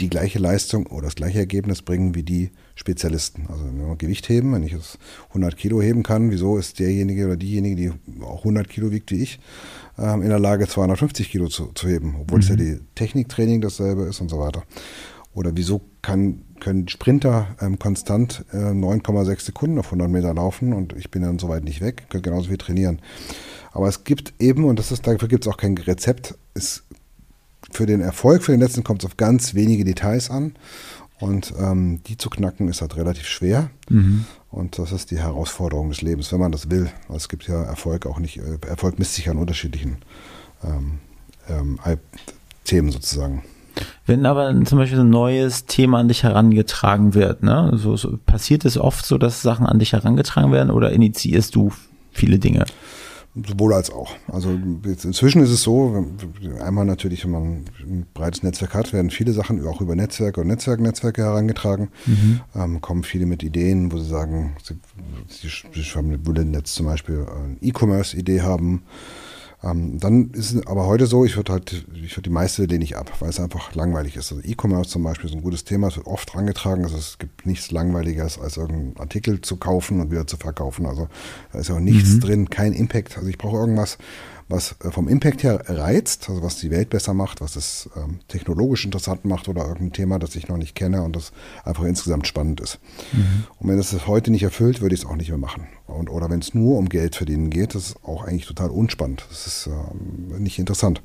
die 0.00 0.10
gleiche 0.10 0.38
Leistung 0.38 0.86
oder 0.86 1.04
das 1.04 1.14
gleiche 1.14 1.38
Ergebnis 1.38 1.80
bringen 1.80 2.14
wie 2.14 2.24
die 2.24 2.50
Spezialisten. 2.74 3.46
Also 3.48 3.64
wenn 3.64 3.78
wir 3.78 3.96
Gewicht 3.96 4.28
heben, 4.28 4.52
wenn 4.52 4.64
ich 4.64 4.72
es 4.72 4.98
100 5.28 5.56
Kilo 5.56 5.80
heben 5.80 6.02
kann, 6.02 6.30
wieso 6.30 6.58
ist 6.58 6.80
derjenige 6.80 7.26
oder 7.26 7.36
diejenige, 7.36 7.76
die 7.76 8.22
auch 8.22 8.38
100 8.38 8.68
Kilo 8.68 8.90
wiegt 8.90 9.12
wie 9.12 9.22
ich, 9.22 9.38
ähm, 9.98 10.22
in 10.22 10.28
der 10.28 10.40
Lage 10.40 10.66
250 10.66 11.30
Kilo 11.30 11.48
zu, 11.48 11.66
zu 11.74 11.88
heben, 11.88 12.16
obwohl 12.20 12.38
mhm. 12.38 12.42
es 12.42 12.48
ja 12.48 12.56
die 12.56 12.80
Techniktraining 12.94 13.60
dasselbe 13.60 14.02
ist 14.02 14.20
und 14.20 14.28
so 14.28 14.40
weiter. 14.40 14.64
Oder 15.34 15.52
wieso 15.54 15.80
kann, 16.02 16.42
können 16.60 16.88
Sprinter 16.88 17.56
ähm, 17.60 17.78
konstant 17.78 18.44
äh, 18.52 18.56
9,6 18.56 19.40
Sekunden 19.40 19.78
auf 19.78 19.86
100 19.86 20.10
Meter 20.10 20.34
laufen 20.34 20.72
und 20.72 20.94
ich 20.94 21.10
bin 21.10 21.22
dann 21.22 21.38
soweit 21.38 21.64
nicht 21.64 21.80
weg, 21.80 22.04
könnte 22.10 22.28
genauso 22.28 22.48
viel 22.48 22.58
trainieren. 22.58 23.00
Aber 23.72 23.88
es 23.88 24.04
gibt 24.04 24.34
eben, 24.38 24.64
und 24.64 24.78
das 24.78 24.92
ist, 24.92 25.06
dafür 25.06 25.28
gibt 25.28 25.46
es 25.46 25.52
auch 25.52 25.56
kein 25.56 25.76
Rezept, 25.76 26.34
ist 26.54 26.84
für 27.70 27.86
den 27.86 28.00
Erfolg, 28.00 28.42
für 28.42 28.52
den 28.52 28.60
letzten 28.60 28.84
kommt 28.84 29.02
es 29.02 29.06
auf 29.06 29.16
ganz 29.16 29.54
wenige 29.54 29.84
Details 29.84 30.30
an. 30.30 30.54
Und 31.18 31.54
ähm, 31.56 32.00
die 32.08 32.16
zu 32.16 32.30
knacken 32.30 32.68
ist 32.68 32.80
halt 32.80 32.96
relativ 32.96 33.28
schwer. 33.28 33.70
Mhm. 33.88 34.24
Und 34.50 34.78
das 34.78 34.90
ist 34.90 35.12
die 35.12 35.18
Herausforderung 35.18 35.88
des 35.88 36.02
Lebens, 36.02 36.32
wenn 36.32 36.40
man 36.40 36.50
das 36.50 36.68
will. 36.68 36.90
Es 37.14 37.28
gibt 37.28 37.46
ja 37.46 37.62
Erfolg 37.62 38.06
auch 38.06 38.18
nicht, 38.18 38.38
äh, 38.38 38.58
Erfolg 38.66 38.98
misst 38.98 39.14
sich 39.14 39.30
an 39.30 39.38
unterschiedlichen 39.38 39.98
ähm, 40.64 40.98
ähm, 41.48 41.78
Themen 42.64 42.90
sozusagen. 42.90 43.44
Wenn 44.04 44.26
aber 44.26 44.52
zum 44.64 44.78
Beispiel 44.78 45.00
ein 45.00 45.10
neues 45.10 45.66
Thema 45.66 46.00
an 46.00 46.08
dich 46.08 46.24
herangetragen 46.24 47.14
wird, 47.14 47.42
ne? 47.42 47.70
so, 47.76 47.96
so, 47.96 48.18
passiert 48.26 48.64
es 48.64 48.76
oft 48.76 49.06
so, 49.06 49.16
dass 49.16 49.42
Sachen 49.42 49.66
an 49.66 49.78
dich 49.78 49.92
herangetragen 49.92 50.52
werden 50.52 50.70
oder 50.70 50.92
initiierst 50.92 51.54
du 51.54 51.72
viele 52.10 52.38
Dinge? 52.38 52.66
Sowohl 53.34 53.72
als 53.72 53.90
auch. 53.90 54.14
Also 54.28 54.50
inzwischen 54.50 55.42
ist 55.42 55.50
es 55.50 55.62
so, 55.62 56.06
einmal 56.60 56.84
natürlich, 56.84 57.24
wenn 57.24 57.30
man 57.30 57.64
ein 57.80 58.06
breites 58.12 58.42
Netzwerk 58.42 58.74
hat, 58.74 58.92
werden 58.92 59.10
viele 59.10 59.32
Sachen 59.32 59.66
auch 59.66 59.80
über 59.80 59.96
Netzwerke 59.96 60.42
und 60.42 60.48
Netzwerknetzwerke 60.48 61.22
herangetragen. 61.22 61.88
Mhm. 62.04 62.40
Ähm, 62.54 62.80
kommen 62.82 63.04
viele 63.04 63.24
mit 63.24 63.42
Ideen, 63.42 63.90
wo 63.90 63.98
sie 63.98 64.08
sagen, 64.08 64.56
sie, 64.62 64.74
sie, 65.28 65.48
sie 65.48 66.26
wollen 66.26 66.52
jetzt 66.52 66.74
zum 66.74 66.84
Beispiel 66.84 67.24
eine 67.26 67.56
E-Commerce-Idee 67.62 68.42
haben 68.42 68.82
ähm, 69.64 69.98
dann 70.00 70.30
ist 70.30 70.54
es 70.54 70.66
aber 70.66 70.86
heute 70.86 71.06
so, 71.06 71.24
ich 71.24 71.36
würde 71.36 71.52
halt, 71.52 71.86
ich 71.94 72.16
würde 72.16 72.22
die 72.22 72.30
meiste 72.30 72.64
lehne 72.64 72.82
ich 72.82 72.96
ab, 72.96 73.12
weil 73.20 73.30
es 73.30 73.38
einfach 73.38 73.74
langweilig 73.74 74.16
ist. 74.16 74.32
Also 74.32 74.42
E-Commerce 74.44 74.90
zum 74.90 75.04
Beispiel 75.04 75.30
ist 75.30 75.36
ein 75.36 75.42
gutes 75.42 75.64
Thema, 75.64 75.88
es 75.88 75.96
wird 75.96 76.06
oft 76.06 76.32
herangetragen. 76.32 76.84
Also 76.84 76.96
es 76.96 77.18
gibt 77.18 77.46
nichts 77.46 77.70
Langweiliges, 77.70 78.38
als 78.38 78.56
irgendeinen 78.56 78.96
Artikel 78.96 79.40
zu 79.40 79.56
kaufen 79.56 80.00
und 80.00 80.10
wieder 80.10 80.26
zu 80.26 80.36
verkaufen. 80.36 80.86
Also 80.86 81.08
da 81.52 81.60
ist 81.60 81.70
auch 81.70 81.78
nichts 81.78 82.14
mhm. 82.14 82.20
drin, 82.20 82.50
kein 82.50 82.72
Impact. 82.72 83.16
Also 83.16 83.28
ich 83.28 83.38
brauche 83.38 83.58
irgendwas, 83.58 83.98
was 84.48 84.76
äh, 84.84 84.90
vom 84.90 85.08
Impact 85.08 85.42
her 85.42 85.62
reizt, 85.66 86.28
also 86.28 86.42
was 86.42 86.58
die 86.58 86.70
Welt 86.70 86.90
besser 86.90 87.14
macht, 87.14 87.40
was 87.40 87.56
es 87.56 87.88
ähm, 87.96 88.20
technologisch 88.28 88.84
interessant 88.84 89.24
macht 89.24 89.48
oder 89.48 89.62
irgendein 89.62 89.92
Thema, 89.92 90.18
das 90.18 90.36
ich 90.36 90.48
noch 90.48 90.56
nicht 90.56 90.74
kenne 90.74 91.02
und 91.02 91.16
das 91.16 91.32
einfach 91.64 91.84
insgesamt 91.84 92.26
spannend 92.26 92.60
ist. 92.60 92.78
Mhm. 93.12 93.44
Und 93.58 93.68
wenn 93.68 93.76
das 93.76 94.06
heute 94.06 94.30
nicht 94.30 94.42
erfüllt, 94.42 94.80
würde 94.80 94.94
ich 94.94 95.02
es 95.02 95.06
auch 95.06 95.16
nicht 95.16 95.28
mehr 95.28 95.38
machen. 95.38 95.66
Und, 95.86 96.10
oder 96.10 96.30
wenn 96.30 96.40
es 96.40 96.54
nur 96.54 96.78
um 96.78 96.88
Geld 96.88 97.16
verdienen 97.16 97.50
geht, 97.50 97.74
das 97.74 97.90
ist 97.90 98.04
auch 98.04 98.24
eigentlich 98.24 98.46
total 98.46 98.70
unspannend. 98.70 99.24
Das 99.28 99.46
ist 99.46 99.66
ähm, 99.68 100.42
nicht 100.42 100.58
interessant. 100.58 101.02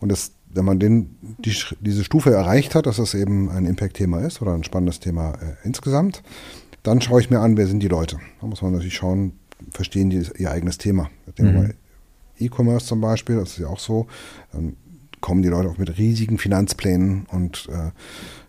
Und 0.00 0.10
das, 0.10 0.32
wenn 0.48 0.64
man 0.64 0.78
den, 0.78 1.16
die, 1.44 1.54
diese 1.80 2.04
Stufe 2.04 2.32
erreicht 2.32 2.74
hat, 2.74 2.86
dass 2.86 2.96
das 2.96 3.14
eben 3.14 3.48
ein 3.48 3.66
Impact-Thema 3.66 4.20
ist 4.20 4.42
oder 4.42 4.54
ein 4.54 4.64
spannendes 4.64 5.00
Thema 5.00 5.32
äh, 5.34 5.54
insgesamt, 5.64 6.22
dann 6.82 7.00
schaue 7.00 7.20
ich 7.20 7.30
mir 7.30 7.40
an, 7.40 7.56
wer 7.56 7.66
sind 7.66 7.80
die 7.80 7.88
Leute. 7.88 8.18
Da 8.40 8.46
muss 8.46 8.62
man 8.62 8.72
natürlich 8.72 8.94
schauen, 8.94 9.32
verstehen 9.70 10.10
die 10.10 10.26
ihr 10.36 10.50
eigenes 10.50 10.78
Thema. 10.78 11.10
Mhm. 11.38 11.74
E-Commerce 12.38 12.86
zum 12.86 13.00
Beispiel, 13.00 13.36
das 13.36 13.50
ist 13.50 13.58
ja 13.58 13.68
auch 13.68 13.78
so, 13.78 14.06
dann 14.52 14.76
kommen 15.20 15.42
die 15.42 15.48
Leute 15.48 15.68
auch 15.68 15.78
mit 15.78 15.98
riesigen 15.98 16.38
Finanzplänen 16.38 17.26
und 17.30 17.68
äh, 17.70 17.90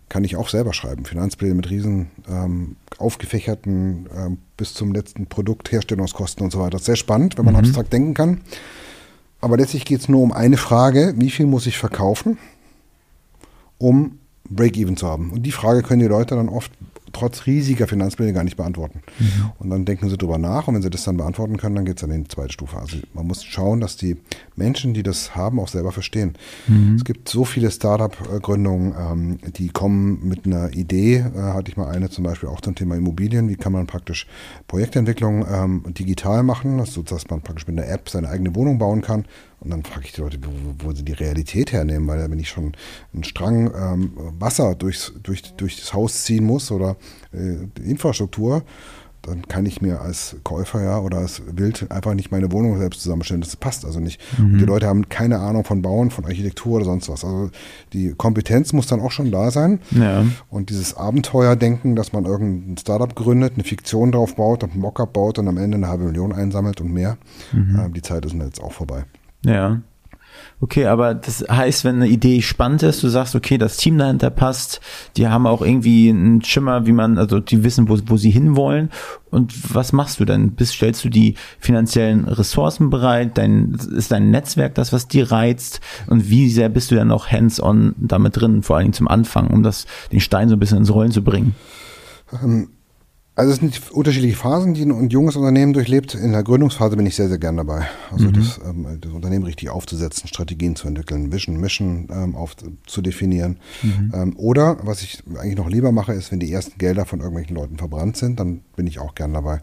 kann 0.10 0.24
ich 0.24 0.36
auch 0.36 0.50
selber 0.50 0.74
schreiben. 0.74 1.06
Finanzpläne 1.06 1.56
mit 1.56 1.70
riesen 1.70 2.12
ähm, 2.30 2.76
aufgefächerten 2.98 4.08
äh, 4.08 4.30
bis 4.58 4.74
zum 4.74 4.94
letzten 4.94 5.28
Produkt, 5.28 5.72
Herstellungskosten 5.72 6.44
und 6.44 6.52
so 6.52 6.60
weiter. 6.60 6.72
Das 6.72 6.82
ist 6.82 6.86
sehr 6.88 6.96
spannend, 6.96 7.38
wenn 7.38 7.46
man 7.46 7.56
mhm. 7.56 7.62
abstrakt 7.62 7.94
denken 7.94 8.14
kann. 8.14 8.42
Aber 9.42 9.58
letztlich 9.58 9.86
geht 9.86 10.02
es 10.02 10.10
nur 10.10 10.22
um 10.22 10.32
eine 10.32 10.58
Frage, 10.58 11.16
wie 11.18 11.30
viel 11.30 11.46
muss 11.46 11.68
ich 11.68 11.78
verkaufen, 11.78 12.38
um 13.78 14.20
Break-Even 14.50 14.98
zu 14.98 15.08
haben? 15.08 15.32
Und 15.32 15.44
die 15.44 15.52
Frage 15.52 15.82
können 15.82 16.00
die 16.00 16.08
Leute 16.08 16.36
dann 16.36 16.48
oft 16.48 16.72
trotz 17.14 17.46
riesiger 17.46 17.88
Finanzpläne 17.88 18.34
gar 18.34 18.44
nicht 18.44 18.58
beantworten. 18.58 19.02
Mhm. 19.20 19.52
Und 19.60 19.70
dann 19.70 19.86
denken 19.86 20.10
sie 20.10 20.18
drüber 20.18 20.38
nach 20.38 20.68
und 20.68 20.76
wenn 20.76 20.82
sie 20.82 20.90
das 20.90 21.04
dann 21.04 21.18
beantworten 21.18 21.58
können, 21.58 21.76
dann 21.76 21.86
geht 21.86 21.98
es 21.98 22.04
an 22.04 22.10
die 22.10 22.28
zweite 22.28 22.52
Stufe. 22.52 22.78
Also 22.78 22.98
man 23.14 23.28
muss 23.28 23.44
schauen, 23.44 23.80
dass 23.80 23.96
die 23.96 24.18
Menschen, 24.56 24.94
die 24.94 25.04
das 25.04 25.36
haben, 25.36 25.60
auch 25.60 25.68
selber 25.68 25.92
verstehen. 25.92 26.34
Mhm. 26.68 26.96
Es 26.96 27.06
gibt 27.06 27.30
so 27.30 27.46
viele 27.46 27.72
Startup-Gründungen, 27.72 28.94
ähm, 29.00 29.38
die 29.54 29.70
kommen 29.70 30.28
mit 30.28 30.46
einer 30.46 30.74
Idee, 30.74 31.18
äh, 31.18 31.40
hatte 31.40 31.72
ich 31.72 31.78
mal 31.78 31.90
eine 31.90 32.10
zum 32.10 32.24
Beispiel 32.24 32.50
auch 32.50 32.62
zum 32.62 32.76
Thema 32.76 32.96
Immobilien, 32.96 33.48
wie 33.48 33.56
kann 33.56 33.72
man 33.72 33.88
praktisch 33.88 34.28
Projektentwicklung 34.68 35.46
ähm, 35.50 35.84
digital 35.94 36.44
machen, 36.44 36.80
also, 36.80 37.02
dass 37.04 37.30
man 37.30 37.42
praktisch 37.42 37.68
mit 37.68 37.78
einer 37.78 37.88
App 37.88 38.10
seine 38.10 38.30
eigene 38.30 38.56
Wohnung 38.56 38.78
bauen 38.78 39.02
kann 39.02 39.26
und 39.64 39.70
dann 39.70 39.84
frage 39.84 40.06
ich 40.06 40.12
die 40.12 40.22
Leute, 40.22 40.40
wo, 40.44 40.86
wo, 40.86 40.92
sie 40.92 41.04
die 41.04 41.14
Realität 41.14 41.72
hernehmen, 41.72 42.08
weil 42.08 42.30
wenn 42.30 42.40
ich 42.40 42.50
schon 42.50 42.74
einen 43.14 43.24
Strang 43.24 43.72
ähm, 43.74 44.12
Wasser 44.40 44.76
durchs, 44.76 45.14
durch, 45.24 45.42
durch 45.56 45.80
das 45.80 45.94
Haus 45.94 46.24
ziehen 46.24 46.44
muss 46.44 46.72
oder 46.72 46.98
äh, 47.32 47.58
Infrastruktur, 47.82 48.64
dann 49.22 49.48
kann 49.48 49.66
ich 49.66 49.82
mir 49.82 50.02
als 50.02 50.36
Käufer 50.44 50.84
ja 50.84 51.00
oder 51.00 51.20
als 51.20 51.42
Wild 51.50 51.90
einfach 51.90 52.14
nicht 52.14 52.30
meine 52.30 52.52
Wohnung 52.52 52.78
selbst 52.78 53.02
zusammenstellen. 53.02 53.42
Das 53.42 53.56
passt 53.56 53.86
also 53.86 54.02
nicht. 54.02 54.20
Mhm. 54.38 54.46
Und 54.46 54.58
die 54.60 54.66
Leute 54.66 54.88
haben 54.88 55.08
keine 55.08 55.40
Ahnung 55.40 55.64
von 55.64 55.82
Bauen, 55.82 56.12
von 56.12 56.26
Architektur 56.26 56.74
oder 56.74 56.86
sonst 56.86 57.08
was. 57.08 57.24
Also 57.24 57.50
die 57.94 58.14
Kompetenz 58.18 58.74
muss 58.74 58.88
dann 58.88 59.00
auch 59.00 59.12
schon 59.12 59.32
da 59.32 59.50
sein. 59.50 59.80
Ja. 59.92 60.26
Und 60.50 60.70
dieses 60.72 60.98
Abenteuerdenken, 60.98 61.96
dass 61.96 62.12
man 62.12 62.26
irgendein 62.26 62.78
Startup 62.78 63.16
gründet, 63.16 63.54
eine 63.54 63.64
Fiktion 63.64 64.12
drauf 64.12 64.36
baut 64.36 64.62
und 64.64 64.74
einen 64.74 64.82
Mockup 64.82 65.14
baut 65.14 65.40
und 65.40 65.48
am 65.48 65.56
Ende 65.56 65.78
eine 65.78 65.88
halbe 65.88 66.04
Million 66.04 66.34
einsammelt 66.34 66.82
und 66.82 66.92
mehr, 66.92 67.18
mhm. 67.54 67.80
äh, 67.80 67.90
die 67.92 68.02
Zeit 68.02 68.26
ist 68.26 68.34
jetzt 68.34 68.62
auch 68.62 68.74
vorbei. 68.74 69.06
Ja. 69.46 69.82
Okay, 70.60 70.86
aber 70.86 71.14
das 71.14 71.46
heißt, 71.50 71.84
wenn 71.84 71.96
eine 71.98 72.08
Idee 72.08 72.42
spannend 72.42 72.84
ist, 72.84 73.04
du 73.04 73.10
sagst, 73.10 73.36
okay, 73.36 73.58
das 73.58 73.76
Team 73.76 73.98
dahinter 73.98 74.30
passt, 74.30 74.80
die 75.18 75.28
haben 75.28 75.46
auch 75.46 75.62
irgendwie 75.62 76.10
einen 76.10 76.42
Schimmer, 76.42 76.86
wie 76.86 76.94
man, 76.94 77.18
also 77.18 77.40
die 77.42 77.64
wissen, 77.64 77.90
wo, 77.90 77.98
wo 78.06 78.16
sie 78.16 78.30
hinwollen. 78.30 78.90
Und 79.30 79.76
was 79.76 79.92
machst 79.92 80.20
du 80.22 80.26
denn? 80.26 80.52
Bist, 80.52 80.74
stellst 80.74 81.04
du 81.04 81.10
die 81.10 81.36
finanziellen 81.60 82.26
Ressourcen 82.26 82.90
bereit? 82.90 83.38
Dein, 83.38 83.74
ist 83.74 84.12
dein 84.12 84.32
Netzwerk 84.32 84.76
das, 84.76 84.94
was 84.94 85.10
dir 85.10 85.32
reizt? 85.32 85.82
Und 86.08 86.30
wie 86.30 86.50
sehr 86.50 86.70
bist 86.70 86.92
du 86.92 86.96
dann 86.96 87.12
auch 87.12 87.28
hands-on 87.28 87.94
damit 87.98 88.40
drin, 88.40 88.64
vor 88.64 88.78
allen 88.78 88.86
Dingen 88.86 88.94
zum 88.94 89.10
Anfang, 89.10 89.48
um 89.48 89.64
das, 89.64 89.86
den 90.12 90.22
Stein 90.22 90.48
so 90.48 90.56
ein 90.56 90.60
bisschen 90.60 90.78
ins 90.78 90.94
Rollen 90.94 91.12
zu 91.12 91.24
bringen? 91.24 91.56
Ähm 92.42 92.70
also 93.36 93.52
es 93.52 93.60
sind 93.60 93.92
unterschiedliche 93.92 94.36
Phasen, 94.36 94.76
die 94.76 94.84
ein 94.84 95.10
junges 95.10 95.36
Unternehmen 95.36 95.74
durchlebt. 95.74 96.14
In 96.14 96.34
der 96.34 96.44
Gründungsphase 96.44 96.96
bin 96.96 97.08
ich 97.08 97.16
sehr, 97.16 97.30
sehr 97.30 97.40
gern 97.40 97.58
dabei. 97.58 97.88
Also 98.12 98.28
mhm. 98.28 98.34
das, 98.34 98.60
ähm, 98.64 99.00
das, 99.02 99.12
Unternehmen 99.12 99.44
richtig 99.44 99.70
aufzusetzen, 99.70 100.28
Strategien 100.28 100.76
zu 100.76 100.88
entwickeln, 100.88 101.32
Vision, 101.32 101.60
Mission 101.60 102.08
ähm, 102.12 102.36
auf, 102.36 102.56
zu 102.86 103.02
definieren. 103.02 103.58
Mhm. 103.82 104.12
Ähm, 104.14 104.34
oder 104.38 104.78
was 104.84 105.02
ich 105.02 105.24
eigentlich 105.36 105.58
noch 105.58 105.70
lieber 105.70 105.92
mache, 105.92 106.14
ist, 106.14 106.32
wenn 106.32 106.40
die 106.40 106.52
ersten 106.52 106.78
Gelder 106.78 107.06
von 107.06 107.22
irgendwelchen 107.22 107.56
Leuten 107.56 107.78
verbrannt 107.78 108.18
sind, 108.18 108.40
dann 108.40 108.62
bin 108.76 108.86
ich 108.86 109.00
auch 109.00 109.16
gern 109.16 109.34
dabei. 109.34 109.62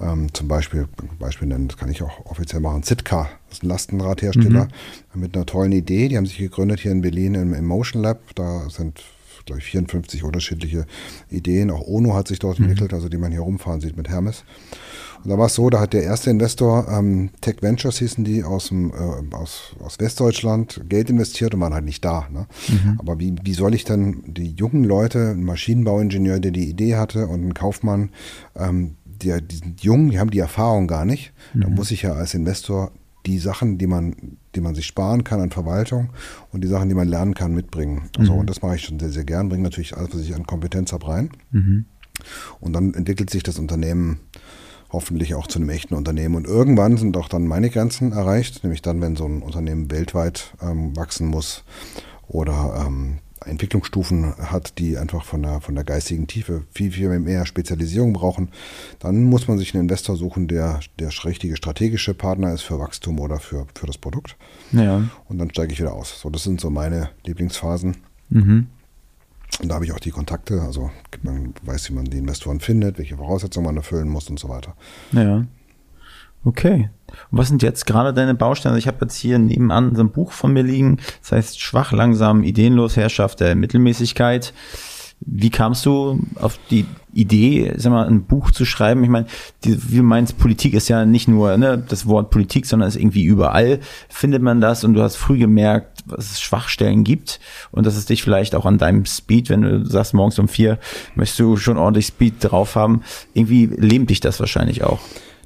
Ähm, 0.00 0.32
zum 0.32 0.46
Beispiel, 0.46 0.86
Beispiel 1.18 1.48
nennen, 1.48 1.66
das 1.66 1.78
kann 1.78 1.90
ich 1.90 2.02
auch 2.02 2.26
offiziell 2.26 2.60
machen, 2.60 2.84
Sitka, 2.84 3.28
das 3.48 3.58
ist 3.58 3.64
ein 3.64 3.68
Lastenradhersteller 3.68 4.68
mhm. 5.14 5.20
mit 5.20 5.34
einer 5.34 5.44
tollen 5.44 5.72
Idee. 5.72 6.06
Die 6.06 6.16
haben 6.16 6.26
sich 6.26 6.38
gegründet 6.38 6.80
hier 6.80 6.92
in 6.92 7.02
Berlin 7.02 7.34
im 7.34 7.52
Emotion 7.52 8.02
Lab. 8.02 8.20
Da 8.36 8.70
sind 8.70 9.02
glaube 9.46 9.60
ich, 9.60 9.66
54 9.66 10.24
unterschiedliche 10.24 10.86
Ideen. 11.30 11.70
Auch 11.70 11.86
ONO 11.86 12.14
hat 12.14 12.28
sich 12.28 12.38
dort 12.38 12.58
mhm. 12.58 12.66
entwickelt, 12.66 12.92
also 12.92 13.08
die 13.08 13.18
man 13.18 13.32
hier 13.32 13.40
rumfahren 13.40 13.80
sieht 13.80 13.96
mit 13.96 14.08
Hermes. 14.08 14.44
Und 15.24 15.30
da 15.30 15.38
war 15.38 15.46
es 15.46 15.54
so, 15.54 15.70
da 15.70 15.80
hat 15.80 15.92
der 15.92 16.02
erste 16.02 16.30
Investor, 16.30 16.88
ähm, 16.88 17.30
Tech 17.40 17.56
Ventures 17.60 17.98
hießen 17.98 18.24
die, 18.24 18.42
aus, 18.42 18.68
dem, 18.68 18.90
äh, 18.90 19.34
aus, 19.34 19.76
aus 19.80 20.00
Westdeutschland 20.00 20.82
Geld 20.88 21.10
investiert 21.10 21.54
und 21.54 21.60
waren 21.60 21.74
halt 21.74 21.84
nicht 21.84 22.04
da. 22.04 22.26
Ne? 22.30 22.46
Mhm. 22.68 22.96
Aber 22.98 23.20
wie, 23.20 23.34
wie 23.42 23.54
soll 23.54 23.74
ich 23.74 23.84
dann 23.84 24.22
die 24.26 24.52
jungen 24.52 24.82
Leute, 24.82 25.30
ein 25.30 25.44
Maschinenbauingenieur, 25.44 26.40
der 26.40 26.50
die 26.50 26.68
Idee 26.68 26.96
hatte 26.96 27.28
und 27.28 27.46
ein 27.46 27.54
Kaufmann, 27.54 28.10
ähm, 28.56 28.96
die, 29.04 29.32
die 29.42 29.56
sind 29.56 29.82
jung, 29.82 30.10
die 30.10 30.18
haben 30.18 30.30
die 30.30 30.40
Erfahrung 30.40 30.88
gar 30.88 31.04
nicht. 31.04 31.32
Mhm. 31.54 31.60
Da 31.60 31.68
muss 31.68 31.90
ich 31.92 32.02
ja 32.02 32.14
als 32.14 32.34
Investor 32.34 32.90
die 33.26 33.38
Sachen, 33.38 33.78
die 33.78 33.86
man, 33.86 34.38
die 34.54 34.60
man 34.60 34.74
sich 34.74 34.86
sparen 34.86 35.24
kann 35.24 35.40
an 35.40 35.50
Verwaltung 35.50 36.10
und 36.50 36.62
die 36.62 36.68
Sachen, 36.68 36.88
die 36.88 36.94
man 36.94 37.08
lernen 37.08 37.34
kann, 37.34 37.54
mitbringen. 37.54 38.10
Mhm. 38.18 38.24
So, 38.24 38.34
und 38.34 38.50
das 38.50 38.62
mache 38.62 38.76
ich 38.76 38.84
schon 38.84 38.98
sehr, 38.98 39.10
sehr 39.10 39.24
gern, 39.24 39.48
bringe 39.48 39.62
natürlich 39.62 39.96
alles, 39.96 40.14
was 40.14 40.22
ich 40.22 40.34
an 40.34 40.46
Kompetenz 40.46 40.92
habe, 40.92 41.08
rein. 41.08 41.30
Mhm. 41.50 41.86
Und 42.60 42.72
dann 42.72 42.94
entwickelt 42.94 43.30
sich 43.30 43.42
das 43.42 43.58
Unternehmen 43.58 44.20
hoffentlich 44.90 45.34
auch 45.34 45.46
zu 45.46 45.58
einem 45.58 45.70
echten 45.70 45.94
Unternehmen. 45.94 46.34
Und 46.34 46.46
irgendwann 46.46 46.96
sind 46.98 47.16
auch 47.16 47.28
dann 47.28 47.46
meine 47.46 47.70
Grenzen 47.70 48.12
erreicht, 48.12 48.62
nämlich 48.62 48.82
dann, 48.82 49.00
wenn 49.00 49.16
so 49.16 49.24
ein 49.24 49.42
Unternehmen 49.42 49.90
weltweit 49.90 50.54
ähm, 50.60 50.94
wachsen 50.96 51.26
muss 51.28 51.64
oder 52.28 52.84
ähm, 52.86 53.18
Entwicklungsstufen 53.46 54.36
hat, 54.36 54.78
die 54.78 54.98
einfach 54.98 55.24
von 55.24 55.42
der, 55.42 55.60
von 55.60 55.74
der 55.74 55.84
geistigen 55.84 56.26
Tiefe 56.26 56.64
viel, 56.72 56.92
viel 56.92 57.08
mehr 57.18 57.46
Spezialisierung 57.46 58.12
brauchen, 58.12 58.50
dann 58.98 59.24
muss 59.24 59.48
man 59.48 59.58
sich 59.58 59.74
einen 59.74 59.82
Investor 59.82 60.16
suchen, 60.16 60.48
der 60.48 60.80
der 60.98 61.10
richtige 61.24 61.56
strategische 61.56 62.14
Partner 62.14 62.52
ist 62.52 62.62
für 62.62 62.78
Wachstum 62.78 63.20
oder 63.20 63.38
für, 63.40 63.66
für 63.74 63.86
das 63.86 63.98
Produkt. 63.98 64.36
Ja. 64.72 65.08
Und 65.28 65.38
dann 65.38 65.50
steige 65.50 65.72
ich 65.72 65.80
wieder 65.80 65.94
aus. 65.94 66.20
So, 66.20 66.30
das 66.30 66.44
sind 66.44 66.60
so 66.60 66.70
meine 66.70 67.10
Lieblingsphasen. 67.24 67.96
Mhm. 68.30 68.66
Und 69.60 69.68
da 69.68 69.74
habe 69.74 69.84
ich 69.84 69.92
auch 69.92 70.00
die 70.00 70.10
Kontakte, 70.10 70.62
also 70.62 70.90
man 71.22 71.52
weiß, 71.62 71.90
wie 71.90 71.94
man 71.94 72.06
die 72.06 72.18
Investoren 72.18 72.60
findet, 72.60 72.98
welche 72.98 73.16
Voraussetzungen 73.16 73.66
man 73.66 73.76
erfüllen 73.76 74.08
muss 74.08 74.28
und 74.30 74.38
so 74.38 74.48
weiter. 74.48 74.74
Ja. 75.12 75.44
Okay. 76.44 76.90
Und 77.30 77.38
was 77.38 77.48
sind 77.48 77.62
jetzt 77.62 77.86
gerade 77.86 78.12
deine 78.12 78.34
Bausteine? 78.34 78.78
Ich 78.78 78.86
habe 78.86 78.98
jetzt 79.02 79.16
hier 79.16 79.38
nebenan 79.38 79.94
so 79.94 80.02
ein 80.02 80.10
Buch 80.10 80.32
von 80.32 80.52
mir 80.52 80.62
liegen, 80.62 80.98
das 81.20 81.32
heißt 81.32 81.60
Schwach, 81.60 81.92
langsam, 81.92 82.42
ideenlos, 82.42 82.96
Herrschaft 82.96 83.40
der 83.40 83.54
Mittelmäßigkeit. 83.54 84.52
Wie 85.24 85.50
kamst 85.50 85.86
du 85.86 86.18
auf 86.34 86.58
die 86.70 86.84
Idee, 87.12 87.72
sag 87.76 87.92
mal, 87.92 88.08
ein 88.08 88.24
Buch 88.24 88.50
zu 88.50 88.64
schreiben? 88.64 89.04
Ich 89.04 89.10
meine, 89.10 89.26
wie 89.62 89.98
du 89.98 90.02
meinst, 90.02 90.36
Politik 90.36 90.74
ist 90.74 90.88
ja 90.88 91.04
nicht 91.04 91.28
nur 91.28 91.56
ne, 91.58 91.78
das 91.78 92.06
Wort 92.06 92.30
Politik, 92.30 92.66
sondern 92.66 92.88
ist 92.88 92.96
irgendwie 92.96 93.22
überall 93.22 93.78
findet 94.08 94.42
man 94.42 94.60
das 94.60 94.82
und 94.82 94.94
du 94.94 95.02
hast 95.02 95.14
früh 95.14 95.38
gemerkt, 95.38 96.02
was 96.06 96.32
es 96.32 96.40
Schwachstellen 96.40 97.04
gibt 97.04 97.38
und 97.70 97.86
dass 97.86 97.96
es 97.96 98.06
dich 98.06 98.24
vielleicht 98.24 98.56
auch 98.56 98.66
an 98.66 98.78
deinem 98.78 99.04
Speed, 99.04 99.48
wenn 99.48 99.62
du 99.62 99.86
sagst, 99.86 100.12
morgens 100.12 100.40
um 100.40 100.48
vier 100.48 100.80
möchtest 101.14 101.38
du 101.38 101.56
schon 101.56 101.76
ordentlich 101.76 102.06
Speed 102.06 102.34
drauf 102.40 102.74
haben, 102.74 103.02
irgendwie 103.32 103.66
lähmt 103.66 104.10
dich 104.10 104.18
das 104.18 104.40
wahrscheinlich 104.40 104.82
auch. 104.82 104.98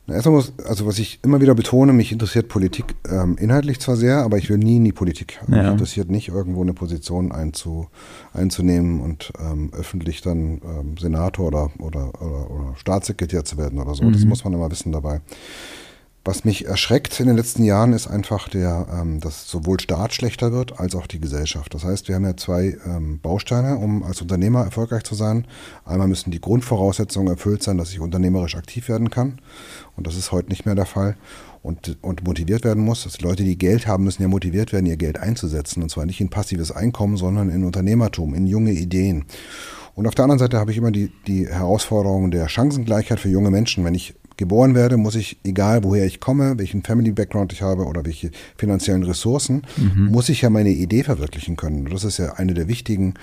Erstmal 0.09 0.37
muss, 0.37 0.53
also 0.65 0.87
was 0.87 1.01
ich 1.01 1.19
immer 1.25 1.41
wieder 1.41 1.55
betone, 1.57 1.93
mich 1.93 2.13
interessiert 2.13 2.49
Politik 2.49 2.95
ähm, 3.11 3.37
inhaltlich 3.39 3.81
zwar 3.81 3.97
sehr, 3.97 4.19
aber 4.19 4.39
ich 4.39 4.49
will 4.49 4.59
nie 4.59 4.77
in 4.77 4.85
die 4.85 4.93
Politik. 4.93 5.39
Also 5.41 5.53
ja. 5.53 5.63
Mich 5.63 5.73
interessiert 5.73 6.11
nicht, 6.11 6.29
irgendwo 6.29 6.63
eine 6.63 6.75
Position 6.75 7.33
einzu, 7.33 7.89
einzunehmen 8.33 9.01
und 9.01 9.33
ähm, 9.41 9.73
öffentlich 9.77 10.23
dann 10.23 10.61
ähm, 10.65 10.97
Senator 10.97 11.49
oder, 11.49 11.71
oder, 11.79 12.23
oder, 12.23 12.51
oder, 12.51 12.77
Staatssekretär 12.77 13.45
zu 13.45 13.57
werden 13.57 13.81
oder 13.81 13.95
so. 13.95 14.05
Mhm. 14.05 14.13
Das 14.13 14.25
muss 14.25 14.45
man 14.45 14.53
immer 14.53 14.71
wissen 14.71 14.93
dabei. 14.93 15.21
Was 16.27 16.45
mich 16.45 16.67
erschreckt 16.67 17.21
in 17.21 17.29
den 17.29 17.37
letzten 17.37 17.63
Jahren 17.63 17.93
ist 17.93 18.09
einfach 18.09 18.49
der, 18.49 18.89
ähm, 18.93 19.21
dass 19.21 19.49
sowohl 19.49 19.79
Staat 19.79 20.13
schlechter 20.13 20.51
wird 20.51 20.81
als 20.81 20.97
auch 20.97 21.07
die 21.07 21.21
Gesellschaft. 21.21 21.73
Das 21.73 21.85
heißt, 21.85 22.09
wir 22.09 22.17
haben 22.17 22.25
ja 22.25 22.37
zwei 22.37 22.77
ähm, 22.85 23.21
Bausteine, 23.21 23.77
um 23.77 24.03
als 24.03 24.23
Unternehmer 24.23 24.65
erfolgreich 24.65 25.05
zu 25.05 25.15
sein. 25.15 25.47
Einmal 25.85 26.09
müssen 26.09 26.33
die 26.33 26.41
Grundvoraussetzungen 26.41 27.29
erfüllt 27.29 27.63
sein, 27.63 27.79
dass 27.79 27.93
ich 27.93 28.01
unternehmerisch 28.01 28.57
aktiv 28.57 28.89
werden 28.89 29.09
kann. 29.09 29.41
Und 29.95 30.09
das 30.09 30.17
ist 30.17 30.33
heute 30.33 30.49
nicht 30.49 30.67
mehr 30.67 30.75
der 30.75 30.85
Fall. 30.85 31.17
Und, 31.63 31.97
und 32.03 32.25
motiviert 32.25 32.65
werden 32.65 32.83
muss. 32.83 33.05
Dass 33.05 33.19
die 33.19 33.25
Leute, 33.25 33.45
die 33.45 33.57
Geld 33.57 33.87
haben, 33.87 34.03
müssen 34.03 34.23
ja 34.23 34.29
motiviert 34.29 34.73
werden, 34.73 34.87
ihr 34.87 34.97
Geld 34.97 35.21
einzusetzen. 35.21 35.81
Und 35.81 35.91
zwar 35.91 36.07
nicht 36.07 36.21
in 36.21 36.29
passives 36.29 36.73
Einkommen, 36.73 37.17
sondern 37.17 37.51
in 37.51 37.63
Unternehmertum, 37.63 38.35
in 38.35 38.49
junge 38.49 38.73
Ideen. 38.73 39.27
Und 39.95 40.09
auf 40.09 40.17
der 40.17 40.25
anderen 40.25 40.41
Seite 40.41 40.59
habe 40.59 40.73
ich 40.73 40.77
immer 40.77 40.91
die, 40.91 41.13
die 41.29 41.47
Herausforderung 41.47 42.33
der 42.33 42.49
Chancengleichheit 42.49 43.21
für 43.21 43.29
junge 43.29 43.53
Menschen. 43.53 43.85
Wenn 43.85 43.95
ich 43.95 44.17
geboren 44.37 44.75
werde, 44.75 44.97
muss 44.97 45.15
ich, 45.15 45.39
egal 45.45 45.85
woher 45.85 46.07
ich 46.07 46.21
komme, 46.21 46.59
welchen 46.59 46.83
Family 46.83 47.13
Background 47.13 47.53
ich 47.53 47.63
habe 47.63 47.85
oder 47.85 48.05
welche 48.05 48.31
finanziellen 48.57 49.03
Ressourcen, 49.03 49.63
mhm. 49.77 50.07
muss 50.07 50.29
ich 50.29 50.43
ja 50.43 50.51
meine 50.51 50.71
Idee 50.71 51.03
verwirklichen 51.03 51.57
können. 51.57 51.87
Das 51.87 52.05
ist 52.05 52.19
ja 52.19 52.35
eine 52.35 52.55
der 52.55 52.69
wichtigen 52.69 53.15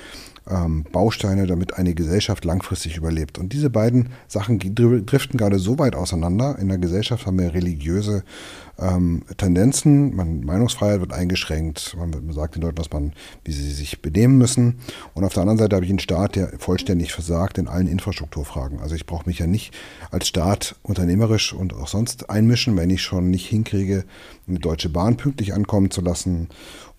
ähm, 0.50 0.86
Bausteine, 0.92 1.48
damit 1.48 1.76
eine 1.76 1.94
Gesellschaft 1.94 2.44
langfristig 2.46 2.98
überlebt. 2.98 3.38
Und 3.38 3.54
diese 3.54 3.70
beiden 3.70 4.10
Sachen 4.28 4.60
driften 4.60 5.38
gerade 5.38 5.60
so 5.60 5.80
weit 5.80 5.96
auseinander. 5.96 6.58
In 6.60 6.70
der 6.70 6.78
Gesellschaft 6.78 7.26
haben 7.26 7.40
wir 7.40 7.54
religiöse 7.54 8.24
ähm, 8.80 9.24
Tendenzen. 9.38 10.16
Man, 10.16 10.42
Meinungsfreiheit 10.42 11.00
wird 11.00 11.14
eingeschränkt. 11.14 11.96
Man, 11.98 12.10
man 12.10 12.34
sagt 12.34 12.56
den 12.56 12.62
Leuten, 12.62 12.78
was 12.78 12.92
man, 12.92 13.14
wie 13.46 13.52
sie 13.52 13.72
sich 13.72 14.02
benehmen 14.02 14.38
müssen. 14.38 14.80
Und 15.14 15.24
auf 15.24 15.34
der 15.34 15.42
anderen 15.42 15.60
Seite 15.60 15.76
habe 15.76 15.86
ich 15.86 15.92
einen 15.92 16.00
Staat, 16.00 16.36
der 16.36 16.54
vollständig 16.60 17.14
versagt 17.14 17.58
in 17.58 17.68
allen 17.68 17.88
Infrastrukturfragen. 17.88 18.80
Also 18.80 18.96
ich 18.96 19.06
brauche 19.06 19.28
mich 19.28 19.40
ja 19.40 19.48
nicht 19.48 19.74
als 20.12 20.28
Staat 20.28 20.76
unternehmerisch 20.84 21.54
und 21.54 21.74
auch 21.74 21.88
sonst 21.88 22.30
einmischen, 22.30 22.76
wenn 22.76 22.90
ich 22.90 23.02
schon 23.02 23.30
nicht 23.30 23.48
hinkriege, 23.48 24.04
eine 24.48 24.60
Deutsche 24.60 24.90
Bahn 24.90 25.16
pünktlich 25.16 25.54
ankommen 25.54 25.90
zu 25.90 26.02
lassen 26.02 26.50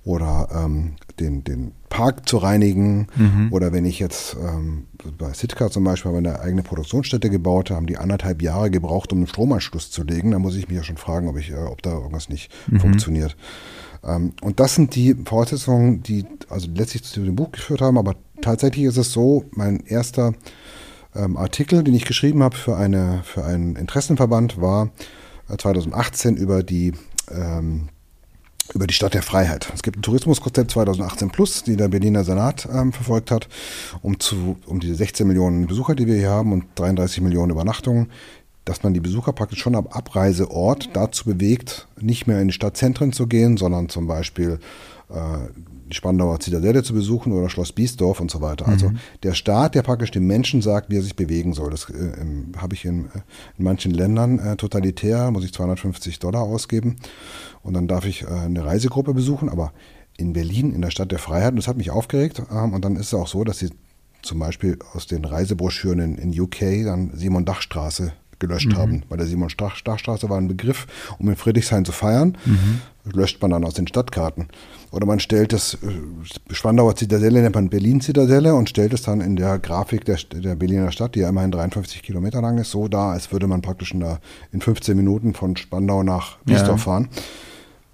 oder 0.04 0.48
ähm, 0.54 0.96
den, 1.18 1.44
den 1.44 1.72
Park 1.88 2.28
zu 2.28 2.38
reinigen. 2.38 3.06
Mhm. 3.16 3.48
Oder 3.50 3.72
wenn 3.72 3.84
ich 3.84 3.98
jetzt 3.98 4.36
ähm, 4.42 4.86
bei 5.18 5.32
Sitka 5.32 5.70
zum 5.70 5.84
Beispiel 5.84 6.10
haben 6.10 6.18
eine 6.18 6.40
eigene 6.40 6.62
Produktionsstätte 6.62 7.30
gebaut, 7.30 7.70
haben 7.70 7.86
die 7.86 7.96
anderthalb 7.96 8.42
Jahre 8.42 8.70
gebraucht, 8.70 9.12
um 9.12 9.18
einen 9.18 9.26
Stromanschluss 9.26 9.90
zu 9.90 10.02
legen. 10.02 10.32
Da 10.32 10.38
muss 10.38 10.56
ich 10.56 10.68
mich 10.68 10.76
ja 10.76 10.82
schon 10.82 10.98
fragen, 10.98 11.28
ob, 11.28 11.38
ich, 11.38 11.50
äh, 11.50 11.56
ob 11.56 11.82
da 11.82 11.92
irgendwas 11.92 12.28
nicht 12.28 12.52
mhm. 12.66 12.80
funktioniert. 12.80 13.36
Ähm, 14.04 14.32
und 14.42 14.60
das 14.60 14.74
sind 14.74 14.94
die 14.94 15.14
Voraussetzungen, 15.14 16.02
die 16.02 16.26
also 16.50 16.68
letztlich 16.74 17.04
zu 17.04 17.24
dem 17.24 17.36
Buch 17.36 17.52
geführt 17.52 17.80
haben. 17.80 17.96
Aber 17.96 18.14
tatsächlich 18.42 18.84
ist 18.84 18.98
es 18.98 19.12
so, 19.12 19.44
mein 19.52 19.80
erster 19.80 20.34
ähm, 21.14 21.36
Artikel, 21.36 21.82
den 21.82 21.94
ich 21.94 22.04
geschrieben 22.04 22.42
habe 22.42 22.56
für, 22.56 22.76
eine, 22.76 23.22
für 23.24 23.44
einen 23.44 23.76
Interessenverband, 23.76 24.60
war 24.60 24.90
2018 25.56 26.36
äh, 26.36 26.40
über 26.40 26.62
die 26.62 26.92
ähm, 27.30 27.88
über 28.72 28.86
die 28.86 28.94
Stadt 28.94 29.14
der 29.14 29.22
Freiheit. 29.22 29.70
Es 29.74 29.82
gibt 29.82 29.98
ein 29.98 30.02
Tourismuskonzept 30.02 30.70
2018 30.70 31.30
Plus, 31.30 31.64
die 31.64 31.76
der 31.76 31.88
Berliner 31.88 32.24
Senat 32.24 32.66
ähm, 32.72 32.92
verfolgt 32.92 33.30
hat, 33.30 33.48
um, 34.02 34.18
zu, 34.18 34.56
um 34.66 34.80
diese 34.80 34.94
16 34.94 35.26
Millionen 35.26 35.66
Besucher, 35.66 35.94
die 35.94 36.06
wir 36.06 36.16
hier 36.16 36.30
haben 36.30 36.52
und 36.52 36.64
33 36.76 37.20
Millionen 37.20 37.50
Übernachtungen, 37.50 38.10
dass 38.64 38.82
man 38.82 38.94
die 38.94 39.00
Besucher 39.00 39.32
praktisch 39.32 39.60
schon 39.60 39.74
am 39.74 39.86
Abreiseort 39.86 40.90
dazu 40.94 41.26
bewegt, 41.26 41.86
nicht 42.00 42.26
mehr 42.26 42.40
in 42.40 42.48
die 42.48 42.54
Stadtzentren 42.54 43.12
zu 43.12 43.26
gehen, 43.26 43.58
sondern 43.58 43.90
zum 43.90 44.06
Beispiel 44.06 44.58
äh, 45.10 45.14
die 45.90 45.94
Spandauer 45.94 46.40
Zitadelle 46.40 46.82
zu 46.82 46.94
besuchen 46.94 47.32
oder 47.32 47.50
Schloss 47.50 47.72
Biesdorf 47.72 48.20
und 48.20 48.30
so 48.30 48.40
weiter. 48.40 48.66
Also 48.66 48.88
mhm. 48.88 48.98
der 49.22 49.34
Staat, 49.34 49.74
der 49.74 49.82
praktisch 49.82 50.10
dem 50.10 50.26
Menschen 50.26 50.62
sagt, 50.62 50.88
wie 50.88 50.96
er 50.96 51.02
sich 51.02 51.14
bewegen 51.14 51.52
soll. 51.52 51.70
Das 51.70 51.90
äh, 51.90 52.12
habe 52.56 52.74
ich 52.74 52.86
in, 52.86 53.10
in, 53.58 53.64
manchen 53.64 53.92
Ländern 53.92 54.38
äh, 54.38 54.56
totalitär, 54.56 55.30
muss 55.30 55.44
ich 55.44 55.52
250 55.52 56.18
Dollar 56.18 56.40
ausgeben 56.40 56.96
und 57.64 57.74
dann 57.74 57.88
darf 57.88 58.04
ich 58.04 58.22
äh, 58.22 58.26
eine 58.26 58.64
Reisegruppe 58.64 59.14
besuchen, 59.14 59.48
aber 59.48 59.72
in 60.16 60.32
Berlin, 60.32 60.72
in 60.72 60.82
der 60.82 60.90
Stadt 60.90 61.10
der 61.10 61.18
Freiheit, 61.18 61.50
und 61.50 61.56
das 61.56 61.66
hat 61.66 61.76
mich 61.76 61.90
aufgeregt. 61.90 62.42
Ähm, 62.52 62.72
und 62.72 62.84
dann 62.84 62.96
ist 62.96 63.08
es 63.08 63.14
auch 63.14 63.26
so, 63.26 63.42
dass 63.42 63.58
sie 63.58 63.70
zum 64.22 64.38
Beispiel 64.38 64.78
aus 64.94 65.06
den 65.06 65.24
Reisebroschüren 65.24 65.98
in, 65.98 66.16
in 66.16 66.40
UK 66.40 66.84
dann 66.84 67.10
Simon 67.14 67.44
Dachstraße 67.44 68.12
gelöscht 68.38 68.72
mhm. 68.72 68.76
haben. 68.76 69.02
Bei 69.08 69.16
der 69.16 69.26
Simon 69.26 69.50
Dachstraße 69.56 70.28
war 70.28 70.38
ein 70.38 70.48
Begriff, 70.48 70.86
um 71.18 71.28
in 71.28 71.36
Friedrichshain 71.36 71.84
zu 71.84 71.92
feiern. 71.92 72.36
Mhm. 72.44 72.80
Löscht 73.12 73.40
man 73.42 73.50
dann 73.50 73.64
aus 73.64 73.74
den 73.74 73.86
Stadtkarten. 73.86 74.48
Oder 74.90 75.06
man 75.06 75.20
stellt 75.20 75.52
das 75.52 75.74
äh, 75.74 75.78
Spandauer 76.50 76.96
Zitadelle, 76.96 77.42
nennt 77.42 77.54
man 77.54 77.68
Berlin-Zitadelle 77.68 78.54
und 78.54 78.68
stellt 78.68 78.94
es 78.94 79.02
dann 79.02 79.20
in 79.20 79.36
der 79.36 79.58
Grafik 79.58 80.04
der, 80.04 80.16
der 80.32 80.54
Berliner 80.54 80.90
Stadt, 80.90 81.14
die 81.14 81.20
ja 81.20 81.28
immerhin 81.28 81.50
53 81.50 82.02
Kilometer 82.02 82.40
lang 82.40 82.58
ist, 82.58 82.70
so 82.70 82.88
da, 82.88 83.12
als 83.12 83.30
würde 83.30 83.46
man 83.46 83.60
praktisch 83.60 83.92
in, 83.92 84.00
der, 84.00 84.20
in 84.52 84.60
15 84.60 84.96
Minuten 84.96 85.34
von 85.34 85.56
Spandau 85.56 86.02
nach 86.02 86.38
Biesdorf 86.44 86.80
ja. 86.80 86.84
fahren 86.84 87.08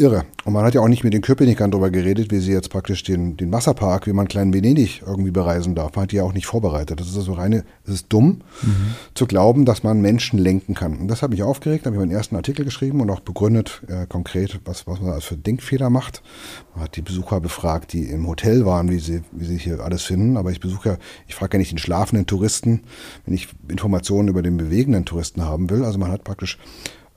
irre. 0.00 0.24
Und 0.44 0.52
man 0.52 0.64
hat 0.64 0.74
ja 0.74 0.80
auch 0.80 0.88
nicht 0.88 1.04
mit 1.04 1.12
den 1.12 1.20
Köpenickern 1.20 1.70
darüber 1.70 1.90
geredet, 1.90 2.30
wie 2.30 2.38
sie 2.38 2.52
jetzt 2.52 2.70
praktisch 2.70 3.02
den, 3.02 3.36
den 3.36 3.52
Wasserpark, 3.52 4.06
wie 4.06 4.12
man 4.12 4.26
kleinen 4.26 4.52
Venedig 4.52 5.02
irgendwie 5.06 5.30
bereisen 5.30 5.74
darf. 5.74 5.94
Man 5.94 6.04
hat 6.04 6.12
die 6.12 6.16
ja 6.16 6.24
auch 6.24 6.32
nicht 6.32 6.46
vorbereitet. 6.46 6.98
Das 6.98 7.08
ist 7.08 7.16
also 7.16 7.34
reine, 7.34 7.64
es 7.84 7.94
ist 7.94 8.06
dumm, 8.08 8.40
mhm. 8.62 8.94
zu 9.14 9.26
glauben, 9.26 9.64
dass 9.64 9.82
man 9.82 10.00
Menschen 10.00 10.38
lenken 10.38 10.74
kann. 10.74 10.96
Und 10.96 11.08
das 11.08 11.22
hat 11.22 11.30
mich 11.30 11.42
aufgeregt, 11.42 11.84
da 11.84 11.90
habe 11.90 11.96
ich 11.96 12.00
meinen 12.00 12.16
ersten 12.16 12.36
Artikel 12.36 12.64
geschrieben 12.64 13.00
und 13.00 13.10
auch 13.10 13.20
begründet, 13.20 13.82
äh, 13.88 14.06
konkret, 14.06 14.58
was, 14.64 14.86
was 14.86 15.00
man 15.00 15.10
als 15.10 15.24
für 15.24 15.36
Denkfehler 15.36 15.90
macht. 15.90 16.22
Man 16.74 16.84
hat 16.84 16.96
die 16.96 17.02
Besucher 17.02 17.40
befragt, 17.40 17.92
die 17.92 18.04
im 18.04 18.26
Hotel 18.26 18.64
waren, 18.64 18.90
wie 18.90 18.98
sie, 18.98 19.22
wie 19.32 19.44
sie 19.44 19.58
hier 19.58 19.80
alles 19.80 20.02
finden. 20.02 20.36
Aber 20.36 20.50
ich 20.50 20.60
besuche 20.60 20.90
ja, 20.90 20.96
ich 21.28 21.34
frage 21.34 21.56
ja 21.56 21.58
nicht 21.58 21.72
den 21.72 21.78
schlafenden 21.78 22.26
Touristen, 22.26 22.82
wenn 23.26 23.34
ich 23.34 23.48
Informationen 23.68 24.28
über 24.28 24.42
den 24.42 24.56
bewegenden 24.56 25.04
Touristen 25.04 25.44
haben 25.44 25.70
will. 25.70 25.84
Also 25.84 25.98
man 25.98 26.10
hat 26.10 26.24
praktisch 26.24 26.58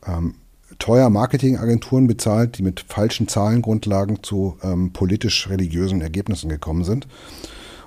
ähm, 0.05 0.35
teuer 0.79 1.09
Marketingagenturen 1.09 2.07
bezahlt, 2.07 2.57
die 2.57 2.63
mit 2.63 2.85
falschen 2.87 3.27
Zahlengrundlagen 3.27 4.23
zu 4.23 4.57
ähm, 4.63 4.91
politisch-religiösen 4.91 6.01
Ergebnissen 6.01 6.49
gekommen 6.49 6.83
sind. 6.83 7.07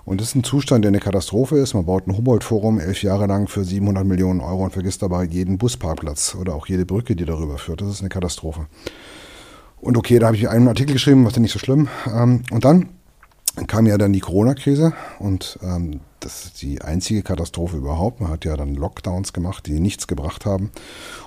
Und 0.04 0.20
das 0.20 0.28
ist 0.28 0.34
ein 0.36 0.44
Zustand, 0.44 0.84
der 0.84 0.90
eine 0.90 1.00
Katastrophe 1.00 1.58
ist. 1.58 1.74
Man 1.74 1.84
baut 1.84 2.06
ein 2.06 2.16
Humboldt-Forum 2.16 2.78
elf 2.78 3.02
Jahre 3.02 3.26
lang 3.26 3.48
für 3.48 3.64
700 3.64 4.06
Millionen 4.06 4.40
Euro 4.40 4.62
und 4.62 4.72
vergisst 4.72 5.02
dabei 5.02 5.24
jeden 5.24 5.58
Busparkplatz 5.58 6.36
oder 6.40 6.54
auch 6.54 6.68
jede 6.68 6.86
Brücke, 6.86 7.16
die 7.16 7.24
darüber 7.24 7.58
führt. 7.58 7.80
Das 7.80 7.88
ist 7.88 8.00
eine 8.00 8.08
Katastrophe. 8.08 8.66
Und 9.80 9.96
okay, 9.96 10.20
da 10.20 10.26
habe 10.26 10.36
ich 10.36 10.48
einen 10.48 10.68
Artikel 10.68 10.92
geschrieben, 10.92 11.24
was 11.24 11.34
ja 11.34 11.42
nicht 11.42 11.52
so 11.52 11.58
schlimm. 11.58 11.88
Ähm, 12.06 12.42
und 12.52 12.64
dann 12.64 12.90
kam 13.66 13.86
ja 13.86 13.96
dann 13.96 14.12
die 14.12 14.20
Corona-Krise 14.20 14.92
und 15.18 15.58
ähm, 15.62 16.00
das 16.20 16.44
ist 16.44 16.62
die 16.62 16.82
einzige 16.82 17.22
Katastrophe 17.22 17.78
überhaupt. 17.78 18.20
Man 18.20 18.30
hat 18.30 18.44
ja 18.44 18.56
dann 18.56 18.74
Lockdowns 18.74 19.32
gemacht, 19.32 19.66
die 19.66 19.80
nichts 19.80 20.06
gebracht 20.06 20.44
haben 20.44 20.70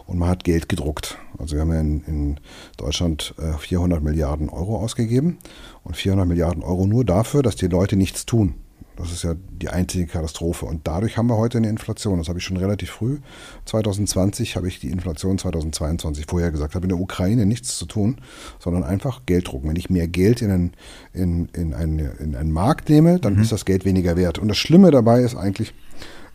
und 0.05 0.19
man 0.19 0.29
hat 0.29 0.43
Geld 0.43 0.69
gedruckt. 0.69 1.17
Also 1.39 1.55
wir 1.55 1.61
haben 1.61 1.73
ja 1.73 1.79
in, 1.79 2.03
in 2.05 2.39
Deutschland 2.77 3.33
äh, 3.39 3.57
400 3.57 4.03
Milliarden 4.03 4.49
Euro 4.49 4.77
ausgegeben 4.77 5.39
und 5.83 5.97
400 5.97 6.27
Milliarden 6.27 6.61
Euro 6.61 6.85
nur 6.85 7.03
dafür, 7.03 7.41
dass 7.41 7.55
die 7.55 7.67
Leute 7.67 7.95
nichts 7.95 8.27
tun. 8.27 8.53
Das 8.99 9.13
ist 9.13 9.23
ja 9.23 9.33
die 9.33 9.69
einzige 9.69 10.05
Katastrophe. 10.07 10.65
Und 10.65 10.85
dadurch 10.85 11.17
haben 11.17 11.27
wir 11.27 11.37
heute 11.37 11.57
eine 11.57 11.69
Inflation. 11.69 12.19
Das 12.19 12.27
habe 12.27 12.39
ich 12.39 12.45
schon 12.45 12.57
relativ 12.57 12.89
früh. 12.89 13.19
2020 13.65 14.57
habe 14.57 14.67
ich 14.67 14.79
die 14.79 14.89
Inflation 14.89 15.37
2022 15.37 16.25
vorher 16.27 16.51
gesagt. 16.51 16.75
Habe 16.75 16.83
in 16.85 16.89
der 16.89 16.99
Ukraine 16.99 17.45
nichts 17.45 17.77
zu 17.77 17.85
tun, 17.85 18.17
sondern 18.59 18.83
einfach 18.83 19.25
Geld 19.25 19.47
drucken. 19.47 19.69
Wenn 19.69 19.77
ich 19.77 19.89
mehr 19.89 20.09
Geld 20.09 20.41
in 20.41 20.51
einen, 20.51 20.71
in, 21.13 21.47
in 21.53 21.73
einen, 21.73 21.99
in 21.99 22.35
einen 22.35 22.51
Markt 22.51 22.89
nehme, 22.89 23.19
dann 23.19 23.35
mhm. 23.35 23.41
ist 23.41 23.53
das 23.53 23.63
Geld 23.63 23.85
weniger 23.85 24.17
wert. 24.17 24.37
Und 24.37 24.49
das 24.49 24.57
Schlimme 24.57 24.91
dabei 24.91 25.21
ist 25.21 25.35
eigentlich 25.35 25.73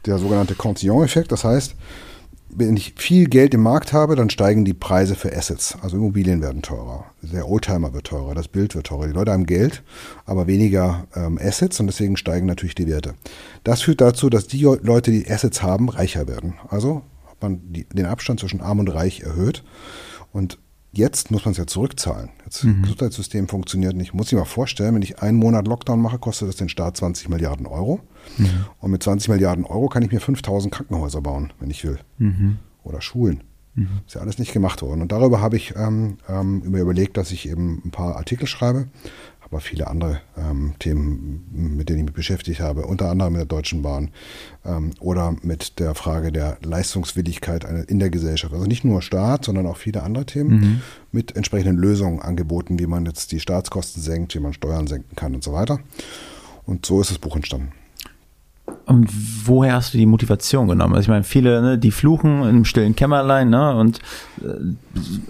der 0.06 0.18
sogenannte 0.18 0.54
Cantillon-Effekt. 0.54 1.32
Das 1.32 1.44
heißt, 1.44 1.74
wenn 2.56 2.76
ich 2.76 2.94
viel 2.96 3.26
Geld 3.26 3.54
im 3.54 3.62
Markt 3.62 3.92
habe, 3.92 4.16
dann 4.16 4.30
steigen 4.30 4.64
die 4.64 4.74
Preise 4.74 5.14
für 5.14 5.36
Assets. 5.36 5.76
Also 5.82 5.96
Immobilien 5.96 6.40
werden 6.40 6.62
teurer. 6.62 7.06
Der 7.22 7.48
Oldtimer 7.48 7.92
wird 7.92 8.06
teurer, 8.06 8.34
das 8.34 8.48
Bild 8.48 8.74
wird 8.74 8.86
teurer. 8.86 9.06
Die 9.06 9.12
Leute 9.12 9.32
haben 9.32 9.46
Geld, 9.46 9.82
aber 10.24 10.46
weniger 10.46 11.06
ähm, 11.14 11.38
Assets 11.42 11.80
und 11.80 11.86
deswegen 11.86 12.16
steigen 12.16 12.46
natürlich 12.46 12.74
die 12.74 12.86
Werte. 12.86 13.14
Das 13.64 13.82
führt 13.82 14.00
dazu, 14.00 14.30
dass 14.30 14.46
die 14.46 14.62
Leute, 14.62 15.10
die 15.10 15.28
Assets 15.30 15.62
haben, 15.62 15.88
reicher 15.88 16.28
werden. 16.28 16.54
Also 16.68 17.02
hat 17.26 17.42
man 17.42 17.60
die, 17.72 17.84
den 17.84 18.06
Abstand 18.06 18.40
zwischen 18.40 18.60
arm 18.60 18.78
und 18.78 18.88
reich 18.88 19.20
erhöht. 19.20 19.64
Und 20.32 20.58
Jetzt 20.96 21.32
muss 21.32 21.44
man 21.44 21.52
es 21.52 21.58
ja 21.58 21.66
zurückzahlen. 21.66 22.30
Das 22.44 22.62
mhm. 22.62 22.82
Gesundheitssystem 22.82 23.48
funktioniert 23.48 23.96
nicht. 23.96 24.08
Ich 24.08 24.14
muss 24.14 24.28
sich 24.28 24.38
mal 24.38 24.44
vorstellen, 24.44 24.94
wenn 24.94 25.02
ich 25.02 25.20
einen 25.20 25.38
Monat 25.38 25.66
Lockdown 25.66 26.00
mache, 26.00 26.20
kostet 26.20 26.48
das 26.48 26.54
den 26.54 26.68
Staat 26.68 26.96
20 26.96 27.28
Milliarden 27.28 27.66
Euro. 27.66 28.00
Mhm. 28.38 28.66
Und 28.80 28.90
mit 28.90 29.02
20 29.02 29.28
Milliarden 29.28 29.64
Euro 29.64 29.88
kann 29.88 30.02
ich 30.02 30.12
mir 30.12 30.20
5000 30.20 30.72
Krankenhäuser 30.72 31.20
bauen, 31.20 31.52
wenn 31.60 31.70
ich 31.70 31.84
will. 31.84 31.98
Mhm. 32.18 32.58
Oder 32.82 33.00
Schulen. 33.00 33.42
Mhm. 33.74 33.88
Ist 34.06 34.14
ja 34.14 34.20
alles 34.20 34.38
nicht 34.38 34.52
gemacht 34.52 34.82
worden. 34.82 35.02
Und 35.02 35.10
darüber 35.10 35.40
habe 35.40 35.56
ich 35.56 35.74
ähm, 35.76 36.18
ähm, 36.28 36.62
überlegt, 36.62 37.16
dass 37.16 37.32
ich 37.32 37.48
eben 37.48 37.82
ein 37.84 37.90
paar 37.90 38.16
Artikel 38.16 38.46
schreibe 38.46 38.86
aber 39.54 39.60
viele 39.60 39.86
andere 39.86 40.20
ähm, 40.36 40.74
Themen, 40.80 41.44
mit 41.52 41.88
denen 41.88 42.00
ich 42.00 42.04
mich 42.06 42.14
beschäftigt 42.14 42.58
habe, 42.60 42.86
unter 42.86 43.08
anderem 43.08 43.34
mit 43.34 43.40
der 43.40 43.46
Deutschen 43.46 43.82
Bahn 43.82 44.10
ähm, 44.64 44.90
oder 44.98 45.36
mit 45.42 45.78
der 45.78 45.94
Frage 45.94 46.32
der 46.32 46.58
Leistungswilligkeit 46.64 47.64
in 47.88 48.00
der 48.00 48.10
Gesellschaft. 48.10 48.52
Also 48.52 48.66
nicht 48.66 48.84
nur 48.84 49.00
Staat, 49.00 49.44
sondern 49.44 49.66
auch 49.66 49.76
viele 49.76 50.02
andere 50.02 50.26
Themen 50.26 50.50
mhm. 50.50 50.80
mit 51.12 51.36
entsprechenden 51.36 51.76
Lösungen 51.76 52.20
angeboten, 52.20 52.80
wie 52.80 52.86
man 52.86 53.06
jetzt 53.06 53.30
die 53.30 53.38
Staatskosten 53.38 54.02
senkt, 54.02 54.34
wie 54.34 54.40
man 54.40 54.54
Steuern 54.54 54.88
senken 54.88 55.14
kann 55.14 55.36
und 55.36 55.44
so 55.44 55.52
weiter. 55.52 55.78
Und 56.66 56.84
so 56.84 57.00
ist 57.00 57.12
das 57.12 57.18
Buch 57.18 57.36
entstanden. 57.36 57.72
Und 58.86 59.08
woher 59.46 59.74
hast 59.74 59.94
du 59.94 59.98
die 59.98 60.06
Motivation 60.06 60.68
genommen? 60.68 60.94
Also 60.94 61.04
ich 61.04 61.08
meine, 61.08 61.24
viele, 61.24 61.62
ne, 61.62 61.78
die 61.78 61.90
fluchen 61.90 62.42
im 62.42 62.64
stillen 62.64 62.94
Kämmerlein, 62.94 63.48
ne, 63.48 63.74
und 63.76 63.98
äh, 64.42 64.46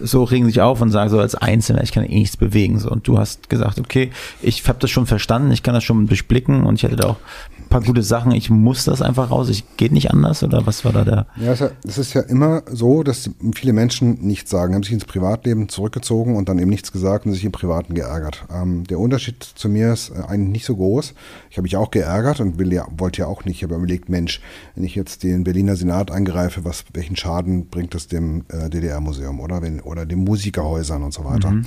so 0.02 0.24
regen 0.24 0.46
sich 0.46 0.60
auf 0.60 0.80
und 0.80 0.90
sagen 0.90 1.08
so 1.10 1.20
als 1.20 1.34
Einzelner, 1.34 1.82
ich 1.82 1.92
kann 1.92 2.04
eh 2.04 2.18
nichts 2.18 2.36
bewegen. 2.36 2.78
So. 2.78 2.90
Und 2.90 3.06
du 3.06 3.18
hast 3.18 3.48
gesagt, 3.48 3.78
okay, 3.78 4.10
ich 4.42 4.66
habe 4.66 4.78
das 4.80 4.90
schon 4.90 5.06
verstanden, 5.06 5.52
ich 5.52 5.62
kann 5.62 5.74
das 5.74 5.84
schon 5.84 6.06
durchblicken 6.06 6.64
und 6.64 6.76
ich 6.76 6.82
hätte 6.82 6.96
da 6.96 7.08
auch 7.10 7.16
ein 7.58 7.68
paar 7.68 7.82
gute 7.82 8.02
Sachen, 8.02 8.32
ich 8.32 8.50
muss 8.50 8.84
das 8.84 9.02
einfach 9.02 9.30
raus, 9.30 9.48
ich 9.48 9.76
geht 9.76 9.92
nicht 9.92 10.10
anders 10.10 10.42
oder 10.42 10.66
was 10.66 10.84
war 10.84 10.92
da 10.92 11.04
der? 11.04 11.26
Ja, 11.36 11.52
es 11.52 11.98
ist 11.98 12.14
ja, 12.14 12.22
immer 12.22 12.62
so, 12.70 13.02
dass 13.02 13.30
viele 13.54 13.72
Menschen 13.72 14.18
nichts 14.20 14.50
sagen, 14.50 14.74
haben 14.74 14.82
sich 14.82 14.92
ins 14.92 15.04
Privatleben 15.04 15.68
zurückgezogen 15.68 16.36
und 16.36 16.48
dann 16.48 16.58
eben 16.58 16.70
nichts 16.70 16.92
gesagt 16.92 17.26
und 17.26 17.32
sich 17.32 17.44
im 17.44 17.52
Privaten 17.52 17.94
geärgert. 17.94 18.44
Ähm, 18.52 18.84
der 18.84 18.98
Unterschied 18.98 19.42
zu 19.42 19.68
mir 19.68 19.92
ist 19.92 20.10
äh, 20.10 20.22
eigentlich 20.26 20.52
nicht 20.52 20.66
so 20.66 20.76
groß. 20.76 21.14
Ich 21.50 21.56
habe 21.56 21.62
mich 21.62 21.76
auch 21.76 21.90
geärgert 21.90 22.40
und 22.40 22.58
will 22.58 22.72
ja, 22.72 22.86
wollte 22.96 23.20
ja 23.20 23.26
auch 23.26 23.43
nicht. 23.46 23.56
Ich 23.56 23.62
habe 23.62 23.74
überlegt, 23.74 24.08
Mensch, 24.08 24.40
wenn 24.74 24.84
ich 24.84 24.94
jetzt 24.94 25.22
den 25.22 25.44
Berliner 25.44 25.76
Senat 25.76 26.10
angreife, 26.10 26.64
was, 26.64 26.84
welchen 26.92 27.16
Schaden 27.16 27.66
bringt 27.66 27.94
das 27.94 28.08
dem 28.08 28.44
äh, 28.48 28.68
DDR-Museum 28.70 29.40
oder, 29.40 29.62
wenn, 29.62 29.80
oder 29.80 30.06
den 30.06 30.20
Musikerhäusern 30.20 31.02
und 31.02 31.12
so 31.12 31.24
weiter. 31.24 31.50
Mhm. 31.50 31.66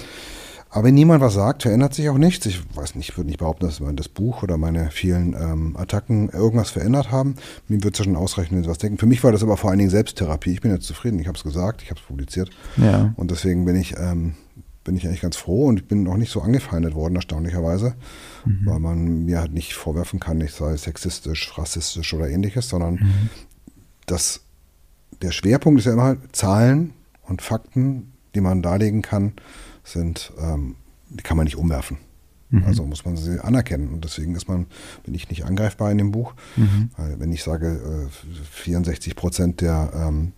Aber 0.70 0.86
wenn 0.86 0.96
niemand 0.96 1.22
was 1.22 1.34
sagt, 1.34 1.64
verändert 1.64 1.94
sich 1.94 2.10
auch 2.10 2.18
nichts. 2.18 2.46
Ich 2.46 2.62
weiß 2.76 2.96
nicht, 2.96 3.10
ich 3.10 3.18
würde 3.18 3.30
nicht 3.30 3.40
behaupten, 3.40 3.66
dass 3.66 3.82
das 3.96 4.10
Buch 4.10 4.44
oder 4.44 4.58
meine 4.58 4.92
vielen 4.92 5.34
ähm, 5.34 5.78
Attacken 5.78 6.30
irgendwas 6.30 6.70
verändert 6.70 7.10
haben. 7.10 7.36
Mir 7.68 7.84
wird 7.84 7.96
es 7.96 8.00
ja 8.00 8.06
schon 8.06 8.16
ausreichen, 8.16 8.56
wenn 8.56 8.64
sie 8.64 8.70
was 8.70 8.78
denken. 8.78 8.98
Für 8.98 9.06
mich 9.06 9.24
war 9.24 9.32
das 9.32 9.44
aber 9.44 9.58
vor 9.58 9.70
allen 9.70 9.80
Dingen 9.80 9.90
Selbsttherapie. 9.90 10.52
Ich 10.52 10.62
bin 10.62 10.72
jetzt 10.72 10.86
zufrieden. 10.86 11.20
Ich 11.20 11.28
habe 11.28 11.38
es 11.38 11.44
gesagt, 11.44 11.82
ich 11.84 11.90
habe 11.90 12.00
es 12.00 12.06
publiziert. 12.06 12.50
Ja. 12.76 13.14
Und 13.16 13.32
deswegen 13.32 13.66
bin 13.66 13.76
ich, 13.78 13.96
ähm, 13.98 14.34
bin 14.88 14.96
ich 14.96 15.06
eigentlich 15.06 15.22
ganz 15.22 15.36
froh 15.36 15.66
und 15.66 15.80
ich 15.82 15.86
bin 15.86 16.08
auch 16.08 16.16
nicht 16.16 16.32
so 16.32 16.42
angefeindet 16.42 16.96
worden, 16.96 17.18
erstaunlicherweise, 17.18 17.96
mhm. 18.46 18.62
weil 18.64 18.80
man 18.80 19.26
mir 19.26 19.42
halt 19.42 19.52
nicht 19.52 19.74
vorwerfen 19.74 20.22
kann, 20.22 20.40
ich 20.40 20.54
sei 20.54 20.78
sexistisch, 20.78 21.58
rassistisch 21.58 22.14
oder 22.14 22.30
ähnliches, 22.30 22.70
sondern 22.70 22.94
mhm. 22.94 23.30
das, 24.06 24.46
der 25.22 25.32
Schwerpunkt 25.32 25.82
ist 25.82 25.86
ja 25.88 25.92
immer 25.92 26.16
Zahlen 26.32 26.94
und 27.24 27.42
Fakten, 27.42 28.14
die 28.34 28.40
man 28.40 28.62
darlegen 28.62 29.02
kann 29.02 29.34
sind, 29.84 30.32
ähm, 30.40 30.76
die 31.10 31.22
kann 31.22 31.36
man 31.36 31.44
nicht 31.44 31.58
umwerfen. 31.58 31.98
Mhm. 32.50 32.64
Also 32.64 32.86
muss 32.86 33.04
man 33.04 33.18
sie 33.18 33.44
anerkennen. 33.44 33.90
Und 33.90 34.06
deswegen 34.06 34.36
ist 34.36 34.48
man, 34.48 34.68
bin 35.04 35.14
ich 35.16 35.30
nicht 35.30 35.44
angreifbar 35.44 35.92
in 35.92 35.98
dem 35.98 36.12
Buch. 36.12 36.34
Mhm. 36.56 36.92
Weil 36.96 37.20
wenn 37.20 37.34
ich 37.34 37.44
sage, 37.44 38.08
äh, 38.08 38.46
64 38.52 39.18
Prozent 39.18 39.60
der 39.60 39.92
ähm, 39.94 40.32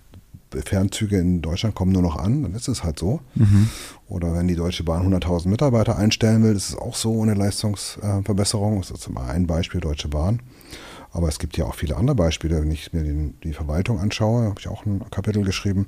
Fernzüge 0.66 1.18
in 1.18 1.42
Deutschland 1.42 1.76
kommen 1.76 1.92
nur 1.92 2.02
noch 2.02 2.18
an, 2.18 2.44
dann 2.44 2.56
ist 2.56 2.68
es 2.68 2.84
halt 2.84 3.00
so. 3.00 3.22
Mhm. 3.36 3.70
Oder 4.08 4.34
wenn 4.34 4.48
die 4.48 4.56
Deutsche 4.56 4.84
Bahn 4.84 5.12
100.000 5.14 5.48
Mitarbeiter 5.48 5.98
einstellen 5.98 6.44
will, 6.44 6.56
ist 6.56 6.70
es 6.70 6.76
auch 6.76 6.96
so 6.96 7.14
ohne 7.14 7.36
Leistungsverbesserung. 7.36 8.82
Das 8.82 8.92
ist 8.92 9.10
mal 9.10 9.30
ein 9.30 9.48
Beispiel 9.48 9.82
Deutsche 9.82 10.08
Bahn. 10.08 10.42
Aber 11.12 11.28
es 11.28 11.40
gibt 11.40 11.58
ja 11.58 11.66
auch 11.66 11.76
viele 11.76 11.98
andere 11.98 12.16
Beispiele. 12.16 12.62
Wenn 12.62 12.72
ich 12.72 12.94
mir 12.94 13.04
den, 13.04 13.40
die 13.44 13.54
Verwaltung 13.54 14.00
anschaue, 14.00 14.44
habe 14.44 14.60
ich 14.60 14.68
auch 14.68 14.86
ein 14.86 15.02
Kapitel 15.10 15.44
geschrieben. 15.44 15.88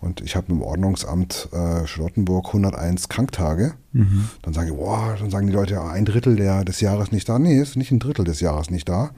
Und 0.00 0.20
ich 0.20 0.34
habe 0.34 0.50
im 0.50 0.62
Ordnungsamt 0.62 1.48
äh, 1.52 1.86
Charlottenburg 1.86 2.48
101 2.48 3.08
Kranktage. 3.08 3.74
Mhm. 3.92 4.28
Dann 4.42 4.54
sage 4.54 4.70
ich, 4.70 4.76
boah, 4.76 5.16
dann 5.18 5.30
sagen 5.30 5.46
die 5.46 5.52
Leute, 5.52 5.74
ja, 5.74 5.88
ein 5.88 6.04
Drittel 6.04 6.36
der, 6.36 6.64
des 6.64 6.80
Jahres 6.80 7.12
nicht 7.12 7.28
da. 7.28 7.38
Nee, 7.38 7.60
ist 7.60 7.76
nicht 7.76 7.92
ein 7.92 8.00
Drittel 8.00 8.24
des 8.24 8.40
Jahres 8.40 8.70
nicht 8.70 8.88
da, 8.88 9.10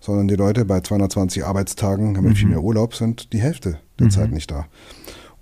sondern 0.00 0.28
die 0.28 0.36
Leute 0.36 0.64
bei 0.64 0.80
220 0.80 1.44
Arbeitstagen 1.44 2.16
haben 2.16 2.28
mhm. 2.28 2.36
viel 2.36 2.48
mehr 2.48 2.62
Urlaub, 2.62 2.94
sind 2.94 3.32
die 3.32 3.40
Hälfte 3.40 3.78
der 3.98 4.06
mhm. 4.06 4.10
Zeit 4.10 4.32
nicht 4.32 4.50
da. 4.50 4.66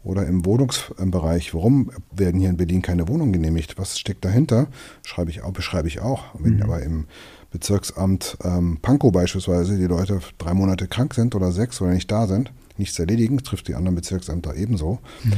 Oder 0.02 0.26
im 0.26 0.44
Wohnungsbereich, 0.44 1.54
warum 1.54 1.90
werden 2.14 2.38
hier 2.38 2.50
in 2.50 2.58
Berlin 2.58 2.82
keine 2.82 3.08
Wohnungen 3.08 3.32
genehmigt? 3.32 3.78
Was 3.78 3.98
steckt 3.98 4.24
dahinter? 4.24 4.66
Schreibe 5.02 5.30
ich 5.30 5.42
auch, 5.42 5.52
beschreibe 5.52 5.88
ich 5.88 6.00
auch. 6.00 6.24
Wenn 6.38 6.56
mhm. 6.56 6.62
aber 6.62 6.82
im 6.82 7.06
Bezirksamt 7.54 8.36
ähm, 8.42 8.78
Pankow 8.82 9.12
beispielsweise 9.12 9.76
die 9.78 9.86
Leute 9.86 10.18
drei 10.38 10.54
Monate 10.54 10.88
krank 10.88 11.14
sind 11.14 11.36
oder 11.36 11.52
sechs 11.52 11.80
oder 11.80 11.92
nicht 11.92 12.10
da 12.10 12.26
sind, 12.26 12.52
nichts 12.78 12.98
erledigen, 12.98 13.38
trifft 13.38 13.68
die 13.68 13.76
anderen 13.76 13.94
Bezirksämter 13.94 14.56
ebenso. 14.56 14.98
Mhm. 15.22 15.32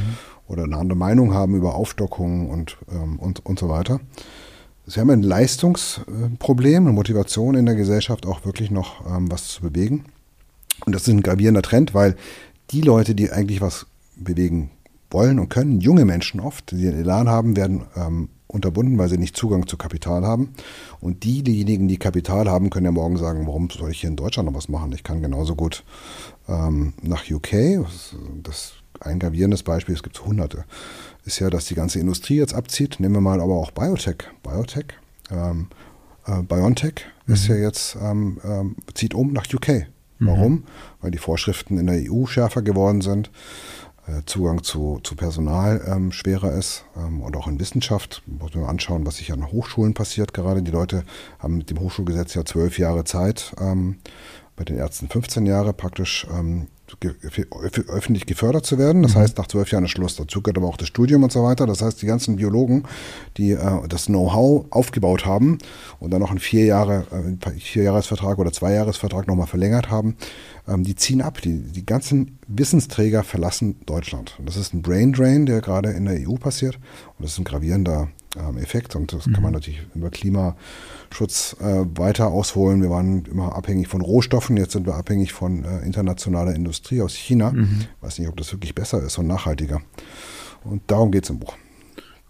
Oder 0.47 0.63
eine 0.63 0.77
andere 0.77 0.97
Meinung 0.97 1.35
haben 1.35 1.55
über 1.55 1.75
Aufstockungen 1.75 2.49
und, 2.49 2.77
ähm, 2.91 3.19
und, 3.19 3.45
und 3.45 3.59
so 3.59 3.69
weiter. 3.69 3.99
Sie 4.87 4.99
haben 4.99 5.11
ein 5.11 5.21
Leistungsproblem, 5.21 6.87
eine 6.87 6.93
Motivation 6.93 7.53
in 7.53 7.67
der 7.67 7.75
Gesellschaft 7.75 8.25
auch 8.25 8.45
wirklich 8.45 8.71
noch 8.71 9.05
ähm, 9.05 9.29
was 9.29 9.49
zu 9.49 9.61
bewegen. 9.61 10.05
Und 10.87 10.95
das 10.95 11.03
ist 11.03 11.09
ein 11.09 11.21
gravierender 11.21 11.61
Trend, 11.61 11.93
weil 11.93 12.15
die 12.71 12.81
Leute, 12.81 13.13
die 13.13 13.31
eigentlich 13.31 13.61
was 13.61 13.85
bewegen 14.15 14.71
wollen 15.11 15.37
und 15.37 15.49
können, 15.49 15.81
junge 15.81 16.05
Menschen 16.05 16.39
oft, 16.39 16.71
die 16.71 16.81
den 16.81 16.97
Elan 16.97 17.29
haben, 17.29 17.55
werden 17.55 17.83
ähm, 17.95 18.29
unterbunden, 18.47 18.97
weil 18.97 19.09
sie 19.09 19.17
nicht 19.17 19.35
Zugang 19.35 19.67
zu 19.67 19.77
Kapital 19.77 20.25
haben. 20.25 20.53
Und 20.99 21.23
die, 21.23 21.43
diejenigen, 21.43 21.87
die 21.87 21.97
Kapital 21.97 22.49
haben, 22.49 22.69
können 22.69 22.85
ja 22.85 22.91
morgen 22.91 23.17
sagen, 23.17 23.45
warum 23.45 23.69
soll 23.69 23.91
ich 23.91 24.01
hier 24.01 24.09
in 24.09 24.15
Deutschland 24.15 24.49
noch 24.49 24.55
was 24.55 24.69
machen? 24.69 24.91
Ich 24.93 25.03
kann 25.03 25.21
genauso 25.21 25.55
gut 25.55 25.83
ähm, 26.47 26.93
nach 27.01 27.29
UK. 27.29 27.85
Das 28.43 28.73
ein 28.99 29.19
gravierendes 29.19 29.63
Beispiel, 29.63 29.95
es 29.95 30.03
gibt 30.03 30.25
hunderte, 30.25 30.65
ist 31.25 31.39
ja, 31.39 31.49
dass 31.49 31.65
die 31.65 31.75
ganze 31.75 31.99
Industrie 31.99 32.37
jetzt 32.37 32.53
abzieht. 32.53 32.99
Nehmen 32.99 33.15
wir 33.15 33.21
mal 33.21 33.41
aber 33.41 33.55
auch 33.55 33.71
Biotech. 33.71 34.23
Biotech, 34.43 34.87
ähm, 35.29 35.67
äh, 36.25 36.41
BioNTech 36.41 37.05
mhm. 37.25 37.33
ist 37.33 37.47
ja 37.47 37.55
jetzt, 37.55 37.97
ähm, 38.01 38.39
ähm, 38.43 38.75
zieht 38.93 39.13
um 39.13 39.33
nach 39.33 39.45
UK. 39.53 39.87
Warum? 40.19 40.51
Mhm. 40.51 40.63
Weil 41.01 41.11
die 41.11 41.19
Vorschriften 41.19 41.77
in 41.77 41.87
der 41.87 42.11
EU 42.11 42.25
schärfer 42.25 42.61
geworden 42.61 43.01
sind. 43.01 43.29
Äh, 44.07 44.23
Zugang 44.25 44.63
zu, 44.63 44.99
zu 45.03 45.15
Personal 45.15 45.81
ähm, 45.85 46.11
schwerer 46.11 46.53
ist 46.53 46.85
ähm, 46.95 47.21
und 47.21 47.35
auch 47.35 47.47
in 47.47 47.59
Wissenschaft. 47.59 48.23
Muss 48.25 48.55
man 48.55 48.63
anschauen, 48.63 49.05
was 49.05 49.17
sich 49.17 49.33
an 49.33 49.51
Hochschulen 49.51 49.93
passiert. 49.93 50.33
Gerade 50.33 50.63
die 50.63 50.71
Leute 50.71 51.03
haben 51.39 51.57
mit 51.57 51.69
dem 51.69 51.79
Hochschulgesetz 51.79 52.33
ja 52.33 52.45
zwölf 52.45 52.79
Jahre 52.79 53.03
Zeit, 53.03 53.53
ähm, 53.59 53.97
bei 54.55 54.63
den 54.63 54.77
Ärzten 54.77 55.07
15 55.07 55.45
Jahre 55.45 55.73
praktisch 55.73 56.25
ähm, 56.31 56.67
öffentlich 57.89 58.25
gefördert 58.25 58.65
zu 58.65 58.77
werden. 58.77 59.03
Das 59.03 59.13
mhm. 59.13 59.19
heißt, 59.19 59.37
nach 59.37 59.47
zwölf 59.47 59.71
Jahren 59.71 59.85
ist 59.85 59.91
Schluss. 59.91 60.15
Dazu 60.15 60.41
gehört 60.41 60.57
aber 60.57 60.67
auch 60.67 60.77
das 60.77 60.87
Studium 60.87 61.23
und 61.23 61.31
so 61.31 61.43
weiter. 61.43 61.67
Das 61.67 61.81
heißt, 61.81 62.01
die 62.01 62.05
ganzen 62.05 62.37
Biologen, 62.37 62.83
die 63.35 63.51
äh, 63.51 63.87
das 63.89 64.05
Know-how 64.05 64.65
aufgebaut 64.69 65.25
haben 65.25 65.57
und 65.99 66.11
dann 66.11 66.21
noch 66.21 66.29
einen 66.29 66.39
vier 66.39 66.65
Jahre, 66.65 67.05
äh, 67.11 67.59
Vierjahresvertrag 67.59 68.39
oder 68.39 68.53
Zweijahresvertrag 68.53 69.27
nochmal 69.27 69.47
verlängert 69.47 69.91
haben, 69.91 70.15
ähm, 70.67 70.83
die 70.83 70.95
ziehen 70.95 71.21
ab. 71.21 71.41
Die, 71.41 71.59
die 71.59 71.85
ganzen 71.85 72.37
Wissenssträger 72.47 73.23
verlassen 73.23 73.77
Deutschland. 73.85 74.35
Und 74.39 74.47
das 74.47 74.57
ist 74.57 74.73
ein 74.73 74.81
Brain 74.81 75.13
Drain, 75.13 75.45
der 75.45 75.61
gerade 75.61 75.91
in 75.91 76.05
der 76.05 76.27
EU 76.27 76.35
passiert. 76.35 76.75
Und 76.75 77.23
das 77.23 77.33
ist 77.33 77.39
ein 77.39 77.45
gravierender 77.45 78.09
ähm, 78.37 78.57
Effekt. 78.57 78.95
Und 78.95 79.13
das 79.13 79.25
mhm. 79.25 79.33
kann 79.33 79.43
man 79.43 79.51
mhm. 79.51 79.57
natürlich 79.57 79.81
über 79.95 80.09
Klimaschutz 80.09 81.55
äh, 81.59 81.85
weiter 81.95 82.27
ausholen. 82.27 82.81
Wir 82.81 82.89
waren 82.89 83.25
immer 83.25 83.55
abhängig 83.55 83.87
von 83.87 84.01
Rohstoffen, 84.01 84.57
jetzt 84.57 84.73
sind 84.73 84.85
wir 84.85 84.95
abhängig 84.95 85.33
von 85.33 85.63
äh, 85.63 85.79
internationaler 85.79 86.53
Industrie 86.55 87.01
aus 87.01 87.13
China. 87.13 87.51
Mhm. 87.51 87.81
Ich 87.81 88.03
weiß 88.03 88.19
nicht, 88.19 88.27
ob 88.27 88.37
das 88.37 88.51
wirklich 88.51 88.75
besser 88.75 89.01
ist 89.01 89.17
und 89.17 89.27
nachhaltiger. 89.27 89.81
Und 90.63 90.81
darum 90.87 91.11
geht 91.11 91.23
es 91.23 91.29
im 91.29 91.39
Buch. 91.39 91.55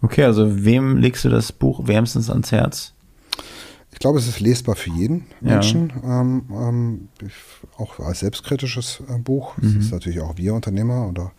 Okay, 0.00 0.22
also 0.22 0.64
wem 0.64 0.96
legst 0.96 1.24
du 1.24 1.28
das 1.28 1.50
Buch 1.50 1.88
wärmstens 1.88 2.30
ans 2.30 2.52
Herz? 2.52 2.94
Ich 3.98 4.00
glaube, 4.00 4.20
es 4.20 4.28
ist 4.28 4.38
lesbar 4.38 4.76
für 4.76 4.90
jeden 4.90 5.26
Menschen. 5.40 5.92
Ja. 6.04 6.20
Ähm, 6.20 6.42
ähm, 6.52 7.08
auch 7.78 7.98
als 7.98 8.20
selbstkritisches 8.20 9.02
äh, 9.08 9.18
Buch. 9.18 9.58
Es 9.58 9.74
mhm. 9.74 9.80
ist 9.80 9.90
natürlich 9.90 10.20
auch 10.20 10.36
wir 10.36 10.54
Unternehmer 10.54 11.08
oder 11.08 11.32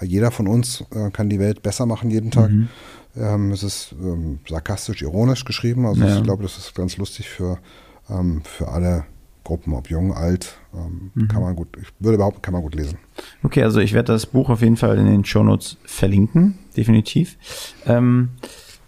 jeder 0.00 0.30
von 0.30 0.46
uns 0.46 0.84
äh, 0.94 1.10
kann 1.10 1.28
die 1.28 1.40
Welt 1.40 1.64
besser 1.64 1.86
machen 1.86 2.10
jeden 2.10 2.30
Tag. 2.30 2.52
Mhm. 2.52 2.68
Ähm, 3.16 3.50
es 3.50 3.64
ist 3.64 3.96
ähm, 4.00 4.38
sarkastisch, 4.48 5.02
ironisch 5.02 5.44
geschrieben. 5.44 5.86
Also 5.86 6.04
ja. 6.04 6.16
ich 6.16 6.22
glaube, 6.22 6.44
das 6.44 6.56
ist 6.56 6.76
ganz 6.76 6.98
lustig 6.98 7.28
für, 7.28 7.58
ähm, 8.08 8.42
für 8.44 8.68
alle 8.68 9.06
Gruppen, 9.42 9.74
ob 9.74 9.90
jung, 9.90 10.14
alt, 10.14 10.54
ähm, 10.72 11.10
mhm. 11.14 11.26
kann 11.26 11.42
man 11.42 11.56
gut, 11.56 11.76
ich 11.82 11.88
würde 11.98 12.16
behaupten, 12.16 12.42
kann 12.42 12.54
man 12.54 12.62
gut 12.62 12.76
lesen. 12.76 12.96
Okay, 13.42 13.64
also 13.64 13.80
ich 13.80 13.92
werde 13.92 14.12
das 14.12 14.26
Buch 14.26 14.50
auf 14.50 14.60
jeden 14.62 14.76
Fall 14.76 14.96
in 14.98 15.06
den 15.06 15.24
Shownotes 15.24 15.78
verlinken, 15.84 16.60
definitiv. 16.76 17.36
Ähm, 17.86 18.28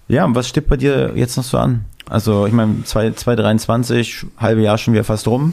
ja, 0.07 0.25
und 0.25 0.37
was 0.37 0.47
steht 0.47 0.69
bei 0.69 0.77
dir 0.77 1.13
jetzt 1.17 1.37
noch 1.37 1.43
so 1.43 1.59
an? 1.59 1.87
Also 2.09 2.47
ich 2.47 2.53
meine, 2.53 2.85
2023, 2.85 4.27
halbe 4.37 4.63
Jahr 4.63 4.79
schon 4.79 4.95
wieder 4.95 5.05
fast 5.05 5.27
rum. 5.27 5.53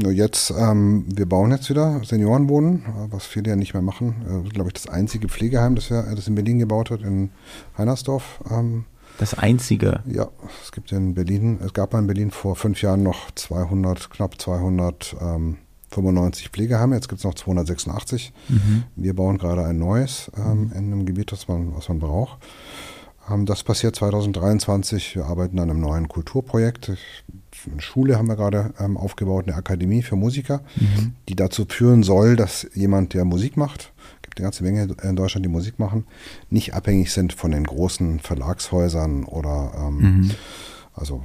Nur 0.00 0.12
jetzt, 0.12 0.52
ähm, 0.56 1.06
wir 1.08 1.26
bauen 1.26 1.50
jetzt 1.50 1.70
wieder 1.70 2.00
Seniorenwohnen, 2.04 2.84
äh, 2.84 3.12
was 3.12 3.26
viele 3.26 3.50
ja 3.50 3.56
nicht 3.56 3.74
mehr 3.74 3.82
machen. 3.82 4.44
Äh, 4.46 4.48
Glaube 4.50 4.68
ich, 4.68 4.74
das 4.74 4.88
einzige 4.88 5.28
Pflegeheim, 5.28 5.74
das, 5.74 5.88
ja, 5.88 6.02
das 6.14 6.28
in 6.28 6.36
Berlin 6.36 6.60
gebaut 6.60 6.90
wird, 6.90 7.02
in 7.02 7.30
Heinersdorf. 7.76 8.40
Ähm, 8.48 8.84
das 9.18 9.34
einzige? 9.34 10.00
Ja, 10.06 10.28
es 10.62 10.70
gibt 10.70 10.92
in 10.92 11.14
Berlin, 11.14 11.58
es 11.64 11.72
gab 11.72 11.94
in 11.94 12.06
Berlin 12.06 12.30
vor 12.30 12.54
fünf 12.54 12.80
Jahren 12.82 13.02
noch 13.02 13.32
200, 13.32 14.10
knapp 14.10 14.40
295 14.40 15.16
ähm, 15.20 16.52
Pflegeheime, 16.52 16.94
jetzt 16.94 17.08
gibt 17.08 17.18
es 17.18 17.24
noch 17.24 17.34
286. 17.34 18.32
Mhm. 18.48 18.84
Wir 18.94 19.14
bauen 19.14 19.38
gerade 19.38 19.64
ein 19.64 19.80
neues 19.80 20.30
ähm, 20.36 20.70
in 20.72 20.92
einem 20.92 21.06
Gebiet, 21.06 21.32
das 21.32 21.48
man, 21.48 21.74
was 21.74 21.88
man 21.88 21.98
braucht. 21.98 22.38
Ähm, 23.30 23.46
das 23.46 23.62
passiert 23.62 23.96
2023. 23.96 25.16
Wir 25.16 25.26
arbeiten 25.26 25.58
an 25.58 25.70
einem 25.70 25.80
neuen 25.80 26.08
Kulturprojekt 26.08 26.92
eine 27.66 27.80
Schule 27.80 28.16
haben 28.16 28.28
wir 28.28 28.36
gerade 28.36 28.72
ähm, 28.78 28.96
aufgebaut, 28.96 29.46
eine 29.46 29.56
Akademie 29.56 30.02
für 30.02 30.16
Musiker, 30.16 30.62
mhm. 30.76 31.14
die 31.28 31.36
dazu 31.36 31.66
führen 31.68 32.02
soll, 32.02 32.36
dass 32.36 32.66
jemand, 32.74 33.14
der 33.14 33.24
Musik 33.24 33.56
macht, 33.56 33.92
gibt 34.22 34.38
eine 34.38 34.44
ganze 34.44 34.62
Menge 34.62 34.88
in 35.02 35.16
Deutschland, 35.16 35.44
die 35.44 35.50
Musik 35.50 35.78
machen, 35.78 36.06
nicht 36.50 36.74
abhängig 36.74 37.12
sind 37.12 37.32
von 37.32 37.50
den 37.50 37.64
großen 37.64 38.20
Verlagshäusern 38.20 39.24
oder 39.24 39.72
ähm, 39.76 39.96
mhm. 39.96 40.30
also 40.94 41.22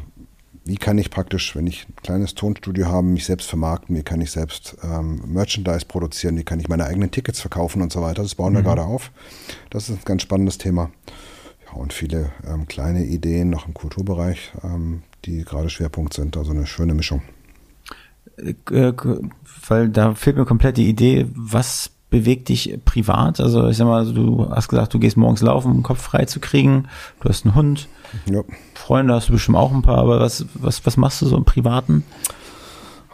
wie 0.66 0.78
kann 0.78 0.98
ich 0.98 1.10
praktisch, 1.10 1.58
wenn 1.58 1.68
ich 1.68 1.88
ein 1.90 1.96
kleines 2.04 2.36
Tonstudio 2.36 2.88
habe, 2.88 3.06
mich 3.06 3.26
selbst 3.26 3.50
vermarkten, 3.50 3.98
wie 3.98 4.04
kann 4.04 4.22
ich 4.22 4.32
selbst 4.32 4.78
ähm, 4.82 5.22
Merchandise 5.28 5.86
produzieren, 5.86 6.38
wie 6.38 6.46
kann 6.46 6.62
ich 6.62 6.70
meine 6.70 6.86
eigenen 6.86 7.12
Tickets 7.12 7.42
verkaufen 7.42 7.82
und 7.82 7.92
so 7.92 8.02
weiter. 8.02 8.24
Das 8.24 8.36
bauen 8.36 8.54
wir 8.54 8.62
gerade 8.62 8.84
auf. 8.84 9.12
Das 9.70 9.90
ist 9.90 9.98
ein 9.98 10.06
ganz 10.06 10.22
spannendes 10.22 10.58
Thema. 10.58 10.90
Und 11.76 11.94
viele 11.94 12.32
ähm, 12.48 12.68
kleine 12.68 13.06
Ideen 13.06 13.50
noch 13.50 13.68
im 13.68 13.74
Kulturbereich, 13.74 14.54
ähm, 14.64 15.04
die 15.26 15.44
gerade 15.44 15.70
Schwerpunkt 15.70 16.14
sind. 16.14 16.38
Also 16.38 16.52
eine 16.52 16.66
schöne 16.66 16.94
Mischung. 16.94 17.22
Äh, 18.38 18.94
weil 19.68 19.90
da 19.90 20.16
fehlt 20.16 20.38
mir 20.38 20.46
komplett 20.46 20.78
die 20.78 20.90
Idee, 20.90 21.28
was 21.36 21.92
bewegt 22.10 22.50
dich 22.50 22.80
privat? 22.86 23.40
Also 23.40 23.68
ich 23.68 23.78
sag 23.78 23.86
mal, 23.86 24.06
du 24.06 24.48
hast 24.50 24.68
gesagt, 24.68 24.94
du 24.94 25.00
gehst 25.00 25.18
morgens 25.18 25.42
laufen, 25.42 25.72
um 25.72 25.78
den 25.78 25.84
Kopf 25.84 26.02
frei 26.02 26.26
zu 26.26 26.40
kriegen. 26.40 26.88
Du 27.20 27.30
hast 27.30 27.46
einen 27.46 27.56
Hund. 27.56 27.88
Ja. 28.30 28.44
Freunde 28.76 29.16
hast 29.16 29.30
du 29.30 29.34
bestimmt 29.34 29.58
auch 29.58 29.72
ein 29.72 29.82
paar, 29.82 29.98
aber 29.98 30.20
was, 30.20 30.46
was, 30.54 30.86
was 30.86 30.98
machst 30.98 31.22
du 31.22 31.26
so 31.26 31.36
im 31.36 31.46
Privaten? 31.46 32.04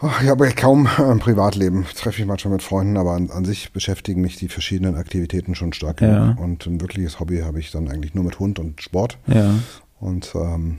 Ich 0.02 0.28
habe 0.28 0.48
kaum 0.52 0.86
ein 0.86 1.18
Privatleben. 1.18 1.84
Ich 1.86 1.94
treffe 1.94 2.20
mich 2.20 2.26
manchmal 2.26 2.52
mit 2.52 2.62
Freunden, 2.62 2.96
aber 2.96 3.12
an, 3.12 3.30
an 3.30 3.44
sich 3.44 3.72
beschäftigen 3.72 4.22
mich 4.22 4.36
die 4.36 4.48
verschiedenen 4.48 4.94
Aktivitäten 4.94 5.54
schon 5.54 5.74
stark. 5.74 6.00
Ja. 6.00 6.36
Und 6.40 6.66
ein 6.66 6.80
wirkliches 6.80 7.20
Hobby 7.20 7.40
habe 7.40 7.60
ich 7.60 7.70
dann 7.70 7.88
eigentlich 7.88 8.14
nur 8.14 8.24
mit 8.24 8.38
Hund 8.38 8.58
und 8.58 8.80
Sport. 8.80 9.18
Ja. 9.26 9.54
Und 9.98 10.32
ähm, 10.34 10.78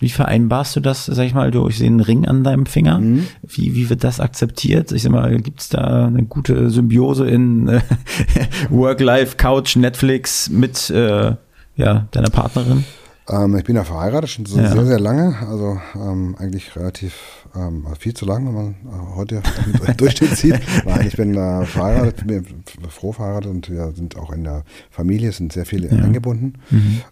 Wie 0.00 0.10
vereinbarst 0.10 0.76
du 0.76 0.80
das, 0.80 1.06
sag 1.06 1.24
ich 1.24 1.32
mal, 1.32 1.50
du, 1.50 1.66
ich 1.68 1.78
sehe 1.78 1.86
einen 1.86 2.00
Ring 2.00 2.26
an 2.26 2.44
deinem 2.44 2.66
Finger. 2.66 3.00
Wie, 3.42 3.74
wie 3.74 3.88
wird 3.88 4.04
das 4.04 4.20
akzeptiert? 4.20 4.92
Ich 4.92 5.04
sag 5.04 5.12
mal, 5.12 5.40
gibt 5.40 5.60
es 5.60 5.70
da 5.70 6.06
eine 6.06 6.24
gute 6.24 6.68
Symbiose 6.68 7.26
in 7.26 7.68
äh, 7.68 7.80
Work-Life, 8.68 9.36
Couch, 9.38 9.76
Netflix 9.76 10.50
mit 10.50 10.90
äh, 10.90 11.36
ja, 11.76 12.08
deiner 12.10 12.30
Partnerin? 12.30 12.84
Ähm, 13.28 13.56
ich 13.56 13.64
bin 13.64 13.76
ja 13.76 13.84
verheiratet 13.84 14.30
schon 14.30 14.46
so 14.46 14.58
Ja. 14.58 14.72
sehr, 14.72 14.86
sehr 14.86 15.00
lange. 15.00 15.36
Also 15.48 15.80
ähm, 15.94 16.36
eigentlich 16.38 16.76
relativ 16.76 17.46
ähm, 17.56 17.86
viel 17.98 18.14
zu 18.14 18.24
lang, 18.24 18.46
wenn 18.46 18.54
man 18.54 18.70
äh, 18.70 19.16
heute 19.16 19.42
Durchschnitt 19.96 20.36
sieht. 20.36 20.60
Nein, 20.84 21.06
ich 21.08 21.16
bin 21.16 21.34
äh, 21.34 21.64
verheiratet, 21.66 22.26
bin 22.26 22.44
froh 22.88 23.12
verheiratet 23.12 23.50
und 23.50 23.70
wir 23.70 23.92
sind 23.96 24.16
auch 24.16 24.30
in 24.30 24.44
der 24.44 24.64
Familie, 24.90 25.32
sind 25.32 25.52
sehr 25.52 25.66
viele 25.66 25.88
eingebunden. 25.90 26.54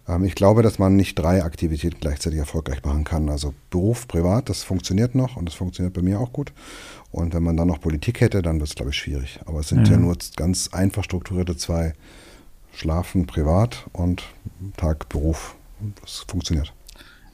Ähm, 0.07 0.23
ich 0.23 0.35
glaube, 0.35 0.61
dass 0.63 0.79
man 0.79 0.95
nicht 0.95 1.15
drei 1.19 1.43
Aktivitäten 1.43 1.97
gleichzeitig 1.99 2.39
erfolgreich 2.39 2.83
machen 2.85 3.03
kann. 3.03 3.29
Also 3.29 3.53
Beruf, 3.69 4.07
Privat, 4.07 4.49
das 4.49 4.63
funktioniert 4.63 5.15
noch 5.15 5.35
und 5.35 5.45
das 5.49 5.55
funktioniert 5.55 5.93
bei 5.93 6.01
mir 6.01 6.19
auch 6.19 6.31
gut. 6.31 6.53
Und 7.11 7.33
wenn 7.33 7.43
man 7.43 7.57
dann 7.57 7.67
noch 7.67 7.79
Politik 7.81 8.21
hätte, 8.21 8.41
dann 8.41 8.59
wird 8.59 8.69
es, 8.69 8.75
glaube 8.75 8.91
ich, 8.91 8.97
schwierig. 8.97 9.39
Aber 9.45 9.59
es 9.59 9.69
sind 9.69 9.87
ja, 9.89 9.97
nur 9.97 10.15
ganz 10.35 10.69
einfach 10.71 11.03
strukturierte 11.03 11.55
zwei 11.57 11.93
Schlafen 12.73 13.25
privat 13.25 13.85
und 13.93 14.23
Tag 14.77 15.07
Beruf. 15.09 15.55
Das 16.01 16.25
funktioniert. 16.27 16.73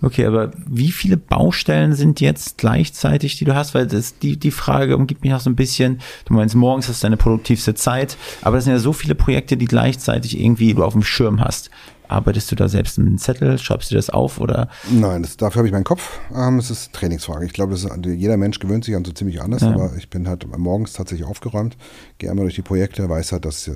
Okay, 0.04 0.26
aber 0.26 0.50
wie 0.66 0.92
viele 0.92 1.16
Baustellen 1.16 1.94
sind 1.94 2.22
jetzt 2.22 2.58
gleichzeitig, 2.58 3.38
die 3.38 3.46
du 3.46 3.54
hast? 3.54 3.76
Weil 3.76 3.86
das, 3.86 4.18
die, 4.18 4.36
die 4.38 4.50
Frage 4.50 4.98
umgibt 4.98 5.24
mich 5.24 5.32
auch 5.34 5.40
so 5.40 5.50
ein 5.50 5.56
bisschen. 5.56 6.00
Du 6.26 6.34
meinst, 6.34 6.56
morgens 6.56 6.90
ist 6.90 7.04
deine 7.04 7.18
produktivste 7.18 7.76
Zeit, 7.76 8.18
aber 8.42 8.56
das 8.56 8.64
sind 8.64 8.74
ja 8.74 8.80
so 8.80 8.94
viele 8.94 9.14
Projekte, 9.14 9.58
die 9.58 9.66
gleichzeitig 9.66 10.40
irgendwie 10.40 10.74
du 10.74 10.84
auf 10.84 10.94
dem 10.94 11.04
Schirm 11.04 11.40
hast. 11.40 11.70
Arbeitest 12.08 12.52
du 12.52 12.56
da 12.56 12.68
selbst 12.68 12.98
einen 13.00 13.20
Zettel? 13.20 13.58
Schreibst 13.60 13.92
du 13.92 13.96
das 13.96 14.10
auf 14.10 14.40
oder? 14.42 14.70
Nein, 14.90 15.22
das, 15.22 15.38
dafür 15.38 15.60
habe 15.60 15.68
ich 15.68 15.72
meinen 15.72 15.86
Kopf. 15.86 16.20
Ähm, 16.36 16.58
es 16.58 16.72
ist 16.72 16.92
Trainingsfrage. 16.94 17.46
Ich 17.46 17.54
glaube, 17.54 17.76
ist, 17.76 17.88
jeder 18.04 18.36
Mensch 18.38 18.58
gewöhnt 18.60 18.84
sich 18.84 18.96
an 18.96 19.06
so 19.06 19.12
ziemlich 19.14 19.40
anders, 19.42 19.62
Ja. 19.62 19.70
aber 19.72 19.96
ich 19.98 20.10
bin 20.10 20.28
halt 20.28 20.46
morgens 20.58 20.94
tatsächlich 20.94 21.28
aufgeräumt, 21.28 21.78
gehe 22.18 22.30
einmal 22.30 22.46
durch 22.46 22.56
die 22.56 22.64
Projekte, 22.64 23.08
weiß 23.08 23.32
halt, 23.34 23.46
dass 23.46 23.68
äh, 23.68 23.74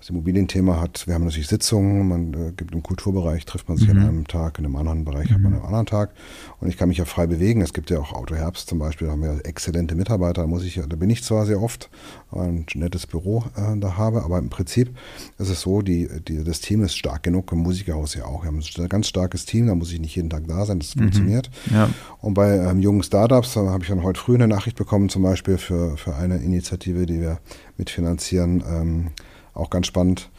das 0.00 0.08
Immobilienthema 0.08 0.80
hat. 0.80 1.06
Wir 1.06 1.14
haben 1.14 1.24
natürlich 1.24 1.48
Sitzungen, 1.48 2.08
man 2.08 2.32
äh, 2.32 2.52
gibt 2.56 2.74
im 2.74 2.82
Kulturbereich, 2.82 3.44
trifft 3.44 3.68
man 3.68 3.76
sich 3.76 3.90
an 3.90 3.98
einem 3.98 4.26
Tag, 4.26 4.58
in 4.58 4.64
einem 4.64 4.76
anderen 4.76 5.04
Bereich 5.04 5.30
hat 5.30 5.40
man 5.42 5.52
einen 5.52 5.62
anderen 5.62 5.84
Tag. 5.84 6.12
Und 6.58 6.68
ich 6.68 6.78
kann 6.78 6.88
mich 6.88 6.96
ja 6.96 7.04
frei 7.04 7.26
bewegen. 7.26 7.60
Es 7.60 7.74
gibt 7.74 7.90
ja 7.90 7.98
auch 8.00 8.12
Autoherbst 8.14 8.66
zum 8.66 8.78
Beispiel, 8.78 9.08
da 9.08 9.12
haben 9.12 9.22
wir 9.22 9.40
exzellente 9.44 9.94
Mitarbeiter, 9.94 10.40
da 10.40 10.46
muss 10.48 10.64
ich, 10.64 10.76
ja- 10.76 10.86
da 10.86 10.96
bin 10.96 11.10
ich 11.10 11.22
zwar 11.22 11.44
sehr 11.44 11.60
oft, 11.60 11.90
weil 12.30 12.64
ich 12.66 12.74
ein 12.74 12.78
nettes 12.80 13.06
Büro 13.06 13.44
äh, 13.56 13.78
da 13.78 13.98
habe, 13.98 14.24
aber 14.24 14.38
im 14.38 14.48
Prinzip 14.48 14.96
ist 15.38 15.50
es 15.50 15.60
so, 15.60 15.82
die, 15.82 16.08
die, 16.26 16.44
das 16.44 16.60
Team 16.60 16.82
ist 16.82 16.96
stark 16.96 17.22
genug, 17.22 17.52
im 17.52 17.58
Musikhaus 17.58 18.14
ja 18.14 18.24
auch. 18.24 18.42
Wir 18.44 18.48
haben 18.48 18.60
ein 18.78 18.88
ganz 18.88 19.06
starkes 19.06 19.44
Team, 19.44 19.66
da 19.66 19.74
muss 19.74 19.92
ich 19.92 20.00
nicht 20.00 20.16
jeden 20.16 20.30
Tag 20.30 20.48
da 20.48 20.64
sein, 20.64 20.78
das 20.78 20.94
funktioniert. 20.94 21.50
Ja. 21.70 21.90
Und 22.22 22.32
bei 22.32 22.56
ähm, 22.56 22.80
jungen 22.80 23.02
Startups 23.02 23.52
da 23.52 23.66
habe 23.68 23.82
ich 23.82 23.90
dann 23.90 24.02
heute 24.02 24.18
früh 24.18 24.34
eine 24.34 24.48
Nachricht 24.48 24.78
bekommen, 24.78 25.10
zum 25.10 25.22
Beispiel 25.22 25.58
für, 25.58 25.98
für 25.98 26.16
eine 26.16 26.38
Initiative, 26.38 27.04
die 27.04 27.20
wir 27.20 27.38
mitfinanzieren. 27.76 28.64
Ähm, 28.66 29.06
auch 29.54 29.70
ganz 29.70 29.86
spannend. 29.86 30.30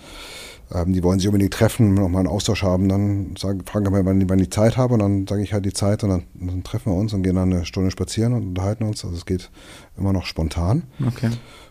Ähm, 0.73 0.93
die 0.93 1.03
wollen 1.03 1.19
sich 1.19 1.27
unbedingt 1.27 1.53
treffen, 1.53 1.93
nochmal 1.95 2.21
einen 2.21 2.29
Austausch 2.29 2.63
haben. 2.63 2.87
Dann 2.89 3.35
sagen, 3.37 3.61
fragen 3.65 3.91
wir, 3.93 4.05
wann, 4.05 4.29
wann 4.29 4.37
die 4.37 4.49
Zeit 4.49 4.77
haben. 4.77 4.93
Und 4.93 4.99
dann 4.99 5.27
sage 5.27 5.41
ich 5.43 5.53
halt 5.53 5.65
die 5.65 5.73
Zeit 5.73 6.03
und 6.03 6.09
dann, 6.09 6.23
dann 6.33 6.63
treffen 6.63 6.91
wir 6.93 6.97
uns 6.97 7.13
und 7.13 7.23
gehen 7.23 7.35
dann 7.35 7.51
eine 7.53 7.65
Stunde 7.65 7.91
spazieren 7.91 8.33
und 8.33 8.43
unterhalten 8.47 8.83
uns. 8.85 9.03
Also 9.03 9.15
es 9.17 9.25
geht 9.25 9.49
immer 9.97 10.13
noch 10.13 10.25
spontan. 10.25 10.83
Okay. 11.05 11.29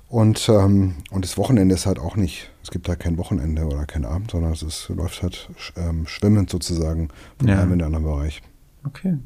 Und, 0.09 0.49
ähm, 0.49 0.97
und 1.13 1.25
das 1.25 1.39
Wochenende 1.39 1.73
ist 1.75 1.87
halt 1.87 1.99
auch 2.01 2.17
nicht, 2.17 2.51
es 2.65 2.71
gibt 2.73 2.89
halt 2.89 2.99
kein 2.99 3.17
Wochenende 3.17 3.65
oder 3.65 3.87
kein 3.87 4.05
Abend, 4.05 4.33
sondern 4.33 4.53
es 4.53 4.63
ist, 4.63 4.89
läuft 4.89 5.23
halt 5.23 5.49
sch- 5.57 5.73
ähm, 5.79 6.07
schwimmend 6.07 6.51
sozusagen 6.51 7.09
von 7.39 7.47
Ja. 7.49 7.61
einem 7.61 7.73
in 7.75 7.79
den 7.79 7.87
anderen 7.87 8.05
Bereich. 8.05 8.43
Okay. 8.85 9.19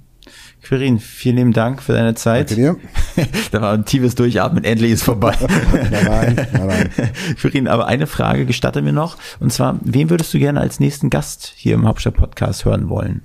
Quirin, 0.63 0.99
vielen 0.99 1.37
lieben 1.37 1.53
Dank 1.53 1.83
für 1.83 1.93
deine 1.93 2.15
Zeit. 2.15 2.51
Danke 2.51 2.63
dir. 3.15 3.27
da 3.53 3.61
war 3.61 3.73
ein 3.75 3.85
tiefes 3.85 4.15
Durchatmen, 4.15 4.65
endlich 4.65 4.93
ist 4.93 5.03
vorbei. 5.03 5.37
Nein, 5.91 6.49
nein, 6.53 6.67
nein. 6.67 6.91
Quirin, 7.39 7.69
aber 7.69 7.87
eine 7.87 8.07
Frage 8.07 8.47
gestatte 8.47 8.81
mir 8.83 8.93
noch. 8.93 9.19
Und 9.41 9.53
zwar, 9.53 9.79
wen 9.83 10.11
würdest 10.11 10.33
du 10.33 10.39
gerne 10.39 10.61
als 10.61 10.81
nächsten 10.81 11.11
Gast 11.11 11.53
hier 11.57 11.75
im 11.75 11.87
Hauptstadt-Podcast 11.87 12.65
hören 12.65 12.89
wollen? 12.89 13.23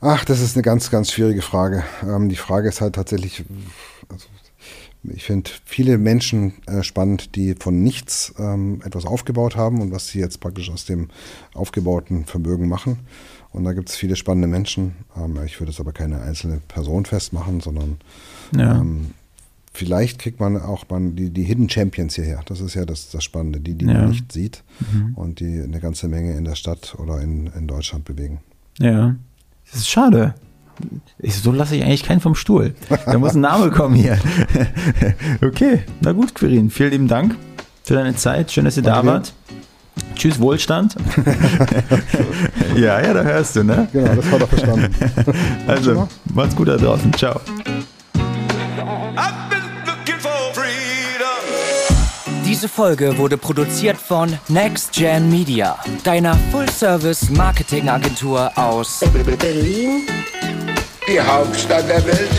Ach, 0.00 0.24
das 0.24 0.40
ist 0.40 0.56
eine 0.56 0.62
ganz, 0.62 0.90
ganz 0.90 1.12
schwierige 1.12 1.40
Frage. 1.40 1.84
Ähm, 2.02 2.28
die 2.28 2.36
Frage 2.36 2.68
ist 2.68 2.80
halt 2.80 2.94
tatsächlich, 2.96 3.44
also 4.10 4.26
ich 5.12 5.24
finde 5.24 5.50
viele 5.64 5.98
Menschen 5.98 6.54
äh, 6.66 6.82
spannend, 6.82 7.36
die 7.36 7.54
von 7.54 7.82
nichts 7.82 8.34
ähm, 8.38 8.80
etwas 8.84 9.04
aufgebaut 9.04 9.56
haben 9.56 9.80
und 9.80 9.92
was 9.92 10.08
sie 10.08 10.18
jetzt 10.18 10.40
praktisch 10.40 10.70
aus 10.70 10.84
dem 10.86 11.08
aufgebauten 11.52 12.24
Vermögen 12.24 12.68
machen. 12.68 13.00
Und 13.54 13.64
da 13.64 13.72
gibt 13.72 13.88
es 13.88 13.96
viele 13.96 14.16
spannende 14.16 14.48
Menschen. 14.48 14.96
Ähm, 15.16 15.38
ich 15.46 15.58
würde 15.60 15.70
es 15.70 15.80
aber 15.80 15.92
keine 15.92 16.20
einzelne 16.20 16.60
Person 16.68 17.06
festmachen, 17.06 17.60
sondern 17.60 17.96
Ja. 18.54 18.80
ähm, 18.80 19.12
vielleicht 19.72 20.18
kriegt 20.18 20.40
man 20.40 20.60
auch 20.60 20.84
man 20.90 21.16
die, 21.16 21.30
die 21.30 21.44
Hidden 21.44 21.70
Champions 21.70 22.16
hierher. 22.16 22.40
Das 22.46 22.60
ist 22.60 22.74
ja 22.74 22.84
das, 22.84 23.10
das 23.10 23.22
Spannende, 23.24 23.60
die, 23.60 23.74
die 23.74 23.86
Ja. 23.86 23.92
man 23.94 24.10
nicht 24.10 24.30
sieht 24.32 24.62
und 25.14 25.40
die 25.40 25.62
eine 25.62 25.80
ganze 25.80 26.08
Menge 26.08 26.36
in 26.36 26.44
der 26.44 26.56
Stadt 26.56 26.96
oder 26.98 27.20
in, 27.20 27.46
in 27.56 27.66
Deutschland 27.66 28.04
bewegen. 28.04 28.40
Ja. 28.78 29.14
Das 29.70 29.80
ist 29.80 29.88
schade. 29.88 30.34
Ich, 31.20 31.36
so 31.36 31.52
lasse 31.52 31.76
ich 31.76 31.84
eigentlich 31.84 32.02
keinen 32.02 32.20
vom 32.20 32.34
Stuhl. 32.34 32.74
Da 33.06 33.18
muss 33.18 33.34
ein 33.34 33.40
Name 33.40 33.70
kommen 33.70 33.94
hier. 33.94 34.18
okay, 35.42 35.84
na 36.00 36.10
gut, 36.12 36.34
Quirin. 36.34 36.70
Vielen 36.70 36.90
lieben 36.90 37.08
Dank 37.08 37.36
für 37.84 37.94
deine 37.94 38.16
Zeit. 38.16 38.50
Schön, 38.50 38.64
dass 38.64 38.76
ihr 38.76 38.82
da 38.82 38.94
Danke 39.02 39.06
dir. 39.06 39.12
wart. 39.12 39.34
Tschüss, 40.16 40.40
Wohlstand. 40.40 40.96
ja, 42.76 43.00
ja, 43.00 43.12
da 43.12 43.22
hörst 43.22 43.56
du, 43.56 43.64
ne? 43.64 43.88
Genau, 43.92 44.14
das 44.14 44.30
hat 44.30 44.40
er 44.40 44.46
verstanden. 44.46 44.94
Also, 45.66 46.08
macht's 46.32 46.56
gut 46.56 46.68
da 46.68 46.76
draußen. 46.76 47.12
Ciao. 47.14 47.40
Diese 52.46 52.68
Folge 52.68 53.18
wurde 53.18 53.36
produziert 53.36 53.96
von 53.96 54.38
Next 54.48 54.92
Gen 54.92 55.28
Media, 55.30 55.76
deiner 56.04 56.36
Full-Service-Marketing-Agentur 56.52 58.52
aus 58.56 59.00
Die 61.08 61.20
Hauptstadt 61.20 61.88
der 61.88 62.06
Welt. 62.06 62.30